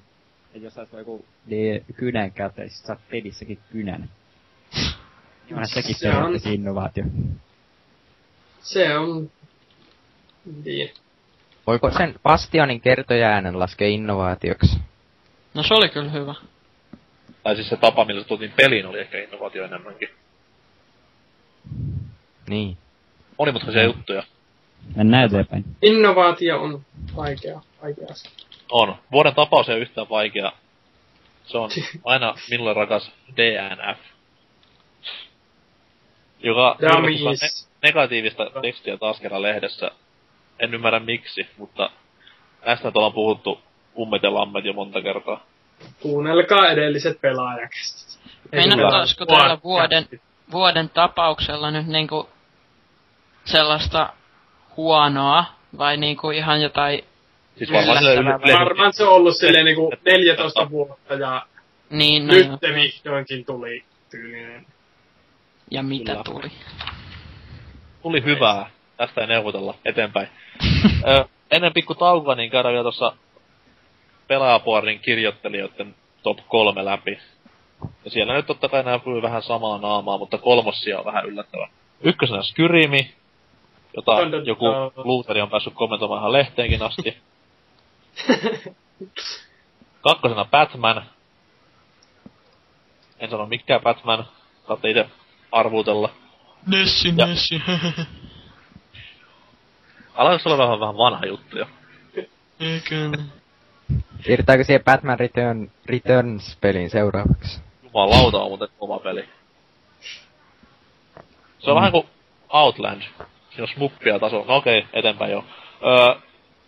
Et 0.55 0.63
jos 0.63 0.75
saisi 0.75 0.97
joku 0.97 1.25
niin 1.47 1.85
kynän 1.95 2.33
käyttää, 2.33 2.65
niin 2.65 2.73
saat 2.73 2.99
pelissäkin 3.11 3.59
kynän. 3.73 4.09
Niin 4.75 4.91
onhan 5.51 5.69
sekin 5.69 5.95
Se 5.95 6.11
on- 6.11 6.41
innovaatio. 6.53 7.05
Se 8.61 8.99
on... 8.99 9.31
Niin. 10.65 10.91
Voiko 11.71 11.91
sen 11.91 12.15
Bastionin 12.23 12.81
kertojäänen 12.81 13.59
laskea 13.59 13.89
innovaatioksi? 13.89 14.79
No 15.55 15.63
se 15.63 15.75
oli 15.75 15.89
kyllä 15.89 16.11
hyvä. 16.11 16.35
Tai 17.43 17.55
siis 17.55 17.69
se 17.69 17.77
tapa, 17.77 18.05
millä 18.05 18.23
se 18.23 18.29
tuotiin 18.29 18.53
peliin, 18.57 18.87
oli 18.87 19.01
ehkä 19.01 19.19
innovaatio 19.19 19.65
enemmänkin. 19.65 20.09
Niin. 22.49 22.77
Monimutkaisia 23.39 23.83
juttuja. 23.83 24.23
Mennään 24.97 25.25
eteenpäin. 25.25 25.65
Innovaatio 25.83 26.63
on 26.63 26.85
vaikea, 27.17 27.61
vaikea. 27.83 28.07
On. 28.71 28.97
Vuoden 29.13 29.35
tapaus 29.35 29.69
ei 29.69 29.75
ole 29.75 29.83
yhtään 29.83 30.09
vaikea. 30.09 30.53
Se 31.45 31.59
on 31.59 31.71
aina 32.05 32.35
minulle 32.51 32.75
rakas 32.75 33.13
DNF. 33.37 33.99
Joka 36.43 36.77
Dummies. 36.81 37.69
negatiivista 37.83 38.51
tekstiä 38.63 38.97
taas 38.97 39.21
kerran 39.21 39.43
lehdessä. 39.43 39.91
En 40.61 40.74
ymmärrä 40.74 41.01
miksi, 41.01 41.49
mutta 41.57 41.91
näistä 42.66 42.89
nyt 42.89 42.97
ollaan 42.97 43.12
puhuttu 43.12 43.61
ummet 43.99 44.23
ja 44.23 44.35
lammet 44.35 44.65
jo 44.65 44.73
monta 44.73 45.03
kertaa. 45.03 45.47
Kuunnelkaa 46.01 46.70
edelliset 46.70 47.20
pelaajakästit. 47.20 48.20
Meinattaisiko 48.53 49.27
täällä 49.27 49.59
vuoden, 49.65 50.07
vuoden 50.53 50.89
tapauksella 50.89 51.70
nyt 51.70 51.87
niinku 51.87 52.28
sellaista 53.45 54.12
huonoa, 54.77 55.45
vai 55.78 55.97
niinku 55.97 56.31
ihan 56.31 56.61
jotain, 56.62 57.05
Siis 57.59 57.73
varmaan 57.73 58.03
yle- 58.03 58.15
yle- 58.15 58.59
Varmaan 58.59 58.93
se 58.93 59.05
on 59.05 59.12
ollut 59.15 59.37
silleen 59.37 59.65
niinku 59.65 59.93
14 60.05 60.70
vuotta 60.70 61.15
ja 61.15 61.47
niin 61.91 62.27
no 62.27 62.35
nyt 62.35 62.61
te 62.61 62.69
vihdoinkin 62.74 63.45
tuli 63.45 63.85
tyylinen. 64.11 64.66
ja 65.70 65.82
mitä 65.82 66.12
Kyllä. 66.12 66.24
tuli. 66.24 66.53
tuli 68.03 68.24
hyvää. 68.24 68.70
Tästä 69.01 69.21
ei 69.21 69.27
neuvotella 69.27 69.75
eteenpäin. 69.85 70.29
Ö, 71.09 71.25
ennen 71.51 71.73
pikku 71.73 71.95
taukoa, 71.95 72.35
niin 72.35 72.51
käydään 72.51 72.73
vielä 72.73 72.83
tuossa 72.85 73.13
pelaajapuorin 74.29 75.01
kirjoittelijoiden 75.01 75.95
top 76.23 76.39
kolme 76.49 76.85
läpi. 76.85 77.19
Ja 78.05 78.11
siellä 78.11 78.35
nyt 78.35 78.47
totta 78.47 78.69
kai 78.69 78.83
näkyy 78.83 79.23
vähän 79.23 79.43
samaa 79.43 79.79
naamaa, 79.79 80.19
mutta 80.19 80.39
kolmossia 80.39 80.99
on 80.99 81.05
vähän 81.05 81.27
yllättävä. 81.27 81.69
Ykkösenä 82.01 82.43
Skyrimi, 82.43 83.15
jota 83.97 84.13
joku 84.45 84.65
luuteri 84.97 85.41
on 85.41 85.51
päässyt 85.51 85.75
kommentoimaan 85.75 86.21
ihan 86.21 86.33
lehteenkin 86.33 86.83
asti. 86.83 87.17
Kakkosena 90.09 90.45
Batman. 90.45 91.05
En 93.19 93.31
sano 93.31 93.47
mikään 93.47 93.81
Batman, 93.81 94.25
saatte 94.69 94.91
itse 94.91 95.07
arvutella. 95.53 96.11
Nessi, 96.67 97.15
Ja- 97.17 97.27
Nessi. 97.27 97.63
Alkaako 100.21 100.43
olla 100.51 100.59
vähän, 100.59 100.81
vähän 100.81 100.97
vanha 100.97 101.27
juttuja? 101.27 101.67
Eikö? 102.61 103.11
Siirrytäänkö 104.25 104.65
siihen 104.65 104.85
Batman 104.85 105.21
Return, 105.21 105.71
Returns-peliin 105.87 106.91
seuraavaksi? 106.91 107.61
Jumalauta 107.83 108.39
on 108.39 108.51
muuten 108.51 108.69
kova 108.79 108.99
peli. 108.99 109.29
Se 111.59 111.71
on 111.71 111.77
vähän 111.77 111.93
kuin 111.93 112.07
Outland. 112.49 113.03
Siinä 113.03 113.63
on 113.63 113.69
smuppia 113.69 114.19
taso. 114.19 114.45
No 114.49 114.57
okei, 114.57 114.87
eteenpäin 114.93 115.33
jo. 115.33 115.45
Öö, 115.87 116.15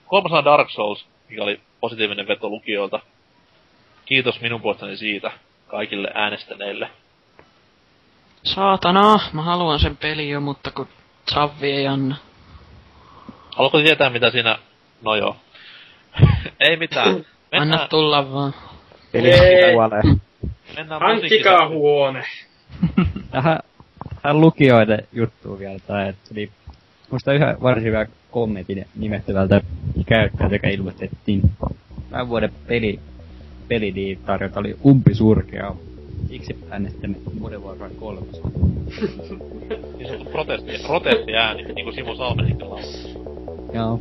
kolmasena 0.06 0.44
Dark 0.44 0.70
Souls, 0.70 1.06
mikä 1.28 1.42
oli 1.42 1.60
positiivinen 1.80 2.28
veto 2.28 2.48
lukijoilta. 2.48 3.00
Kiitos 4.04 4.40
minun 4.40 4.60
puolestani 4.60 4.96
siitä 4.96 5.32
kaikille 5.66 6.08
äänestäneille. 6.14 6.90
Saatana, 8.42 9.20
mä 9.32 9.42
haluan 9.42 9.80
sen 9.80 9.96
peli 9.96 10.30
jo, 10.30 10.40
mutta 10.40 10.70
kun 10.70 10.88
Savvi 11.34 11.70
ei 11.70 11.86
anna. 11.86 12.16
Haluatko 13.56 13.80
tietää 13.80 14.10
mitä 14.10 14.30
siinä... 14.30 14.58
No 15.02 15.14
joo. 15.14 15.36
Ei 16.60 16.76
mitään. 16.76 17.08
Anna 17.08 17.24
Mennään, 17.52 17.88
tulla 17.88 18.32
vaan. 18.32 18.54
Peli 19.12 19.28
Jee. 19.28 19.72
kuolee. 19.72 20.02
mennään 20.76 21.00
Hankkikaa 21.00 21.68
huone. 21.68 22.24
Tähän, 23.30 23.58
tähän 24.22 24.40
lukijoiden 24.40 25.08
juttuun 25.12 25.58
vielä, 25.58 25.78
tai 25.86 26.08
että 26.08 26.34
niin, 26.34 26.50
musta 27.10 27.32
yhä 27.32 27.56
varsin 27.62 27.84
hyvä 27.84 28.06
kommentin 28.30 28.86
nimettävältä 28.96 29.60
käyttäjältä, 30.06 30.54
joka 30.54 30.68
ilmoitettiin. 30.68 31.42
Tämän 32.10 32.28
vuoden 32.28 32.52
peli, 32.66 33.00
peli 33.68 33.90
niin 33.90 34.18
tarjota 34.26 34.60
oli 34.60 34.76
umpisurkea. 34.84 35.74
Siksi 36.28 36.58
äänestämme 36.70 37.16
Modern 37.40 37.62
Warfare 37.62 37.94
3. 37.94 38.20
Niin 39.96 40.08
sanottu 40.08 40.30
protesti, 40.30 40.72
protestiääni, 40.86 41.62
niin 41.62 41.84
kuin 41.84 41.94
Simo 41.94 42.14
Salmenikka 42.14 42.64
laulaa. 42.64 43.31
Joo. 43.74 43.98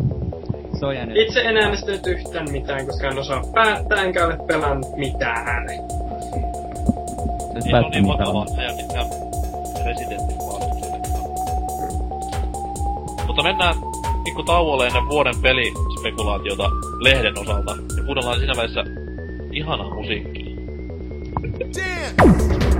Se 0.79 0.85
on 0.85 0.95
jäänyt. 0.95 1.17
Itse 1.17 1.41
en 1.41 1.57
äänestänyt 1.57 2.07
yhtään 2.07 2.51
mitään, 2.51 2.85
koska 2.85 3.07
en 3.07 3.17
osaa 3.19 3.43
päättää, 3.53 4.03
enkä 4.03 4.25
ole 4.25 4.37
pelannut 4.47 4.97
mitään. 4.97 5.67
Se 5.67 7.59
Niin 7.63 7.75
on 7.75 7.91
niin 7.91 8.05
on. 8.05 8.47
että 8.49 8.61
ei 8.61 8.75
mitään. 8.75 9.05
Mutta 13.27 13.43
mennään 13.43 13.75
pikku 14.23 14.43
tauolle 14.43 14.87
ennen 14.87 15.09
vuoden 15.09 15.35
pelispekulaatiota 15.41 16.69
lehden 16.99 17.39
osalta. 17.39 17.75
Ja 17.97 18.03
kuunnellaan 18.03 18.39
siinä 18.39 18.53
välissä 18.57 18.83
ihanaa 19.51 19.93
musiikkia. 19.93 20.55
On 22.23 22.70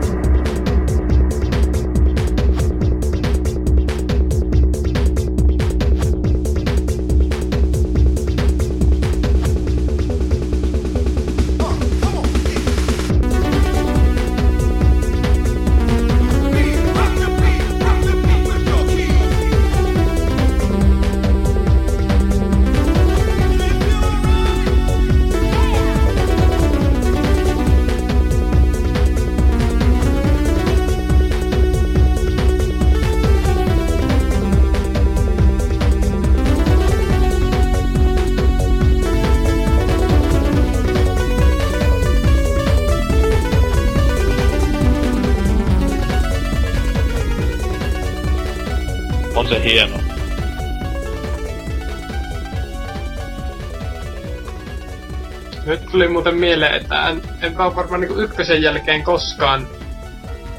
muuten 56.22 56.39
mieleen, 56.39 56.73
että 56.73 57.10
en, 57.10 57.22
en 57.41 57.57
mä 57.57 57.65
oo 57.65 57.76
varmaan 57.76 58.02
niinku 58.02 58.19
ykkösen 58.19 58.61
jälkeen 58.61 59.03
koskaan 59.03 59.68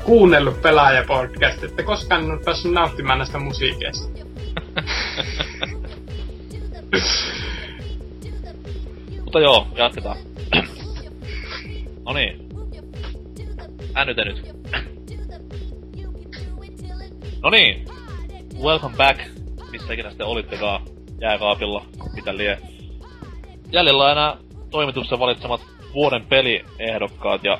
kuunnellut 0.04 0.62
pelaajapodcastia, 0.62 1.68
että 1.68 1.82
koskaan 1.82 2.24
en 2.24 2.30
ole 2.30 2.40
päässyt 2.44 2.72
nauttimaan 2.72 3.18
näistä 3.18 3.38
musiikeista. 3.38 4.08
Mutta 9.24 9.40
joo, 9.40 9.66
jatketaan. 9.76 10.16
no 12.06 12.12
niin. 12.12 12.48
Ännytä 13.96 14.24
nyt. 14.24 14.42
No 17.42 17.50
niin. 17.50 17.84
Welcome 18.62 18.96
back. 18.96 19.20
Missä 19.70 19.92
ikinä 19.92 20.08
sitten 20.08 20.26
olittekaan 20.26 20.82
jääkaapilla, 21.20 21.86
mitä 22.14 22.36
lie. 22.36 22.58
Jäljellä 23.72 24.04
on 24.04 24.10
enää 24.10 24.36
toimituksen 24.72 25.18
valitsemat 25.18 25.60
vuoden 25.94 26.26
peliehdokkaat 26.26 27.44
ja 27.44 27.58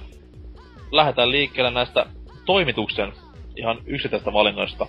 lähdetään 0.91 1.31
liikkeelle 1.31 1.71
näistä 1.71 2.07
toimituksen 2.47 3.13
ihan 3.57 3.79
yksittäistä 3.87 4.33
valinnoista. 4.33 4.87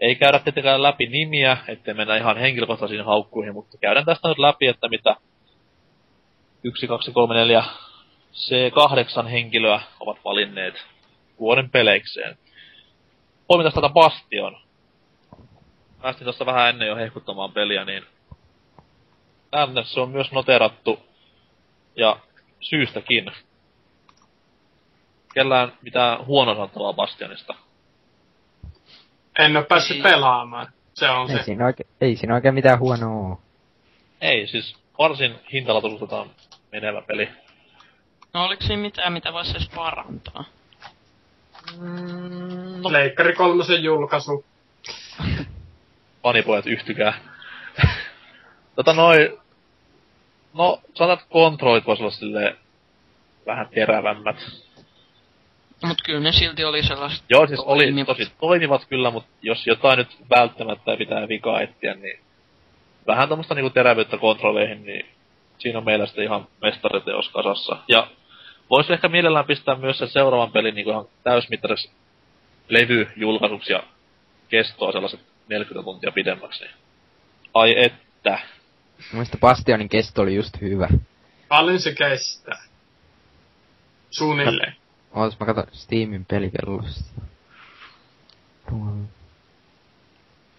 Ei 0.00 0.16
käydä 0.16 0.38
tietenkään 0.38 0.82
läpi 0.82 1.06
nimiä, 1.06 1.56
ettei 1.68 1.94
mennä 1.94 2.16
ihan 2.16 2.36
henkilökohtaisiin 2.36 3.04
haukkuihin, 3.04 3.54
mutta 3.54 3.78
käydään 3.78 4.06
tästä 4.06 4.28
nyt 4.28 4.38
läpi, 4.38 4.66
että 4.66 4.88
mitä 4.88 5.16
1, 6.64 6.86
2, 6.86 7.12
3, 7.12 7.34
4, 7.34 7.64
C8 8.32 9.26
henkilöä 9.26 9.80
ovat 10.00 10.18
valinneet 10.24 10.74
vuoden 11.40 11.70
peleikseen. 11.70 12.38
Poimin 13.46 13.64
tästä 13.64 13.88
Bastion. 13.88 14.58
Päästin 16.02 16.24
tuossa 16.24 16.46
vähän 16.46 16.68
ennen 16.68 16.88
jo 16.88 16.96
hehkuttamaan 16.96 17.52
peliä, 17.52 17.84
niin 17.84 18.04
tänne 19.50 19.84
se 19.84 20.00
on 20.00 20.08
myös 20.10 20.32
noterattu 20.32 21.13
ja 21.96 22.16
syystäkin. 22.60 23.30
Kellään 25.34 25.72
mitään 25.82 26.26
huono 26.26 26.54
sanottavaa 26.54 26.92
Bastionista. 26.92 27.54
En 29.38 29.56
oo 29.56 29.62
päässyt 29.62 29.96
Ei. 29.96 30.02
pelaamaan. 30.02 30.66
Se 30.94 31.10
on 31.10 31.30
Ei 31.30 31.36
se. 31.36 31.42
siinä, 31.42 31.66
oike, 31.66 31.84
ei 32.00 32.16
siinä 32.16 32.34
oikein 32.34 32.54
mitään 32.54 32.78
huonoa. 32.78 33.40
Ei, 34.20 34.46
siis 34.46 34.76
varsin 34.98 35.34
hintalatusuudeltaan 35.52 36.30
menevä 36.72 37.02
peli. 37.02 37.28
No 38.34 38.44
oliks 38.44 38.66
siinä 38.66 38.82
mitään, 38.82 39.12
mitä 39.12 39.32
voisi 39.32 39.50
edes 39.50 39.68
parantaa? 39.74 40.44
No, 42.82 42.92
Leikkari 42.92 43.32
kolmosen 43.34 43.82
julkaisu. 43.84 44.44
fanipojat 46.22 46.66
yhtykää. 46.66 47.14
tota 48.76 48.92
noi... 48.92 49.38
No, 50.54 50.80
sanotaan, 50.94 51.18
että 51.18 51.32
kontrollit 51.32 51.86
vois 51.86 52.00
olla 52.00 52.10
silleen 52.10 52.56
vähän 53.46 53.68
terävämmät. 53.74 54.36
Mut 55.84 56.02
kyllä 56.04 56.20
ne 56.20 56.32
silti 56.32 56.64
oli 56.64 56.82
sellaiset 56.82 57.24
Joo, 57.30 57.46
siis 57.46 57.60
oli 57.60 57.84
toimivat. 57.84 58.06
tosi 58.06 58.32
toimivat 58.40 58.84
kyllä, 58.84 59.10
mutta 59.10 59.30
jos 59.42 59.66
jotain 59.66 59.98
nyt 59.98 60.16
välttämättä 60.30 60.96
pitää 60.96 61.28
vikaa 61.28 61.60
etsiä, 61.60 61.94
niin 61.94 62.20
vähän 63.06 63.28
tommoista 63.28 63.54
niinku 63.54 63.70
terävyyttä 63.70 64.16
kontrolleihin, 64.16 64.86
niin 64.86 65.06
siinä 65.58 65.78
on 65.78 65.84
meillä 65.84 66.06
sitten 66.06 66.24
ihan 66.24 66.46
mestariteos 66.62 67.28
kasassa. 67.28 67.76
Ja 67.88 68.06
voisi 68.70 68.92
ehkä 68.92 69.08
mielellään 69.08 69.44
pistää 69.44 69.74
myös 69.74 69.98
sen 69.98 70.08
seuraavan 70.08 70.52
pelin 70.52 70.74
niinku 70.74 70.90
ihan 70.90 71.06
täysmittaisessa 71.24 71.92
levyjulkaisuksi 72.68 73.72
ja 73.72 73.82
kestoa 74.48 74.92
sellaiset 74.92 75.20
40 75.48 75.84
tuntia 75.84 76.12
pidemmäksi. 76.12 76.64
Niin. 76.64 76.74
Ai 77.54 77.84
että. 77.84 78.38
Mun 79.12 79.18
mielestä 79.18 79.38
Bastionin 79.38 79.88
kesto 79.88 80.22
oli 80.22 80.34
just 80.34 80.60
hyvä. 80.60 80.88
Paljon 81.48 81.80
se 81.80 81.94
kestää. 81.94 82.62
Suunnilleen. 84.10 84.76
Ootas 85.14 85.40
mä 85.40 85.46
katon 85.46 85.66
Steamin 85.72 86.24
pelikellosta. 86.24 87.20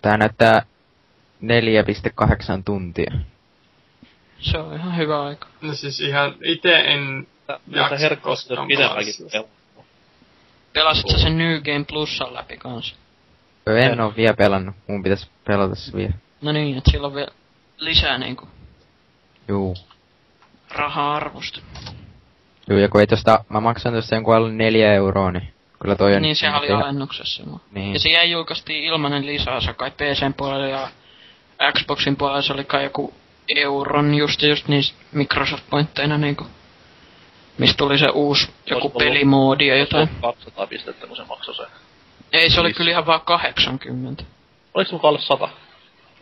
Tää 0.01 0.17
näyttää 0.17 0.65
4,8 1.41 2.63
tuntia. 2.65 3.11
Se 4.39 4.57
on 4.57 4.76
ihan 4.76 4.97
hyvä 4.97 5.23
aika. 5.23 5.47
No 5.61 5.73
siis 5.73 5.99
ihan 5.99 6.35
ite 6.43 6.76
en 6.76 7.27
Jaksa 7.67 8.15
koskaan 8.15 8.67
Pelasit 10.73 11.09
sä 11.09 11.17
sen 11.17 11.38
New 11.38 11.61
Game 11.61 11.85
Plusan 11.88 12.34
läpi 12.34 12.57
kanssa? 12.57 12.95
Öö, 13.67 13.80
En 13.80 14.01
oo 14.01 14.13
vielä 14.17 14.34
pelannut. 14.34 14.76
Mun 14.88 15.03
pitäis 15.03 15.30
pelata 15.47 15.76
se 15.76 15.97
vielä. 15.97 16.13
No 16.41 16.51
niin, 16.51 16.77
että 16.77 16.91
sillä 16.91 17.07
on 17.07 17.15
vielä 17.15 17.31
lisää 17.77 18.18
niinku 18.18 18.47
Juu. 19.47 19.76
raha-arvosta. 20.72 21.60
Juu, 22.69 22.80
ja 22.80 22.89
kun 22.89 23.02
ei 23.02 23.07
tosta, 23.07 23.43
mä 23.49 23.60
maksan 23.60 23.93
tosta 23.93 24.15
jonkun 24.15 24.35
alle 24.35 24.52
neljä 24.52 24.93
euroa, 24.93 25.31
niin 25.31 25.53
kyllä 25.81 25.95
toi 25.95 26.15
on... 26.15 26.22
Niin, 26.22 26.35
sehän 26.35 26.60
oli 26.60 26.68
ihan- 26.68 26.81
alennuksessa. 26.84 27.43
Niin. 27.43 27.60
Niin. 27.72 27.93
Ja 27.93 27.99
siihen 27.99 28.31
julkaistiin 28.31 28.84
ilmanen 28.84 29.26
lisäosa 29.26 29.73
kai 29.73 29.91
PCn 29.91 30.34
puolella 30.34 30.68
ja 30.68 30.89
Xboxin 31.73 32.15
puolella 32.15 32.41
se 32.41 32.53
oli 32.53 32.64
kai 32.64 32.84
joku 32.84 33.14
euron 33.56 34.15
just 34.15 34.41
just 34.41 34.68
niistä 34.68 34.97
Microsoft-pointteina 35.15 36.18
niinku. 36.18 36.45
Mistä 37.57 37.77
tuli 37.77 37.97
se 37.97 38.10
uusi 38.10 38.47
joku 38.47 38.56
Olis 38.73 38.84
ollut- 38.84 38.97
pelimoodi 38.97 39.68
ja 39.68 39.77
jotain. 39.77 40.10
200 40.22 40.68
pistettä, 40.68 41.07
kun 41.07 41.15
se 41.18 41.23
maksoi 41.23 41.56
se. 41.56 41.64
Ei, 42.34 42.49
se 42.49 42.60
oli 42.60 42.69
Siis- 42.69 42.77
kyllä 42.77 42.91
ihan 42.91 43.06
vaan 43.06 43.22
80. 43.22 44.23
Oliko 44.73 44.91
mukaan 44.91 45.10
alle 45.10 45.22
100? 45.22 45.49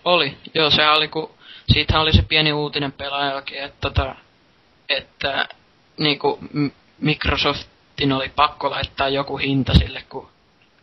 Oli, 0.06 0.38
joo, 0.54 0.70
sehän 0.70 0.96
oli 0.98 1.08
ku, 1.08 1.32
siitähän 1.68 2.02
oli 2.02 2.14
se 2.14 2.22
pieni 2.22 2.54
uutinen 2.54 2.92
pelaajallakin, 2.92 3.58
että 3.64 3.78
tota, 3.82 4.16
että 4.90 5.48
niinku 5.98 6.40
M- 6.54 6.68
Microsoftin 7.00 8.14
oli 8.14 8.30
pakko 8.36 8.70
laittaa 8.70 9.10
joku 9.10 9.38
hinta 9.38 9.74
sille, 9.74 10.04
kun 10.10 10.30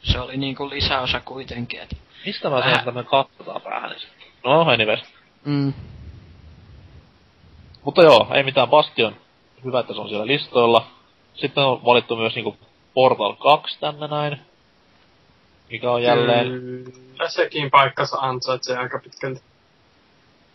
se 0.03 0.21
oli 0.21 0.37
niinku 0.37 0.71
lisäosa 0.71 1.21
kuitenkin, 1.21 1.81
et, 1.81 1.97
Mistä 2.27 2.51
mä 2.51 2.57
Vähän. 2.57 2.73
saan 2.75 2.85
tämmönen 2.85 3.11
200 3.11 3.61
päähän? 3.61 3.91
Niin? 3.91 4.33
No, 4.45 4.61
anyways. 4.61 5.01
mm, 5.45 5.73
Mutta 7.85 8.03
joo, 8.03 8.29
ei 8.35 8.43
mitään 8.43 8.69
Bastion. 8.69 9.17
Hyvä, 9.65 9.81
että 9.81 9.95
se 9.95 10.01
on 10.01 10.09
siellä 10.09 10.27
listoilla. 10.27 10.87
Sitten 11.35 11.65
on 11.65 11.85
valittu 11.85 12.17
myös 12.17 12.35
niinku 12.35 12.57
Portal 12.95 13.33
2 13.35 13.81
tänne 13.81 14.09
näin. 14.09 14.41
Mikä 15.71 15.91
on 15.91 16.03
jälleen, 16.03 16.47
Kyllä 17.13 17.29
sekin 17.29 17.71
paikkansa 17.71 18.17
ansaitsee 18.21 18.77
aika 18.77 18.99
pitkälti. 18.99 19.41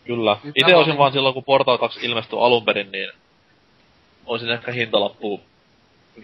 Kyllä. 0.06 0.36
Hyvä 0.44 0.52
Itse 0.54 0.64
olisin 0.64 0.76
valinta. 0.76 0.98
vaan 0.98 1.12
silloin, 1.12 1.34
kun 1.34 1.44
Portal 1.44 1.78
2 1.78 2.06
ilmestyi 2.06 2.38
alun 2.42 2.64
perin, 2.64 2.92
niin 2.92 3.10
olisin 4.26 4.50
ehkä 4.50 4.72
hintalappu 4.72 5.40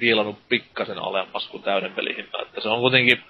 viilannut 0.00 0.38
pikkasen 0.48 0.98
alemmas 0.98 1.48
kuin 1.48 1.62
täyden 1.62 1.92
pelihinta. 1.92 2.42
Että 2.42 2.60
se 2.60 2.68
on 2.68 2.80
kuitenkin... 2.80 3.22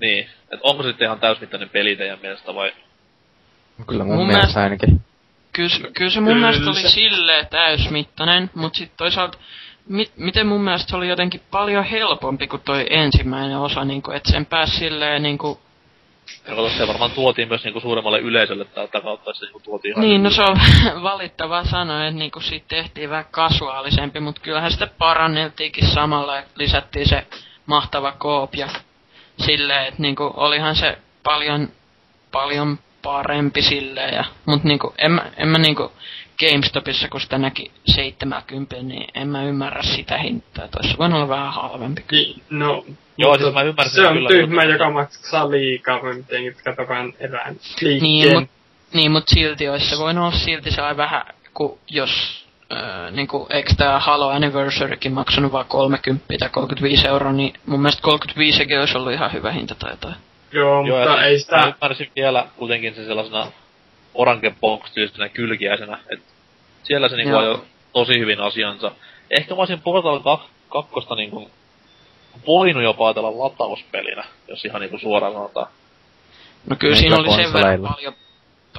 Niin, 0.00 0.28
että 0.42 0.58
onko 0.62 0.82
se 0.82 0.88
sitten 0.88 1.06
ihan 1.06 1.20
täysmittainen 1.20 1.68
peli 1.68 1.96
teidän 1.96 2.18
mielestä 2.22 2.54
vai... 2.54 2.72
Kyllä 3.86 4.04
mun, 4.04 4.16
Mun 4.16 4.26
mielestä 4.26 4.40
mielestä- 4.40 4.60
ainakin. 4.62 5.00
kyllä, 5.52 5.68
se- 5.68 5.90
kyllä 5.94 6.10
se 6.10 6.20
mun 6.20 6.32
Kyllä 6.34 6.46
mielestä 6.50 6.70
oli 6.70 6.88
silleen 6.90 7.46
täysmittainen, 7.46 8.50
mut 8.54 8.74
sit 8.74 8.92
toisaalta 8.96 9.38
mi, 9.88 10.10
miten 10.16 10.46
mun 10.46 10.60
mielestä 10.60 10.90
se 10.90 10.96
oli 10.96 11.08
jotenkin 11.08 11.40
paljon 11.50 11.84
helpompi 11.84 12.46
kuin 12.46 12.62
toi 12.62 12.86
ensimmäinen 12.90 13.58
osa, 13.58 13.84
niinku, 13.84 14.10
että 14.10 14.30
sen 14.32 14.46
pääsi 14.46 14.76
silleen 14.78 15.22
niinku 15.22 15.60
Ja 15.62 15.67
kato, 16.46 16.70
se 16.70 16.86
varmaan 16.86 17.10
tuotiin 17.10 17.48
myös 17.48 17.64
niinku 17.64 17.80
suuremmalle 17.80 18.18
yleisölle 18.18 18.64
tätä 18.64 19.00
kautta, 19.00 19.30
että 19.30 19.40
se 19.40 19.46
niinku 19.46 19.60
tuotiin 19.60 19.92
ihan 19.92 20.04
Niin, 20.04 20.22
no 20.22 20.30
se 20.30 20.42
on 20.42 20.56
valittava 21.10 21.64
sanoa, 21.64 22.06
että 22.06 22.18
niinku 22.18 22.40
siitä 22.40 22.66
tehtiin 22.68 23.10
vähän 23.10 23.24
kasuaalisempi, 23.30 24.20
mutta 24.20 24.40
kyllähän 24.40 24.72
sitä 24.72 24.86
paranneltiinkin 24.98 25.88
samalla 25.88 26.36
ja 26.36 26.42
lisättiin 26.54 27.08
se 27.08 27.26
mahtava 27.66 28.12
koop 28.12 28.54
ja 28.54 28.68
silleen, 29.46 29.86
että 29.86 30.02
niinku 30.02 30.32
olihan 30.36 30.76
se 30.76 30.98
paljon, 31.22 31.68
paljon 32.32 32.78
parempi 33.02 33.62
silleen 33.62 34.14
ja, 34.14 34.24
mut 34.46 34.64
niinku 34.64 34.94
en 34.98 35.12
mä, 35.12 35.26
en 35.36 35.48
mä 35.48 35.58
niinku 35.58 35.92
GameStopissa, 36.40 37.08
kun 37.08 37.20
sitä 37.20 37.38
näki 37.38 37.70
70, 37.86 38.76
niin 38.82 39.06
en 39.14 39.28
mä 39.28 39.44
ymmärrä 39.44 39.82
sitä 39.82 40.18
hintaa. 40.18 40.68
Toissa 40.68 40.98
voin 40.98 41.12
olla 41.12 41.28
vähän 41.28 41.52
halvempi. 41.52 42.04
Ki- 42.08 42.42
No, 42.50 42.84
Joo, 43.18 43.30
mutta 43.32 43.44
siis 43.44 43.54
mä 43.54 43.62
ymmärsin 43.62 43.94
Se 43.94 44.06
on 44.08 44.14
kyllä, 44.14 44.28
tyhmä, 44.28 44.54
mutta- 44.62 44.72
joka 44.72 44.90
maksaa 44.90 45.50
liikaa, 45.50 46.00
kun 46.00 46.14
miten 46.16 46.54
katsotaan 46.64 47.12
erään 47.20 47.54
liikkeen. 47.80 48.02
Niin, 48.02 48.34
mut, 48.40 48.50
niin, 48.94 49.10
mut 49.10 49.24
silti 49.28 49.68
olisi 49.68 49.86
se 49.86 49.98
voinut 49.98 50.22
olla 50.24 50.36
silti 50.38 50.70
se 50.70 50.82
vähän, 50.96 51.22
kun 51.54 51.78
jos 51.90 52.10
öö, 52.72 53.10
niinku, 53.10 53.46
eikö 53.50 53.74
tää 53.76 54.00
Halo 54.00 54.28
Anniversarykin 54.28 55.12
maksanut 55.12 55.52
vaan 55.52 55.66
30 55.66 56.24
tai 56.38 56.48
35 56.48 57.06
euroa, 57.08 57.32
niin 57.32 57.54
mun 57.66 57.80
mielestä 57.80 58.02
35 58.02 58.78
olisi 58.78 58.98
ollut 58.98 59.12
ihan 59.12 59.32
hyvä 59.32 59.52
hinta 59.52 59.74
tai 59.74 59.90
jotain. 59.90 60.14
Joo, 60.52 60.86
Joo, 60.86 60.98
mutta 61.04 61.16
ja 61.16 61.24
ei 61.24 61.38
siis 61.38 61.50
Mä 61.50 61.58
sitä... 61.58 61.68
ymmärsin 61.74 62.10
vielä 62.16 62.46
kuitenkin 62.56 62.94
se 62.94 63.04
sellaisena 63.06 63.46
orange 64.18 64.54
box 64.60 64.90
tyylisenä 64.92 65.28
kylkiäisenä, 65.28 65.98
että 66.10 66.32
siellä 66.82 67.08
se 67.08 67.16
niinku 67.16 67.36
ajoi 67.36 67.62
tosi 67.92 68.18
hyvin 68.18 68.40
asiansa. 68.40 68.92
Ehkä 69.30 69.54
mä 69.54 69.58
olisin 69.58 69.80
Portal 69.80 70.20
2 70.20 70.48
kakkosta 70.68 71.14
niinku 71.14 71.50
voinut 72.46 72.82
jopa 72.82 73.06
ajatella 73.06 73.38
latauspelinä, 73.38 74.24
jos 74.48 74.64
ihan 74.64 74.80
niinku 74.80 74.98
suoraan 74.98 75.32
sanotaan. 75.32 75.66
No 76.70 76.76
kyllä 76.76 76.96
Eikä 76.96 77.00
siinä 77.00 77.16
oli 77.16 77.44
sen 77.44 77.52
verran 77.52 77.80
paljon... 77.80 78.14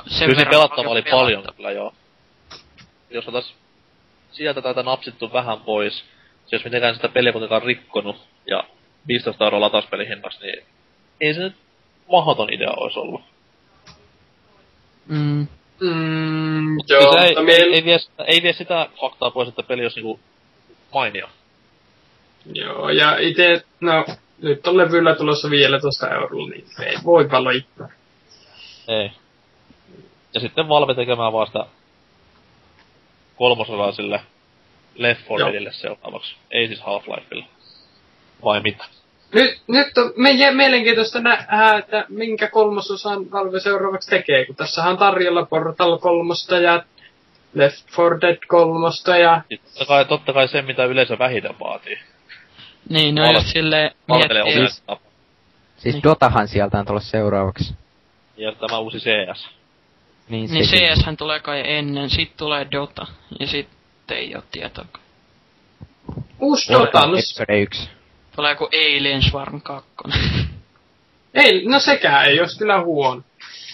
Sen 0.07 0.27
Kyllä 0.27 0.39
se 0.39 0.45
verran 0.45 0.49
pelattava 0.49 0.89
oli 0.89 1.01
paljon 1.01 1.43
kyllä 1.55 1.71
joo. 1.71 1.93
Jos 3.09 3.27
otas 3.27 3.53
sieltä 4.31 4.61
tätä 4.61 4.83
napsittu 4.83 5.33
vähän 5.33 5.59
pois, 5.59 6.03
se 6.45 6.55
jos 6.55 6.63
mitenkään 6.63 6.95
sitä 6.95 7.09
peliä 7.09 7.31
kuitenkaan 7.31 7.63
rikkonut, 7.63 8.15
ja 8.47 8.63
15 9.07 9.43
euroa 9.43 9.61
latauspelihinnaksi, 9.61 10.39
niin 10.41 10.65
ei 11.21 11.33
se 11.33 11.39
nyt 11.39 11.55
mahdoton 12.11 12.53
idea 12.53 12.71
olisi 12.77 12.99
ollut. 12.99 13.21
Mm. 15.09 15.47
Mm, 15.81 16.77
joo, 16.87 17.17
ei, 17.21 17.35
mutta 17.35 17.51
ei, 17.51 17.73
ei, 17.73 17.85
vie, 17.85 17.99
sitä- 17.99 18.23
ei 18.23 18.43
vie 18.43 18.53
sitä 18.53 18.89
faktaa 19.01 19.31
pois, 19.31 19.49
että 19.49 19.63
peli 19.63 19.81
olisi 19.83 19.99
niinku 19.99 20.19
mainio. 20.93 21.27
Joo, 22.53 22.89
ja 22.89 23.17
itse, 23.17 23.65
no, 23.79 24.05
nyt 24.41 24.67
on 24.67 24.77
levyllä 24.77 25.15
tulossa 25.15 25.49
vielä 25.49 25.79
tuosta 25.79 26.09
eurolla, 26.09 26.49
niin 26.49 26.65
ei 26.85 26.95
voi 27.05 27.31
valittaa. 27.31 27.89
Ei. 28.87 29.11
Ja 30.33 30.39
sitten 30.39 30.67
Valve 30.69 30.93
tekemään 30.93 31.33
vaan 31.33 31.47
sitä 31.47 31.65
kolmososaa 33.35 33.91
sille 33.91 34.21
Left 34.95 35.21
4 35.29 35.39
Joo. 35.39 35.47
Deadille 35.51 35.73
seuraavaksi. 35.73 36.35
Ei 36.51 36.67
siis 36.67 36.79
Half-Lifeille. 36.81 37.45
Vai 38.43 38.61
mitä? 38.61 38.85
Nyt, 39.33 39.61
nyt 39.67 39.97
on 39.97 40.13
me, 40.15 40.33
mielenkiintoista 40.53 41.19
nähdä, 41.19 41.77
että 41.77 42.05
minkä 42.09 42.47
kolmososan 42.49 43.31
Valve 43.31 43.59
seuraavaksi 43.59 44.09
tekee, 44.09 44.45
kun 44.45 44.55
tässä 44.55 44.83
on 44.83 44.97
tarjolla 44.97 45.45
Portal 45.45 45.97
kolmosta 45.97 46.57
ja 46.57 46.83
Left 47.53 47.85
4 47.97 48.17
Dead 48.21 48.37
kolmosta 48.47 49.17
ja... 49.17 49.41
Totta 49.63 49.85
kai, 49.85 50.05
totta 50.05 50.33
kai 50.33 50.47
se, 50.47 50.61
mitä 50.61 50.85
yleisö 50.85 51.19
vähiten 51.19 51.59
vaatii. 51.59 51.97
Niin, 52.89 53.15
no 53.15 53.23
Val- 53.23 53.33
jos 53.33 53.51
silleen 53.51 53.91
Valvelee 54.09 54.43
miettii, 54.43 54.67
tapa. 54.85 55.01
Siis 55.77 55.95
Niin. 55.95 56.03
Dotahan 56.03 56.47
sieltä 56.47 56.79
on 56.79 56.85
tulossa 56.85 57.09
seuraavaksi. 57.09 57.73
Ja 58.37 58.51
tämä 58.51 58.79
uusi 58.79 58.97
CS. 58.97 59.49
Niin, 60.29 60.51
niin. 60.51 60.65
CS 60.65 61.05
hän 61.05 61.17
tulee 61.17 61.39
kai 61.39 61.61
ennen, 61.65 62.09
sit 62.09 62.37
tulee 62.37 62.67
Dota, 62.71 63.07
ja 63.39 63.47
sitten 63.47 64.17
ei 64.17 64.35
oo 64.35 64.41
tietoa. 64.51 64.85
Uusi 66.39 66.73
Dota, 66.73 67.07
no, 67.07 67.15
s- 67.15 67.19
Episode 67.19 67.59
1. 67.59 67.89
Tulee 68.39 68.51
joku 68.51 68.65
Aliens 68.73 69.25
Swarm 69.25 69.61
2. 69.61 69.89
ei, 71.33 71.65
no 71.65 71.79
sekään 71.79 72.25
ei 72.25 72.39
olisi 72.39 72.57
kyllä 72.57 72.81
huono. 72.81 73.21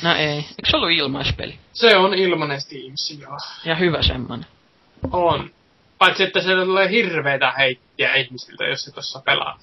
no 0.03 0.15
ei, 0.15 0.27
eikö 0.29 0.45
se 0.69 0.77
ollut 0.77 0.91
ilmaispeli? 0.91 1.59
Se 1.73 1.95
on 1.97 2.13
ilmanen 2.13 2.61
Steams, 2.61 3.17
joo. 3.21 3.37
Ja 3.65 3.75
hyvä 3.75 4.01
semmonen. 4.03 4.45
On. 5.11 5.49
Paitsi, 5.97 6.23
että 6.23 6.41
se 6.41 6.49
tulee 6.65 6.89
hirveitä 6.89 7.51
heittiä 7.51 8.15
ihmisiltä, 8.15 8.63
jos 8.65 8.83
se 8.83 8.91
tuossa 8.93 9.21
pelaat. 9.25 9.61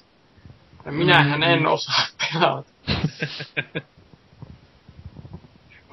Ja 0.85 0.91
minähän 0.91 1.39
Mm. 1.39 1.43
en 1.43 1.67
osaa 1.67 2.05
pelata. 2.19 2.69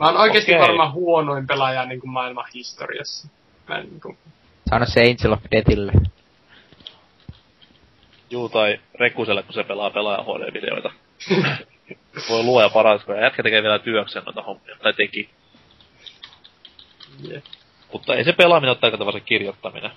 Mä 0.00 0.06
oon 0.06 0.16
oikeesti 0.16 0.52
Okei. 0.54 0.62
varmaan 0.62 0.92
huonoin 0.92 1.46
pelaaja 1.46 1.84
niin 1.86 2.00
kuin 2.00 2.10
maailman 2.10 2.46
historiassa. 2.54 3.28
Mä 3.68 3.78
en, 3.78 3.86
niin 3.90 4.00
kuin, 4.00 4.18
Sano 4.70 4.86
se 4.86 5.00
Angel 5.00 5.32
of 5.32 5.40
Deathille. 5.50 5.92
Juu, 8.30 8.48
tai 8.48 8.80
Rekuselle, 8.94 9.42
kun 9.42 9.54
se 9.54 9.64
pelaa 9.64 9.90
pelaaja 9.90 10.22
HD-videoita. 10.22 10.92
Voi 12.28 12.42
luoja 12.42 12.68
paras, 12.68 13.04
kun 13.04 13.16
jätkä 13.16 13.42
tekee 13.42 13.62
vielä 13.62 13.78
työkseen 13.78 14.24
noita 14.24 14.42
hommia, 14.42 14.76
tai 14.82 14.92
teki. 14.92 15.30
yeah. 17.28 17.42
Mutta 17.92 18.14
ei 18.14 18.24
se 18.24 18.32
pelaaminen 18.32 18.70
ole 18.70 18.78
taikatava 18.78 19.12
se 19.12 19.20
kirjoittaminen. 19.20 19.90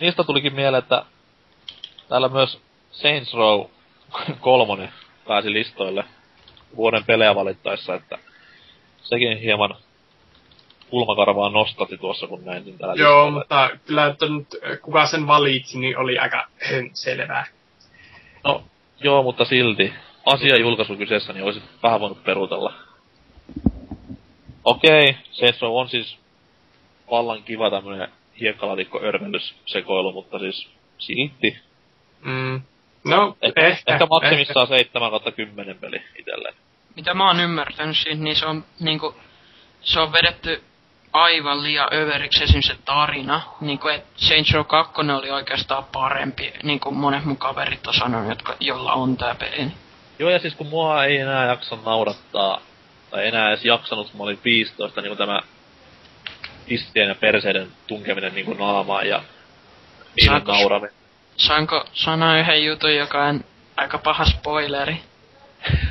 Niistä 0.00 0.24
tulikin 0.24 0.54
mieleen, 0.54 0.82
että 0.82 1.04
täällä 2.08 2.28
myös 2.28 2.60
Saints 2.90 3.34
Row 3.34 3.66
kolmonen 4.40 4.92
pääsi 5.26 5.52
listoille 5.52 6.04
vuoden 6.76 7.04
pelejä 7.04 7.34
valittaessa, 7.34 7.94
että 7.94 8.18
sekin 9.02 9.38
hieman 9.38 9.74
kulmakarvaa 10.90 11.50
nostatti 11.50 11.98
tuossa, 11.98 12.26
kun 12.26 12.44
näin 12.44 12.64
niin 12.64 12.78
täällä 12.78 12.94
Joo, 12.94 13.08
listoilla. 13.26 13.38
mutta 13.38 13.70
kyllä 13.86 14.06
että 14.06 14.26
nyt, 14.28 14.46
äh, 14.70 14.78
kuka 14.82 15.06
sen 15.06 15.26
valitsi, 15.26 15.78
niin 15.78 15.98
oli 15.98 16.18
aika 16.18 16.46
selvää. 16.92 17.46
No, 18.44 18.62
joo, 19.00 19.22
mutta 19.22 19.44
silti. 19.44 19.92
Asia 20.26 20.58
julkaisu 20.60 20.96
kyseessä, 20.96 21.32
niin 21.32 21.44
olisi 21.44 21.62
vähän 21.82 22.00
voinut 22.00 22.24
perutella. 22.24 22.72
Okei, 24.64 25.16
Row 25.60 25.76
on 25.80 25.88
siis 25.88 26.16
vallan 27.10 27.42
kiva 27.42 27.70
tämmönen 27.70 28.08
hiekkalaatikko 28.40 29.00
örvellyssekoilu, 29.02 30.12
mutta 30.12 30.38
siis 30.38 30.68
silti. 30.98 31.58
Mm. 32.24 32.60
No, 33.04 33.36
Ehkä, 33.42 33.66
ehkä. 33.66 33.92
ehkä 33.92 34.06
maksimissaan 34.10 34.66
7 34.66 35.10
kautta 35.10 35.32
10 35.32 35.78
peli 35.78 36.02
itselleen. 36.18 36.54
Mitä 36.96 37.14
mä 37.14 37.26
oon 37.26 37.40
ymmärtänyt 37.40 37.96
siitä, 37.96 38.22
niin 38.22 38.36
se 38.36 38.46
on 38.46 38.64
niinku, 38.80 39.14
se 39.80 40.00
on 40.00 40.12
vedetty 40.12 40.62
aivan 41.12 41.62
liian 41.62 41.88
överiksi 41.92 42.44
esim. 42.44 42.62
se 42.62 42.76
tarina. 42.84 43.40
Niinku, 43.60 43.88
et 43.88 44.04
Saints 44.16 44.52
Row 44.52 44.66
2 44.66 44.92
oli 45.18 45.30
oikeastaan 45.30 45.84
parempi, 45.84 46.52
niinku 46.62 46.90
monet 46.90 47.24
mun 47.24 47.36
kaverit 47.36 47.86
on 47.86 47.94
sanonut, 47.94 48.28
jotka, 48.28 48.56
jolla 48.60 48.92
on 48.92 49.16
tää 49.16 49.34
peli. 49.34 49.56
niin 49.56 49.74
Joo, 50.18 50.30
ja 50.30 50.38
siis 50.38 50.54
kun 50.54 50.66
mua 50.66 51.04
ei 51.04 51.16
enää 51.16 51.46
jaksa 51.46 51.78
naurattaa, 51.84 52.60
tai 53.10 53.26
enää 53.26 53.48
edes 53.48 53.64
jaksanut, 53.64 54.10
kun 54.10 54.18
mä 54.18 54.24
olin 54.24 54.40
15, 54.44 55.00
niin 55.00 55.10
kuin 55.10 55.18
tämä 55.18 55.40
pistien 56.68 57.08
ja 57.08 57.14
perseiden 57.14 57.68
tunkeminen 57.86 58.34
niin 58.34 58.46
kuin 58.46 58.58
naamaan 58.58 59.08
ja 59.08 59.22
niiden 60.16 60.34
Saanko- 60.34 60.52
nauraminen. 60.52 60.94
Saanko 61.36 61.84
sanoa 61.92 62.38
yhden 62.38 62.64
jutun, 62.64 62.94
joka 62.94 63.24
on 63.24 63.44
aika 63.76 63.98
paha 63.98 64.24
spoileri? 64.24 65.02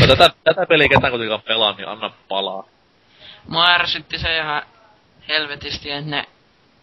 no, 0.00 0.06
tätä, 0.06 0.30
tätä 0.44 0.66
peliä 0.66 0.88
ketään 0.88 1.10
kuitenkaan 1.10 1.42
pelaa, 1.42 1.72
niin 1.72 1.88
anna 1.88 2.10
palaa. 2.28 2.64
Mua 3.48 3.66
ärsytti 3.66 4.18
se 4.18 4.36
ihan 4.36 4.62
helvetisti, 5.28 5.90
että 5.90 6.10
ne 6.10 6.26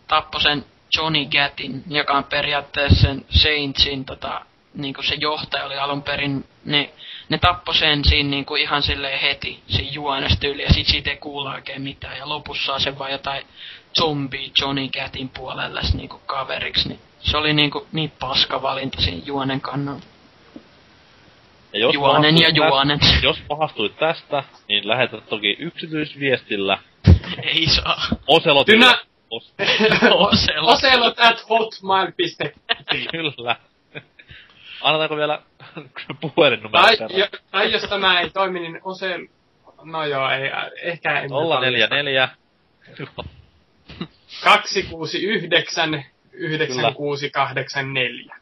tappoi 0.08 0.42
sen 0.42 0.66
Johnny 0.98 1.26
Gatin, 1.26 1.84
joka 1.88 2.14
on 2.14 2.24
periaatteessa 2.24 3.02
sen 3.02 3.26
Saintsin 3.30 4.06
tota, 4.06 4.42
niinku 4.74 5.04
se 5.04 5.16
johtaja 5.16 5.66
oli 5.66 5.78
alun 5.78 6.04
perin, 6.04 6.46
ne, 6.66 6.90
ne 7.30 7.38
tappoi 7.38 7.76
sen 7.76 8.06
siinä 8.06 8.30
niinku 8.30 8.56
ihan 8.56 8.84
silleen 8.84 9.20
heti, 9.20 9.64
siinä 9.68 9.92
juonesta 9.92 10.48
yli, 10.48 10.64
ja 10.64 10.74
sit 10.74 10.88
siitä 10.88 11.10
ei 11.10 11.18
kuulla 11.18 11.54
oikein 11.54 11.82
mitään, 11.82 12.18
ja 12.18 12.30
lopussa 12.30 12.80
sen 12.80 13.00
vaan 13.00 13.12
jotain 13.12 13.46
zombie 14.00 14.52
Johnny 14.62 14.88
Gatin 14.88 15.30
puolella 15.30 15.82
niinku 15.94 16.22
kaveriksi, 16.26 16.90
niin 16.90 17.00
se 17.20 17.38
oli 17.38 17.54
niinku 17.54 17.88
niin 17.92 18.12
paska 18.20 18.62
valinta 18.62 19.02
siinä 19.02 19.22
juonen 19.26 19.62
kannalta. 19.62 20.17
Ja 21.74 21.80
jos 21.80 21.94
Juonen 21.94 22.38
ja 22.42 22.50
juonen. 22.50 23.00
Tästä, 23.00 23.18
jos 23.24 23.40
pahastuit 23.48 23.98
tästä, 23.98 24.44
niin 24.68 24.88
lähetä 24.88 25.22
toki 25.22 25.56
yksityisviestillä 25.60 26.78
ei 27.44 27.68
saa. 27.68 28.02
Oselotille. 28.28 28.86
Tynä- 28.86 29.00
Os- 29.34 29.54
Oselot. 30.14 30.74
Oselot 30.74 31.20
at 31.20 31.50
hotmail.fi. 31.50 32.54
Kyllä. 33.12 33.56
Annetaanko 34.82 35.16
vielä 35.16 35.42
puhelinnumero 36.22 36.84
Tai, 36.84 36.98
jo, 37.20 37.28
tai 37.52 37.72
jos 37.72 37.82
tämä 37.84 38.20
ei 38.20 38.30
toimi, 38.30 38.60
niin 38.60 38.80
Osel... 38.84 39.28
No 39.84 40.06
joo, 40.06 40.30
ei, 40.30 40.52
äh, 40.52 40.66
ehkä 40.82 41.20
en... 41.20 41.30
044. 41.30 42.30
269 44.44 46.04
9684. 46.34 48.36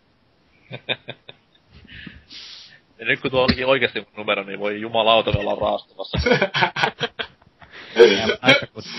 Ja 3.00 3.06
nyt 3.06 3.22
kun 3.22 3.32
tuo 3.32 3.44
onkin 3.44 3.66
oikeasti 3.66 4.00
mun 4.00 4.10
numero, 4.18 4.44
niin 4.44 4.60
voi 4.60 4.82
jumalauta 4.82 5.30
on 5.30 5.36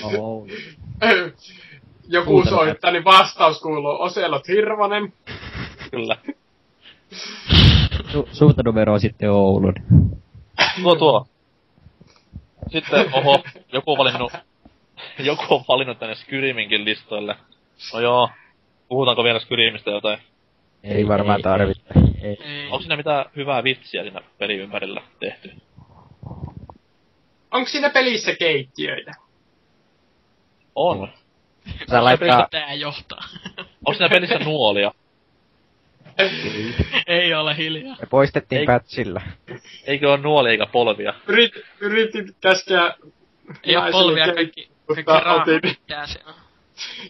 Oulu. 0.03 0.47
Joku 2.09 2.45
soittaa, 2.49 2.91
niin 2.91 3.05
vastaus 3.05 3.61
kuuluu 3.61 4.03
Oselot 4.03 4.49
Hirvonen. 4.49 5.13
Kyllä. 5.91 6.17
Su- 8.13 8.29
suuntanumero 8.33 8.93
on 8.93 9.01
sitten 9.01 9.31
Oulun. 9.31 9.75
Tuo 10.83 10.95
tuo. 10.95 11.27
Sitten, 12.69 13.15
oho, 13.15 13.45
joku 13.73 13.93
on 13.93 13.99
valinnut, 13.99 14.33
joku 15.19 15.55
on 15.55 15.65
valinnut 15.69 15.99
tänne 15.99 16.15
Skyriminkin 16.15 16.85
listoille. 16.85 17.37
No 17.95 18.01
joo, 18.01 18.31
puhutaanko 18.89 19.25
vielä 19.25 19.39
Skyrimistä 19.39 19.91
jotain? 19.91 20.19
Ei 20.87 21.09
varmaan 21.09 21.43
tarvitse. 21.43 21.83
Ei, 21.97 22.29
ei. 22.31 22.39
Ei. 22.45 22.65
Onko 22.65 22.79
siinä 22.81 22.97
mitään 22.97 23.25
hyvää 23.37 23.65
vitsiä 23.65 24.03
siinä 24.03 24.21
pelin 24.39 24.61
ympärillä 24.61 25.03
tehty? 25.21 25.51
Onko 27.51 27.69
siinä 27.69 27.91
pelissä 27.91 28.35
keittiöitä? 28.37 29.13
On. 30.75 31.09
Saa 31.89 32.05
laittaa, 32.05 32.49
Tää 32.51 32.75
johtaa. 32.75 33.21
Onko 33.59 33.93
siinä 33.93 34.09
pelissä 34.09 34.39
nuolia? 34.39 34.93
ei 37.07 37.35
ole 37.35 37.57
hiljaa. 37.57 37.97
me 38.01 38.07
poistettiin 38.11 38.59
Ei- 38.61 38.67
patchilla. 38.67 39.23
Eikö 39.87 40.11
ole 40.13 40.17
nuolia 40.21 40.53
eikä 40.53 40.67
polvia? 40.67 41.15
Yrit, 41.29 41.53
yritin 41.81 42.35
käskeä 42.41 42.95
Ei 43.65 43.75
naiselle 43.75 43.91
polvia, 43.93 44.35
kaikki, 44.35 44.71
kaikki 44.87 45.13
otin- 45.13 45.61
pitää. 45.61 46.07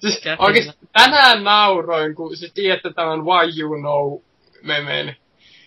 Siis 0.01 0.22
oikeesti 0.38 0.86
tänään 0.93 1.44
nauroin, 1.44 2.14
kun 2.14 2.36
se 2.36 2.48
tiedätte 2.55 2.93
tämän 2.93 3.24
Why 3.24 3.60
You 3.60 3.80
Know 3.80 4.22
memen. 4.62 5.16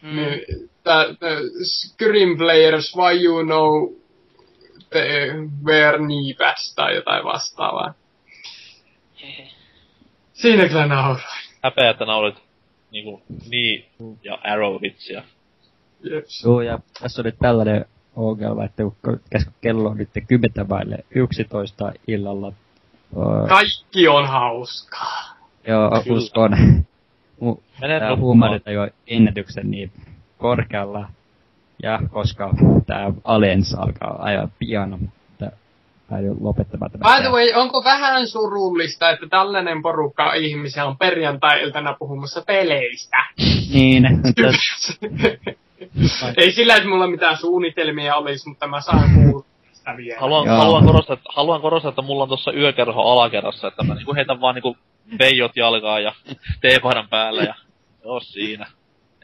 Mm. 0.02 0.16
Niin, 0.16 0.70
tää, 0.84 1.06
tää 1.20 1.38
Scream 1.64 2.38
Players 2.38 2.98
Why 2.98 3.26
You 3.26 3.44
Know 3.44 3.94
the 4.90 5.34
Where 5.66 5.98
Kneepads 5.98 6.76
tai 6.76 6.96
jotain 6.96 7.24
vastaavaa. 7.26 7.94
Hehe. 9.22 9.48
Siinä 10.34 10.68
kyllä 10.68 10.88
nauroin. 10.88 11.24
Häpeä, 11.64 11.90
että 11.90 12.06
naurit 12.06 12.36
niinku 12.92 13.22
niin 13.50 13.86
ja 14.24 14.40
arrow-vitsiä. 14.44 15.24
Jeps. 16.04 16.44
Joo, 16.44 16.62
ja 16.62 16.80
tässä 17.02 17.24
nyt 17.24 17.36
tällainen 17.40 17.86
ongelma, 18.16 18.64
että 18.64 18.84
kun 18.84 19.20
kello 19.62 19.90
on 19.90 19.98
nyt 19.98 20.10
10 20.28 20.70
vaille 20.70 21.06
11 21.10 21.94
illalla. 22.08 22.54
Kaikki 23.50 24.08
on 24.08 24.28
hauskaa. 24.28 25.36
Joo, 25.68 26.02
Kyllä. 26.04 26.18
uskon. 26.18 26.52
Mu- 27.44 27.62
Mene 27.82 28.00
Tää 28.00 28.10
nukkumaan. 28.10 28.20
huumarit 28.20 28.64
jo 28.66 28.88
ennätyksen 29.08 29.72
niin 29.72 29.92
korkealla. 30.38 31.10
Ja 31.84 32.00
koska 32.12 32.50
tää 32.88 33.12
Alliance 33.24 33.78
alkaa 33.78 34.16
aivan 34.24 34.52
pian, 34.60 34.90
mutta 34.90 35.52
päädyin 36.10 36.36
lopettamaan 36.42 36.92
tämän. 36.92 37.16
By 37.18 37.22
the 37.24 37.32
way, 37.32 37.54
onko 37.56 37.84
vähän 37.84 38.28
surullista, 38.28 39.10
että 39.10 39.28
tällainen 39.30 39.82
porukka 39.82 40.34
ihmisiä 40.34 40.86
on 40.86 40.98
perjantai-iltana 40.98 41.96
puhumassa 42.00 42.42
peleistä? 42.48 43.18
Niin, 43.74 44.04
Ei 46.38 46.52
sillä, 46.52 46.76
että 46.76 46.90
mulla 46.90 47.08
mitään 47.08 47.38
suunnitelmia 47.38 48.16
olisi, 48.16 48.50
mutta 48.50 48.68
mä 48.68 48.82
saan 48.82 49.10
kuulla 49.14 49.46
Haluan, 50.20 50.48
haluan, 50.48 50.86
korostaa, 50.86 51.14
että, 51.14 51.30
haluan 51.36 51.62
korostaa, 51.62 51.90
että 51.90 52.02
mulla 52.02 52.24
on 52.24 52.30
tuossa 52.30 52.52
yökerho 52.52 53.02
alakerrassa, 53.02 53.68
että 53.68 53.84
mä 53.84 53.96
niinku 53.96 54.16
heitän 54.16 54.42
vaan 54.42 54.56
niinku 54.56 54.78
peijot 55.18 55.56
jalkaan 55.56 56.04
ja 56.04 56.14
teepaidan 56.62 57.10
päällä 57.10 57.44
ja 57.44 57.56
joo 58.04 58.20
siinä. 58.20 58.68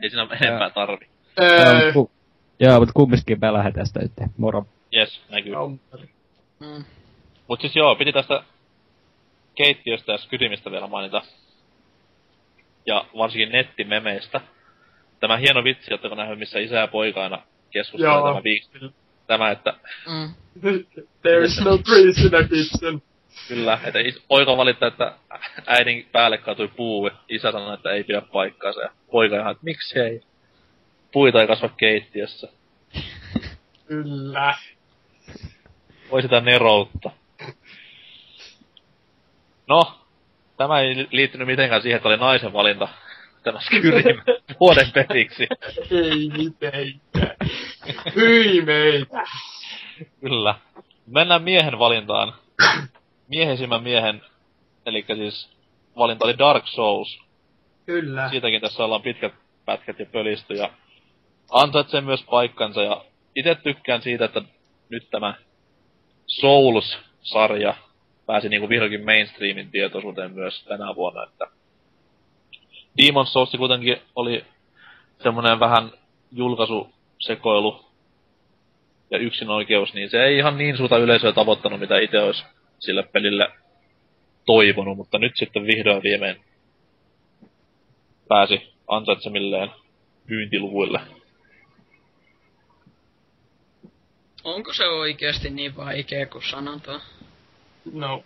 Ei 0.02 0.10
siinä 0.10 0.28
enempää 0.42 0.70
tarvi. 0.70 1.08
Öö, 1.42 1.92
Joo, 2.60 2.80
mutta 2.80 2.94
kumminkin 2.94 3.38
me 3.42 3.54
lähdetään 3.54 3.86
sitä 3.86 4.00
nyt. 4.00 4.12
Moro. 4.38 4.66
Jes, 4.92 5.22
näkyy. 5.30 5.54
Mm. 6.60 6.84
Mut 7.48 7.62
siis 7.62 7.76
joo, 7.76 7.96
piti 7.96 8.14
tästä 8.14 8.44
keittiöstä 9.56 10.12
ja 10.12 10.18
skydimistä 10.18 10.72
vielä 10.72 10.88
mainita. 10.88 11.22
Ja 12.86 13.06
varsinkin 13.18 13.52
nettimemeistä. 13.52 14.42
Tämä 15.20 15.38
hieno 15.38 15.64
vitsi, 15.64 15.94
että 15.94 16.08
kun 16.08 16.18
nähnyt, 16.18 16.40
missä 16.40 16.60
isä 16.60 16.76
ja 16.76 16.88
poika 16.88 17.24
aina 17.24 17.42
keskustelee 17.72 18.14
tämä 18.16 18.40
viik- 18.40 18.92
Tämä, 19.28 19.52
että 19.52 19.74
Mm. 20.08 20.34
There's 21.24 21.64
no 21.66 21.78
trees 21.78 22.18
in 22.18 22.36
a 22.36 22.44
kitchen. 22.44 23.02
kyllä, 23.48 23.80
että 23.84 24.00
is- 24.00 24.24
poika 24.28 24.58
valittaa, 24.58 24.88
että 24.88 25.14
äidin 25.68 26.10
päälle 26.12 26.38
kaatui 26.38 26.68
puu, 26.68 27.08
ja 27.08 27.14
isä 27.30 27.52
sanoi, 27.52 27.74
että 27.74 27.92
ei 27.92 28.04
pidä 28.04 28.22
paikkaansa, 28.22 28.82
ja 28.82 28.90
poika 29.12 29.36
ihan, 29.36 29.52
että 29.52 29.64
miksi 29.64 30.00
ei? 30.00 30.22
Puita 31.12 31.42
ei 31.42 31.48
kasva 31.48 31.70
keittiössä. 31.70 32.48
Kyllä. 33.88 34.56
Voi 36.12 36.22
sitä 36.22 36.40
neroutta. 36.42 37.12
No, 39.68 40.00
tämä 40.58 40.80
ei 40.80 40.96
li- 40.96 41.08
liittynyt 41.12 41.48
mitenkään 41.48 41.82
siihen, 41.82 41.98
että 41.98 42.10
oli 42.10 42.18
naisen 42.18 42.54
valinta 42.54 42.88
tämä 43.44 43.60
Skyrim 43.66 44.22
vuoden 44.60 44.92
peliksi. 44.92 45.48
Ei 45.92 46.30
mitenkään. 46.38 47.36
Hyi 48.16 48.62
meitä. 48.62 49.24
Kyllä. 50.22 50.56
Mennään 51.08 51.44
miehen 51.44 51.80
valintaan. 51.80 52.34
Miehisimmän 53.28 53.84
miehen, 53.84 54.22
eli 54.86 55.06
siis 55.16 55.50
valinta 55.98 56.26
oli 56.26 56.38
Dark 56.38 56.68
Souls. 56.68 57.20
Kyllä. 57.86 58.30
Siitäkin 58.30 58.62
tässä 58.62 58.86
ollaan 58.86 59.02
pitkät 59.02 59.34
pätkät 59.66 60.00
ja 60.00 60.06
pölisty 60.06 60.54
ja 60.54 60.70
ansaitsee 61.52 62.02
myös 62.02 62.24
paikkansa 62.24 62.84
ja 62.84 63.06
itse 63.36 63.56
tykkään 63.56 64.02
siitä, 64.02 64.26
että 64.26 64.42
nyt 64.90 65.10
tämä 65.12 65.34
Souls-sarja 66.28 67.76
pääsi 68.26 68.50
niinku 68.50 68.70
vihdoinkin 68.70 69.06
mainstreamin 69.06 69.72
tietoisuuteen 69.72 70.32
myös 70.32 70.64
tänä 70.64 70.96
vuonna, 70.96 71.24
että 71.24 71.48
Demon's 73.02 73.26
Souls 73.26 73.52
kuitenkin 73.58 73.98
oli 74.16 74.46
semmonen 75.24 75.60
vähän 75.60 75.92
julkaisusekoilu 77.26 77.86
ja 79.12 79.18
yksin 79.18 79.50
oikeus, 79.50 79.94
niin 79.94 80.10
se 80.10 80.24
ei 80.24 80.38
ihan 80.38 80.58
niin 80.58 80.78
suurta 80.78 80.98
yleisöä 80.98 81.32
tavoittanut, 81.32 81.80
mitä 81.80 82.00
itse 82.00 82.20
olisi 82.20 82.44
sille 82.80 83.04
pelille 83.04 83.52
toivonut, 84.46 84.98
mutta 84.98 85.20
nyt 85.20 85.36
sitten 85.36 85.66
vihdoin 85.66 86.04
viimein 86.04 86.42
pääsi 88.28 88.74
ansaitsemilleen 88.88 89.72
myyntiluvuille. 90.28 91.00
Onko 94.44 94.74
se 94.74 94.88
oikeasti 94.88 95.50
niin 95.50 95.76
vaikea 95.76 96.26
kuin 96.26 96.44
sanotaan? 96.44 97.02
No. 97.94 98.24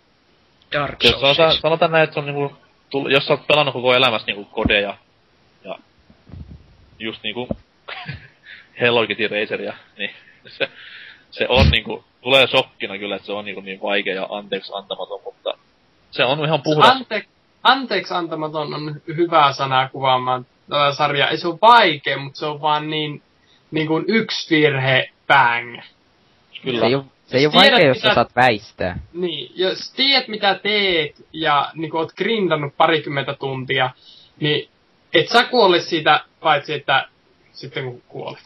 Dark 0.72 1.04
Jos 1.04 1.10
Souls 1.10 1.20
sanotaan, 1.22 1.52
siis. 1.52 1.60
sanotaan 1.60 1.90
näin, 1.90 2.04
että 2.04 2.14
se 2.14 2.20
on 2.20 2.26
niinku, 2.26 2.56
tull, 2.90 3.10
jos 3.10 3.26
sä 3.26 3.32
oot 3.32 3.46
pelannut 3.46 3.72
koko 3.72 3.94
elämässä 3.94 4.26
niinku 4.26 4.44
kodeja 4.44 4.96
ja 5.64 5.78
just 6.98 7.22
niinku 7.22 7.48
Hello 8.80 9.06
Kitty 9.06 9.28
Raceria, 9.28 9.74
niin 9.98 10.10
se, 10.46 10.68
se 11.30 11.46
on 11.48 11.70
niinku, 11.70 12.04
tulee 12.22 12.46
shokkina 12.46 12.98
kyllä, 12.98 13.16
että 13.16 13.26
se 13.26 13.32
on 13.32 13.44
niinku 13.44 13.60
niin 13.60 13.82
vaikea 13.82 14.14
ja 14.14 14.26
anteeksi 14.30 14.72
antamaton, 14.74 15.20
mutta 15.24 15.54
se 16.10 16.24
on 16.24 16.44
ihan 16.44 16.62
puhdas. 16.62 16.90
Ante, 16.90 17.24
anteeksi 17.62 18.14
antamaton 18.14 18.74
on 18.74 18.94
hy- 19.08 19.16
hyvä 19.16 19.52
sana 19.52 19.88
kuvaamaan 19.88 20.46
tätä 20.70 20.92
sarjaa. 20.92 21.28
Ei 21.28 21.36
se 21.38 21.48
ole 21.48 21.58
vaikea, 21.62 22.18
mutta 22.18 22.38
se 22.38 22.46
on 22.46 22.60
vaan 22.60 22.90
niin, 22.90 23.22
niin 23.70 23.86
kuin 23.86 24.04
yksi 24.08 24.56
virhe, 24.56 25.10
bang. 25.26 25.80
kyllä. 26.62 26.80
Se 26.80 26.86
ei 26.86 26.94
oo, 26.94 27.04
se 27.26 27.36
ei 27.38 27.46
oo 27.46 27.52
Tiedät, 27.52 27.72
vaikea, 27.72 27.88
jos 27.88 27.96
mitä- 27.96 28.08
sä 28.08 28.14
saat 28.14 28.36
väistää. 28.36 28.98
Niin, 29.12 29.52
jos 29.54 29.92
tiedät 29.92 30.28
mitä 30.28 30.54
teet 30.54 31.26
ja 31.32 31.70
niin 31.74 31.90
kuin 31.90 32.00
oot 32.00 32.12
grindannut 32.12 32.76
parikymmentä 32.76 33.34
tuntia, 33.34 33.90
niin 34.40 34.68
et 35.14 35.28
sä 35.28 35.44
kuole 35.44 35.80
siitä, 35.80 36.24
paitsi 36.40 36.74
että 36.74 37.08
sitten 37.52 37.84
kun 37.84 38.02
kuolet. 38.08 38.44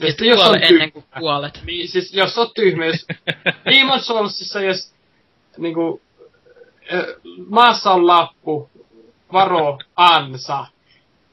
Ja 0.00 0.06
Et 0.06 0.10
sitten 0.10 0.28
jos 0.28 0.40
kuole 0.42 0.56
ennen 0.56 0.68
tyhmä, 0.68 0.90
kuin 0.90 1.04
kuolet. 1.18 1.60
niin 1.66 1.88
siis 1.88 2.14
jos 2.14 2.38
on 2.38 2.50
tyhmä, 2.54 2.86
jos 2.86 3.06
Demon's 3.70 4.00
Soulsissa, 4.02 4.60
jos 4.60 4.94
niinku, 5.58 6.02
maassa 7.48 7.90
on 7.92 8.06
lappu, 8.06 8.70
varo, 9.32 9.78
ansa, 9.96 10.66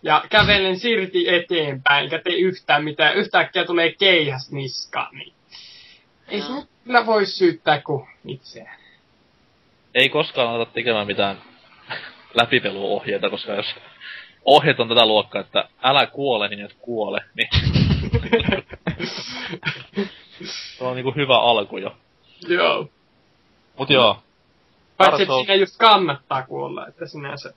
ja 0.04 0.24
kävelen 0.30 0.80
sirti 0.80 1.30
eteenpäin, 1.30 2.04
eikä 2.04 2.20
tee 2.20 2.36
yhtään 2.36 2.84
mitään, 2.84 3.16
yhtäkkiä 3.16 3.66
tulee 3.66 3.92
keihäs 3.92 4.52
niskaan, 4.52 5.16
niin 5.16 5.34
ei 6.28 6.42
se 6.42 6.48
kyllä 6.84 7.06
voi 7.06 7.26
syyttää 7.26 7.82
kuin 7.82 8.08
itseään. 8.28 8.80
ei 9.96 10.10
koskaan 10.10 10.48
aleta 10.50 10.72
tekemään 10.72 11.08
mitään 11.08 11.42
läpipeluohjeita, 12.34 13.30
koska 13.30 13.54
jos 13.54 13.76
ohjeet 14.46 14.80
on 14.80 14.90
tätä 14.90 15.06
luokkaa, 15.06 15.42
että 15.42 15.70
älä 15.84 16.08
kuole, 16.08 16.48
niin 16.48 16.66
et 16.66 16.76
kuole, 16.80 17.20
niin 17.36 17.50
se 20.77 20.84
on 20.84 20.95
niinku 20.95 21.11
hyvä 21.15 21.40
alku 21.40 21.77
jo. 21.77 21.95
Joo. 22.48 22.88
Mut 23.80 23.90
joo, 23.90 24.18
Paitsi 24.98 25.22
että 25.23 25.36
siinä 25.36 25.56
just 25.56 25.77
kannattaa 25.77 26.44
kuolla, 26.44 26.88
että 26.88 27.07
sinänsä. 27.07 27.53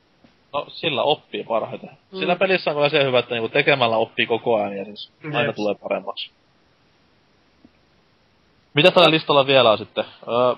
no 0.53 0.67
sillä 0.69 1.03
oppii 1.03 1.45
parhaiten. 1.45 1.91
Mm. 2.13 2.19
Sillä 2.19 2.37
pelissä 2.37 2.71
on 2.71 2.77
kyllä 2.77 2.89
se 2.89 3.05
hyvä, 3.05 3.19
että 3.19 3.35
niinku 3.35 3.49
tekemällä 3.49 3.97
oppii 3.97 4.27
koko 4.27 4.57
ajan 4.57 4.77
ja 4.77 4.85
siis 4.85 5.13
aina 5.25 5.43
Yes. 5.43 5.57
tulee 5.57 5.75
paremmaksi. 5.75 6.31
Mitä 8.75 8.91
tällä 8.91 9.11
listalla 9.11 9.47
vielä 9.47 9.71
on 9.71 9.79
sitten? 9.79 10.05
Öö, 10.29 10.55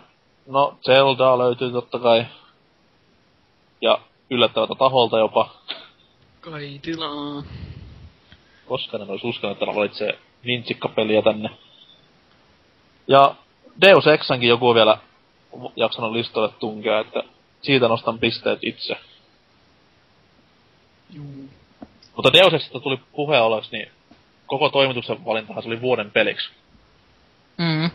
no, 0.46 0.78
Zelda 0.86 1.38
löytyy 1.38 1.72
totta 1.72 1.98
kai. 1.98 2.26
Ja 3.80 3.98
yllättävältä 4.30 4.74
taholta 4.78 5.18
jopa. 5.18 5.50
Kai 6.40 6.78
tilaa. 6.82 7.42
Koska 8.70 8.96
en 8.96 9.10
olisi 9.10 9.26
uskonut, 9.26 9.52
että 9.62 9.66
valitsee 9.66 10.18
Nintsikkapeliä 10.44 11.22
tänne. 11.22 11.50
Ja 13.08 13.34
Deus 13.80 14.06
Exankin 14.06 14.48
joku 14.48 14.68
on 14.68 14.74
vielä 14.74 14.98
jaksanut 15.76 16.12
listalle 16.12 16.52
tunkea, 16.58 17.00
että 17.00 17.22
siitä 17.62 17.88
nostan 17.88 18.18
pisteet 18.18 18.58
itse. 18.62 18.96
Juu. 21.14 21.48
Mutta 22.16 22.32
Deus 22.32 22.54
Exista 22.54 22.80
tuli 22.80 23.00
puheen 23.12 23.42
oleksi, 23.42 23.76
niin 23.76 23.90
koko 24.46 24.68
toimituksen 24.68 25.24
valintahan 25.24 25.62
se 25.62 25.68
oli 25.68 25.80
vuoden 25.80 26.10
peliksi. 26.10 26.50
Mm. 27.58 27.90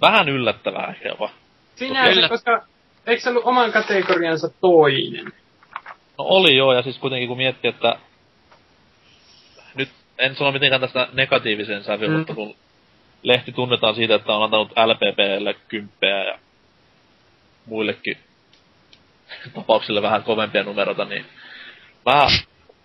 Vähän 0.00 0.28
yllättävää 0.28 0.90
ehkä 0.90 1.08
jopa. 1.08 1.30
Sinänsä, 1.76 2.12
Kyllä. 2.12 2.28
koska 2.28 2.66
eikö 3.06 3.22
se 3.22 3.30
ollut 3.30 3.44
oman 3.44 3.72
kategoriansa 3.72 4.48
toinen? 4.60 5.32
No 6.18 6.24
oli 6.24 6.56
joo, 6.56 6.72
ja 6.72 6.82
siis 6.82 6.98
kuitenkin 6.98 7.28
kun 7.28 7.36
miettii, 7.36 7.68
että 7.68 7.98
en 10.18 10.36
sano 10.36 10.52
mitenkään 10.52 10.80
tästä 10.80 11.08
negatiivisen 11.12 11.84
sävyyn, 11.84 12.10
Mm. 12.10 12.16
mutta 12.16 12.34
kun 12.34 12.56
lehti 13.22 13.52
tunnetaan 13.52 13.94
siitä, 13.94 14.14
että 14.14 14.32
on 14.34 14.42
antanut 14.42 14.72
LPPlle 14.86 15.54
kymppejä 15.68 16.24
ja 16.24 16.38
muillekin 17.66 18.18
tapauksille 19.54 20.02
vähän 20.02 20.22
kovempia 20.22 20.62
numeroita, 20.62 21.04
niin 21.04 21.26
mä 22.06 22.26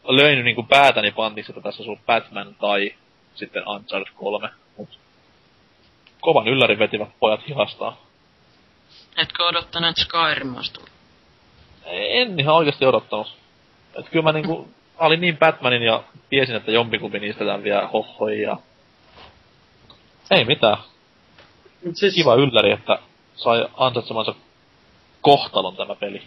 löin 0.07 0.45
niinku 0.45 0.63
päätäni 0.63 1.11
pantiksi, 1.11 1.51
että 1.51 1.61
tässä 1.61 1.83
on 1.83 1.99
Batman 2.05 2.55
tai 2.55 2.93
sitten 3.35 3.67
Uncharted 3.67 4.13
3. 4.15 4.49
Mut 4.77 4.99
kovan 6.21 6.47
yllärin 6.47 6.79
vetivät 6.79 7.09
pojat 7.19 7.47
hihastaan. 7.47 7.93
Etkö 9.17 9.43
odottaneet 9.45 9.95
Skyrim 9.97 10.55
tulla? 10.73 10.87
En 11.85 12.39
ihan 12.39 12.55
oikeasti 12.55 12.85
odottanut. 12.85 13.37
Et 13.99 14.09
kyllä 14.09 14.23
mä 14.23 14.31
niinku, 14.31 14.69
mä 14.99 15.07
olin 15.07 15.21
niin 15.21 15.37
Batmanin 15.37 15.83
ja 15.83 16.03
tiesin, 16.29 16.55
että 16.55 16.71
jompikumpi 16.71 17.19
niistä 17.19 17.45
tämän 17.45 17.63
vielä 17.63 17.87
hohoi 17.87 18.41
ja... 18.41 18.57
Ei 20.31 20.45
mitään. 20.45 20.77
Siis, 21.93 22.15
Kiva 22.15 22.35
ylläri, 22.35 22.71
että 22.71 22.99
sai 23.35 23.67
ansaitsemansa 23.77 24.35
kohtalon 25.21 25.75
tämä 25.75 25.95
peli. 25.95 26.21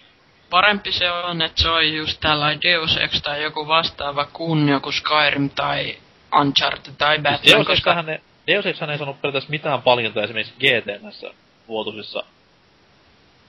Parempi 0.51 0.93
se 0.93 1.11
on, 1.11 1.43
että 1.43 1.63
se 1.63 1.69
on 1.69 1.93
just 1.93 2.21
tällainen 2.21 2.63
Deus 2.63 2.97
Ex 2.97 3.23
tai 3.23 3.43
joku 3.43 3.67
vastaava 3.67 4.25
kuin 4.25 4.69
joku 4.69 4.93
Skyrim 4.93 5.51
tai 5.51 5.97
Uncharted 6.41 6.93
tai 6.99 7.19
Batman, 7.19 7.57
Deus 7.57 7.67
koska... 7.67 8.03
Ne, 8.03 8.21
Deus 8.47 8.67
Ex 8.67 8.83
ei 8.83 8.99
saanut 8.99 9.21
periaatteessa 9.21 9.51
mitään 9.51 9.83
palkintoja 9.83 10.25
esimerkiksi 10.25 10.55
GTNssä 10.61 11.31
vuotuisissa 11.69 12.25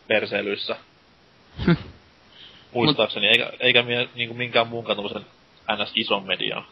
perseilyissä. 0.08 0.76
Muistaakseni, 2.74 3.28
eikä, 3.28 3.52
eikä 3.60 3.84
mie, 3.84 4.10
niinku 4.16 4.34
minkään 4.36 4.68
muunkaan 4.68 4.96
tämmösen 4.98 5.26
ns. 5.84 5.92
ison 5.96 6.26
median. 6.28 6.66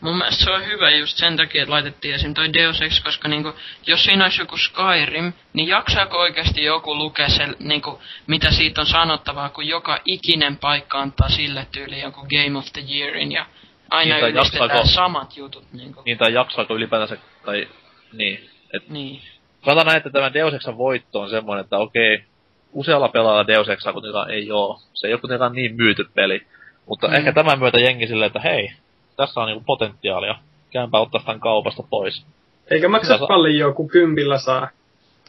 Mun 0.00 0.16
mielestä 0.18 0.44
se 0.44 0.50
on 0.50 0.66
hyvä 0.66 0.90
just 0.90 1.16
sen 1.16 1.36
takia, 1.36 1.62
että 1.62 1.72
laitettiin 1.72 2.14
esim. 2.14 2.34
toi 2.34 2.52
Deus 2.52 2.82
Ex, 2.82 3.02
koska 3.02 3.28
niinku, 3.28 3.52
jos 3.86 4.04
siinä 4.04 4.24
olisi 4.24 4.42
joku 4.42 4.56
Skyrim, 4.56 5.32
niin 5.52 5.68
jaksaako 5.68 6.18
oikeasti 6.18 6.64
joku 6.64 6.96
lukea 6.96 7.28
se, 7.28 7.48
niinku, 7.58 8.02
mitä 8.26 8.50
siitä 8.50 8.80
on 8.80 8.86
sanottavaa, 8.86 9.48
kun 9.48 9.66
joka 9.68 9.98
ikinen 10.04 10.56
paikka 10.56 11.00
antaa 11.00 11.28
sille 11.28 11.66
tyyliin 11.72 12.02
joku 12.02 12.20
Game 12.20 12.58
of 12.58 12.64
the 12.72 12.82
Yearin 12.94 13.32
ja 13.32 13.46
aina 13.90 14.14
Niin, 14.14 14.20
tai 14.20 14.30
ylistetään 14.30 14.70
jaksaako- 14.70 14.94
samat 14.94 15.36
jutut. 15.36 15.64
Niinku. 15.72 16.02
Niin 16.04 16.18
tai 16.18 16.32
jaksaako 16.34 16.74
ylipäätänsä, 16.74 17.16
tai 17.44 17.68
niin. 18.12 18.50
Et 18.74 18.88
Niin. 18.88 19.20
sanotaan 19.64 19.86
näin, 19.86 19.96
että 19.96 20.10
tämä 20.10 20.32
Deus 20.34 20.54
Exan 20.54 20.78
voitto 20.78 21.20
on 21.20 21.30
semmoinen, 21.30 21.64
että 21.64 21.78
okei, 21.78 22.24
usealla 22.72 23.08
pelaajalla 23.08 23.46
Deus 23.46 23.68
Exa 23.68 23.92
kuitenkaan 23.92 24.30
ei 24.30 24.52
oo. 24.52 24.80
Se 24.94 25.06
ei 25.06 25.12
ole 25.12 25.20
kuitenkaan 25.20 25.52
niin 25.52 25.76
myyty 25.76 26.04
peli. 26.14 26.46
Mutta 26.86 27.08
Mm. 27.08 27.14
ehkä 27.14 27.32
tämän 27.32 27.58
myötä 27.58 27.78
jengi 27.80 28.06
silleen, 28.06 28.26
että 28.26 28.40
hei, 28.40 28.72
tässä 29.16 29.40
on 29.40 29.46
niinku 29.46 29.64
potentiaalia. 29.66 30.34
Käympä 30.70 30.98
ottaa 30.98 31.22
tämän 31.24 31.40
kaupasta 31.40 31.82
pois. 31.90 32.26
Eikä 32.70 32.88
maksa 32.88 33.14
Kyllä. 33.14 33.28
paljon, 33.28 33.74
kun 33.74 33.88
kympillä 33.88 34.38
saa. 34.38 34.68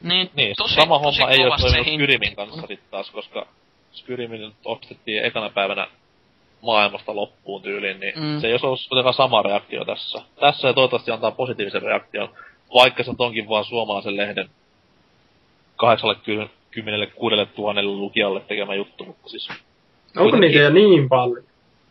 Niin, 0.01 0.30
Niin, 0.35 0.55
tosi, 0.57 0.73
sama 0.76 0.99
tosi 0.99 1.19
homma 1.22 1.34
ei 1.34 1.45
ole 1.45 1.55
toiminut. 1.61 1.88
Skyrimin 1.88 2.35
kanssa 2.35 2.68
sit 2.68 2.80
taas, 2.91 3.11
koska 3.11 3.47
Skyrimin 3.91 4.53
ostettiin 4.65 5.26
ekana 5.26 5.49
päivänä 5.49 5.88
maailmasta 6.61 7.15
loppuun 7.15 7.61
tyyliin, 7.61 7.99
niin 7.99 8.13
Mm. 8.19 8.39
se 8.41 8.47
ei 8.47 8.53
olisi 8.53 8.65
ollut 8.65 8.80
kuitenkaan 8.89 9.13
sama 9.13 9.41
reaktio 9.41 9.85
tässä. 9.85 10.22
Tässä 10.39 10.61
se 10.68 10.73
toivottavasti 10.73 11.11
antaa 11.11 11.31
positiivisen 11.31 11.81
reaktion, 11.81 12.30
vaikka 12.73 13.03
se 13.03 13.11
onkin 13.18 13.49
vaan 13.49 13.65
suomalaisen 13.65 14.18
lehden 14.18 14.49
86 16.76 17.35
000 17.57 17.84
lukijalle 17.84 18.39
tekemä 18.48 18.76
juttu, 18.76 19.06
mutta 19.06 19.30
siis... 19.30 19.49
Onko 19.49 19.61
Kuitenkin. 20.15 20.41
niitä 20.41 20.60
jo 20.64 20.69
niin 20.69 21.10
paljon? 21.10 21.43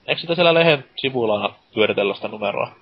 Eikö 0.07 0.21
sitä 0.21 0.35
siellä 0.35 0.55
lehden 0.55 0.85
sivuilla 0.97 1.35
aina 1.43 1.55
pyöritellä 1.75 2.15
sitä 2.15 2.29
numeroa? 2.29 2.73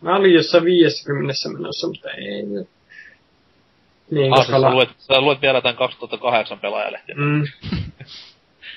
Mä 0.00 0.16
olin 0.16 0.34
jossain 0.34 0.64
50 0.64 1.34
menossa, 1.58 1.88
mutta 1.88 2.10
ei. 2.10 2.42
Niin, 4.10 4.32
Ah, 4.32 4.38
koska 4.38 4.52
siis 4.52 4.56
sä 4.56 4.60
la... 4.60 4.74
luet, 4.74 4.88
sä 4.98 5.20
luet 5.20 5.42
vielä 5.42 5.60
tämän 5.60 5.76
2008 5.76 6.58
pelaajalehtiä. 6.58 7.14
Mm. 7.18 7.44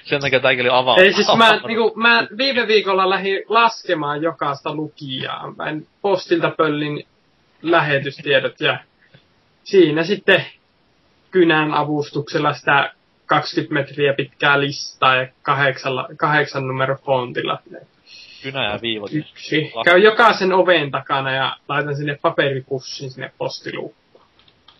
Sen 0.04 0.22
takia 0.22 0.40
tääkin 0.40 0.62
oli 0.62 0.80
avaa. 0.80 0.98
Ei 0.98 1.14
siis 1.14 1.28
mä, 1.38 1.60
niinku, 1.68 1.94
mä 1.96 2.28
viime 2.38 2.68
viikolla 2.68 3.10
lähdin 3.10 3.44
laskemaan 3.48 4.22
jokaista 4.22 4.76
lukijaa. 4.76 5.54
Mä 5.58 5.70
en 5.70 5.88
postilta 6.02 6.52
pöllin 6.58 7.04
lähetystiedot 7.62 8.60
ja 8.60 8.80
siinä 9.64 10.04
sitten 10.04 10.46
kynän 11.32 11.74
avustuksella 11.74 12.54
sitä 12.54 12.94
20 13.26 13.74
metriä 13.74 14.14
pitkää 14.14 14.62
listaa 14.62 15.16
ja 15.16 15.28
kahdeksalla, 15.42 16.08
kahdeksan 16.18 16.68
numero 16.68 16.96
fontilla. 17.06 17.60
Kynä 18.44 18.72
ja 18.72 18.80
viivot. 18.82 19.14
Yksi. 19.14 19.72
Käy 19.86 20.00
jokaisen 20.00 20.54
oven 20.54 20.92
takana 20.92 21.32
ja 21.32 21.58
laitan 21.70 21.96
sinne 21.96 22.20
paperipussin 22.22 23.12
sinne 23.12 23.32
postiluun. 23.38 23.94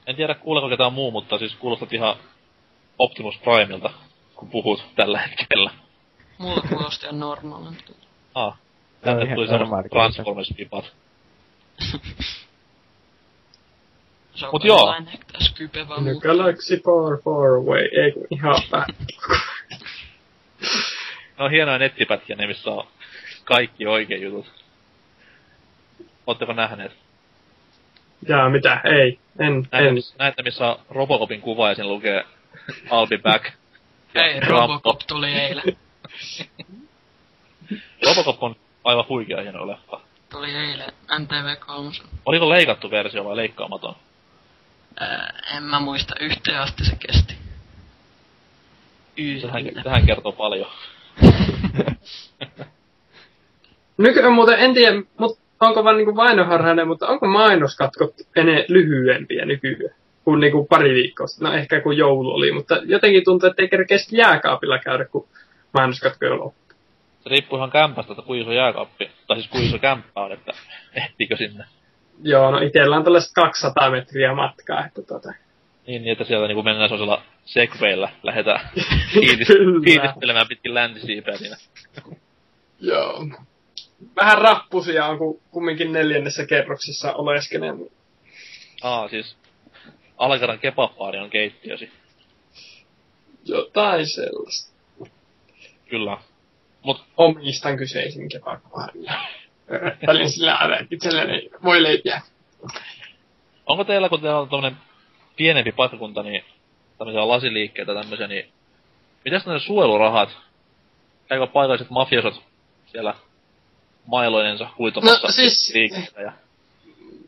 En 0.08 0.16
tiedä 0.16 0.36
kuuleeko 0.36 0.70
ketään 0.70 0.94
muu, 0.94 1.12
mutta 1.12 1.38
siis 1.38 1.56
kuulostat 1.56 1.94
ihan 1.94 2.16
Optimus 2.98 3.38
Primeilta, 3.38 3.90
kun 4.36 4.50
puhut 4.50 4.84
tällä 4.96 5.20
hetkellä. 5.20 5.72
Mulla 6.38 6.62
kuulosti 6.70 7.06
ihan 7.06 7.20
normaalilta. 7.20 7.94
Ah. 8.36 8.58
Tämä 9.02 9.16
on 9.16 9.20
Tänne 9.20 9.36
tuli 9.36 9.48
normaali 9.48 9.90
semmoset 9.90 9.92
kyllä. 9.92 10.10
Transformers-pipat. 10.10 10.92
Se 11.80 11.98
on 11.98 12.02
Mut 14.52 14.64
joo. 14.64 14.96
Skype 15.40 15.88
vaan 15.88 16.04
The. 16.04 16.12
Galaxy 16.22 16.78
far 16.78 17.18
far 17.24 17.48
away. 17.56 17.90
Ei 18.04 18.12
kun 18.12 18.28
ihan. 18.32 18.56
No 21.38 21.50
hienoja 21.50 21.78
nettipätkiä, 21.78 22.36
ne 22.36 22.48
missä 22.48 22.70
on 22.72 22.88
kaikki 23.44 23.88
oikein 23.88 24.22
jutut. 24.22 24.46
Ootteko 26.28 26.54
nähneet? 26.54 26.92
Jaa, 28.28 28.50
mitä? 28.50 28.82
Ei. 28.84 29.20
En, 29.40 29.54
Näitä, 29.72 29.88
en. 29.88 29.94
missä- 29.94 30.16
näitä 30.20 30.44
missä 30.44 30.68
on 30.68 30.80
Robocopin 30.90 31.42
kuva 31.42 31.70
ja 31.70 31.76
siinä 31.76 31.88
lukee 31.90 32.24
I'll 32.70 33.08
be 33.10 33.18
back. 33.18 33.46
Ei, 34.16 34.40
Robocop 34.40 35.00
tuli 35.08 35.34
eilen. 35.34 35.78
Robocop 38.06 38.44
on 38.44 38.56
aivan 38.84 39.06
huikea 39.10 39.42
hieno 39.42 39.68
leffa. 39.68 40.02
Tuli 40.32 40.56
eilen 40.56 40.90
MTV3. 41.10 42.04
Oliko 42.26 42.50
leikattu 42.50 42.92
versio 42.92 43.26
vai 43.26 43.36
leikkaamaton? 43.36 43.96
Ää, 45.00 45.40
en 45.58 45.64
mä 45.64 45.80
muista, 45.80 46.16
yhteen 46.20 46.60
asti 46.60 46.86
se 46.86 46.96
kesti. 46.96 47.34
Tähän, 49.42 49.84
tähän 49.84 50.06
kertoo 50.06 50.32
paljon. 50.32 50.72
Nykyään 53.98 54.34
muuten 54.34 54.60
en 54.60 54.74
tiedä, 54.74 55.02
mut 55.18 55.40
onko 55.60 55.84
vaan 55.84 55.98
niinku 55.98 56.16
vainoharhainen, 56.16 56.88
mutta 56.88 57.08
onko 57.08 57.28
mainoskatkot 57.28 58.14
ene 58.36 58.66
lyhyempiä 58.68 59.46
nykyään 59.46 59.96
kuin 60.24 60.40
niinku 60.40 60.66
pari 60.66 60.94
viikkoa 60.94 61.28
sitten? 61.28 61.50
No 61.50 61.58
ehkä 61.58 61.82
kun 61.82 61.98
joulu 61.98 62.30
oli, 62.32 62.52
mutta 62.52 62.82
jotenkin 62.86 63.24
tuntuu, 63.24 63.50
että 63.50 63.62
ei 63.62 63.70
kerkeä 63.70 63.98
jääkaapilla 64.12 64.80
käydä, 64.80 65.06
kun 65.06 65.28
mainoskatko 65.74 66.26
jo 66.26 66.38
loppu. 66.40 66.62
Se 67.24 67.30
riippuu 67.30 67.58
ihan 67.58 67.72
kämpästä, 67.72 68.14
että 68.14 68.24
kuinka 68.24 68.42
iso 68.42 68.52
jääkaappi, 68.52 69.12
tai 69.28 69.38
siis 69.38 69.50
kuinka 69.52 69.68
iso 69.68 69.80
kämppä 69.80 70.22
on, 70.22 70.32
että 70.32 70.52
ehtiikö 70.94 71.38
sinne. 71.38 71.66
Joo, 72.24 72.52
no 72.52 72.58
itellä 72.58 72.96
on 72.96 73.04
tällaiset 73.04 73.32
200 73.36 73.92
metriä 73.92 74.36
matkaa, 74.36 74.86
että 74.86 75.02
tota... 75.02 75.34
Niin, 75.88 76.02
niin 76.02 76.12
että 76.12 76.24
sieltä 76.24 76.48
niinku 76.48 76.64
mennään 76.64 76.90
sellaisella 76.90 77.24
segwaylla, 77.46 78.10
lähdetään 78.24 78.70
fiilistelemään 79.84 80.48
pitkin 80.48 80.74
läntisiipeä 80.74 81.38
siinä. 81.38 81.58
Joo. 82.80 83.28
Vähän 84.16 84.38
rappusia 84.38 85.06
on, 85.06 85.18
kun 85.18 85.42
kumminkin 85.52 85.94
neljännessä 85.94 86.46
kerroksessa 86.46 87.14
oleskelen. 87.14 87.90
Aa, 88.82 89.08
siis 89.08 89.38
Alcaran 90.18 90.60
kebabbaari 90.60 91.20
on 91.20 91.30
keittiösi. 91.30 91.92
Jotain 93.46 94.08
sellaista. 94.08 94.72
Kyllä. 95.90 96.18
Mut 96.84 97.04
Omistan 97.18 97.78
kyseisen 97.78 98.30
kebabaarin. 98.30 99.06
Välin 100.08 100.32
sillä 100.32 100.56
aina 100.56 100.78
itselleni 100.92 101.50
voi 101.64 101.84
leipiä. 101.84 102.22
onko 103.66 103.84
teillä, 103.84 104.10
kun 104.10 104.22
teillä 104.22 104.40
on 104.40 104.50
tommonen 104.50 104.78
pienempi 105.36 105.72
paikkakunta, 105.72 106.24
niin 106.24 106.44
tämmöisiä 106.98 107.28
lasiliikkeitä 107.28 107.94
tämmöisiä, 107.94 108.28
niin 108.28 108.52
mitäs 109.26 109.46
ne 109.46 109.60
suojelurahat? 109.60 110.30
Käykö 111.28 111.48
paikalliset 111.48 111.90
mafiosot 111.90 112.42
siellä 112.86 113.14
mailoinensa 114.06 114.70
huitomassa 114.78 115.28
No, 115.28 115.32
siis- 115.32 115.74
liikkeitä 115.74 116.22
ja... 116.22 116.32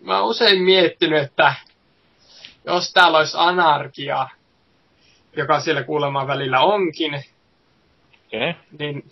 Mä 0.01 0.19
oon 0.19 0.29
usein 0.29 0.61
miettinyt, 0.61 1.23
että 1.23 1.53
jos 2.65 2.93
täällä 2.93 3.17
olisi 3.17 3.37
anarkia, 3.39 4.29
joka 5.37 5.59
siellä 5.59 5.83
kuulemma 5.83 6.27
välillä 6.27 6.59
onkin. 6.59 7.23
Okay. 8.27 8.53
niin 8.79 9.11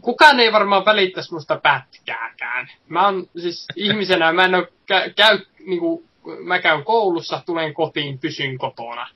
kukaan 0.00 0.40
ei 0.40 0.52
varmaan 0.52 0.84
välittäisi 0.84 1.34
musta 1.34 1.60
pätkääkään. 1.62 2.68
Mä 2.88 3.04
oon 3.04 3.26
siis 3.38 3.66
ihmisenä, 3.76 4.32
mä 4.32 4.44
en 4.44 4.54
oo 4.54 4.62
kä- 4.62 5.12
käy, 5.16 5.38
niinku, 5.66 6.04
mä 6.44 6.58
käyn 6.58 6.84
koulussa, 6.84 7.42
tulen 7.46 7.74
kotiin, 7.74 8.18
pysyn 8.18 8.58
kotona. 8.58 9.08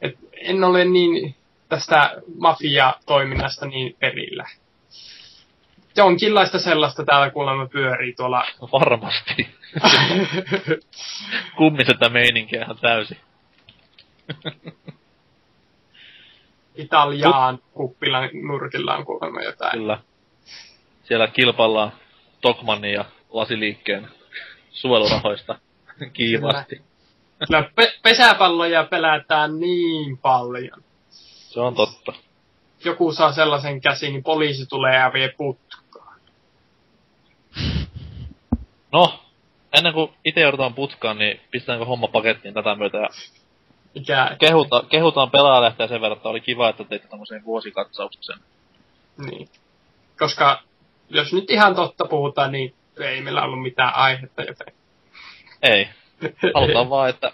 Et 0.00 0.18
en 0.32 0.64
ole 0.64 0.84
niin 0.84 1.34
tästä 1.68 2.16
mafia-toiminnasta 2.38 3.66
niin 3.66 3.96
perillä. 3.98 4.48
Jonkinlaista 5.96 6.58
sellaista 6.58 7.04
täällä 7.04 7.30
kuulemma 7.30 7.66
pyörii 7.66 8.12
tuolla 8.12 8.44
varmasti. 8.72 9.48
Kummiseta 11.56 12.08
meininkiä 12.08 12.62
ihan 12.62 12.78
täysin. 12.80 13.16
Italiaan 16.74 17.58
kuppilan 17.72 18.30
nurkilla 18.42 18.96
on 18.96 19.04
kuulemma 19.04 19.42
jotain. 19.42 19.72
Kyllä. 19.72 19.98
Siellä 21.04 21.26
kilpaillaan 21.28 21.92
Tokmannin 22.40 22.92
ja 22.92 23.04
lasiliikkeen 23.30 24.08
suojelurahoista 24.70 25.58
kiivaasti. 26.12 26.82
Kyllä 27.46 27.70
pe- 27.74 27.94
pesäpalloja 28.02 28.84
pelätään 28.84 29.60
niin 29.60 30.18
paljon. 30.18 30.82
Se 31.16 31.60
on 31.60 31.74
totta. 31.74 32.12
Joku 32.84 33.12
saa 33.12 33.32
sellaisen 33.32 33.80
käsin, 33.80 34.12
niin 34.12 34.22
poliisi 34.22 34.66
tulee 34.66 34.96
ja 34.96 35.12
vie 35.12 35.28
putkaan. 35.36 36.20
No, 38.92 39.20
ennen 39.72 39.92
kuin 39.92 40.10
itse 40.24 40.40
joudutaan 40.40 40.74
putkaan, 40.74 41.18
niin 41.18 41.40
pistetäänkö 41.50 41.84
homma 41.84 42.08
pakettiin 42.08 42.54
tätä 42.54 42.74
myötä 42.74 42.98
ja 42.98 43.08
Mikä, 43.94 44.36
kehuta, 44.38 44.82
kehutaan 44.88 45.30
pelaajalehteä 45.30 45.86
sen 45.88 46.00
verran, 46.00 46.16
että 46.16 46.28
oli 46.28 46.40
kiva, 46.40 46.68
että 46.68 46.84
teitte 46.84 47.08
tämmöisen 47.08 47.44
vuosikatsauksen. 47.44 48.38
niin. 49.16 49.48
Koska 50.18 50.62
jos 51.12 51.32
nyt 51.32 51.50
ihan 51.50 51.74
totta 51.74 52.04
puhutaan, 52.04 52.52
niin 52.52 52.74
ei 53.00 53.20
meillä 53.20 53.42
ollut 53.42 53.62
mitään 53.62 53.94
aihetta, 53.94 54.42
joten 54.42 54.74
Ei. 55.62 55.88
Halutaan 56.54 56.90
vaan, 56.90 57.10
että 57.10 57.32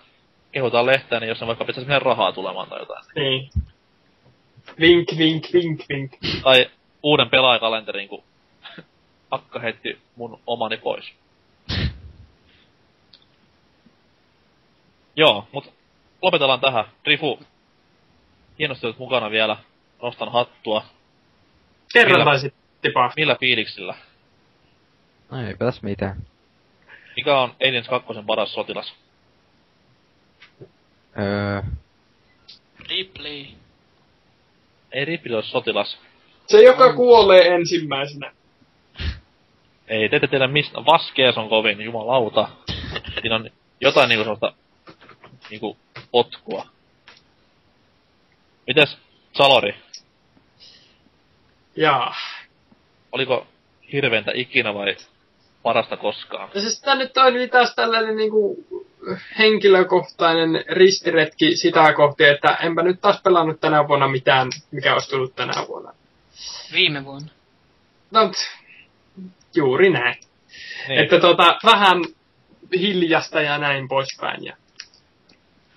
kehutaan 0.52 0.86
lehteä, 0.86 1.20
niin 1.20 1.28
jos 1.28 1.40
ne 1.40 1.46
vaikka 1.46 1.64
pitäisi 1.64 1.88
meidän 1.88 2.02
rahaa 2.02 2.32
tulemaan 2.32 2.68
tai 2.68 2.78
jotain. 2.78 3.04
Niin. 3.14 3.50
Vink, 4.80 5.08
vink, 5.18 5.44
vink, 5.52 5.80
vink. 5.88 6.12
Tai 6.42 6.70
uuden 7.02 7.30
pelaajakalenterin, 7.30 8.08
kun 8.08 8.22
Akka 9.30 9.58
heitti 9.58 9.98
mun 10.16 10.40
omani 10.46 10.76
pois. 10.76 11.12
Joo, 15.16 15.48
mut 15.52 15.72
lopetellaan 16.22 16.60
tähän. 16.60 16.84
Rifu, 17.06 17.40
hienosti 18.58 18.86
olet 18.86 18.98
mukana 18.98 19.30
vielä. 19.30 19.56
Nostan 20.02 20.32
hattua. 20.32 20.84
Kerran 21.92 22.24
taisit 22.24 22.54
tipahtaa. 22.82 23.14
Millä 23.16 23.36
fiiliksillä? 23.40 23.94
No 25.30 25.46
eipä 25.46 25.64
tässä 25.64 25.80
mitään. 25.82 26.22
Mikä 27.16 27.38
on 27.38 27.54
Aliens 27.68 27.88
2 27.88 28.08
paras 28.26 28.52
sotilas? 28.52 28.94
Öö, 31.18 31.62
Ripley. 32.88 33.46
Ei 34.92 35.04
Ripley 35.04 35.34
ole 35.34 35.42
sotilas. 35.42 35.98
Se, 36.46 36.62
joka 36.62 36.92
kuolee 36.92 37.54
ensimmäisenä. 37.54 38.32
Ei, 39.88 40.08
te 40.08 40.16
ette 40.16 40.28
tiedä 40.28 40.46
mistä. 40.46 40.84
Vaskees 40.84 41.36
on 41.36 41.48
kovin, 41.48 41.80
jumalauta. 41.80 42.48
Siinä 43.20 43.36
on 43.36 43.50
jotain 43.80 44.08
niinku 44.08 44.24
sellaista 44.24 44.52
niinku 45.50 45.76
potkua. 46.10 46.66
Mites 48.66 48.98
Salori? 49.36 49.74
Jaa. 51.76 52.14
Oliko 53.12 53.46
hirveintä 53.92 54.32
ikinä 54.34 54.74
vai 54.74 54.96
parasta 55.62 55.96
koskaan? 55.96 56.50
Ja 56.54 56.60
siis 56.60 56.80
tää 56.80 56.94
nyt 56.94 57.12
toimii 57.12 57.48
taas 57.48 57.74
tällainen 57.74 58.16
niinku 58.16 58.66
henkilökohtainen 59.38 60.64
ristiretki 60.68 61.56
sitä 61.56 61.92
kohti, 61.92 62.24
että 62.24 62.48
enpä 62.62 62.82
nyt 62.82 63.00
taas 63.00 63.22
pelannut 63.22 63.60
tänä 63.60 63.88
vuonna 63.88 64.08
mitään, 64.08 64.48
mikä 64.70 64.92
olisi 64.94 65.10
tullut 65.10 65.36
tänä 65.36 65.52
vuonna. 65.68 65.92
Viime 66.72 67.04
vuonna. 67.04 67.28
No, 68.10 68.32
juuri 69.54 69.90
näin. 69.90 70.14
Niin. 70.88 70.98
Että 71.00 71.20
tota, 71.20 71.58
vähän 71.64 71.98
hiljasta 72.78 73.40
ja 73.40 73.58
näin 73.58 73.88
poispäin. 73.88 74.44
Ja... 74.44 74.56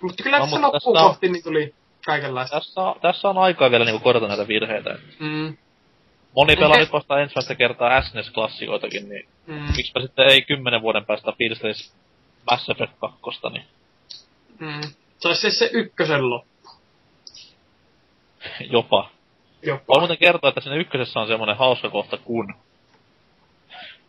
Mutta 0.00 0.22
kyllä 0.22 0.38
No, 0.38 0.44
tässä 0.44 0.56
mutta 0.60 0.66
loppuun 0.72 0.94
tässä 0.94 1.04
on- 1.04 1.10
kohti 1.10 1.28
niin 1.28 1.44
tuli 1.44 1.74
kaikenlaista. 2.06 2.56
Tässä, 2.60 2.80
on- 2.80 3.00
tässä 3.00 3.28
on 3.28 3.38
aikaa 3.38 3.70
vielä 3.70 3.84
niinku 3.84 4.00
korjata 4.04 4.28
näitä 4.28 4.48
virheitä. 4.48 4.98
Mm, 5.18 5.56
Moni 6.36 6.56
pelaa 6.60 6.78
nyt 6.78 6.92
vasta 6.92 7.20
ensimmäistä 7.20 7.54
kertaa 7.54 8.00
SNES-klassikoitakin, 8.00 9.08
niin 9.08 9.28
mm, 9.46 9.76
miksipä 9.76 10.00
sitten 10.00 10.28
ei 10.28 10.42
kymmenen 10.42 10.82
vuoden 10.82 11.06
päästä 11.06 11.32
fiilistelisi 11.38 11.92
Mass 12.50 12.70
Effect 12.70 12.92
2, 13.00 13.40
niin 13.52 13.64
mm. 14.58 14.80
Se 15.18 15.28
olisi 15.28 15.40
siis 15.40 15.58
se 15.58 15.70
ykkösen 15.72 16.30
loppu. 16.30 16.52
jopa. 18.70 19.10
Jopa. 19.62 19.84
Voin 19.88 20.00
muuten 20.00 20.18
kertoa, 20.18 20.48
että 20.48 20.60
siinä 20.60 20.76
ykkösessä 20.76 21.20
on 21.20 21.26
semmonen 21.26 21.56
hauska 21.56 21.90
kohta 21.90 22.16
kun... 22.16 22.54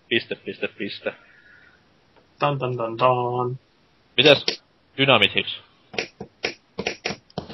Piste, 0.09 0.35
piste, 0.35 0.67
piste. 0.67 1.13
Tan, 2.39 2.59
tan, 2.59 2.77
tan, 2.77 2.97
tan. 2.97 3.59
Mites 4.17 4.63
Dynamit 4.97 5.35
Hicks? 5.35 5.59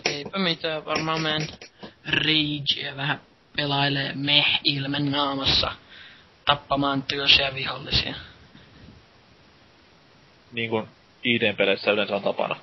Eipä 0.05 0.39
mitään, 0.39 0.85
varmaan 0.85 1.21
menen 1.21 1.47
Ragea 2.05 2.95
vähän 2.95 3.21
pelailee 3.59 4.11
meh-ilme 4.15 4.99
naamassa 4.99 5.71
tappamaan 6.45 7.03
tylsiä 7.03 7.53
vihollisia. 7.53 8.15
Niin 10.51 10.69
kuin 10.69 10.87
ID-peleissä 11.23 11.91
yleensä 11.91 12.15
on 12.15 12.23
tapana. 12.23 12.55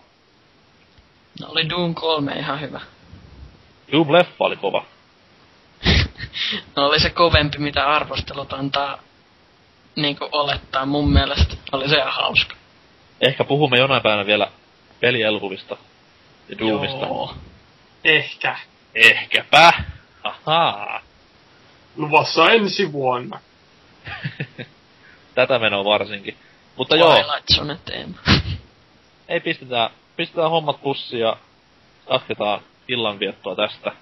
No 1.41 1.49
oli 1.49 1.69
Doom 1.69 1.95
3 1.95 2.33
ihan 2.33 2.61
hyvä. 2.61 2.81
Doom 3.93 4.13
Leffa 4.13 4.45
oli 4.45 4.57
kova. 4.57 4.85
No 6.77 6.87
oli 6.87 7.01
se 7.01 7.11
kovempi, 7.11 7.59
mitä 7.59 7.87
arvostelut 7.87 8.53
antaa 8.53 8.99
niinku 9.97 10.29
olettaa 10.33 10.87
mun 10.87 11.13
mielestä. 11.13 11.57
Oli 11.73 11.89
se 11.89 11.97
ihan 11.97 12.13
hauska. 12.13 12.55
Ehkä 13.21 13.45
puhumme 13.45 13.79
jonain 13.79 14.03
päivänä 14.03 14.27
vielä 14.27 14.51
pelielokuvista 15.01 15.77
ja 16.49 16.59
Doomista. 16.59 17.07
Joo. 17.07 17.35
Ehkä. 18.05 18.59
Ehkäpä. 18.95 19.73
Ahaa. 20.27 21.01
Luvassa 21.97 22.51
ensi 22.51 22.93
vuonna. 22.93 23.41
Tätä 25.35 25.59
menoa 25.59 25.85
varsinkin. 25.85 26.37
Mutta 26.77 26.97
joo, 26.97 27.15
Twilight 27.15 27.49
Zone 27.55 27.79
teema. 27.85 28.15
ei 29.29 29.41
pistetään, 29.41 29.91
pistetään 30.17 30.51
hommat 30.51 30.83
pussiin 30.83 31.21
ja 31.21 31.37
jatketaan 32.11 32.61
illanviettoa 32.89 33.57
tästä. 33.57 33.93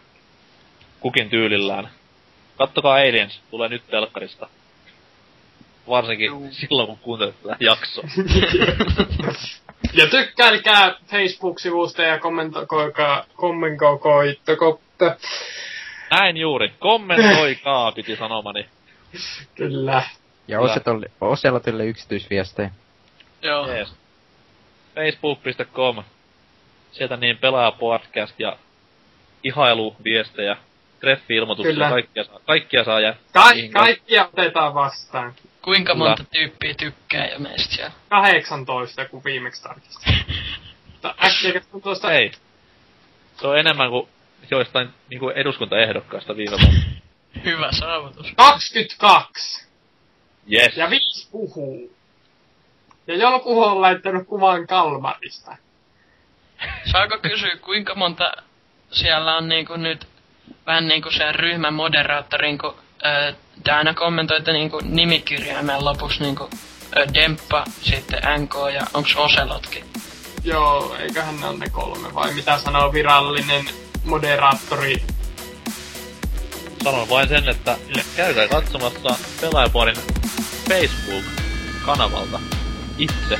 Kukin 1.00 1.30
tyylillään. 1.30 1.90
Kattokaa 2.58 2.94
Aliens, 2.94 3.40
tulee 3.50 3.68
nyt 3.68 3.86
telkkarista. 3.86 4.48
Varsinkin 5.88 6.26
Juu. 6.26 6.48
silloin, 6.50 6.86
kun 6.86 6.98
kuuntelet 6.98 7.42
tätä 7.42 7.56
jaksoa. 7.60 8.04
Ja 9.92 10.06
tykkäilkää 10.06 10.94
Facebook-sivusta 11.06 12.02
ja 12.02 12.18
kommentoikaa, 12.18 13.24
kommentoikaa, 13.34 14.22
Näin 16.10 16.36
juuri. 16.36 16.72
Kommentoikaa, 16.78 17.92
piti 17.96 18.16
sanomani. 18.16 18.68
Kyllä. 19.54 20.02
ja 20.48 20.58
Oselotille 21.20 21.86
yksityisviestejä. 21.86 22.70
Joo. 23.42 23.68
Jees. 23.68 23.94
Facebook.com. 24.94 26.04
Sieltä 26.92 27.16
niin 27.16 27.38
pelaaja 27.38 27.70
podcast 27.72 28.40
ja 28.40 28.56
ihailuviestejä, 29.44 30.56
treffi-ilmoituksia, 31.00 31.72
Kyllä. 31.72 31.88
kaikkia 31.88 32.24
saa, 32.24 32.40
kaikkia 32.46 32.84
saa 32.84 33.00
jättää. 33.00 33.42
Ka- 33.42 33.80
kaikkia 33.80 34.28
otetaan 34.32 34.74
vastaan. 34.74 35.34
Kuinka 35.62 35.92
Kyllä. 35.92 36.08
monta 36.08 36.24
tyyppiä 36.24 36.74
tykkää 36.74 37.26
jo 37.26 37.38
meistä 37.38 37.74
siellä? 37.74 37.92
18, 38.08 39.04
kun 39.04 39.24
viimeksi 39.24 39.62
tarkistin. 39.62 40.14
Mutta 40.92 41.14
äkkiä 41.24 41.60
kun 41.70 41.82
tuosta... 41.82 42.12
Ei. 42.12 42.32
Se 43.40 43.46
on 43.46 43.58
enemmän 43.58 43.90
kuin 43.90 44.08
joistain 44.50 44.88
niinku 45.10 45.28
eduskuntaehdokkaista 45.28 46.36
viime 46.36 46.56
vuonna. 46.60 46.80
Hyvä 47.44 47.72
saavutus. 47.72 48.32
22! 48.36 49.66
Yes. 50.52 50.76
Ja 50.76 50.90
viisi 50.90 51.28
puhuu. 51.30 51.94
Ja 53.06 53.16
joku 53.16 53.62
on 53.62 53.80
laittanut 53.80 54.26
kuvan 54.26 54.66
Kalmarista. 54.66 55.56
Saako 56.92 57.18
kysyä, 57.18 57.56
kuinka 57.56 57.94
monta 57.94 58.32
siellä 58.92 59.36
on 59.36 59.48
niinku 59.48 59.76
nyt 59.76 60.06
vähän 60.66 60.88
niinku 60.88 61.10
sen 61.10 61.34
ryhmän 61.34 61.74
moderaattorin, 61.74 62.58
kun 62.58 62.74
ö, 63.06 63.34
te 63.64 63.70
aina 63.72 63.94
kommentoitte 63.94 64.52
niinku 64.52 64.80
nimikirjaimen 64.82 65.84
lopussa 65.84 66.24
niinku 66.24 66.50
ö, 66.96 67.06
Demppa, 67.14 67.64
sitten 67.80 68.22
NK 68.40 68.54
ja 68.74 68.86
onks 68.94 69.16
Oselotkin? 69.16 69.84
Joo, 70.44 70.96
eiköhän 70.98 71.40
ne 71.40 71.46
ole 71.46 71.58
ne 71.58 71.68
kolme, 71.70 72.14
vai 72.14 72.34
mitä 72.34 72.58
sanoo 72.58 72.92
virallinen 72.92 73.64
moderaattori? 74.04 75.02
Sanon 76.84 77.08
vain 77.08 77.28
sen, 77.28 77.48
että 77.48 77.76
käykää 78.16 78.48
katsomassa 78.48 79.16
pelaajapuolin 79.40 79.96
Facebook-kanavalta 80.68 82.40
itse. 82.98 83.38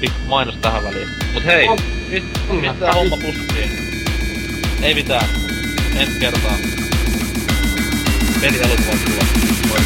Pikku 0.00 0.18
mainos 0.28 0.54
tähän 0.56 0.84
väliin. 0.84 1.08
Mut 1.32 1.44
hei, 1.44 1.68
On- 1.68 1.78
nyt 2.10 2.24
on 2.48 2.60
pistää 2.60 2.92
homma 2.92 3.16
pussiin. 3.16 3.70
Ei 4.82 4.94
mitään. 4.94 5.26
Ensi 5.96 6.20
kertaa. 6.20 6.56
Pelielokuva 8.40 8.96
tulla. 9.04 9.24
Moi 9.68 9.78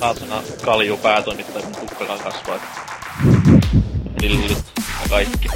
Saatana 0.00 0.42
kalju 0.64 0.96
päätoimittaja, 0.96 1.64
mun 1.64 1.74
tukkakaan 1.76 2.20
kasvaa. 2.20 2.58
Lillit 4.20 4.64
ja 5.02 5.08
kaikki. 5.08 5.48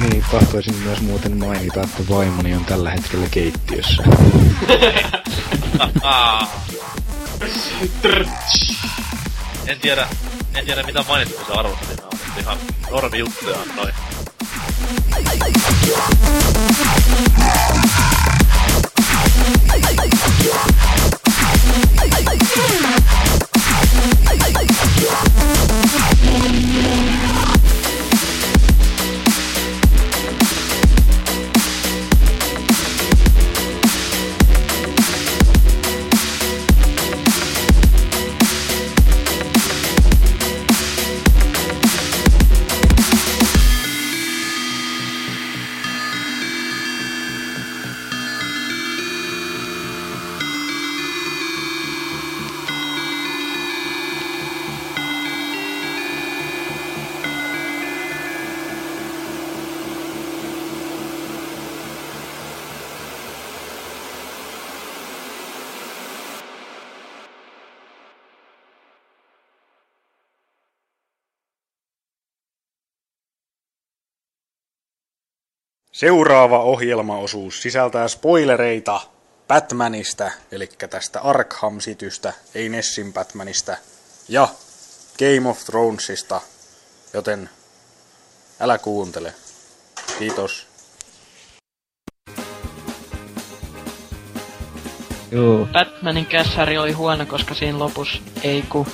Niin, 0.00 0.24
tahtoisin 0.30 0.74
myös 0.74 1.00
muuten 1.00 1.36
mainita, 1.36 1.80
että 1.82 2.08
vaimoni 2.08 2.54
on 2.54 2.64
tällä 2.64 2.90
hetkellä 2.90 3.26
keittiössä. 3.30 4.02
En 9.66 9.80
tiedä, 9.80 10.08
en 10.54 10.64
tiedä 10.64 10.82
mitä 10.82 11.04
mainitsit, 11.08 11.36
kun 11.36 11.46
se 11.46 11.52
arvostelina 11.52 12.06
on. 12.06 12.18
Ihan 12.40 12.58
normi 12.90 13.18
juttuja 13.18 13.58
noin. 13.76 13.94
Seuraava 75.94 76.58
ohjelmaosuus 76.58 77.62
sisältää 77.62 78.08
spoilereita 78.08 79.00
Batmanista, 79.48 80.30
eli 80.52 80.68
tästä 80.90 81.20
Arkham 81.20 81.78
Citystä, 81.78 82.32
ei 82.54 82.68
Nessin 82.68 83.12
Batmanista, 83.12 83.76
ja 84.28 84.48
Game 85.18 85.48
of 85.48 85.64
Thronesista, 85.64 86.40
joten 87.12 87.50
älä 88.60 88.78
kuuntele. 88.78 89.34
Kiitos. 90.18 90.66
Juu. 95.30 95.68
Batmanin 95.72 96.26
kässäri 96.26 96.78
oli 96.78 96.92
huono, 96.92 97.26
koska 97.26 97.54
siinä 97.54 97.78
lopussa 97.78 98.18
ei 98.42 98.62
ku. 98.62 98.86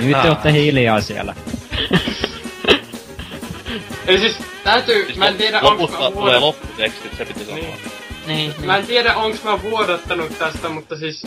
Nyt 0.00 0.22
te 0.22 0.28
ootte 0.28 0.52
hiljaa 0.52 1.00
siellä. 1.00 1.34
Eli 4.10 4.18
siis 4.18 4.36
täytyy, 4.64 5.04
Siis 5.06 5.18
mä 5.18 5.26
en 5.28 5.36
tiedä 5.36 5.60
onks 5.60 5.70
lopussa 5.70 5.98
mä 5.98 6.10
tulee 6.10 6.14
vuodat... 6.14 6.40
lopputekstit, 6.40 7.16
se 7.18 7.24
piti 7.24 7.44
sanoa. 7.44 7.58
Niin. 7.58 7.74
Niin, 8.26 8.54
Mä 8.64 8.76
en 8.76 8.80
niin. 8.80 8.86
tiedä 8.88 9.14
onks 9.16 9.44
mä 9.44 9.62
vuodattanut 9.62 10.38
tästä, 10.38 10.68
mutta 10.68 10.96
siis 10.96 11.26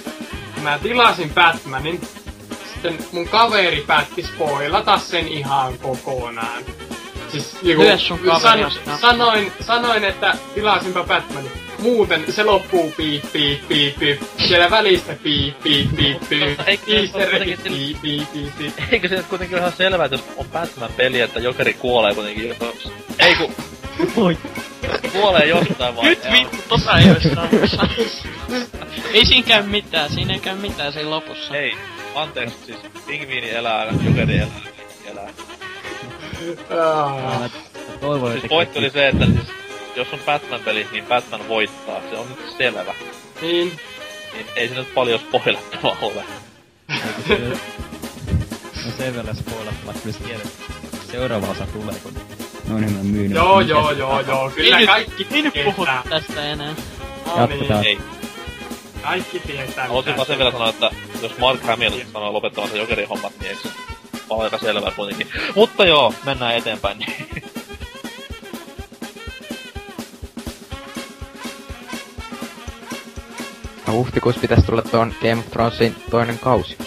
mä 0.62 0.80
tilasin 0.80 1.30
Batmanin. 1.34 2.02
Sitten 2.74 2.98
mun 3.12 3.28
kaveri 3.28 3.84
päätti 3.88 4.24
spoilata 4.24 4.98
sen 4.98 5.28
ihan 5.28 5.78
kokonaan. 5.78 6.64
Siis 7.32 7.58
joku, 7.62 7.82
Lyö 7.82 7.98
sun 7.98 8.20
kaveri, 8.20 8.62
jos 8.62 8.80
san, 8.86 9.00
sanoin, 9.00 9.52
sanoin, 9.62 10.04
että 10.04 10.38
tilasinpa 10.56 11.04
Batmanin. 11.04 11.52
Muuten 11.84 12.34
se 12.34 12.44
loppuu 12.44 12.92
piip 12.98 13.24
piip 13.34 13.68
piip 13.68 14.00
piip. 14.00 14.22
Siellä 14.48 14.72
välistä 14.72 15.16
piip 15.24 15.60
piip 15.64 15.96
piip 15.96 16.30
piip. 16.30 16.48
Mutta 16.50 16.64
eikö 16.66 16.86
se 16.86 16.96
Easter 16.96 17.30
piip 17.64 17.64
piip 18.02 18.34
piip 18.34 18.58
piip. 18.58 18.74
Eikö 18.92 19.08
se 19.08 19.16
nyt 19.16 19.26
kuitenkin 19.26 19.56
ole 19.56 19.62
ihan 19.62 19.74
selvää, 19.78 20.06
että 20.06 20.16
jos 20.16 20.26
on 20.38 20.46
Batman-peli, 20.46 21.20
että 21.22 21.40
Jokeri 21.40 21.74
kuolee 21.74 22.16
kuitenkin 22.16 22.48
jos... 22.48 22.92
Ei 23.20 23.36
ku... 23.36 23.52
Oi. 24.16 24.38
kuolee 25.12 25.46
jostain 25.46 25.96
vaan. 25.96 26.08
Nyt 26.08 26.32
vittu, 26.32 26.58
tota 26.70 27.00
ei 27.00 27.10
ois 27.10 27.24
saanut 27.24 27.62
Ei 29.14 29.26
siinä 29.26 29.48
käy 29.48 29.64
mitään, 29.64 30.10
siinä 30.10 30.34
ei 30.34 30.40
käy 30.40 30.56
mitään 30.56 30.94
siinä 30.94 31.10
lopussa. 31.10 31.58
Ei, 31.58 31.78
anteeksi, 32.16 32.56
siis 32.66 32.78
pingviini 33.08 33.50
elää, 33.50 33.88
Jokeri 34.06 34.38
elää, 34.38 34.62
elää. 35.12 35.30
Toivon, 38.02 38.32
Siis 38.32 38.44
että 38.44 38.50
pointti 38.50 38.80
oli 38.80 38.90
se, 38.90 39.08
että 39.08 39.26
siis, 39.26 39.63
jos 39.96 40.08
on 40.14 40.20
Batman-peli, 40.26 40.88
niin 40.92 41.06
Batman 41.06 41.48
voittaa. 41.48 42.02
Se 42.10 42.18
on 42.18 42.28
nyt 42.30 42.58
selvä. 42.58 42.94
Niin. 43.42 43.80
Niin 44.34 44.46
ei 44.56 44.68
se 44.70 44.76
nyt 44.76 44.94
paljon 44.94 45.20
spoilattavaa 45.20 45.98
ole. 46.02 46.24
No 48.86 48.92
sen 48.98 49.16
verran 49.16 49.36
spoilattava, 49.36 49.92
että 49.92 50.02
myös 50.04 50.18
tiedät, 50.18 50.46
että 50.46 51.12
seuraava 51.12 51.48
osa 51.48 51.66
tulee, 51.74 51.96
kun 52.04 52.14
ne 52.68 52.74
on 52.76 52.84
enemmän 52.84 53.06
myynyt. 53.06 53.36
Joo, 53.36 53.62
joo, 53.62 53.92
joo, 53.92 54.22
joo. 54.22 54.50
Kyllä 54.50 54.78
Ei 54.78 54.82
nyt- 54.82 54.90
kaikki 54.90 55.28
Ei 55.32 55.42
nyt 55.42 55.54
puhu 55.64 55.86
tietää. 55.86 56.04
tästä 56.10 56.44
enää. 56.46 56.76
No 57.26 57.38
Jatketaan. 57.42 57.82
niin, 57.82 57.86
Ei. 57.86 57.98
kaikki 59.02 59.40
tietää. 59.40 59.88
Haluaisin 59.88 60.12
mitä 60.12 60.18
vaan 60.18 60.28
sen 60.28 60.34
se- 60.34 60.38
vielä 60.38 60.52
sanoa, 60.52 60.70
että 60.70 60.92
jos 61.22 61.38
Mark 61.38 61.64
Hamill 61.64 62.00
sanoo 62.14 62.34
lopettavansa 62.34 62.78
Jokerin 62.78 63.08
hommat, 63.10 63.34
niin 63.40 63.50
eikö 63.50 63.62
se 63.62 63.70
aika 64.40 64.58
selvää 64.58 64.92
kuitenkin. 64.92 65.28
Mutta 65.56 65.86
joo, 65.86 66.14
mennään 66.26 66.56
eteenpäin. 66.56 66.98
No 73.88 73.94
huhtikuussa 73.94 74.42
pitäisi 74.42 74.66
tulla 74.66 74.82
tuon 74.82 75.14
Game 75.22 75.40
of 75.40 75.52
Thronesin 75.52 75.96
toinen 76.12 76.40
kausi. 76.40 76.78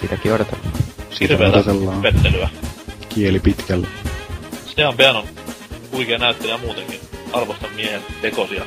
Sitäkin 0.00 0.32
odotellaan. 0.32 0.72
Sitä 1.10 1.32
Hirveetä 1.32 1.56
odotellaan 1.58 2.02
pettelyä. 2.02 2.48
kieli 3.08 3.40
pitkällä. 3.40 3.86
Sean 4.76 4.96
Bean 4.96 5.16
on 5.16 5.24
huikea 5.92 6.18
näyttelijä 6.18 6.58
muutenkin. 6.58 7.00
Arvostan 7.32 7.70
miehen 7.76 8.02
tekosia. 8.22 8.64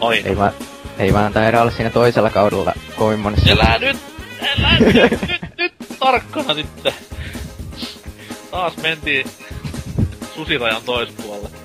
Aina. 0.00 0.28
Ei 0.28 0.36
vaan, 0.36 0.52
ei 0.98 1.12
vaan 1.12 1.32
taida 1.32 1.60
olla 1.62 1.70
siinä 1.72 1.90
toisella 1.90 2.30
kaudella 2.30 2.72
kovin 2.96 3.18
monessa. 3.18 3.50
Elää 3.50 3.78
nyt! 3.78 3.96
Elää 4.58 4.78
nyt! 4.78 4.94
nyt, 5.28 5.40
nyt 5.58 5.72
tarkkana 5.98 6.54
sitten! 6.54 6.92
Taas 8.50 8.76
mentiin 8.76 9.26
susirajan 10.34 10.82
toispuolelle. 10.82 11.61